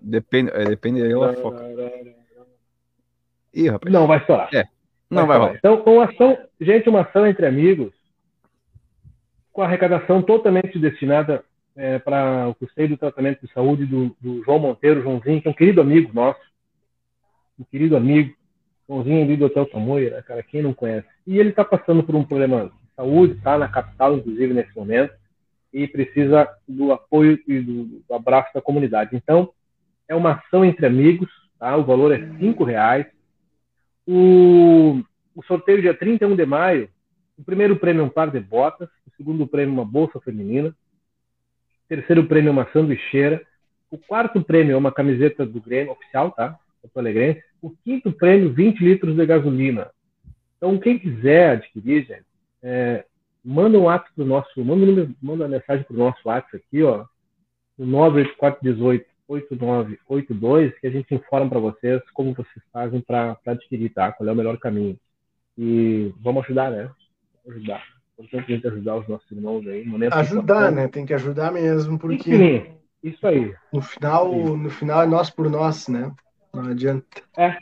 Depende, 0.01 0.51
é, 0.53 0.65
depende 0.65 1.03
aí, 1.03 1.11
ela 1.11 1.33
foca. 1.35 1.63
Ih, 3.53 3.69
rapaz. 3.69 3.93
Não 3.93 4.07
vai 4.07 4.17
estourar. 4.17 4.49
É. 4.53 4.65
Não 5.09 5.27
vai, 5.27 5.39
vai 5.39 5.55
Então, 5.55 5.83
uma 5.83 6.05
ação, 6.05 6.37
gente, 6.59 6.89
uma 6.89 7.01
ação 7.01 7.25
entre 7.27 7.45
amigos, 7.45 7.93
com 9.53 9.61
arrecadação 9.61 10.21
totalmente 10.21 10.77
destinada 10.79 11.43
é, 11.75 11.99
para 11.99 12.47
o 12.49 12.55
custeio 12.55 12.89
do 12.89 12.97
tratamento 12.97 13.45
de 13.45 13.53
saúde 13.53 13.85
do, 13.85 14.15
do, 14.19 14.43
João 14.43 14.59
Monteiro, 14.59 15.01
Joãozinho, 15.01 15.41
que 15.41 15.47
é 15.47 15.51
um 15.51 15.55
querido 15.55 15.79
amigo 15.79 16.11
nosso, 16.13 16.39
um 17.59 17.63
querido 17.63 17.95
amigo, 17.95 18.35
Joãozinho 18.89 19.23
ali 19.23 19.37
do 19.37 19.45
Hotel 19.45 19.65
Tamoio, 19.67 20.11
né, 20.11 20.21
cara, 20.23 20.41
quem 20.41 20.61
não 20.63 20.73
conhece. 20.73 21.07
E 21.25 21.37
ele 21.37 21.49
está 21.49 21.63
passando 21.63 22.03
por 22.03 22.15
um 22.15 22.23
problema 22.23 22.65
de 22.65 22.95
saúde, 22.95 23.33
está 23.33 23.57
na 23.57 23.67
capital, 23.67 24.15
inclusive, 24.15 24.53
nesse 24.53 24.75
momento, 24.75 25.13
e 25.73 25.88
precisa 25.88 26.48
do 26.68 26.91
apoio 26.91 27.39
e 27.48 27.60
do, 27.60 28.03
abraço 28.11 28.53
da 28.53 28.61
comunidade. 28.61 29.15
Então, 29.15 29.52
é 30.07 30.15
uma 30.15 30.34
ação 30.34 30.64
entre 30.64 30.85
amigos, 30.85 31.30
tá? 31.60 31.76
o 31.76 31.84
valor 31.84 32.11
é 32.11 32.19
cinco 32.39 32.64
reais. 32.64 33.06
O, 34.07 35.02
o 35.35 35.44
sorteio 35.44 35.81
dia 35.81 35.94
31 35.94 36.35
de 36.35 36.45
maio, 36.45 36.89
o 37.38 37.44
primeiro 37.44 37.76
prêmio 37.77 38.02
é 38.02 38.06
um 38.06 38.10
par 38.10 38.31
de 38.31 38.39
botas, 38.39 38.89
o 39.06 39.11
segundo 39.18 39.45
prêmio 39.45 39.73
uma 39.73 39.85
bolsa 39.85 40.19
feminina, 40.22 40.69
o 40.69 41.88
terceiro 41.88 42.26
prêmio 42.26 42.49
é 42.49 42.52
uma 42.52 42.72
sanduicheira, 42.72 43.41
o 43.89 43.98
quarto 43.98 44.41
prêmio 44.44 44.73
é 44.73 44.77
uma 44.77 44.91
camiseta 44.91 45.45
do 45.45 45.61
Grêmio 45.61 45.94
oficial, 45.94 46.31
tá? 46.31 46.57
Porto 46.81 46.98
Alegrense. 46.98 47.41
O 47.61 47.69
quinto 47.69 48.11
prêmio, 48.11 48.53
20 48.53 48.80
litros 48.80 49.15
de 49.15 49.26
gasolina. 49.26 49.89
Então, 50.57 50.77
quem 50.77 50.99
quiser 50.99 51.52
adquirir, 51.52 52.06
gente, 52.06 52.26
é, 52.61 53.06
manda 53.47 53.77
um 53.77 53.83
WhatsApp 53.83 54.13
pro 54.13 54.25
nosso, 54.25 54.65
manda, 54.65 55.09
manda 55.21 55.45
uma 55.45 55.49
mensagem 55.49 55.85
pro 55.85 55.97
nosso 55.97 56.19
WhatsApp 56.25 56.57
aqui, 56.57 56.83
ó, 56.83 57.05
no 57.77 57.85
98418 57.85 59.17
8982, 59.27 60.79
que 60.79 60.87
a 60.87 60.89
gente 60.89 61.13
informa 61.13 61.49
para 61.49 61.59
vocês 61.59 62.01
como 62.13 62.33
vocês 62.33 62.63
fazem 62.71 63.01
para 63.01 63.37
adquirir, 63.45 63.89
tá? 63.89 64.11
Qual 64.11 64.27
é 64.27 64.31
o 64.31 64.35
melhor 64.35 64.57
caminho. 64.57 64.97
E 65.57 66.13
vamos 66.19 66.45
ajudar, 66.45 66.71
né? 66.71 66.89
Vamos 67.43 67.59
ajudar. 67.59 67.83
Importante 68.13 68.51
a 68.51 68.55
gente 68.55 68.67
ajudar 68.67 68.95
os 68.95 69.07
nossos 69.07 69.29
irmãos 69.31 69.67
aí. 69.67 69.85
Ajudar, 70.13 70.71
né? 70.71 70.87
Tem 70.87 71.05
que 71.05 71.13
ajudar 71.13 71.51
mesmo, 71.51 71.99
porque. 71.99 72.33
Enfim, 72.33 72.73
isso 73.03 73.27
aí. 73.27 73.53
No 73.71 73.81
final, 73.81 74.33
no 74.33 74.69
final 74.69 75.03
é 75.03 75.07
nós 75.07 75.29
por 75.29 75.49
nós, 75.49 75.87
né? 75.87 76.11
Não 76.53 76.71
adianta. 76.71 77.05
É. 77.37 77.57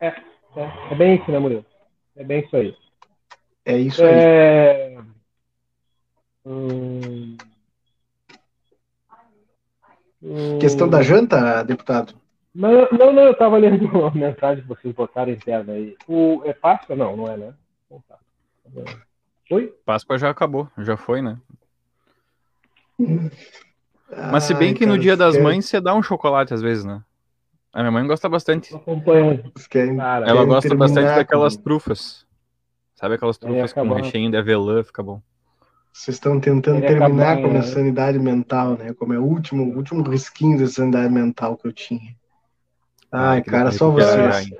É. 0.00 0.08
É, 0.56 0.92
é 0.92 0.94
bem 0.94 1.16
isso, 1.16 1.30
né, 1.30 1.38
Murilo? 1.38 1.66
É 2.16 2.24
bem 2.24 2.40
isso 2.40 2.56
aí. 2.56 2.74
É 3.64 3.78
isso 3.78 4.02
aí. 4.02 4.12
É... 4.12 4.98
Hum... 6.44 7.36
Questão 10.58 10.88
da 10.88 11.02
janta, 11.02 11.62
deputado? 11.62 12.14
Não, 12.54 12.88
não, 12.92 13.12
não 13.12 13.22
eu 13.24 13.32
estava 13.32 13.58
lendo 13.58 13.84
uma 13.86 14.10
mensagem 14.10 14.62
que 14.62 14.68
vocês 14.68 14.94
botaram 14.94 15.32
interna 15.32 15.72
aí. 15.72 15.96
O, 16.06 16.40
é 16.44 16.52
Páscoa? 16.52 16.96
Não, 16.96 17.16
não 17.16 17.30
é, 17.30 17.36
né? 17.36 17.54
Tá. 18.08 18.16
Foi? 19.48 19.74
Páscoa 19.84 20.16
já 20.16 20.30
acabou, 20.30 20.68
já 20.78 20.96
foi, 20.96 21.20
né? 21.20 21.38
Mas 24.30 24.44
se 24.44 24.54
bem 24.54 24.68
Ai, 24.68 24.74
que 24.74 24.86
no 24.86 24.98
dia 24.98 25.16
das 25.16 25.36
mães 25.36 25.66
você 25.66 25.80
dá 25.80 25.94
um 25.94 26.02
chocolate 26.02 26.54
às 26.54 26.62
vezes, 26.62 26.84
né? 26.84 27.02
A 27.72 27.80
minha 27.80 27.90
mãe 27.90 28.06
gosta 28.06 28.28
bastante. 28.28 28.72
Cara, 29.96 30.28
Ela 30.28 30.44
gosta 30.44 30.74
bastante 30.76 31.06
daquelas 31.06 31.56
trufas. 31.56 32.24
Sabe 32.94 33.14
aquelas 33.16 33.38
trufas 33.38 33.72
com 33.72 33.92
recheio 33.92 34.30
de 34.30 34.36
avelã, 34.36 34.82
fica 34.82 35.02
bom. 35.02 35.20
Vocês 35.92 36.16
estão 36.16 36.40
tentando 36.40 36.80
terminar 36.80 37.06
acabar, 37.06 37.40
com 37.40 37.46
a 37.46 37.50
minha 37.50 37.62
sanidade 37.62 38.18
mental, 38.18 38.76
né? 38.76 38.92
Como 38.94 39.12
é 39.12 39.18
o 39.18 39.22
último, 39.22 39.76
último 39.76 40.02
risquinho 40.02 40.58
da 40.58 40.66
sanidade 40.66 41.12
mental 41.12 41.56
que 41.56 41.68
eu 41.68 41.72
tinha. 41.72 42.16
Ai, 43.12 43.42
cara, 43.42 43.70
só 43.70 43.90
vocês. 43.90 44.50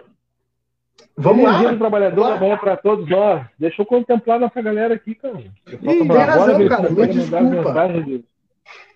Vamos 1.17 1.45
lá. 1.45 1.59
Dia 1.59 1.73
do 1.73 1.79
trabalhador 1.79 2.33
amanhã 2.33 2.57
para 2.57 2.77
todos 2.77 3.09
nós. 3.09 3.47
Deixa 3.59 3.83
eu 3.83 3.87
contemplar 3.87 4.39
nossa 4.39 4.61
galera 4.63 4.95
aqui, 4.95 5.15
cara. 5.15 5.39
Ih, 5.39 5.79
tem 5.79 6.07
razão, 6.07 6.69
cara. 6.69 6.91
Me 6.91 7.07
desculpa. 7.07 7.89
De... 8.05 8.25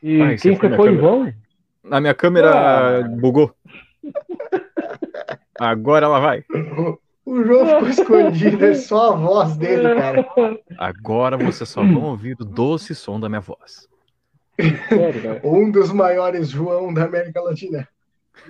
E 0.02 0.22
Ai, 0.22 0.36
quem 0.36 0.56
foi, 0.56 0.76
foi 0.76 0.96
João? 0.96 1.32
A 1.90 2.00
minha 2.00 2.14
câmera 2.14 2.98
ah. 3.00 3.02
bugou. 3.02 3.52
Agora 5.58 6.06
ela 6.06 6.20
vai. 6.20 6.44
O 7.28 7.44
João 7.44 7.66
ficou 7.66 7.88
escondido, 8.24 8.64
é 8.64 8.72
só 8.72 9.12
a 9.12 9.16
voz 9.16 9.54
dele, 9.58 9.94
cara. 9.94 10.26
Agora 10.78 11.36
vocês 11.36 11.68
só 11.68 11.82
vão 11.84 12.04
ouvir 12.04 12.34
o 12.40 12.44
doce 12.44 12.94
som 12.94 13.20
da 13.20 13.28
minha 13.28 13.42
voz. 13.42 13.86
um 15.44 15.70
dos 15.70 15.92
maiores 15.92 16.48
João 16.48 16.92
da 16.92 17.04
América 17.04 17.42
Latina. 17.42 17.86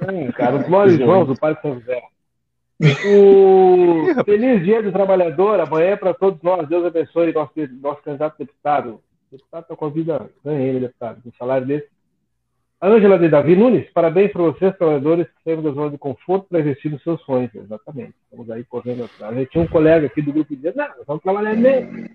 Não, 0.00 0.30
cara, 0.30 0.58
os 0.58 0.68
maiores 0.68 0.96
João 0.96 1.24
do 1.24 1.36
Parque 1.36 1.60
São 1.60 1.74
José. 1.74 2.00
O 3.04 4.14
Feliz 4.24 4.64
Dia 4.64 4.80
do 4.80 4.92
Trabalhador, 4.92 5.58
amanhã 5.58 5.88
é 5.88 5.96
para 5.96 6.14
todos 6.14 6.40
nós. 6.40 6.68
Deus 6.68 6.84
abençoe 6.84 7.32
nosso, 7.32 7.52
nosso 7.82 8.00
candidato 8.02 8.34
a 8.34 8.44
deputado. 8.44 8.90
O 8.90 9.36
deputado 9.36 9.62
está 9.62 9.74
com 9.74 9.86
a 9.86 9.90
vida, 9.90 10.30
ganha 10.44 10.60
ele, 10.60 10.80
deputado, 10.80 11.20
com 11.20 11.32
salário 11.32 11.66
desse. 11.66 11.88
Ângela 12.80 13.18
de 13.18 13.28
Davi 13.28 13.56
Nunes, 13.56 13.90
parabéns 13.90 14.30
para 14.30 14.42
vocês, 14.42 14.76
trabalhadores 14.76 15.26
que 15.26 15.42
saíram 15.42 15.62
da 15.62 15.72
zona 15.72 15.90
de 15.90 15.98
conforto 15.98 16.46
para 16.48 16.60
investir 16.60 16.92
nos 16.92 17.02
seus 17.02 17.20
sonhos. 17.22 17.52
Exatamente. 17.52 18.14
Estamos 18.24 18.48
aí 18.50 18.62
correndo 18.64 19.04
atrás. 19.04 19.32
A 19.32 19.38
gente 19.38 19.50
tinha 19.50 19.64
um 19.64 19.68
colega 19.68 20.06
aqui 20.06 20.22
do 20.22 20.32
grupo 20.32 20.48
que 20.48 20.54
dizia, 20.54 20.72
não, 20.76 20.88
vamos 21.04 21.22
trabalhar 21.22 21.56
menos. 21.56 22.08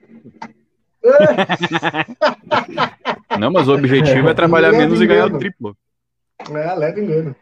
não, 3.38 3.52
mas 3.52 3.68
o 3.68 3.74
objetivo 3.74 4.30
é 4.30 4.34
trabalhar 4.34 4.72
menos 4.72 5.02
e 5.02 5.06
ganhar 5.06 5.26
o 5.26 5.38
triplo. 5.38 5.76
É, 6.50 6.74
leve 6.76 7.02
engano. 7.02 7.36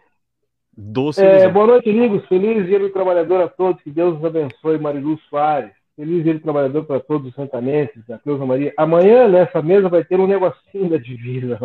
Doce 0.76 1.23
é, 1.23 1.48
boa 1.48 1.68
noite, 1.68 1.91
amigos. 1.91 2.26
Feliz 2.27 2.65
dia 2.65 2.80
do 2.80 2.89
trabalhador 2.89 3.41
a 3.41 3.48
todos. 3.48 3.84
Que 3.84 3.91
Deus 3.91 4.18
os 4.18 4.26
abençoe. 4.26 4.80
Marilu 4.80 5.19
Soares. 5.30 5.73
Feliz 5.95 6.23
dia 6.23 6.34
do 6.34 6.39
trabalhador 6.39 6.85
para 6.85 6.99
todos 6.99 7.27
os 7.27 7.35
santanenses. 7.35 8.10
A 8.10 8.18
Cleusa 8.18 8.48
Maria. 8.48 8.73
Amanhã, 8.77 9.27
nessa 9.27 9.61
mesa, 9.61 9.89
vai 9.89 10.03
ter 10.03 10.19
um 10.19 10.26
negocinho 10.26 10.89
da 10.89 10.98
divisa. 10.98 11.60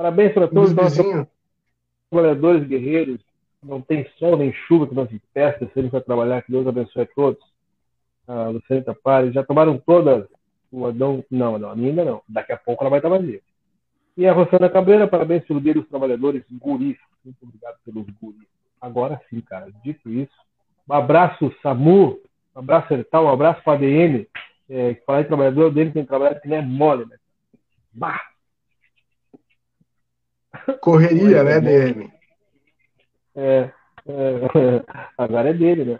Parabéns 0.00 0.32
para 0.32 0.48
todos 0.48 0.72
os 0.72 1.26
trabalhadores 2.08 2.66
guerreiros. 2.66 3.20
Não 3.62 3.82
tem 3.82 4.08
sol 4.18 4.34
nem 4.38 4.50
chuva 4.50 4.86
que 4.86 4.94
nos 4.94 5.12
impeça 5.12 5.66
de 5.66 5.70
serem 5.74 5.90
para 5.90 6.00
trabalhar. 6.00 6.40
Que 6.40 6.50
Deus 6.50 6.66
abençoe 6.66 7.02
a 7.02 7.06
todos. 7.06 7.44
A 8.26 8.48
Luciana 8.48 8.82
Tapares. 8.82 9.34
Já 9.34 9.44
tomaram 9.44 9.76
todas 9.76 10.26
o 10.72 10.86
Adão? 10.86 11.22
Não, 11.30 11.58
não, 11.58 11.72
ainda 11.72 12.02
não. 12.02 12.22
Daqui 12.26 12.50
a 12.50 12.56
pouco 12.56 12.82
ela 12.82 12.88
vai 12.88 13.00
estar 13.00 13.10
vazia. 13.10 13.42
E 14.16 14.26
a 14.26 14.32
Rosana 14.32 14.70
Cabreira, 14.70 15.06
parabéns 15.06 15.44
pelo 15.44 15.60
dia 15.60 15.74
dos 15.74 15.86
trabalhadores 15.86 16.44
guris. 16.50 16.96
Muito 17.22 17.36
obrigado 17.42 17.76
pelos 17.84 18.06
guris. 18.22 18.48
Agora 18.80 19.20
sim, 19.28 19.42
cara. 19.42 19.70
Dito 19.84 20.08
isso, 20.08 20.32
um 20.88 20.94
abraço, 20.94 21.54
Samu. 21.62 22.18
Um 22.56 22.60
abraço, 22.60 22.94
Ertal. 22.94 23.26
Um 23.26 23.32
abraço 23.32 23.62
para 23.62 23.74
a 23.74 23.76
ADN. 23.76 24.26
É, 24.70 24.94
falar 25.04 25.20
em 25.20 25.24
trabalhador, 25.24 25.70
dele 25.70 25.90
tem 25.90 26.06
trabalhado 26.06 26.40
que 26.40 26.48
nem 26.48 26.58
é 26.58 26.62
mole, 26.62 27.04
né? 27.04 27.18
Bah! 27.92 28.29
Correria, 30.80 31.42
né, 31.44 31.60
DM? 31.60 32.10
É, 33.34 33.70
é, 34.06 34.84
agora 35.16 35.50
é 35.50 35.54
dele, 35.54 35.84
né? 35.84 35.98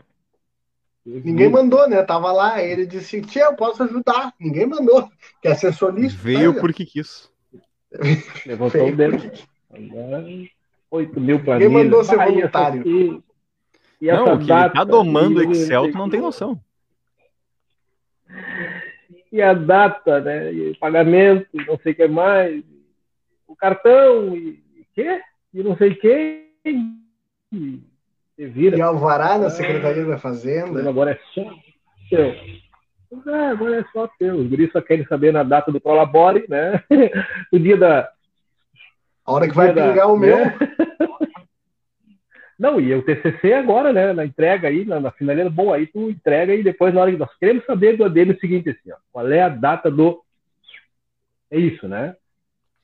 Ninguém 1.05 1.49
mandou, 1.49 1.89
né? 1.89 2.03
Tava 2.03 2.31
lá, 2.31 2.63
ele 2.63 2.87
disse, 2.87 3.23
tia, 3.23 3.45
eu 3.45 3.55
posso 3.55 3.83
ajudar. 3.83 4.33
Ninguém 4.39 4.67
mandou. 4.67 5.09
Quer 5.43 5.57
ser 5.57 5.73
solista? 5.73 6.21
Veio 6.23 6.61
porque 6.61 6.85
quis. 6.85 7.31
Levantou 8.47 8.89
o 8.89 8.95
dedo. 8.95 9.33
Agora, 9.73 10.25
8 10.91 11.21
mil 11.21 11.43
planilhas. 11.43 11.71
Ninguém 11.71 11.85
mandou 11.85 12.05
ser 12.05 12.17
voluntário. 12.17 12.87
E, 12.87 13.23
e 14.01 14.13
não, 14.13 14.39
que 14.39 14.53
ele 14.53 14.71
tá 14.71 14.85
domando 14.85 15.41
o 15.41 15.53
Excel, 15.53 15.91
tu 15.91 15.99
não 15.99 16.11
tem 16.11 16.21
noção. 16.21 16.61
E 19.33 19.41
a 19.41 19.55
data, 19.55 20.21
né? 20.21 20.53
E 20.53 20.77
pagamento, 20.77 21.47
não 21.53 21.79
sei 21.79 21.93
o 21.93 21.95
que 21.95 22.09
mais 22.09 22.65
o 23.51 23.57
cartão 23.57 24.37
e, 24.37 24.63
e 24.77 24.87
quê? 24.95 25.21
E 25.53 25.63
não 25.63 25.77
sei 25.77 25.95
quem. 25.97 26.47
E, 26.65 27.81
e 28.39 28.47
vira. 28.47 28.77
E 28.77 28.81
alvará 28.81 29.37
na 29.37 29.51
Secretaria 29.51 30.05
da 30.05 30.19
Fazenda. 30.19 30.89
Agora 30.89 31.11
é 31.11 31.19
só 31.35 31.53
teu. 32.09 32.33
É, 33.27 33.47
agora 33.49 33.81
é 33.81 33.85
só 33.93 34.09
teu. 34.19 34.37
Os 34.37 34.47
guris 34.49 34.71
só 34.71 34.81
querem 34.81 35.05
saber 35.07 35.33
na 35.33 35.43
data 35.43 35.73
do 35.73 35.81
Prolabore, 35.81 36.47
né? 36.49 36.85
o 37.53 37.59
dia 37.59 37.77
da. 37.77 38.09
A 39.27 39.33
hora 39.33 39.49
que 39.49 39.55
vai 39.55 39.75
pingar 39.75 39.95
da, 39.97 40.07
o 40.07 40.17
meu. 40.17 40.39
Né? 40.39 40.57
Não, 42.57 42.79
e 42.79 42.95
o 42.95 43.03
TCC 43.03 43.55
agora, 43.55 43.91
né, 43.91 44.13
na 44.13 44.23
entrega 44.23 44.69
aí, 44.69 44.85
na, 44.85 45.01
na 45.01 45.11
finaleira, 45.11 45.49
bom, 45.49 45.73
aí 45.73 45.87
tu 45.87 46.11
entrega 46.11 46.55
e 46.55 46.63
depois 46.63 46.93
na 46.93 47.01
hora 47.01 47.11
que 47.11 47.17
nós 47.17 47.35
queremos 47.39 47.65
saber 47.65 47.97
do 47.97 48.07
dele 48.11 48.33
o 48.33 48.39
seguinte, 48.39 48.69
assim, 48.69 48.93
ó, 48.93 48.97
qual 49.11 49.27
é 49.33 49.41
a 49.41 49.49
data 49.49 49.91
do... 49.91 50.23
É 51.51 51.59
isso, 51.59 51.89
né? 51.89 52.15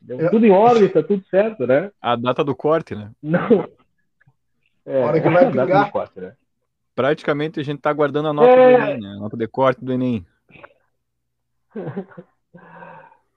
Deu 0.01 0.21
eu... 0.21 0.31
tudo 0.31 0.47
em 0.47 0.51
órbita, 0.51 1.03
tudo 1.03 1.25
certo, 1.29 1.67
né? 1.67 1.91
A 2.01 2.17
data 2.17 2.45
do 2.45 2.55
corte, 2.55 2.95
né? 2.95 3.11
Não. 3.23 3.69
É, 4.85 5.03
a 5.03 5.07
hora 5.07 5.21
que 5.21 5.29
vai 5.29 5.51
pingar. 5.51 5.91
Corte, 5.91 6.21
né? 6.21 6.35
Praticamente 6.95 7.61
a 7.61 7.63
gente 7.63 7.81
tá 7.81 7.91
aguardando 7.91 8.29
a 8.29 8.33
nota 8.33 8.49
é... 8.49 8.57
do 8.57 8.83
Enem, 8.83 9.01
né? 9.01 9.09
A 9.09 9.17
nota 9.17 9.37
de 9.37 9.49
corte 9.49 9.85
do 9.85 9.93
Enem. 9.93 10.25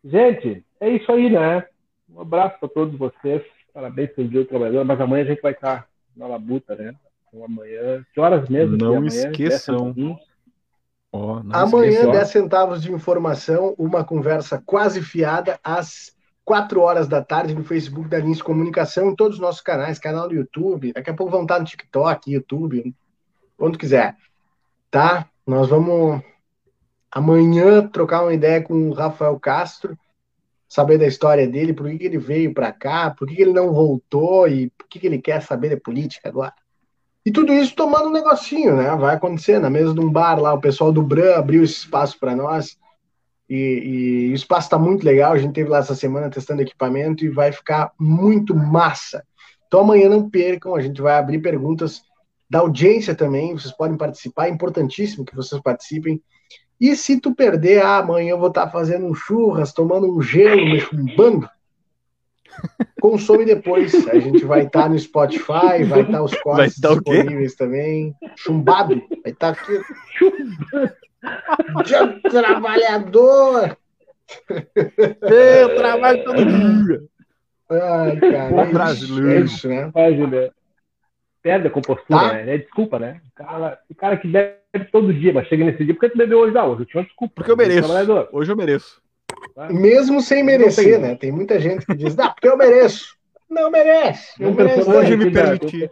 gente, 0.03 0.63
é 0.79 0.89
isso 0.89 1.11
aí, 1.11 1.29
né? 1.29 1.65
Um 2.09 2.21
abraço 2.21 2.59
para 2.59 2.69
todos 2.69 2.97
vocês. 2.97 3.43
Parabéns 3.73 4.11
pelo 4.11 4.29
dia 4.29 4.41
do 4.41 4.47
trabalhador. 4.47 4.85
Mas 4.85 5.01
amanhã 5.01 5.23
a 5.23 5.27
gente 5.27 5.41
vai 5.41 5.51
estar 5.51 5.87
na 6.15 6.27
labuta, 6.27 6.75
né? 6.75 6.95
Então 7.27 7.43
amanhã. 7.43 8.05
Que 8.13 8.19
horas 8.19 8.47
mesmo? 8.47 8.77
Não 8.77 8.97
amanhã, 8.97 9.07
esqueçam. 9.07 9.93
Oh, 11.11 11.41
Amanhã, 11.51 12.11
10 12.11 12.29
centavos 12.29 12.83
de 12.83 12.91
informação, 12.91 13.73
uma 13.79 14.03
conversa 14.03 14.61
quase 14.63 15.01
fiada 15.01 15.59
às 15.63 16.15
4 16.49 16.81
horas 16.81 17.07
da 17.07 17.23
tarde 17.23 17.53
no 17.53 17.63
Facebook 17.63 18.09
da 18.09 18.17
Lins 18.17 18.41
Comunicação, 18.41 19.11
em 19.11 19.15
todos 19.15 19.35
os 19.35 19.39
nossos 19.39 19.61
canais, 19.61 19.99
canal 19.99 20.27
do 20.27 20.33
YouTube. 20.33 20.93
Daqui 20.93 21.11
a 21.11 21.13
pouco 21.13 21.31
vão 21.31 21.43
estar 21.43 21.59
no 21.59 21.65
TikTok, 21.65 22.31
YouTube, 22.31 22.91
onde 23.59 23.77
quiser. 23.77 24.17
Tá? 24.89 25.29
Nós 25.45 25.69
vamos 25.69 26.23
amanhã 27.11 27.87
trocar 27.87 28.23
uma 28.23 28.33
ideia 28.33 28.63
com 28.63 28.89
o 28.89 28.93
Rafael 28.93 29.39
Castro, 29.39 29.95
saber 30.67 30.97
da 30.97 31.05
história 31.05 31.47
dele, 31.47 31.71
por 31.71 31.87
que, 31.87 31.99
que 31.99 32.05
ele 32.05 32.17
veio 32.17 32.51
para 32.51 32.71
cá, 32.71 33.11
por 33.11 33.27
que, 33.27 33.35
que 33.35 33.43
ele 33.43 33.53
não 33.53 33.71
voltou 33.71 34.47
e 34.47 34.71
por 34.71 34.87
que, 34.87 34.97
que 34.97 35.05
ele 35.05 35.21
quer 35.21 35.43
saber 35.43 35.69
de 35.69 35.77
política 35.77 36.29
agora. 36.29 36.55
E 37.23 37.31
tudo 37.31 37.53
isso 37.53 37.75
tomando 37.75 38.09
um 38.09 38.11
negocinho, 38.11 38.75
né? 38.75 38.95
Vai 38.95 39.13
acontecer 39.13 39.59
na 39.59 39.69
mesa 39.69 39.93
de 39.93 39.99
um 39.99 40.11
bar 40.11 40.41
lá, 40.41 40.51
o 40.55 40.59
pessoal 40.59 40.91
do 40.91 41.03
Bran 41.03 41.35
abriu 41.35 41.63
esse 41.63 41.75
espaço 41.75 42.19
para 42.19 42.35
nós. 42.35 42.75
E, 43.49 44.27
e, 44.27 44.31
o 44.31 44.35
espaço 44.35 44.67
está 44.67 44.77
muito 44.77 45.03
legal. 45.03 45.33
A 45.33 45.37
gente 45.37 45.53
teve 45.53 45.69
lá 45.69 45.79
essa 45.79 45.95
semana 45.95 46.29
testando 46.29 46.61
equipamento 46.61 47.25
e 47.25 47.29
vai 47.29 47.51
ficar 47.51 47.91
muito 47.99 48.55
massa. 48.55 49.23
Então 49.67 49.81
amanhã 49.81 50.09
não 50.09 50.29
percam, 50.29 50.75
a 50.75 50.81
gente 50.81 51.01
vai 51.01 51.17
abrir 51.17 51.39
perguntas 51.39 52.01
da 52.49 52.59
audiência 52.59 53.15
também. 53.15 53.53
Vocês 53.53 53.75
podem 53.75 53.97
participar, 53.97 54.47
é 54.47 54.49
importantíssimo 54.49 55.25
que 55.25 55.35
vocês 55.35 55.61
participem. 55.61 56.21
E 56.79 56.95
se 56.95 57.19
tu 57.19 57.35
perder, 57.35 57.83
ah, 57.83 57.97
amanhã 57.97 58.31
eu 58.31 58.39
vou 58.39 58.47
estar 58.47 58.65
tá 58.65 58.71
fazendo 58.71 59.05
um 59.05 59.13
churras, 59.13 59.73
tomando 59.73 60.11
um 60.11 60.21
gelo, 60.21 60.63
me 60.65 60.79
chumbando. 60.79 61.49
Consome 63.01 63.45
depois. 63.45 64.07
A 64.07 64.19
gente 64.19 64.45
vai 64.45 64.65
estar 64.65 64.83
tá 64.83 64.89
no 64.89 64.97
Spotify, 64.97 65.83
vai 65.87 66.01
estar 66.01 66.13
tá 66.13 66.23
os 66.23 66.35
cortes 66.35 66.79
disponíveis 66.79 67.55
também. 67.55 68.15
Chumbado. 68.35 69.01
Vai 69.23 69.31
estar 69.31 69.55
tá 69.55 69.61
aqui. 69.61 69.81
Dia 71.85 72.19
trabalhador! 72.29 73.77
Eu 75.21 75.75
trabalho 75.75 76.23
todo 76.23 76.45
dia! 76.45 77.01
Ai, 77.69 78.17
cara. 78.17 78.61
É 78.61 78.65
brasileiro. 78.65 79.31
É 79.31 79.39
isso, 79.41 79.67
né? 79.67 79.91
Imagina. 79.93 80.51
Perde 81.41 81.67
a 81.67 81.71
compostura, 81.71 82.19
tá? 82.19 82.33
né? 82.33 82.55
É 82.55 82.57
desculpa, 82.57 82.99
né? 82.99 83.21
O 83.27 83.35
cara, 83.35 83.79
o 83.89 83.95
cara 83.95 84.17
que 84.17 84.27
bebe 84.27 84.59
todo 84.91 85.13
dia, 85.13 85.31
mas 85.31 85.47
chega 85.47 85.63
nesse 85.63 85.85
dia, 85.85 85.93
porque 85.93 86.09
tu 86.09 86.17
bebeu 86.17 86.39
hoje? 86.39 86.57
Ah, 86.57 86.65
hoje 86.65 86.81
eu 86.81 86.85
tinha 86.85 87.01
uma 87.01 87.07
desculpa. 87.07 87.33
Porque 87.35 87.51
eu 87.51 87.57
mereço. 87.57 87.89
Hoje 88.31 88.51
eu 88.51 88.57
mereço. 88.57 89.01
Tá? 89.55 89.69
Mesmo 89.69 90.21
sem 90.21 90.43
merecer, 90.43 90.99
né? 90.99 91.15
Tem 91.15 91.31
muita 91.31 91.59
gente 91.59 91.85
que 91.85 91.95
diz, 91.95 92.17
ah, 92.19 92.29
porque 92.29 92.47
eu 92.47 92.57
mereço. 92.57 93.17
Não 93.49 93.71
merece. 93.71 94.41
Não 94.41 94.53
merece. 94.53 94.89
Hoje 94.89 95.15
me 95.15 95.31
permiti. 95.31 95.89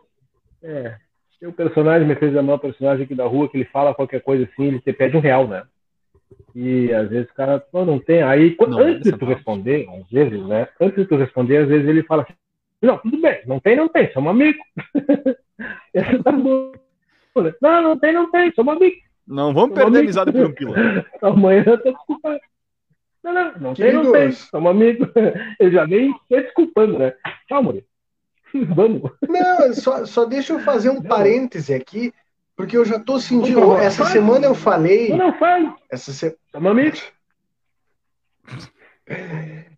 É. 0.61 0.95
Tem 1.39 1.47
um 1.47 1.53
personagem, 1.53 2.07
me 2.07 2.15
fez 2.15 2.35
amar 2.35 2.55
um 2.55 2.59
personagem 2.59 3.05
aqui 3.05 3.13
da 3.13 3.25
rua, 3.25 3.47
que 3.47 3.57
ele 3.57 3.65
fala 3.65 3.93
qualquer 3.93 4.21
coisa 4.21 4.43
assim, 4.45 4.65
ele 4.65 4.81
te 4.81 4.91
pede 4.91 5.15
um 5.15 5.21
real, 5.21 5.47
né? 5.47 5.63
E 6.55 6.91
às 6.91 7.09
vezes 7.09 7.29
o 7.29 7.33
cara, 7.33 7.59
pô, 7.59 7.85
não 7.85 7.99
tem. 7.99 8.23
Aí, 8.23 8.55
não, 8.59 8.79
antes 8.79 9.11
de 9.11 9.17
tu 9.17 9.25
responder, 9.25 9.87
às 9.89 10.09
vezes, 10.09 10.45
né? 10.47 10.67
Antes 10.81 10.97
de 10.97 11.05
tu 11.05 11.15
responder, 11.15 11.57
às 11.57 11.67
vezes 11.67 11.87
ele 11.87 12.03
fala 12.03 12.23
assim, 12.23 12.33
não, 12.81 12.97
tudo 12.97 13.21
bem, 13.21 13.41
não 13.45 13.59
tem, 13.59 13.75
não 13.75 13.87
tem, 13.87 14.11
somos 14.11 14.31
amigos. 14.31 14.61
tá 16.23 16.31
bom. 16.31 16.71
Não, 17.61 17.81
não 17.81 17.99
tem, 17.99 18.13
não 18.13 18.31
tem, 18.31 18.51
somos 18.53 18.75
amigos. 18.75 18.99
Não 19.27 19.53
vamos 19.53 19.75
somos 19.77 19.83
perder 19.83 19.99
amizade 19.99 20.31
por 20.31 20.45
um 20.45 20.53
pila. 20.53 21.05
Amanhã 21.21 21.63
eu 21.67 21.77
tô 21.77 21.91
desculpado. 21.91 22.39
Não, 23.23 23.33
não, 23.33 23.53
não 23.59 23.73
tem, 23.73 23.93
não 23.93 24.11
tem, 24.11 24.31
somos 24.31 24.71
amigos. 24.71 25.09
Ele 25.59 25.71
já 25.71 25.85
vem 25.85 26.13
se 26.27 26.41
desculpando, 26.41 26.97
né? 26.97 27.13
Tchau, 27.47 27.61
Murilo. 27.61 27.85
Vamos. 28.75 29.11
Não, 29.27 29.73
só, 29.73 30.05
só 30.05 30.25
deixa 30.25 30.53
eu 30.53 30.59
fazer 30.59 30.89
um 30.89 31.01
parêntese 31.01 31.73
aqui, 31.73 32.13
porque 32.55 32.77
eu 32.77 32.85
já 32.85 32.99
tô 32.99 33.19
sentindo. 33.19 33.59
Não, 33.59 33.77
essa 33.77 34.03
faz. 34.03 34.11
semana 34.11 34.45
eu 34.45 34.55
falei. 34.55 35.09
Não, 35.09 35.17
não 35.17 35.33
faz. 35.37 35.71
Essa 35.89 36.11
se... 36.11 36.35
amigo. 36.53 36.97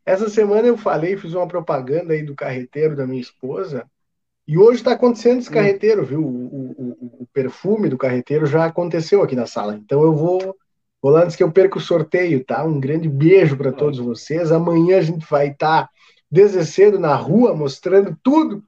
Essa 0.06 0.30
semana 0.30 0.68
eu 0.68 0.78
falei, 0.78 1.18
fiz 1.18 1.34
uma 1.34 1.48
propaganda 1.48 2.14
aí 2.14 2.24
do 2.24 2.36
carreteiro 2.36 2.96
da 2.96 3.06
minha 3.06 3.22
esposa. 3.22 3.86
E 4.48 4.58
hoje 4.58 4.80
está 4.80 4.94
acontecendo 4.94 5.40
esse 5.40 5.50
hum. 5.50 5.54
carreteiro, 5.54 6.04
viu? 6.04 6.22
O, 6.22 6.26
o, 6.26 7.22
o, 7.22 7.28
perfume 7.32 7.88
do 7.88 7.98
carreteiro 7.98 8.48
já 8.48 8.66
aconteceu 8.66 9.22
aqui 9.22 9.36
na 9.36 9.46
sala. 9.46 9.76
Então 9.76 10.02
eu 10.02 10.16
vou, 10.16 10.56
vou 11.00 11.12
lá 11.12 11.24
antes 11.24 11.36
que 11.36 11.44
eu 11.44 11.52
perca 11.52 11.78
o 11.78 11.82
sorteio, 11.82 12.44
tá? 12.44 12.64
Um 12.64 12.80
grande 12.80 13.08
beijo 13.08 13.56
para 13.56 13.72
todos 13.72 14.00
vocês. 14.00 14.52
Amanhã 14.52 14.98
a 14.98 15.02
gente 15.02 15.24
vai 15.30 15.50
estar 15.50 15.84
tá 15.84 15.90
desde 16.30 16.64
cedo 16.66 17.00
na 17.00 17.16
rua, 17.16 17.56
mostrando 17.56 18.18
tudo 18.24 18.64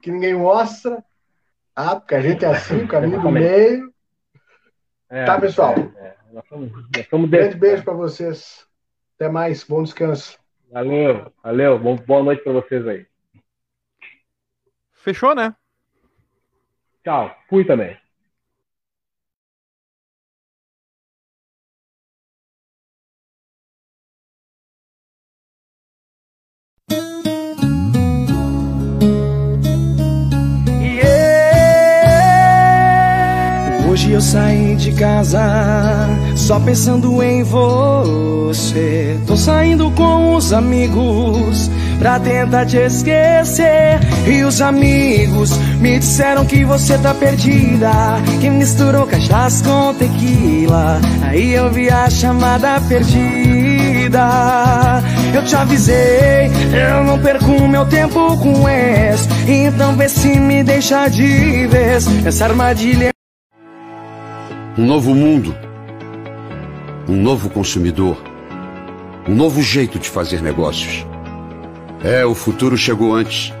que 0.00 0.10
ninguém 0.10 0.34
mostra. 0.34 1.04
Ah, 1.74 1.96
porque 1.96 2.14
a 2.14 2.20
gente 2.20 2.44
é 2.44 2.48
assim, 2.48 2.82
o 2.82 2.88
caminho 2.88 3.20
do 3.20 3.30
meio. 3.30 3.92
É, 5.08 5.24
tá, 5.24 5.40
pessoal? 5.40 5.74
É, 5.96 6.06
é. 6.06 6.16
Nós 6.32 6.46
somos, 6.46 6.72
nós 6.72 7.08
somos 7.08 7.30
Grande 7.30 7.56
beijo 7.56 7.82
para 7.82 7.94
vocês. 7.94 8.66
Até 9.16 9.28
mais. 9.28 9.64
Bom 9.64 9.82
descanso. 9.82 10.38
Valeu, 10.70 11.32
valeu. 11.42 11.78
Boa 11.78 12.22
noite 12.22 12.42
para 12.42 12.52
vocês 12.52 12.86
aí. 12.86 13.06
Fechou, 14.92 15.34
né? 15.34 15.54
Tchau. 17.02 17.34
Fui 17.48 17.64
também. 17.64 17.99
Eu 34.12 34.20
saí 34.20 34.76
de 34.76 34.92
casa 34.92 35.40
só 36.34 36.58
pensando 36.58 37.22
em 37.22 37.42
você. 37.42 39.16
Tô 39.26 39.36
saindo 39.36 39.90
com 39.92 40.34
os 40.34 40.52
amigos 40.52 41.70
pra 41.98 42.18
tentar 42.18 42.66
te 42.66 42.76
esquecer. 42.78 44.00
E 44.26 44.42
os 44.42 44.60
amigos 44.60 45.56
me 45.80 45.98
disseram 45.98 46.44
que 46.44 46.64
você 46.64 46.98
tá 46.98 47.14
perdida, 47.14 47.90
que 48.40 48.50
misturou 48.50 49.06
cachaça 49.06 49.62
com 49.64 49.94
tequila. 49.94 51.00
Aí 51.22 51.52
eu 51.52 51.70
vi 51.70 51.88
a 51.88 52.10
chamada 52.10 52.80
perdida. 52.88 54.20
Eu 55.32 55.44
te 55.44 55.54
avisei, 55.54 56.50
eu 56.72 57.04
não 57.04 57.18
perco 57.20 57.68
meu 57.68 57.86
tempo 57.86 58.36
com 58.38 58.68
esse. 58.68 59.28
Então 59.46 59.94
vê 59.94 60.08
se 60.08 60.40
me 60.40 60.64
deixa 60.64 61.06
de 61.08 61.66
vez. 61.68 62.08
Essa 62.26 62.46
armadilha. 62.46 63.19
Um 64.80 64.86
novo 64.86 65.14
mundo, 65.14 65.54
um 67.06 67.14
novo 67.14 67.50
consumidor, 67.50 68.16
um 69.28 69.34
novo 69.34 69.62
jeito 69.62 69.98
de 69.98 70.08
fazer 70.08 70.40
negócios. 70.40 71.04
É, 72.02 72.24
o 72.24 72.34
futuro 72.34 72.78
chegou 72.78 73.14
antes. 73.14 73.52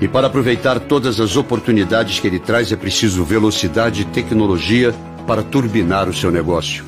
E 0.00 0.08
para 0.08 0.26
aproveitar 0.26 0.80
todas 0.80 1.20
as 1.20 1.36
oportunidades 1.36 2.18
que 2.18 2.26
ele 2.26 2.40
traz, 2.40 2.72
é 2.72 2.76
preciso 2.76 3.22
velocidade 3.22 4.02
e 4.02 4.04
tecnologia 4.04 4.92
para 5.28 5.44
turbinar 5.44 6.08
o 6.08 6.12
seu 6.12 6.32
negócio. 6.32 6.84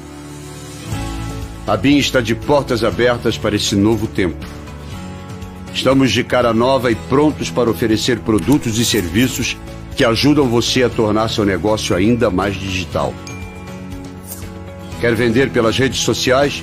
A 1.65 1.77
BIM 1.77 1.99
está 1.99 2.21
de 2.21 2.35
portas 2.35 2.83
abertas 2.83 3.39
para 3.39 3.55
esse 3.55 3.77
novo 3.77 4.09
tempo. 4.09 4.45
Estamos 5.73 6.11
de 6.11 6.25
cara 6.25 6.53
nova 6.53 6.91
e 6.91 6.97
prontos 6.97 7.51
para 7.51 7.71
oferecer 7.71 8.19
produtos 8.19 8.81
e 8.81 8.85
serviços 8.85 9.57
que 9.97 10.05
ajudam 10.05 10.49
você 10.49 10.83
a 10.83 10.91
tornar 10.91 11.29
seu 11.29 11.45
negócio 11.45 11.95
ainda 11.95 12.31
mais 12.31 12.55
digital. 12.57 13.13
Quer 15.01 15.15
vender 15.15 15.51
pelas 15.51 15.77
redes 15.77 16.01
sociais? 16.01 16.63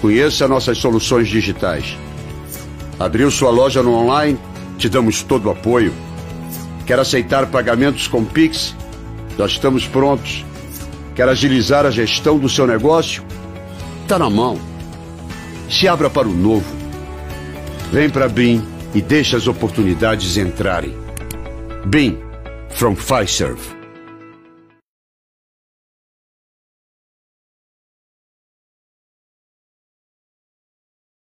Conheça 0.00 0.48
nossas 0.48 0.78
soluções 0.78 1.28
digitais. 1.28 1.96
Abriu 2.98 3.30
sua 3.30 3.50
loja 3.50 3.82
no 3.82 3.92
online? 3.94 4.38
Te 4.78 4.88
damos 4.88 5.22
todo 5.22 5.46
o 5.46 5.50
apoio. 5.50 5.92
Quer 6.86 6.98
aceitar 6.98 7.46
pagamentos 7.46 8.06
com 8.06 8.24
Pix? 8.24 8.74
Nós 9.36 9.52
estamos 9.52 9.86
prontos. 9.86 10.44
Quer 11.14 11.28
agilizar 11.28 11.84
a 11.84 11.90
gestão 11.90 12.38
do 12.38 12.48
seu 12.48 12.66
negócio? 12.66 13.22
Está 14.02 14.18
na 14.18 14.30
mão. 14.30 14.58
Se 15.68 15.86
abra 15.86 16.08
para 16.08 16.28
o 16.28 16.32
novo. 16.32 16.64
Vem 17.92 18.08
para 18.08 18.28
BIM 18.28 18.64
e 18.94 19.02
deixe 19.02 19.36
as 19.36 19.46
oportunidades 19.46 20.36
entrarem. 20.36 20.94
BIM 21.84 22.29
from 22.72 22.96
Fiserv. 22.96 23.79